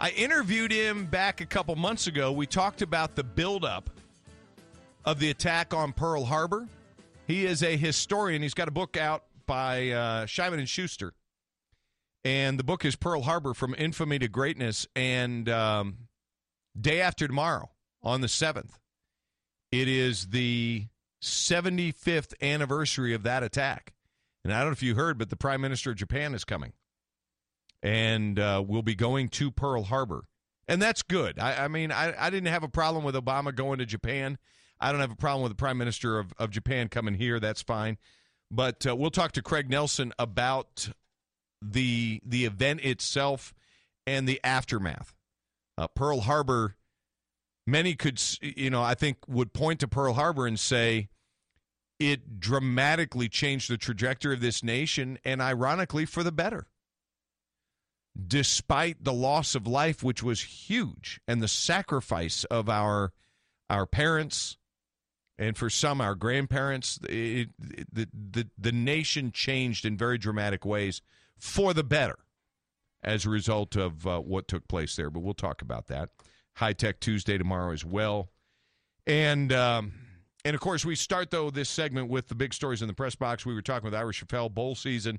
I 0.00 0.08
interviewed 0.10 0.72
him 0.72 1.04
back 1.04 1.42
a 1.42 1.46
couple 1.46 1.76
months 1.76 2.06
ago. 2.06 2.32
We 2.32 2.46
talked 2.46 2.80
about 2.80 3.14
the 3.14 3.24
buildup 3.24 3.90
of 5.04 5.18
the 5.18 5.28
attack 5.28 5.74
on 5.74 5.92
Pearl 5.92 6.24
Harbor. 6.24 6.66
He 7.30 7.46
is 7.46 7.62
a 7.62 7.76
historian. 7.76 8.42
He's 8.42 8.54
got 8.54 8.66
a 8.66 8.72
book 8.72 8.96
out 8.96 9.22
by 9.46 9.90
uh, 9.90 10.26
and 10.36 10.68
Schuster, 10.68 11.12
and 12.24 12.58
the 12.58 12.64
book 12.64 12.84
is 12.84 12.96
Pearl 12.96 13.22
Harbor: 13.22 13.54
From 13.54 13.72
Infamy 13.78 14.18
to 14.18 14.26
Greatness. 14.26 14.88
And 14.96 15.48
um, 15.48 16.08
day 16.78 17.00
after 17.00 17.28
tomorrow, 17.28 17.70
on 18.02 18.20
the 18.20 18.26
seventh, 18.26 18.80
it 19.70 19.86
is 19.86 20.30
the 20.30 20.88
75th 21.22 22.34
anniversary 22.42 23.14
of 23.14 23.22
that 23.22 23.44
attack. 23.44 23.92
And 24.42 24.52
I 24.52 24.58
don't 24.58 24.70
know 24.70 24.72
if 24.72 24.82
you 24.82 24.96
heard, 24.96 25.16
but 25.16 25.30
the 25.30 25.36
Prime 25.36 25.60
Minister 25.60 25.92
of 25.92 25.98
Japan 25.98 26.34
is 26.34 26.44
coming. 26.44 26.72
And 27.80 28.40
uh, 28.40 28.64
we'll 28.66 28.82
be 28.82 28.96
going 28.96 29.28
to 29.28 29.52
Pearl 29.52 29.84
Harbor. 29.84 30.24
And 30.66 30.82
that's 30.82 31.02
good. 31.02 31.38
I, 31.38 31.66
I 31.66 31.68
mean, 31.68 31.92
I, 31.92 32.12
I 32.18 32.28
didn't 32.30 32.48
have 32.48 32.64
a 32.64 32.68
problem 32.68 33.04
with 33.04 33.14
Obama 33.14 33.54
going 33.54 33.78
to 33.78 33.86
Japan. 33.86 34.36
I 34.80 34.92
don't 34.92 35.00
have 35.00 35.12
a 35.12 35.16
problem 35.16 35.42
with 35.42 35.52
the 35.52 35.56
Prime 35.56 35.78
Minister 35.78 36.18
of, 36.18 36.32
of 36.38 36.50
Japan 36.50 36.88
coming 36.88 37.14
here. 37.14 37.38
That's 37.38 37.62
fine. 37.62 37.98
But 38.50 38.86
uh, 38.86 38.96
we'll 38.96 39.10
talk 39.10 39.32
to 39.32 39.42
Craig 39.42 39.68
Nelson 39.70 40.12
about 40.18 40.88
the 41.62 42.20
the 42.24 42.46
event 42.46 42.80
itself 42.82 43.54
and 44.06 44.26
the 44.26 44.40
aftermath. 44.42 45.14
Uh, 45.76 45.88
Pearl 45.88 46.20
Harbor, 46.20 46.76
many 47.66 47.94
could, 47.94 48.20
you 48.40 48.70
know, 48.70 48.82
I 48.82 48.94
think 48.94 49.18
would 49.28 49.52
point 49.52 49.80
to 49.80 49.88
Pearl 49.88 50.14
Harbor 50.14 50.46
and 50.46 50.58
say, 50.58 51.08
it 51.98 52.40
dramatically 52.40 53.28
changed 53.28 53.70
the 53.70 53.76
trajectory 53.76 54.34
of 54.34 54.40
this 54.40 54.64
nation, 54.64 55.18
and 55.24 55.42
ironically, 55.42 56.06
for 56.06 56.22
the 56.22 56.32
better. 56.32 56.66
Despite 58.26 59.04
the 59.04 59.12
loss 59.12 59.54
of 59.54 59.66
life, 59.66 60.02
which 60.02 60.22
was 60.22 60.40
huge, 60.40 61.20
and 61.28 61.42
the 61.42 61.48
sacrifice 61.48 62.44
of 62.44 62.68
our 62.68 63.12
our 63.68 63.86
parents, 63.86 64.56
and 65.40 65.56
for 65.56 65.68
some 65.68 66.00
our 66.00 66.14
grandparents, 66.14 67.00
it, 67.08 67.48
it- 67.76 67.88
the, 67.92 68.08
the 68.32 68.48
the 68.56 68.70
nation 68.72 69.32
changed 69.32 69.84
in 69.84 69.96
very 69.96 70.18
dramatic 70.18 70.64
ways 70.64 71.02
for 71.38 71.74
the 71.74 71.82
better 71.82 72.18
as 73.02 73.26
a 73.26 73.30
result 73.30 73.74
of 73.74 74.06
uh, 74.06 74.20
what 74.20 74.46
took 74.46 74.68
place 74.68 74.94
there. 74.94 75.10
But 75.10 75.20
we'll 75.20 75.34
talk 75.34 75.62
about 75.62 75.88
that. 75.88 76.10
High 76.54 76.74
Tech 76.74 77.00
Tuesday 77.00 77.38
tomorrow 77.38 77.72
as 77.72 77.84
well, 77.84 78.28
and. 79.06 79.52
Um, 79.52 79.92
and 80.42 80.54
of 80.54 80.60
course, 80.62 80.86
we 80.86 80.94
start 80.96 81.30
though 81.30 81.50
this 81.50 81.68
segment 81.68 82.08
with 82.08 82.28
the 82.28 82.34
big 82.34 82.54
stories 82.54 82.80
in 82.80 82.88
the 82.88 82.94
press 82.94 83.14
box. 83.14 83.44
We 83.44 83.52
were 83.52 83.60
talking 83.60 83.84
with 83.84 83.94
Ira 83.94 84.10
Schoffel 84.10 84.50
bowl 84.50 84.74
season. 84.74 85.18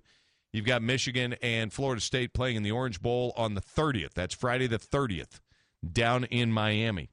You've 0.51 0.65
got 0.65 0.81
Michigan 0.81 1.35
and 1.43 1.71
Florida 1.71 2.01
State 2.01 2.33
playing 2.33 2.55
in 2.55 2.63
the 2.63 2.71
Orange 2.71 2.99
Bowl 3.03 3.31
on 3.37 3.53
the 3.53 3.61
30th. 3.61 4.13
That's 4.15 4.33
Friday 4.33 4.65
the 4.65 4.79
30th, 4.79 5.39
down 5.93 6.23
in 6.23 6.51
Miami. 6.51 7.11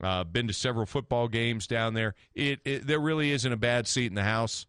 Uh, 0.00 0.24
been 0.24 0.46
to 0.46 0.52
several 0.52 0.86
football 0.86 1.28
games 1.28 1.66
down 1.66 1.94
there. 1.94 2.14
It, 2.34 2.60
it 2.64 2.86
there 2.86 3.00
really 3.00 3.30
isn't 3.30 3.52
a 3.52 3.56
bad 3.56 3.86
seat 3.86 4.06
in 4.06 4.14
the 4.14 4.22
house. 4.22 4.66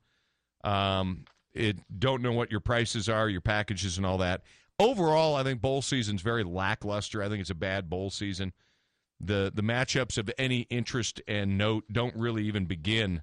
Um, 0.63 1.25
it 1.53 1.77
don't 1.99 2.21
know 2.21 2.33
what 2.33 2.51
your 2.51 2.59
prices 2.59 3.07
are, 3.07 3.29
your 3.29 3.41
packages, 3.41 3.97
and 3.97 4.05
all 4.05 4.17
that. 4.19 4.41
Overall, 4.79 5.35
I 5.35 5.43
think 5.43 5.61
bowl 5.61 5.81
season's 5.81 6.21
very 6.21 6.43
lackluster. 6.43 7.23
I 7.23 7.29
think 7.29 7.41
it's 7.41 7.49
a 7.49 7.55
bad 7.55 7.89
bowl 7.89 8.09
season 8.09 8.53
the 9.25 9.51
the 9.53 9.61
matchups 9.61 10.17
of 10.17 10.29
any 10.37 10.61
interest 10.69 11.21
and 11.27 11.57
note 11.57 11.85
don't 11.91 12.15
really 12.15 12.45
even 12.45 12.65
begin 12.65 13.21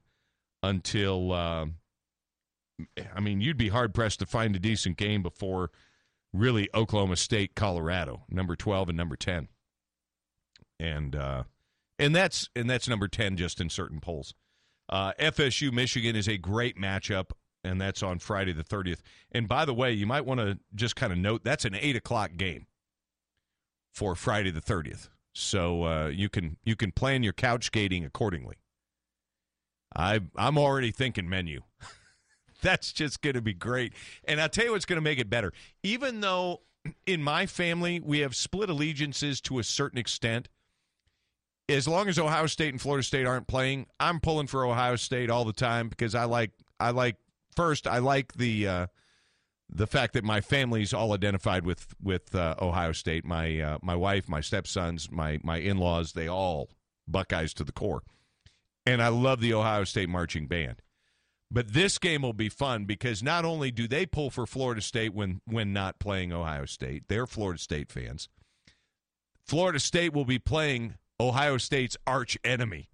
until. 0.62 1.32
Uh, 1.32 1.66
I 3.14 3.20
mean, 3.20 3.42
you'd 3.42 3.58
be 3.58 3.68
hard 3.68 3.92
pressed 3.92 4.20
to 4.20 4.26
find 4.26 4.56
a 4.56 4.58
decent 4.58 4.96
game 4.96 5.22
before 5.22 5.70
really 6.32 6.70
Oklahoma 6.74 7.16
State, 7.16 7.54
Colorado, 7.54 8.22
number 8.30 8.56
twelve 8.56 8.88
and 8.88 8.96
number 8.96 9.16
ten, 9.16 9.48
and 10.78 11.14
uh, 11.14 11.44
and 12.00 12.16
that's 12.16 12.48
and 12.56 12.68
that's 12.68 12.88
number 12.88 13.06
ten 13.06 13.36
just 13.36 13.60
in 13.60 13.68
certain 13.68 14.00
polls. 14.00 14.34
Uh, 14.88 15.12
FSU 15.20 15.72
Michigan 15.72 16.16
is 16.16 16.28
a 16.28 16.36
great 16.36 16.76
matchup, 16.76 17.30
and 17.62 17.80
that's 17.80 18.02
on 18.02 18.18
Friday 18.18 18.52
the 18.52 18.64
thirtieth. 18.64 19.02
And 19.30 19.46
by 19.46 19.64
the 19.64 19.74
way, 19.74 19.92
you 19.92 20.06
might 20.06 20.24
want 20.24 20.40
to 20.40 20.58
just 20.74 20.96
kind 20.96 21.12
of 21.12 21.18
note 21.18 21.44
that's 21.44 21.64
an 21.64 21.76
eight 21.76 21.96
o'clock 21.96 22.32
game 22.36 22.66
for 23.92 24.16
Friday 24.16 24.50
the 24.50 24.60
thirtieth, 24.60 25.08
so 25.32 25.84
uh, 25.84 26.06
you 26.08 26.28
can 26.28 26.56
you 26.64 26.74
can 26.74 26.90
plan 26.90 27.22
your 27.22 27.32
couch 27.32 27.66
skating 27.66 28.04
accordingly. 28.04 28.56
I 29.94 30.20
I'm 30.36 30.58
already 30.58 30.90
thinking 30.90 31.28
menu. 31.28 31.62
That's 32.62 32.92
just 32.92 33.22
going 33.22 33.34
to 33.34 33.40
be 33.40 33.54
great. 33.54 33.94
And 34.24 34.40
I'll 34.40 34.48
tell 34.48 34.66
you 34.66 34.72
what's 34.72 34.84
going 34.84 34.98
to 34.98 35.02
make 35.02 35.18
it 35.18 35.30
better. 35.30 35.52
Even 35.82 36.20
though 36.20 36.60
in 37.06 37.22
my 37.22 37.46
family 37.46 38.00
we 38.00 38.20
have 38.20 38.36
split 38.36 38.68
allegiances 38.68 39.40
to 39.42 39.58
a 39.58 39.64
certain 39.64 39.98
extent, 39.98 40.48
as 41.70 41.88
long 41.88 42.08
as 42.08 42.18
Ohio 42.18 42.46
State 42.46 42.70
and 42.70 42.80
Florida 42.80 43.02
State 43.04 43.26
aren't 43.26 43.46
playing, 43.46 43.86
I'm 43.98 44.20
pulling 44.20 44.46
for 44.46 44.64
Ohio 44.64 44.96
State 44.96 45.30
all 45.30 45.44
the 45.44 45.52
time 45.52 45.88
because 45.88 46.14
I 46.14 46.24
like 46.24 46.50
I 46.78 46.90
like 46.90 47.16
first 47.56 47.86
I 47.86 47.98
like 47.98 48.34
the 48.34 48.66
uh, 48.66 48.86
the 49.68 49.86
fact 49.86 50.14
that 50.14 50.24
my 50.24 50.40
family's 50.40 50.92
all 50.92 51.12
identified 51.12 51.64
with 51.64 51.94
with 52.02 52.34
uh, 52.34 52.56
Ohio 52.60 52.92
State. 52.92 53.24
My 53.24 53.60
uh, 53.60 53.78
my 53.82 53.94
wife, 53.94 54.28
my 54.28 54.40
stepsons, 54.40 55.10
my 55.10 55.38
my 55.42 55.58
in 55.58 55.78
laws, 55.78 56.12
they 56.12 56.28
all 56.28 56.70
Buckeyes 57.06 57.54
to 57.54 57.64
the 57.64 57.72
core, 57.72 58.02
and 58.84 59.02
I 59.02 59.08
love 59.08 59.40
the 59.40 59.54
Ohio 59.54 59.84
State 59.84 60.08
marching 60.08 60.46
band. 60.46 60.82
But 61.52 61.72
this 61.72 61.98
game 61.98 62.22
will 62.22 62.32
be 62.32 62.48
fun 62.48 62.84
because 62.84 63.24
not 63.24 63.44
only 63.44 63.72
do 63.72 63.88
they 63.88 64.06
pull 64.06 64.30
for 64.30 64.46
Florida 64.46 64.80
State 64.80 65.14
when 65.14 65.40
when 65.46 65.72
not 65.72 65.98
playing 65.98 66.32
Ohio 66.32 66.64
State, 66.64 67.04
they're 67.08 67.26
Florida 67.26 67.60
State 67.60 67.90
fans. 67.90 68.28
Florida 69.44 69.80
State 69.80 70.12
will 70.12 70.24
be 70.24 70.38
playing 70.38 70.94
Ohio 71.20 71.58
State's 71.58 71.96
arch 72.06 72.38
enemy, 72.42 72.88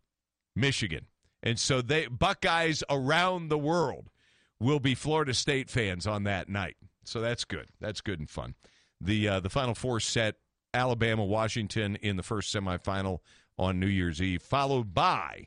Michigan. 0.56 1.06
And 1.42 1.58
so 1.58 1.80
they 1.80 2.08
Buckeyes 2.08 2.82
around 2.90 3.48
the 3.48 3.58
world 3.58 4.10
will 4.58 4.80
be 4.80 4.94
Florida 4.94 5.32
State 5.32 5.70
fans 5.70 6.06
on 6.06 6.24
that 6.24 6.48
night. 6.48 6.76
So 7.04 7.20
that's 7.20 7.44
good. 7.44 7.68
That's 7.80 8.00
good 8.00 8.18
and 8.18 8.28
fun. 8.28 8.56
The 9.00 9.28
uh, 9.28 9.40
the 9.40 9.50
final 9.50 9.74
four 9.74 10.00
set 10.00 10.34
Alabama 10.74 11.24
Washington 11.24 11.96
in 11.96 12.16
the 12.16 12.22
first 12.22 12.52
semifinal 12.54 13.20
on 13.58 13.78
New 13.78 13.86
Year's 13.86 14.20
Eve, 14.20 14.42
followed 14.42 14.92
by 14.92 15.44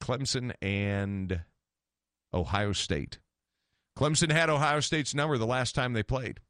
Clemson 0.00 0.52
and 0.62 1.42
Ohio 2.32 2.72
State. 2.72 3.18
Clemson 3.96 4.32
had 4.32 4.48
Ohio 4.48 4.80
State's 4.80 5.14
number 5.14 5.36
the 5.36 5.46
last 5.46 5.74
time 5.74 5.92
they 5.92 6.02
played. 6.02 6.40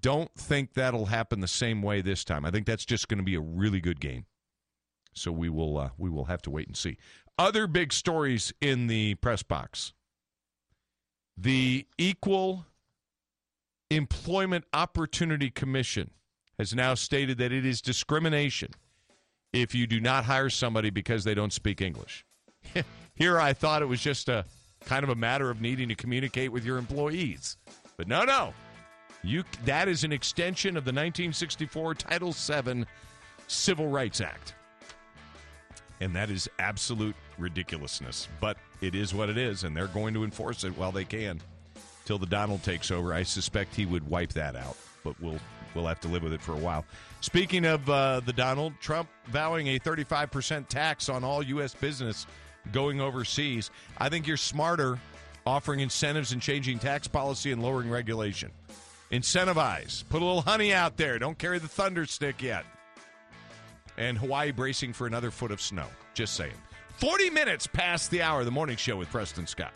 Don't 0.00 0.32
think 0.34 0.74
that'll 0.74 1.06
happen 1.06 1.40
the 1.40 1.48
same 1.48 1.82
way 1.82 2.00
this 2.00 2.24
time. 2.24 2.44
I 2.44 2.50
think 2.50 2.66
that's 2.66 2.84
just 2.84 3.08
going 3.08 3.18
to 3.18 3.24
be 3.24 3.34
a 3.34 3.40
really 3.40 3.80
good 3.80 4.00
game. 4.00 4.26
So 5.12 5.32
we 5.32 5.48
will 5.48 5.78
uh, 5.78 5.90
we 5.96 6.10
will 6.10 6.26
have 6.26 6.42
to 6.42 6.50
wait 6.50 6.66
and 6.66 6.76
see. 6.76 6.98
Other 7.38 7.66
big 7.66 7.92
stories 7.92 8.52
in 8.60 8.86
the 8.86 9.14
press 9.16 9.42
box. 9.42 9.92
The 11.36 11.86
Equal 11.98 12.66
Employment 13.90 14.64
Opportunity 14.72 15.50
Commission 15.50 16.10
has 16.58 16.74
now 16.74 16.94
stated 16.94 17.38
that 17.38 17.52
it 17.52 17.66
is 17.66 17.82
discrimination 17.82 18.70
if 19.52 19.74
you 19.74 19.86
do 19.86 20.00
not 20.00 20.24
hire 20.24 20.50
somebody 20.50 20.90
because 20.90 21.24
they 21.24 21.34
don't 21.34 21.52
speak 21.52 21.80
English. 21.80 22.24
Here 23.14 23.38
I 23.38 23.52
thought 23.52 23.82
it 23.82 23.86
was 23.86 24.00
just 24.00 24.28
a 24.28 24.44
kind 24.84 25.04
of 25.04 25.10
a 25.10 25.14
matter 25.14 25.50
of 25.50 25.60
needing 25.60 25.88
to 25.88 25.94
communicate 25.94 26.52
with 26.52 26.64
your 26.64 26.78
employees. 26.78 27.56
But 27.96 28.08
no, 28.08 28.24
no. 28.24 28.54
You 29.26 29.42
that 29.64 29.88
is 29.88 30.04
an 30.04 30.12
extension 30.12 30.76
of 30.76 30.84
the 30.84 30.92
1964 30.92 31.94
Title 31.94 32.32
VII 32.32 32.84
Civil 33.48 33.88
Rights 33.88 34.20
Act. 34.20 34.54
And 36.00 36.14
that 36.14 36.30
is 36.30 36.48
absolute 36.58 37.16
ridiculousness. 37.38 38.28
But 38.40 38.56
it 38.80 38.94
is 38.94 39.14
what 39.14 39.28
it 39.28 39.38
is, 39.38 39.64
and 39.64 39.76
they're 39.76 39.88
going 39.88 40.14
to 40.14 40.24
enforce 40.24 40.62
it 40.62 40.76
while 40.76 40.92
they 40.92 41.04
can. 41.04 41.40
Till 42.04 42.18
the 42.18 42.26
Donald 42.26 42.62
takes 42.62 42.92
over. 42.92 43.12
I 43.12 43.24
suspect 43.24 43.74
he 43.74 43.84
would 43.84 44.08
wipe 44.08 44.32
that 44.34 44.54
out, 44.54 44.76
but 45.02 45.20
we'll 45.20 45.40
we'll 45.74 45.86
have 45.86 46.00
to 46.00 46.08
live 46.08 46.22
with 46.22 46.32
it 46.32 46.40
for 46.40 46.52
a 46.52 46.58
while. 46.58 46.84
Speaking 47.20 47.64
of 47.64 47.90
uh, 47.90 48.20
the 48.20 48.32
Donald, 48.32 48.74
Trump 48.80 49.08
vowing 49.26 49.66
a 49.68 49.78
35% 49.80 50.68
tax 50.68 51.08
on 51.08 51.24
all 51.24 51.42
U.S. 51.42 51.74
business 51.74 52.28
going 52.70 53.00
overseas. 53.00 53.72
I 53.98 54.08
think 54.08 54.28
you're 54.28 54.36
smarter 54.36 55.00
offering 55.44 55.80
incentives 55.80 56.30
and 56.32 56.40
changing 56.40 56.78
tax 56.78 57.08
policy 57.08 57.50
and 57.50 57.60
lowering 57.60 57.90
regulation. 57.90 58.52
Incentivize. 59.12 60.08
Put 60.08 60.22
a 60.22 60.24
little 60.24 60.42
honey 60.42 60.72
out 60.72 60.96
there. 60.96 61.18
Don't 61.18 61.38
carry 61.38 61.58
the 61.58 61.68
thunder 61.68 62.06
stick 62.06 62.42
yet. 62.42 62.64
And 63.96 64.18
Hawaii 64.18 64.50
bracing 64.50 64.92
for 64.92 65.06
another 65.06 65.30
foot 65.30 65.50
of 65.50 65.60
snow. 65.60 65.86
Just 66.14 66.34
saying. 66.34 66.52
40 66.98 67.30
minutes 67.30 67.66
past 67.66 68.10
the 68.10 68.22
hour 68.22 68.44
the 68.44 68.50
morning 68.50 68.76
show 68.76 68.96
with 68.96 69.10
Preston 69.10 69.46
Scott. 69.46 69.72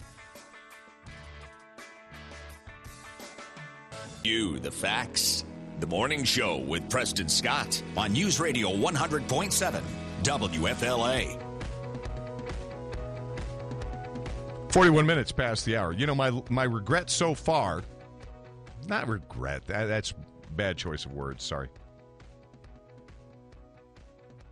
You, 4.24 4.59
the 4.59 4.70
facts. 4.70 5.44
The 5.81 5.86
morning 5.86 6.24
show 6.24 6.59
with 6.59 6.90
Preston 6.90 7.28
Scott 7.28 7.82
on 7.97 8.12
News 8.12 8.39
Radio 8.39 8.70
100.7 8.70 9.82
WFLA. 10.23 11.43
41 14.70 15.07
minutes 15.07 15.32
past 15.32 15.65
the 15.65 15.77
hour. 15.77 15.93
You 15.93 16.07
know, 16.07 16.15
my 16.15 16.31
my 16.48 16.65
regret 16.65 17.11
so 17.11 17.35
far, 17.35 17.82
not 18.90 19.08
regret, 19.08 19.64
that, 19.66 19.86
that's 19.86 20.12
bad 20.56 20.76
choice 20.76 21.06
of 21.06 21.12
words, 21.12 21.42
sorry. 21.42 21.68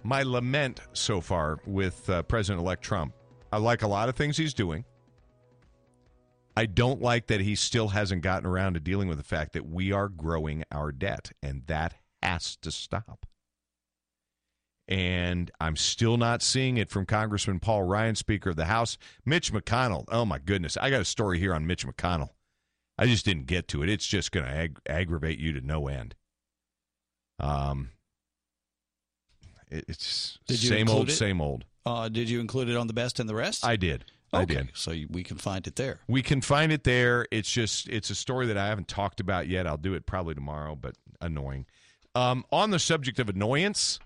My 0.03 0.23
lament 0.23 0.81
so 0.95 1.21
far 1.21 1.59
with 1.67 2.09
uh, 2.09 2.23
President 2.23 2.63
elect 2.63 2.83
Trump. 2.83 3.13
I 3.53 3.59
like 3.59 3.83
a 3.83 3.89
lot 3.89 4.09
of 4.09 4.15
things 4.15 4.37
he's 4.37 4.55
doing. 4.55 4.85
I 6.57 6.67
don't 6.67 7.03
like 7.03 7.27
that 7.27 7.41
he 7.41 7.55
still 7.55 7.89
hasn't 7.89 8.23
gotten 8.23 8.47
around 8.47 8.75
to 8.75 8.81
dealing 8.81 9.09
with 9.09 9.19
the 9.19 9.25
fact 9.25 9.53
that 9.53 9.69
we 9.69 9.93
are 9.93 10.09
growing 10.09 10.65
our 10.73 10.93
debt, 10.93 11.33
and 11.43 11.63
that 11.67 11.95
has 12.23 12.57
to 12.63 12.71
stop. 12.71 13.27
And 14.89 15.51
I'm 15.61 15.77
still 15.77 16.17
not 16.17 16.43
seeing 16.43 16.79
it 16.79 16.91
from 16.91 17.05
Congressman 17.05 17.61
Paul 17.61 17.83
Ryan, 17.83 18.15
Speaker 18.15 18.51
of 18.51 18.57
the 18.57 18.65
House. 18.65 18.97
Mitch 19.25 19.53
McConnell. 19.53 20.05
Oh, 20.09 20.25
my 20.25 20.39
goodness. 20.39 20.77
I 20.79 20.89
got 20.91 21.03
a 21.03 21.05
story 21.05 21.39
here 21.39 21.55
on 21.55 21.67
Mitch 21.67 21.87
McConnell. 21.87 22.31
I 22.99 23.07
just 23.07 23.25
didn't 23.25 23.47
get 23.47 23.69
to 23.69 23.83
it. 23.83 23.89
It's 23.89 24.07
just 24.07 24.33
going 24.33 24.47
to 24.47 24.53
ag- 24.53 24.79
aggravate 24.89 25.39
you 25.39 25.53
to 25.53 25.61
no 25.61 25.87
end. 25.89 26.15
Um, 27.39 27.91
it, 29.71 29.85
it's 29.89 30.39
same 30.49 30.89
old, 30.89 31.09
it? 31.09 31.13
same 31.13 31.41
old. 31.41 31.65
Uh, 31.87 32.09
did 32.09 32.29
you 32.29 32.41
include 32.41 32.69
it 32.69 32.77
on 32.77 32.87
the 32.87 32.93
best 32.93 33.21
and 33.21 33.29
the 33.29 33.35
rest? 33.35 33.65
I 33.65 33.77
did. 33.77 34.05
I 34.33 34.45
did. 34.45 34.71
so 34.75 34.93
we 35.09 35.23
can 35.23 35.39
find 35.39 35.67
it 35.67 35.77
there. 35.77 36.01
We 36.07 36.23
can 36.23 36.43
find 36.43 36.71
it 36.71 36.85
there. 36.85 37.27
It's 37.31 37.51
just 37.51 37.89
it's 37.89 38.11
a 38.11 38.15
story 38.15 38.47
that 38.47 38.59
I 38.59 38.67
haven't 38.67 38.89
talked 38.89 39.21
about 39.21 39.49
yet. 39.49 39.67
I'll 39.67 39.79
do 39.79 39.95
it 39.95 40.05
probably 40.05 40.35
tomorrow, 40.35 40.77
but 40.77 40.97
annoying. 41.21 41.65
Um, 42.15 42.45
on 42.53 42.71
the 42.71 42.79
subject 42.79 43.19
of 43.19 43.31
annoyance, 43.31 43.99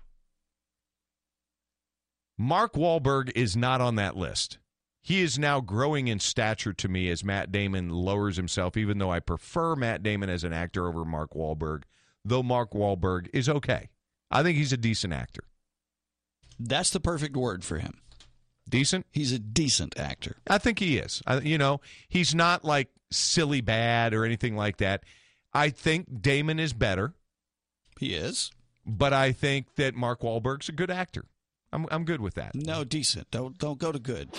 Mark 2.37 2.73
Wahlberg 2.73 3.31
is 3.35 3.57
not 3.57 3.81
on 3.81 3.95
that 3.95 4.15
list. 4.15 4.59
He 5.03 5.21
is 5.21 5.37
now 5.37 5.59
growing 5.59 6.07
in 6.07 6.19
stature 6.19 6.71
to 6.71 6.87
me 6.87 7.09
as 7.09 7.25
Matt 7.25 7.51
Damon 7.51 7.89
lowers 7.89 8.37
himself, 8.37 8.77
even 8.77 8.99
though 8.99 9.11
I 9.11 9.19
prefer 9.19 9.75
Matt 9.75 10.01
Damon 10.01 10.29
as 10.29 10.45
an 10.45 10.53
actor 10.53 10.87
over 10.87 11.03
Mark 11.03 11.33
Wahlberg, 11.33 11.83
though 12.23 12.41
Mark 12.41 12.71
Wahlberg 12.71 13.27
is 13.33 13.49
okay. 13.49 13.89
I 14.31 14.43
think 14.43 14.57
he's 14.57 14.71
a 14.71 14.77
decent 14.77 15.11
actor. 15.11 15.43
That's 16.57 16.89
the 16.89 17.01
perfect 17.01 17.35
word 17.35 17.65
for 17.65 17.79
him. 17.79 17.99
Decent? 18.69 19.05
He's 19.11 19.33
a 19.33 19.39
decent 19.39 19.99
actor. 19.99 20.37
I 20.47 20.57
think 20.57 20.79
he 20.79 20.97
is. 20.97 21.21
I, 21.27 21.39
you 21.39 21.57
know, 21.57 21.81
he's 22.07 22.33
not 22.33 22.63
like 22.63 22.87
silly 23.11 23.59
bad 23.59 24.13
or 24.13 24.23
anything 24.23 24.55
like 24.55 24.77
that. 24.77 25.03
I 25.53 25.69
think 25.69 26.21
Damon 26.21 26.59
is 26.59 26.71
better. 26.71 27.13
He 27.99 28.13
is. 28.13 28.51
But 28.85 29.11
I 29.11 29.33
think 29.33 29.75
that 29.75 29.95
Mark 29.95 30.21
Wahlberg's 30.21 30.69
a 30.69 30.73
good 30.73 30.91
actor. 30.91 31.25
I'm 31.73 31.87
I'm 31.91 32.05
good 32.05 32.21
with 32.21 32.35
that. 32.35 32.53
No, 32.55 32.83
decent. 32.83 33.31
Don't 33.31 33.57
don't 33.57 33.79
go 33.79 33.91
to 33.91 33.99
good. 33.99 34.29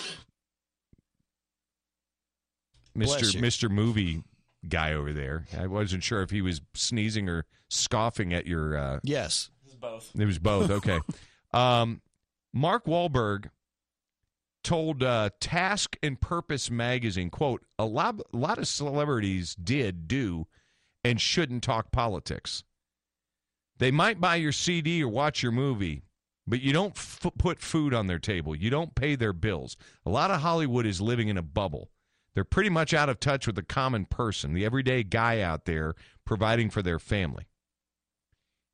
Mr. 2.96 3.40
Mr. 3.40 3.70
Movie 3.70 4.22
guy 4.68 4.92
over 4.92 5.12
there. 5.12 5.46
I 5.58 5.66
wasn't 5.66 6.02
sure 6.02 6.22
if 6.22 6.30
he 6.30 6.40
was 6.42 6.60
sneezing 6.74 7.28
or 7.28 7.44
scoffing 7.68 8.32
at 8.32 8.46
your 8.46 8.76
uh 8.76 9.00
Yes. 9.02 9.50
both. 9.80 10.10
It 10.18 10.24
was 10.24 10.38
both. 10.38 10.70
Okay. 10.70 11.00
um, 11.52 12.00
Mark 12.52 12.86
Wahlberg 12.86 13.50
told 14.62 15.02
uh, 15.02 15.28
Task 15.40 15.96
and 16.02 16.18
Purpose 16.20 16.70
magazine, 16.70 17.28
"quote 17.30 17.62
A 17.78 17.84
lot, 17.84 18.20
a 18.32 18.36
lot 18.36 18.58
of 18.58 18.66
celebrities 18.68 19.54
did 19.54 20.08
do 20.08 20.46
and 21.04 21.20
shouldn't 21.20 21.62
talk 21.62 21.90
politics. 21.92 22.64
They 23.78 23.90
might 23.90 24.20
buy 24.20 24.36
your 24.36 24.52
CD 24.52 25.02
or 25.02 25.08
watch 25.08 25.42
your 25.42 25.52
movie, 25.52 26.02
but 26.46 26.62
you 26.62 26.72
don't 26.72 26.96
f- 26.96 27.26
put 27.36 27.60
food 27.60 27.92
on 27.92 28.06
their 28.06 28.18
table. 28.20 28.54
You 28.54 28.70
don't 28.70 28.94
pay 28.94 29.16
their 29.16 29.32
bills. 29.34 29.76
A 30.06 30.10
lot 30.10 30.30
of 30.30 30.40
Hollywood 30.40 30.86
is 30.86 31.00
living 31.00 31.28
in 31.28 31.36
a 31.36 31.42
bubble. 31.42 31.90
They're 32.34 32.44
pretty 32.44 32.70
much 32.70 32.92
out 32.92 33.08
of 33.08 33.20
touch 33.20 33.46
with 33.46 33.56
the 33.56 33.62
common 33.62 34.06
person, 34.06 34.54
the 34.54 34.64
everyday 34.64 35.02
guy 35.02 35.40
out 35.40 35.64
there 35.64 35.94
providing 36.24 36.70
for 36.70 36.82
their 36.82 36.98
family. 36.98 37.46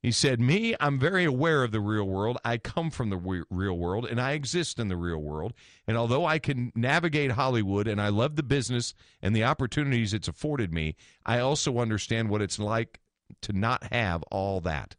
He 0.01 0.11
said, 0.11 0.39
Me, 0.39 0.75
I'm 0.79 0.97
very 0.97 1.25
aware 1.25 1.63
of 1.63 1.71
the 1.71 1.79
real 1.79 2.05
world. 2.05 2.39
I 2.43 2.57
come 2.57 2.89
from 2.89 3.11
the 3.11 3.17
re- 3.17 3.43
real 3.51 3.77
world 3.77 4.05
and 4.05 4.19
I 4.19 4.31
exist 4.31 4.79
in 4.79 4.87
the 4.87 4.97
real 4.97 5.19
world. 5.19 5.53
And 5.85 5.95
although 5.95 6.25
I 6.25 6.39
can 6.39 6.71
navigate 6.73 7.31
Hollywood 7.31 7.87
and 7.87 8.01
I 8.01 8.09
love 8.09 8.35
the 8.35 8.43
business 8.43 8.95
and 9.21 9.35
the 9.35 9.43
opportunities 9.43 10.13
it's 10.13 10.27
afforded 10.27 10.73
me, 10.73 10.95
I 11.23 11.37
also 11.39 11.77
understand 11.77 12.29
what 12.29 12.41
it's 12.41 12.57
like 12.57 12.99
to 13.41 13.53
not 13.53 13.93
have 13.93 14.23
all 14.31 14.59
that. 14.61 14.95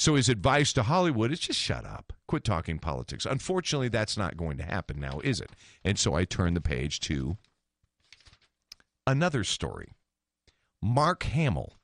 So 0.00 0.14
his 0.14 0.30
advice 0.30 0.72
to 0.72 0.84
Hollywood 0.84 1.30
is 1.30 1.40
just 1.40 1.58
shut 1.58 1.84
up. 1.84 2.14
Quit 2.26 2.42
talking 2.42 2.78
politics. 2.78 3.26
Unfortunately, 3.26 3.90
that's 3.90 4.16
not 4.16 4.38
going 4.38 4.56
to 4.56 4.62
happen 4.62 4.98
now, 4.98 5.20
is 5.22 5.42
it? 5.42 5.50
And 5.84 5.98
so 5.98 6.14
I 6.14 6.24
turn 6.24 6.54
the 6.54 6.62
page 6.62 7.00
to 7.00 7.36
another 9.06 9.44
story. 9.44 9.92
Mark 10.80 11.24
Hamill. 11.24 11.74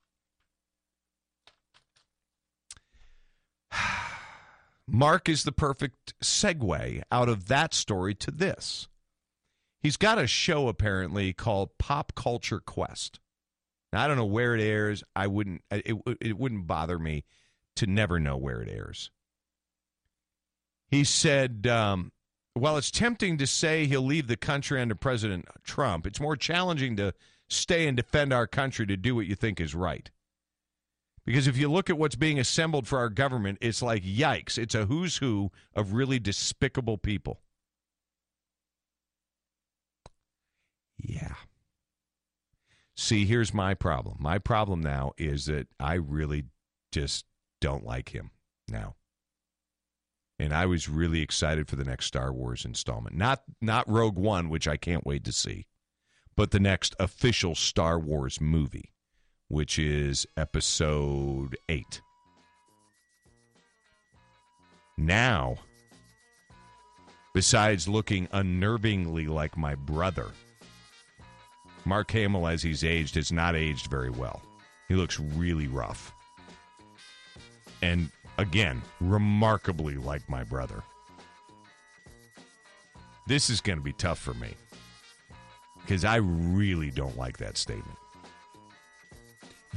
Mark 4.88 5.28
is 5.28 5.44
the 5.44 5.52
perfect 5.52 6.14
segue 6.24 7.02
out 7.12 7.28
of 7.28 7.48
that 7.48 7.74
story 7.74 8.14
to 8.14 8.30
this. 8.30 8.88
He's 9.82 9.98
got 9.98 10.16
a 10.16 10.26
show 10.26 10.68
apparently 10.68 11.34
called 11.34 11.76
Pop 11.76 12.14
Culture 12.14 12.60
Quest. 12.60 13.20
Now, 13.92 14.02
I 14.02 14.08
don't 14.08 14.16
know 14.16 14.24
where 14.24 14.54
it 14.54 14.62
airs. 14.62 15.04
I 15.14 15.26
wouldn't 15.26 15.60
it, 15.70 15.98
it 16.18 16.38
wouldn't 16.38 16.66
bother 16.66 16.98
me 16.98 17.22
to 17.76 17.86
never 17.86 18.18
know 18.18 18.36
where 18.36 18.60
it 18.60 18.68
airs. 18.68 19.10
He 20.88 21.04
said, 21.04 21.66
um, 21.66 22.12
while 22.54 22.76
it's 22.76 22.90
tempting 22.90 23.38
to 23.38 23.46
say 23.46 23.86
he'll 23.86 24.02
leave 24.02 24.28
the 24.28 24.36
country 24.36 24.80
under 24.80 24.94
President 24.94 25.46
Trump, 25.64 26.06
it's 26.06 26.20
more 26.20 26.36
challenging 26.36 26.96
to 26.96 27.12
stay 27.48 27.86
and 27.86 27.96
defend 27.96 28.32
our 28.32 28.46
country 28.46 28.86
to 28.86 28.96
do 28.96 29.14
what 29.14 29.26
you 29.26 29.34
think 29.34 29.60
is 29.60 29.74
right. 29.74 30.10
Because 31.24 31.48
if 31.48 31.56
you 31.56 31.70
look 31.70 31.90
at 31.90 31.98
what's 31.98 32.14
being 32.14 32.38
assembled 32.38 32.86
for 32.86 32.98
our 32.98 33.08
government, 33.08 33.58
it's 33.60 33.82
like 33.82 34.04
yikes. 34.04 34.58
It's 34.58 34.76
a 34.76 34.86
who's 34.86 35.16
who 35.16 35.50
of 35.74 35.92
really 35.92 36.20
despicable 36.20 36.98
people. 36.98 37.40
Yeah. 40.98 41.34
See, 42.96 43.26
here's 43.26 43.52
my 43.52 43.74
problem. 43.74 44.16
My 44.20 44.38
problem 44.38 44.80
now 44.80 45.12
is 45.18 45.46
that 45.46 45.66
I 45.78 45.94
really 45.94 46.44
just 46.92 47.26
don't 47.60 47.84
like 47.84 48.10
him 48.10 48.30
now. 48.68 48.94
And 50.38 50.52
I 50.52 50.66
was 50.66 50.88
really 50.88 51.22
excited 51.22 51.68
for 51.68 51.76
the 51.76 51.84
next 51.84 52.06
Star 52.06 52.32
Wars 52.32 52.64
installment. 52.64 53.16
Not 53.16 53.42
not 53.60 53.88
Rogue 53.88 54.18
One, 54.18 54.50
which 54.50 54.68
I 54.68 54.76
can't 54.76 55.06
wait 55.06 55.24
to 55.24 55.32
see, 55.32 55.66
but 56.36 56.50
the 56.50 56.60
next 56.60 56.94
official 57.00 57.54
Star 57.54 57.98
Wars 57.98 58.40
movie, 58.40 58.92
which 59.48 59.78
is 59.78 60.26
episode 60.36 61.56
8. 61.68 62.02
Now, 64.98 65.56
besides 67.34 67.88
looking 67.88 68.26
unnervingly 68.28 69.28
like 69.28 69.56
my 69.56 69.74
brother, 69.74 70.26
Mark 71.86 72.10
Hamill, 72.10 72.46
as 72.46 72.62
he's 72.62 72.84
aged, 72.84 73.14
has 73.14 73.32
not 73.32 73.54
aged 73.54 73.86
very 73.86 74.10
well. 74.10 74.42
He 74.88 74.94
looks 74.94 75.18
really 75.18 75.68
rough 75.68 76.12
and 77.82 78.10
again, 78.38 78.82
remarkably 79.00 79.96
like 79.96 80.28
my 80.28 80.44
brother. 80.44 80.82
This 83.26 83.50
is 83.50 83.60
going 83.60 83.78
to 83.78 83.84
be 83.84 83.92
tough 83.92 84.18
for 84.18 84.34
me 84.34 84.54
because 85.80 86.04
I 86.04 86.16
really 86.16 86.90
don't 86.90 87.16
like 87.16 87.38
that 87.38 87.56
statement. 87.56 87.98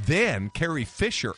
Then 0.06 0.50
Carrie 0.50 0.84
Fisher 0.84 1.34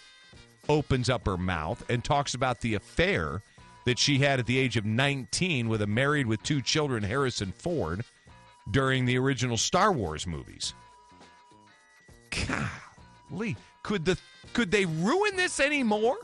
opens 0.69 1.11
up 1.11 1.27
her 1.27 1.37
mouth 1.37 1.85
and 1.91 2.05
talks 2.05 2.35
about 2.35 2.61
the 2.61 2.75
affair 2.75 3.43
that 3.85 3.99
she 3.99 4.19
had 4.19 4.39
at 4.39 4.47
the 4.47 4.59
age 4.59 4.77
of 4.77 4.85
19 4.85 5.69
with 5.69 5.83
a 5.83 5.87
married 5.87 6.27
with 6.27 6.43
two 6.43 6.63
children 6.63 7.03
Harrison 7.03 7.53
Ford 7.53 8.05
during 8.71 9.05
the 9.05 9.19
original 9.19 9.57
Star 9.57 9.93
Wars 9.93 10.27
movies. 10.27 10.75
Golly, 12.31 13.57
could 13.83 14.05
the 14.05 14.17
could 14.53 14.71
they 14.71 14.87
ruin 14.87 15.37
this 15.37 15.61
anymore? 15.61 16.17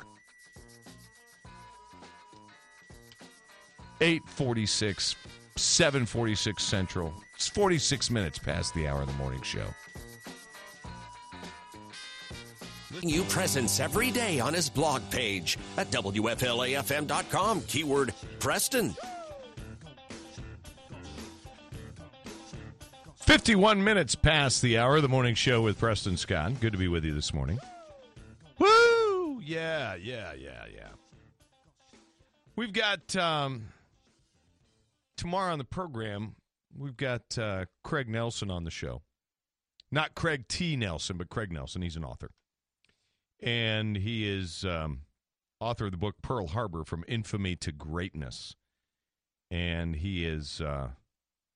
846, 4.00 5.16
746 5.56 6.62
Central. 6.62 7.14
It's 7.34 7.48
46 7.48 8.10
minutes 8.10 8.38
past 8.38 8.74
the 8.74 8.88
hour 8.88 9.02
of 9.02 9.06
the 9.08 9.14
morning 9.14 9.42
show. 9.42 9.66
You 13.02 13.22
presents 13.24 13.80
every 13.80 14.10
day 14.10 14.40
on 14.40 14.54
his 14.54 14.68
blog 14.70 15.02
page 15.10 15.58
at 15.76 15.90
WFLAFM.com. 15.90 17.60
Keyword 17.62 18.14
Preston. 18.38 18.94
51 23.28 23.84
minutes 23.84 24.14
past 24.14 24.62
the 24.62 24.78
hour 24.78 24.96
of 24.96 25.02
the 25.02 25.08
morning 25.08 25.34
show 25.34 25.60
with 25.60 25.78
Preston 25.78 26.16
Scott. 26.16 26.58
Good 26.60 26.72
to 26.72 26.78
be 26.78 26.88
with 26.88 27.04
you 27.04 27.12
this 27.12 27.34
morning. 27.34 27.58
Woo! 28.58 29.38
Yeah, 29.44 29.96
yeah, 29.96 30.32
yeah, 30.32 30.64
yeah. 30.74 30.88
We've 32.56 32.72
got 32.72 33.14
um, 33.16 33.66
tomorrow 35.18 35.52
on 35.52 35.58
the 35.58 35.64
program, 35.64 36.36
we've 36.74 36.96
got 36.96 37.36
uh, 37.36 37.66
Craig 37.84 38.08
Nelson 38.08 38.50
on 38.50 38.64
the 38.64 38.70
show. 38.70 39.02
Not 39.90 40.14
Craig 40.14 40.46
T. 40.48 40.76
Nelson, 40.76 41.18
but 41.18 41.28
Craig 41.28 41.52
Nelson. 41.52 41.82
He's 41.82 41.96
an 41.96 42.04
author. 42.04 42.30
And 43.42 43.96
he 43.96 44.28
is 44.28 44.64
um, 44.64 45.02
author 45.60 45.86
of 45.86 45.92
the 45.92 45.96
book 45.96 46.16
Pearl 46.22 46.46
Harbor 46.48 46.84
From 46.84 47.04
Infamy 47.06 47.56
to 47.56 47.72
Greatness. 47.72 48.54
And 49.50 49.96
he 49.96 50.26
is 50.26 50.60
uh, 50.60 50.88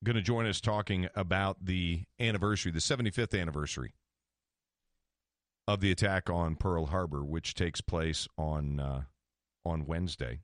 going 0.05 0.17
to 0.17 0.23
join 0.23 0.47
us 0.47 0.61
talking 0.61 1.09
about 1.15 1.65
the 1.65 2.05
anniversary, 2.19 2.73
the 2.73 2.79
75th 2.79 3.39
anniversary 3.39 3.95
of 5.69 5.81
the 5.81 5.91
attack 5.91 6.31
on 6.31 6.57
Pearl 6.57 6.87
Harbor, 6.87 7.25
which 7.25 7.55
takes 7.55 7.81
place 7.81 8.27
on 8.37 8.81
uh, 8.81 9.03
on 9.65 9.87
Wednesday. 9.87 10.41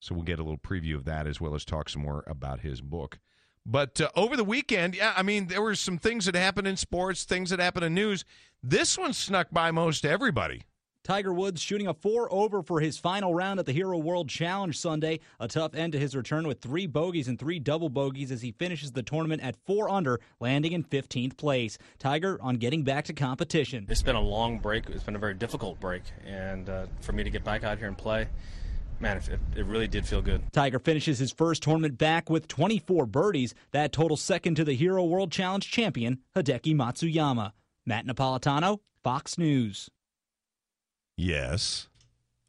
So 0.00 0.14
we'll 0.14 0.24
get 0.24 0.38
a 0.38 0.42
little 0.42 0.58
preview 0.58 0.94
of 0.94 1.04
that 1.04 1.26
as 1.26 1.40
well 1.40 1.54
as 1.54 1.64
talk 1.64 1.88
some 1.88 2.02
more 2.02 2.24
about 2.26 2.60
his 2.60 2.80
book. 2.80 3.18
But 3.66 4.00
uh, 4.00 4.08
over 4.16 4.36
the 4.36 4.44
weekend, 4.44 4.94
yeah, 4.94 5.12
I 5.16 5.22
mean, 5.22 5.48
there 5.48 5.60
were 5.60 5.74
some 5.74 5.98
things 5.98 6.24
that 6.24 6.34
happened 6.34 6.66
in 6.66 6.76
sports, 6.76 7.24
things 7.24 7.50
that 7.50 7.58
happened 7.58 7.84
in 7.84 7.94
news. 7.94 8.24
This 8.62 8.96
one 8.96 9.12
snuck 9.12 9.48
by 9.52 9.70
most 9.70 10.06
everybody. 10.06 10.62
Tiger 11.08 11.32
Woods 11.32 11.62
shooting 11.62 11.86
a 11.86 11.94
four 11.94 12.30
over 12.30 12.62
for 12.62 12.80
his 12.80 12.98
final 12.98 13.34
round 13.34 13.58
at 13.58 13.64
the 13.64 13.72
Hero 13.72 13.96
World 13.96 14.28
Challenge 14.28 14.78
Sunday. 14.78 15.20
A 15.40 15.48
tough 15.48 15.74
end 15.74 15.92
to 15.94 15.98
his 15.98 16.14
return 16.14 16.46
with 16.46 16.60
three 16.60 16.86
bogeys 16.86 17.28
and 17.28 17.38
three 17.38 17.58
double 17.58 17.88
bogeys 17.88 18.30
as 18.30 18.42
he 18.42 18.52
finishes 18.52 18.92
the 18.92 19.02
tournament 19.02 19.42
at 19.42 19.56
four 19.64 19.88
under, 19.88 20.20
landing 20.38 20.72
in 20.72 20.84
15th 20.84 21.38
place. 21.38 21.78
Tiger 21.98 22.38
on 22.42 22.56
getting 22.56 22.82
back 22.82 23.06
to 23.06 23.14
competition. 23.14 23.86
It's 23.88 24.02
been 24.02 24.16
a 24.16 24.20
long 24.20 24.58
break. 24.58 24.90
It's 24.90 25.02
been 25.02 25.16
a 25.16 25.18
very 25.18 25.32
difficult 25.32 25.80
break. 25.80 26.02
And 26.26 26.68
uh, 26.68 26.86
for 27.00 27.12
me 27.12 27.24
to 27.24 27.30
get 27.30 27.42
back 27.42 27.64
out 27.64 27.78
here 27.78 27.88
and 27.88 27.96
play, 27.96 28.28
man, 29.00 29.16
it, 29.16 29.38
it, 29.56 29.66
really 29.66 29.88
did 29.88 30.06
feel 30.06 30.22
good. 30.22 30.42
Tiger 30.52 30.78
finishes 30.78 31.18
his 31.18 31.32
first 31.32 31.62
tournament 31.62 31.98
back 31.98 32.28
with 32.30 32.48
24 32.48 33.06
birdies. 33.06 33.54
That 33.72 33.92
total 33.92 34.16
second 34.16 34.56
to 34.56 34.64
the 34.64 34.74
Hero 34.74 35.04
World 35.04 35.30
Challenge 35.32 35.68
champion, 35.70 36.18
Hideki 36.36 36.74
Matsuyama. 36.74 37.52
Matt 37.88 38.06
Napolitano, 38.06 38.80
Fox 39.02 39.38
News. 39.38 39.88
Yes. 41.16 41.88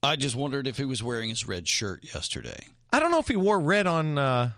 I 0.04 0.18
just 0.18 0.36
wondered 0.36 0.68
if 0.68 0.78
he 0.78 0.84
was 0.84 1.02
wearing 1.02 1.30
his 1.30 1.48
red 1.48 1.68
shirt 1.68 2.04
yesterday. 2.14 2.68
I 2.92 3.00
don't 3.00 3.10
know 3.10 3.20
if 3.20 3.30
he 3.30 3.38
wore 3.38 3.60
red 3.60 3.88
on 3.88 4.18
uh, 4.18 4.52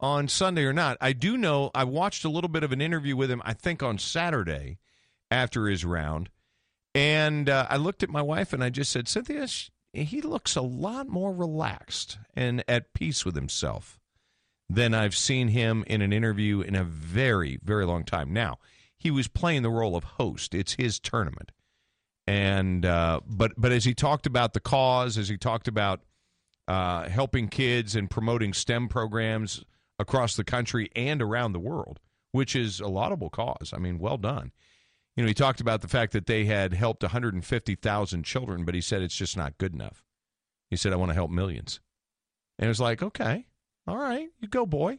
on 0.00 0.28
Sunday 0.28 0.64
or 0.64 0.72
not. 0.72 0.96
I 1.00 1.12
do 1.12 1.36
know 1.36 1.70
I 1.74 1.84
watched 1.84 2.24
a 2.24 2.30
little 2.30 2.48
bit 2.48 2.64
of 2.64 2.72
an 2.72 2.80
interview 2.80 3.14
with 3.14 3.30
him. 3.30 3.42
I 3.44 3.52
think 3.52 3.82
on 3.82 3.98
Saturday 3.98 4.78
after 5.30 5.66
his 5.66 5.84
round, 5.84 6.30
and 6.94 7.48
uh, 7.48 7.66
I 7.68 7.76
looked 7.76 8.02
at 8.02 8.08
my 8.08 8.22
wife 8.22 8.52
and 8.52 8.64
I 8.64 8.70
just 8.70 8.90
said, 8.90 9.06
Cynthia, 9.06 9.46
he 9.94 10.20
looks 10.20 10.56
a 10.56 10.62
lot 10.62 11.08
more 11.08 11.32
relaxed 11.32 12.18
and 12.34 12.64
at 12.68 12.92
peace 12.94 13.24
with 13.24 13.34
himself 13.34 13.98
than 14.68 14.94
I've 14.94 15.16
seen 15.16 15.48
him 15.48 15.84
in 15.86 16.02
an 16.02 16.12
interview 16.12 16.60
in 16.60 16.74
a 16.74 16.84
very 16.84 17.58
very 17.62 17.86
long 17.86 18.04
time. 18.04 18.32
Now 18.32 18.58
he 18.96 19.10
was 19.10 19.28
playing 19.28 19.62
the 19.62 19.70
role 19.70 19.96
of 19.96 20.04
host. 20.04 20.54
It's 20.54 20.74
his 20.74 20.98
tournament 20.98 21.52
and 22.26 22.86
uh, 22.86 23.20
but 23.26 23.52
but 23.56 23.72
as 23.72 23.84
he 23.84 23.94
talked 23.94 24.26
about 24.26 24.52
the 24.52 24.60
cause, 24.60 25.18
as 25.18 25.28
he 25.28 25.36
talked 25.36 25.68
about 25.68 26.00
uh, 26.66 27.08
helping 27.08 27.48
kids 27.48 27.94
and 27.94 28.10
promoting 28.10 28.54
STEM 28.54 28.88
programs 28.88 29.64
across 29.98 30.36
the 30.36 30.44
country 30.44 30.90
and 30.96 31.20
around 31.20 31.52
the 31.52 31.60
world, 31.60 32.00
which 32.32 32.56
is 32.56 32.80
a 32.80 32.88
laudable 32.88 33.30
cause. 33.30 33.72
I 33.74 33.78
mean, 33.78 33.98
well 33.98 34.16
done. 34.16 34.52
You 35.16 35.22
know, 35.22 35.28
he 35.28 35.34
talked 35.34 35.60
about 35.60 35.80
the 35.80 35.88
fact 35.88 36.12
that 36.12 36.26
they 36.26 36.44
had 36.44 36.74
helped 36.74 37.02
150,000 37.02 38.24
children, 38.24 38.64
but 38.64 38.74
he 38.74 38.80
said 38.80 39.02
it's 39.02 39.14
just 39.14 39.36
not 39.36 39.58
good 39.58 39.72
enough. 39.72 40.02
He 40.70 40.76
said, 40.76 40.92
I 40.92 40.96
want 40.96 41.10
to 41.10 41.14
help 41.14 41.30
millions. 41.30 41.80
And 42.58 42.66
it 42.66 42.68
was 42.68 42.80
like, 42.80 43.02
okay, 43.02 43.46
all 43.86 43.96
right, 43.96 44.28
you 44.40 44.48
go, 44.48 44.66
boy. 44.66 44.98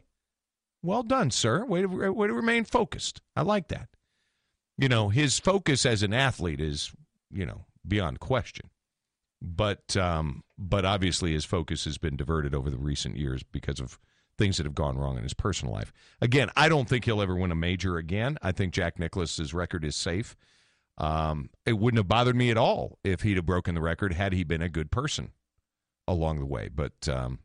Well 0.81 1.03
done, 1.03 1.31
sir. 1.31 1.65
Way 1.65 1.81
to, 1.81 1.87
way 1.87 2.27
to 2.27 2.33
remain 2.33 2.63
focused. 2.63 3.21
I 3.35 3.41
like 3.41 3.69
that. 3.69 3.89
You 4.77 4.87
know, 4.87 5.09
his 5.09 5.39
focus 5.39 5.85
as 5.85 6.03
an 6.03 6.13
athlete 6.13 6.61
is, 6.61 6.91
you 7.31 7.45
know, 7.45 7.65
beyond 7.87 8.19
question. 8.19 8.69
But 9.41 9.97
um, 9.97 10.43
but 10.57 10.85
obviously 10.85 11.33
his 11.33 11.45
focus 11.45 11.85
has 11.85 11.97
been 11.97 12.15
diverted 12.15 12.55
over 12.55 12.69
the 12.69 12.77
recent 12.77 13.17
years 13.17 13.43
because 13.43 13.79
of 13.79 13.99
things 14.37 14.57
that 14.57 14.65
have 14.65 14.75
gone 14.75 14.97
wrong 14.97 15.17
in 15.17 15.23
his 15.23 15.33
personal 15.33 15.73
life. 15.73 15.93
Again, 16.21 16.49
I 16.55 16.69
don't 16.69 16.89
think 16.89 17.05
he'll 17.05 17.21
ever 17.21 17.35
win 17.35 17.51
a 17.51 17.55
major 17.55 17.97
again. 17.97 18.37
I 18.41 18.51
think 18.51 18.73
Jack 18.73 18.99
Nicklaus's 18.99 19.53
record 19.53 19.85
is 19.85 19.95
safe. 19.95 20.35
Um, 20.97 21.49
it 21.65 21.73
wouldn't 21.73 21.99
have 21.99 22.07
bothered 22.07 22.35
me 22.35 22.51
at 22.51 22.57
all 22.57 22.99
if 23.03 23.21
he'd 23.21 23.37
have 23.37 23.45
broken 23.45 23.75
the 23.75 23.81
record 23.81 24.13
had 24.13 24.33
he 24.33 24.43
been 24.43 24.61
a 24.61 24.69
good 24.69 24.91
person 24.91 25.31
along 26.07 26.39
the 26.39 26.45
way. 26.45 26.69
But 26.73 27.07
um, 27.09 27.39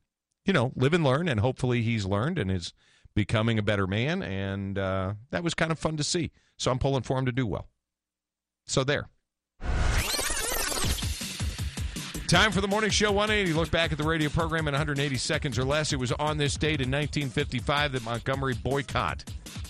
you 0.44 0.52
know, 0.52 0.72
live 0.74 0.94
and 0.94 1.04
learn, 1.04 1.28
and 1.28 1.40
hopefully 1.40 1.82
he's 1.82 2.06
learned 2.06 2.38
and 2.38 2.50
is 2.50 2.72
becoming 3.14 3.58
a 3.58 3.62
better 3.62 3.86
man. 3.86 4.22
And 4.22 4.78
uh, 4.78 5.14
that 5.30 5.44
was 5.44 5.54
kind 5.54 5.72
of 5.72 5.78
fun 5.78 5.96
to 5.96 6.04
see. 6.04 6.30
So 6.56 6.70
I'm 6.70 6.78
pulling 6.78 7.02
for 7.02 7.18
him 7.18 7.26
to 7.26 7.32
do 7.32 7.46
well. 7.46 7.68
So 8.66 8.84
there. 8.84 9.08
Time 12.30 12.52
for 12.52 12.60
the 12.60 12.68
morning 12.68 12.90
show 12.90 13.10
180. 13.10 13.52
Look 13.54 13.72
back 13.72 13.90
at 13.90 13.98
the 13.98 14.04
radio 14.04 14.28
program 14.28 14.68
in 14.68 14.72
180 14.72 15.16
seconds 15.16 15.58
or 15.58 15.64
less. 15.64 15.92
It 15.92 15.98
was 15.98 16.12
on 16.12 16.38
this 16.38 16.56
date 16.56 16.80
in 16.80 16.88
1955 16.88 17.90
that 17.90 18.04
Montgomery 18.04 18.54
boycott 18.54 19.24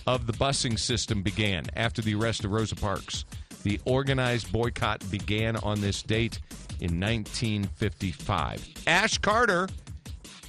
of 0.05 0.27
the 0.27 0.33
busing 0.33 0.77
system 0.77 1.23
began 1.23 1.65
after 1.75 2.03
the 2.03 2.13
arrest 2.13 2.45
of 2.45 2.51
Rosa 2.51 2.75
Parks. 2.75 3.25
The 3.63 3.81
organized 3.85 4.51
boycott 4.51 5.03
began 5.09 5.55
on 5.55 5.81
this 5.81 6.03
date 6.03 6.39
in 6.81 6.99
1955. 6.99 8.69
Ash 8.85 9.17
Carter, 9.17 9.67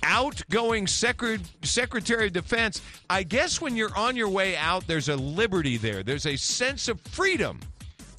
outgoing 0.02 0.86
Secret- 0.86 1.40
Secretary 1.62 2.26
of 2.26 2.34
Defense. 2.34 2.82
I 3.08 3.22
guess 3.22 3.58
when 3.58 3.74
you're 3.74 3.96
on 3.96 4.16
your 4.16 4.28
way 4.28 4.54
out, 4.58 4.86
there's 4.86 5.08
a 5.08 5.16
liberty 5.16 5.78
there. 5.78 6.02
There's 6.02 6.26
a 6.26 6.36
sense 6.36 6.88
of 6.88 7.00
freedom 7.00 7.58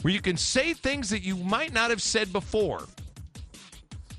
where 0.02 0.12
you 0.12 0.20
can 0.20 0.36
say 0.36 0.74
things 0.74 1.12
that 1.12 1.22
you 1.22 1.36
might 1.36 1.74
not 1.74 1.92
have 1.92 2.02
said 2.02 2.34
before. 2.34 2.88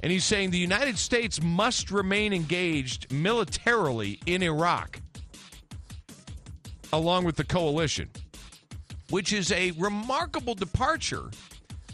And 0.05 0.13
he's 0.13 0.27
saying 0.27 0.51
the 0.51 0.59
United 0.59 0.99
States 0.99 1.41
must 1.41 1.91
remain 1.91 2.35
engaged 2.35 3.11
militarily 3.11 4.21
in 4.27 4.43
Iraq, 4.43 5.01
along 6.93 7.25
with 7.25 7.37
the 7.37 7.45
coalition, 7.45 8.11
which 9.09 9.33
is 9.33 9.51
a 9.51 9.71
remarkable 9.79 10.55
departure 10.55 11.31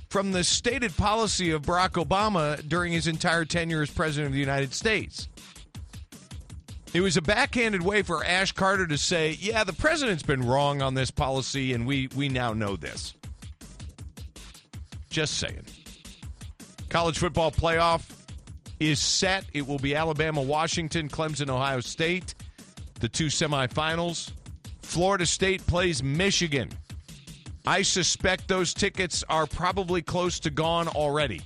from 0.08 0.32
the 0.32 0.42
stated 0.42 0.96
policy 0.96 1.52
of 1.52 1.62
Barack 1.62 2.04
Obama 2.04 2.68
during 2.68 2.92
his 2.92 3.06
entire 3.06 3.44
tenure 3.44 3.82
as 3.82 3.90
President 3.90 4.26
of 4.26 4.32
the 4.32 4.40
United 4.40 4.74
States. 4.74 5.28
It 6.92 7.02
was 7.02 7.16
a 7.16 7.22
backhanded 7.22 7.80
way 7.80 8.02
for 8.02 8.24
Ash 8.24 8.50
Carter 8.50 8.88
to 8.88 8.98
say, 8.98 9.36
yeah, 9.38 9.62
the 9.62 9.72
president's 9.72 10.24
been 10.24 10.44
wrong 10.44 10.82
on 10.82 10.94
this 10.94 11.12
policy, 11.12 11.74
and 11.74 11.86
we, 11.86 12.08
we 12.16 12.28
now 12.28 12.54
know 12.54 12.74
this. 12.74 13.14
Just 15.10 15.38
saying. 15.38 15.64
College 16.90 17.18
football 17.18 17.52
playoff 17.52 18.02
is 18.80 18.98
set. 18.98 19.44
It 19.52 19.66
will 19.66 19.78
be 19.78 19.94
Alabama, 19.94 20.42
Washington, 20.42 21.08
Clemson, 21.08 21.48
Ohio 21.48 21.80
State, 21.80 22.34
the 22.98 23.08
two 23.08 23.26
semifinals. 23.26 24.32
Florida 24.82 25.24
State 25.24 25.64
plays 25.68 26.02
Michigan. 26.02 26.68
I 27.64 27.82
suspect 27.82 28.48
those 28.48 28.74
tickets 28.74 29.22
are 29.28 29.46
probably 29.46 30.02
close 30.02 30.40
to 30.40 30.50
gone 30.50 30.88
already. 30.88 31.42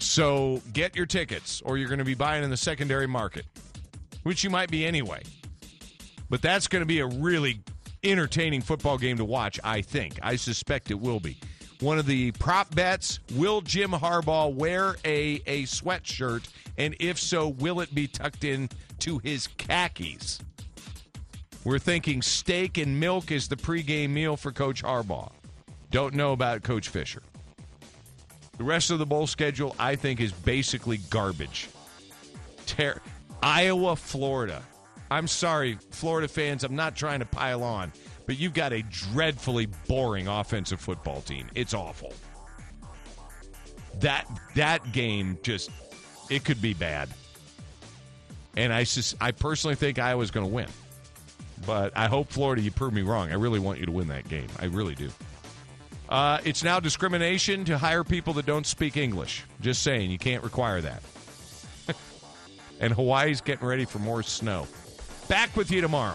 So 0.00 0.60
get 0.72 0.96
your 0.96 1.06
tickets, 1.06 1.62
or 1.64 1.78
you're 1.78 1.88
going 1.88 2.00
to 2.00 2.04
be 2.04 2.14
buying 2.14 2.42
in 2.42 2.50
the 2.50 2.56
secondary 2.56 3.06
market, 3.06 3.44
which 4.24 4.42
you 4.42 4.50
might 4.50 4.70
be 4.70 4.84
anyway. 4.84 5.22
But 6.28 6.42
that's 6.42 6.66
going 6.66 6.80
to 6.80 6.86
be 6.86 6.98
a 6.98 7.06
really 7.06 7.62
entertaining 8.02 8.62
football 8.62 8.98
game 8.98 9.18
to 9.18 9.24
watch, 9.24 9.60
I 9.62 9.82
think. 9.82 10.18
I 10.22 10.34
suspect 10.34 10.90
it 10.90 10.98
will 10.98 11.20
be. 11.20 11.36
One 11.80 11.98
of 11.98 12.04
the 12.04 12.32
prop 12.32 12.74
bets 12.74 13.20
will 13.34 13.62
Jim 13.62 13.90
Harbaugh 13.90 14.54
wear 14.54 14.96
a, 15.04 15.40
a 15.46 15.62
sweatshirt? 15.64 16.46
And 16.76 16.94
if 17.00 17.18
so, 17.18 17.48
will 17.48 17.80
it 17.80 17.94
be 17.94 18.06
tucked 18.06 18.44
in 18.44 18.68
to 19.00 19.18
his 19.18 19.46
khakis? 19.56 20.40
We're 21.64 21.78
thinking 21.78 22.20
steak 22.22 22.78
and 22.78 23.00
milk 23.00 23.30
is 23.30 23.48
the 23.48 23.56
pregame 23.56 24.10
meal 24.10 24.36
for 24.36 24.52
Coach 24.52 24.82
Harbaugh. 24.82 25.32
Don't 25.90 26.14
know 26.14 26.32
about 26.32 26.62
Coach 26.62 26.88
Fisher. 26.88 27.22
The 28.58 28.64
rest 28.64 28.90
of 28.90 28.98
the 28.98 29.06
bowl 29.06 29.26
schedule, 29.26 29.74
I 29.78 29.96
think, 29.96 30.20
is 30.20 30.32
basically 30.32 30.98
garbage. 31.08 31.70
Ter- 32.66 33.00
Iowa, 33.42 33.96
Florida. 33.96 34.62
I'm 35.10 35.26
sorry, 35.26 35.78
Florida 35.90 36.28
fans, 36.28 36.62
I'm 36.62 36.76
not 36.76 36.94
trying 36.94 37.20
to 37.20 37.26
pile 37.26 37.62
on, 37.62 37.90
but 38.30 38.38
you've 38.38 38.54
got 38.54 38.72
a 38.72 38.80
dreadfully 38.82 39.66
boring 39.88 40.28
offensive 40.28 40.80
football 40.80 41.20
team. 41.20 41.48
It's 41.56 41.74
awful. 41.74 42.12
That 43.98 44.24
that 44.54 44.92
game 44.92 45.36
just 45.42 45.68
it 46.30 46.44
could 46.44 46.62
be 46.62 46.72
bad. 46.72 47.08
And 48.56 48.72
I 48.72 48.84
just, 48.84 49.16
I 49.20 49.32
personally 49.32 49.74
think 49.74 49.98
Iowa's 49.98 50.30
going 50.30 50.46
to 50.46 50.52
win. 50.52 50.68
But 51.66 51.92
I 51.96 52.06
hope 52.06 52.30
Florida 52.30 52.62
you 52.62 52.70
prove 52.70 52.92
me 52.92 53.02
wrong. 53.02 53.32
I 53.32 53.34
really 53.34 53.58
want 53.58 53.80
you 53.80 53.86
to 53.86 53.92
win 53.92 54.06
that 54.06 54.28
game. 54.28 54.46
I 54.60 54.66
really 54.66 54.94
do. 54.94 55.10
Uh, 56.08 56.38
it's 56.44 56.62
now 56.62 56.78
discrimination 56.78 57.64
to 57.64 57.78
hire 57.78 58.04
people 58.04 58.32
that 58.34 58.46
don't 58.46 58.64
speak 58.64 58.96
English. 58.96 59.42
Just 59.60 59.82
saying, 59.82 60.08
you 60.08 60.18
can't 60.18 60.44
require 60.44 60.80
that. 60.80 61.02
and 62.80 62.92
Hawaii's 62.92 63.40
getting 63.40 63.66
ready 63.66 63.86
for 63.86 63.98
more 63.98 64.22
snow. 64.22 64.68
Back 65.26 65.56
with 65.56 65.72
you 65.72 65.80
tomorrow. 65.80 66.14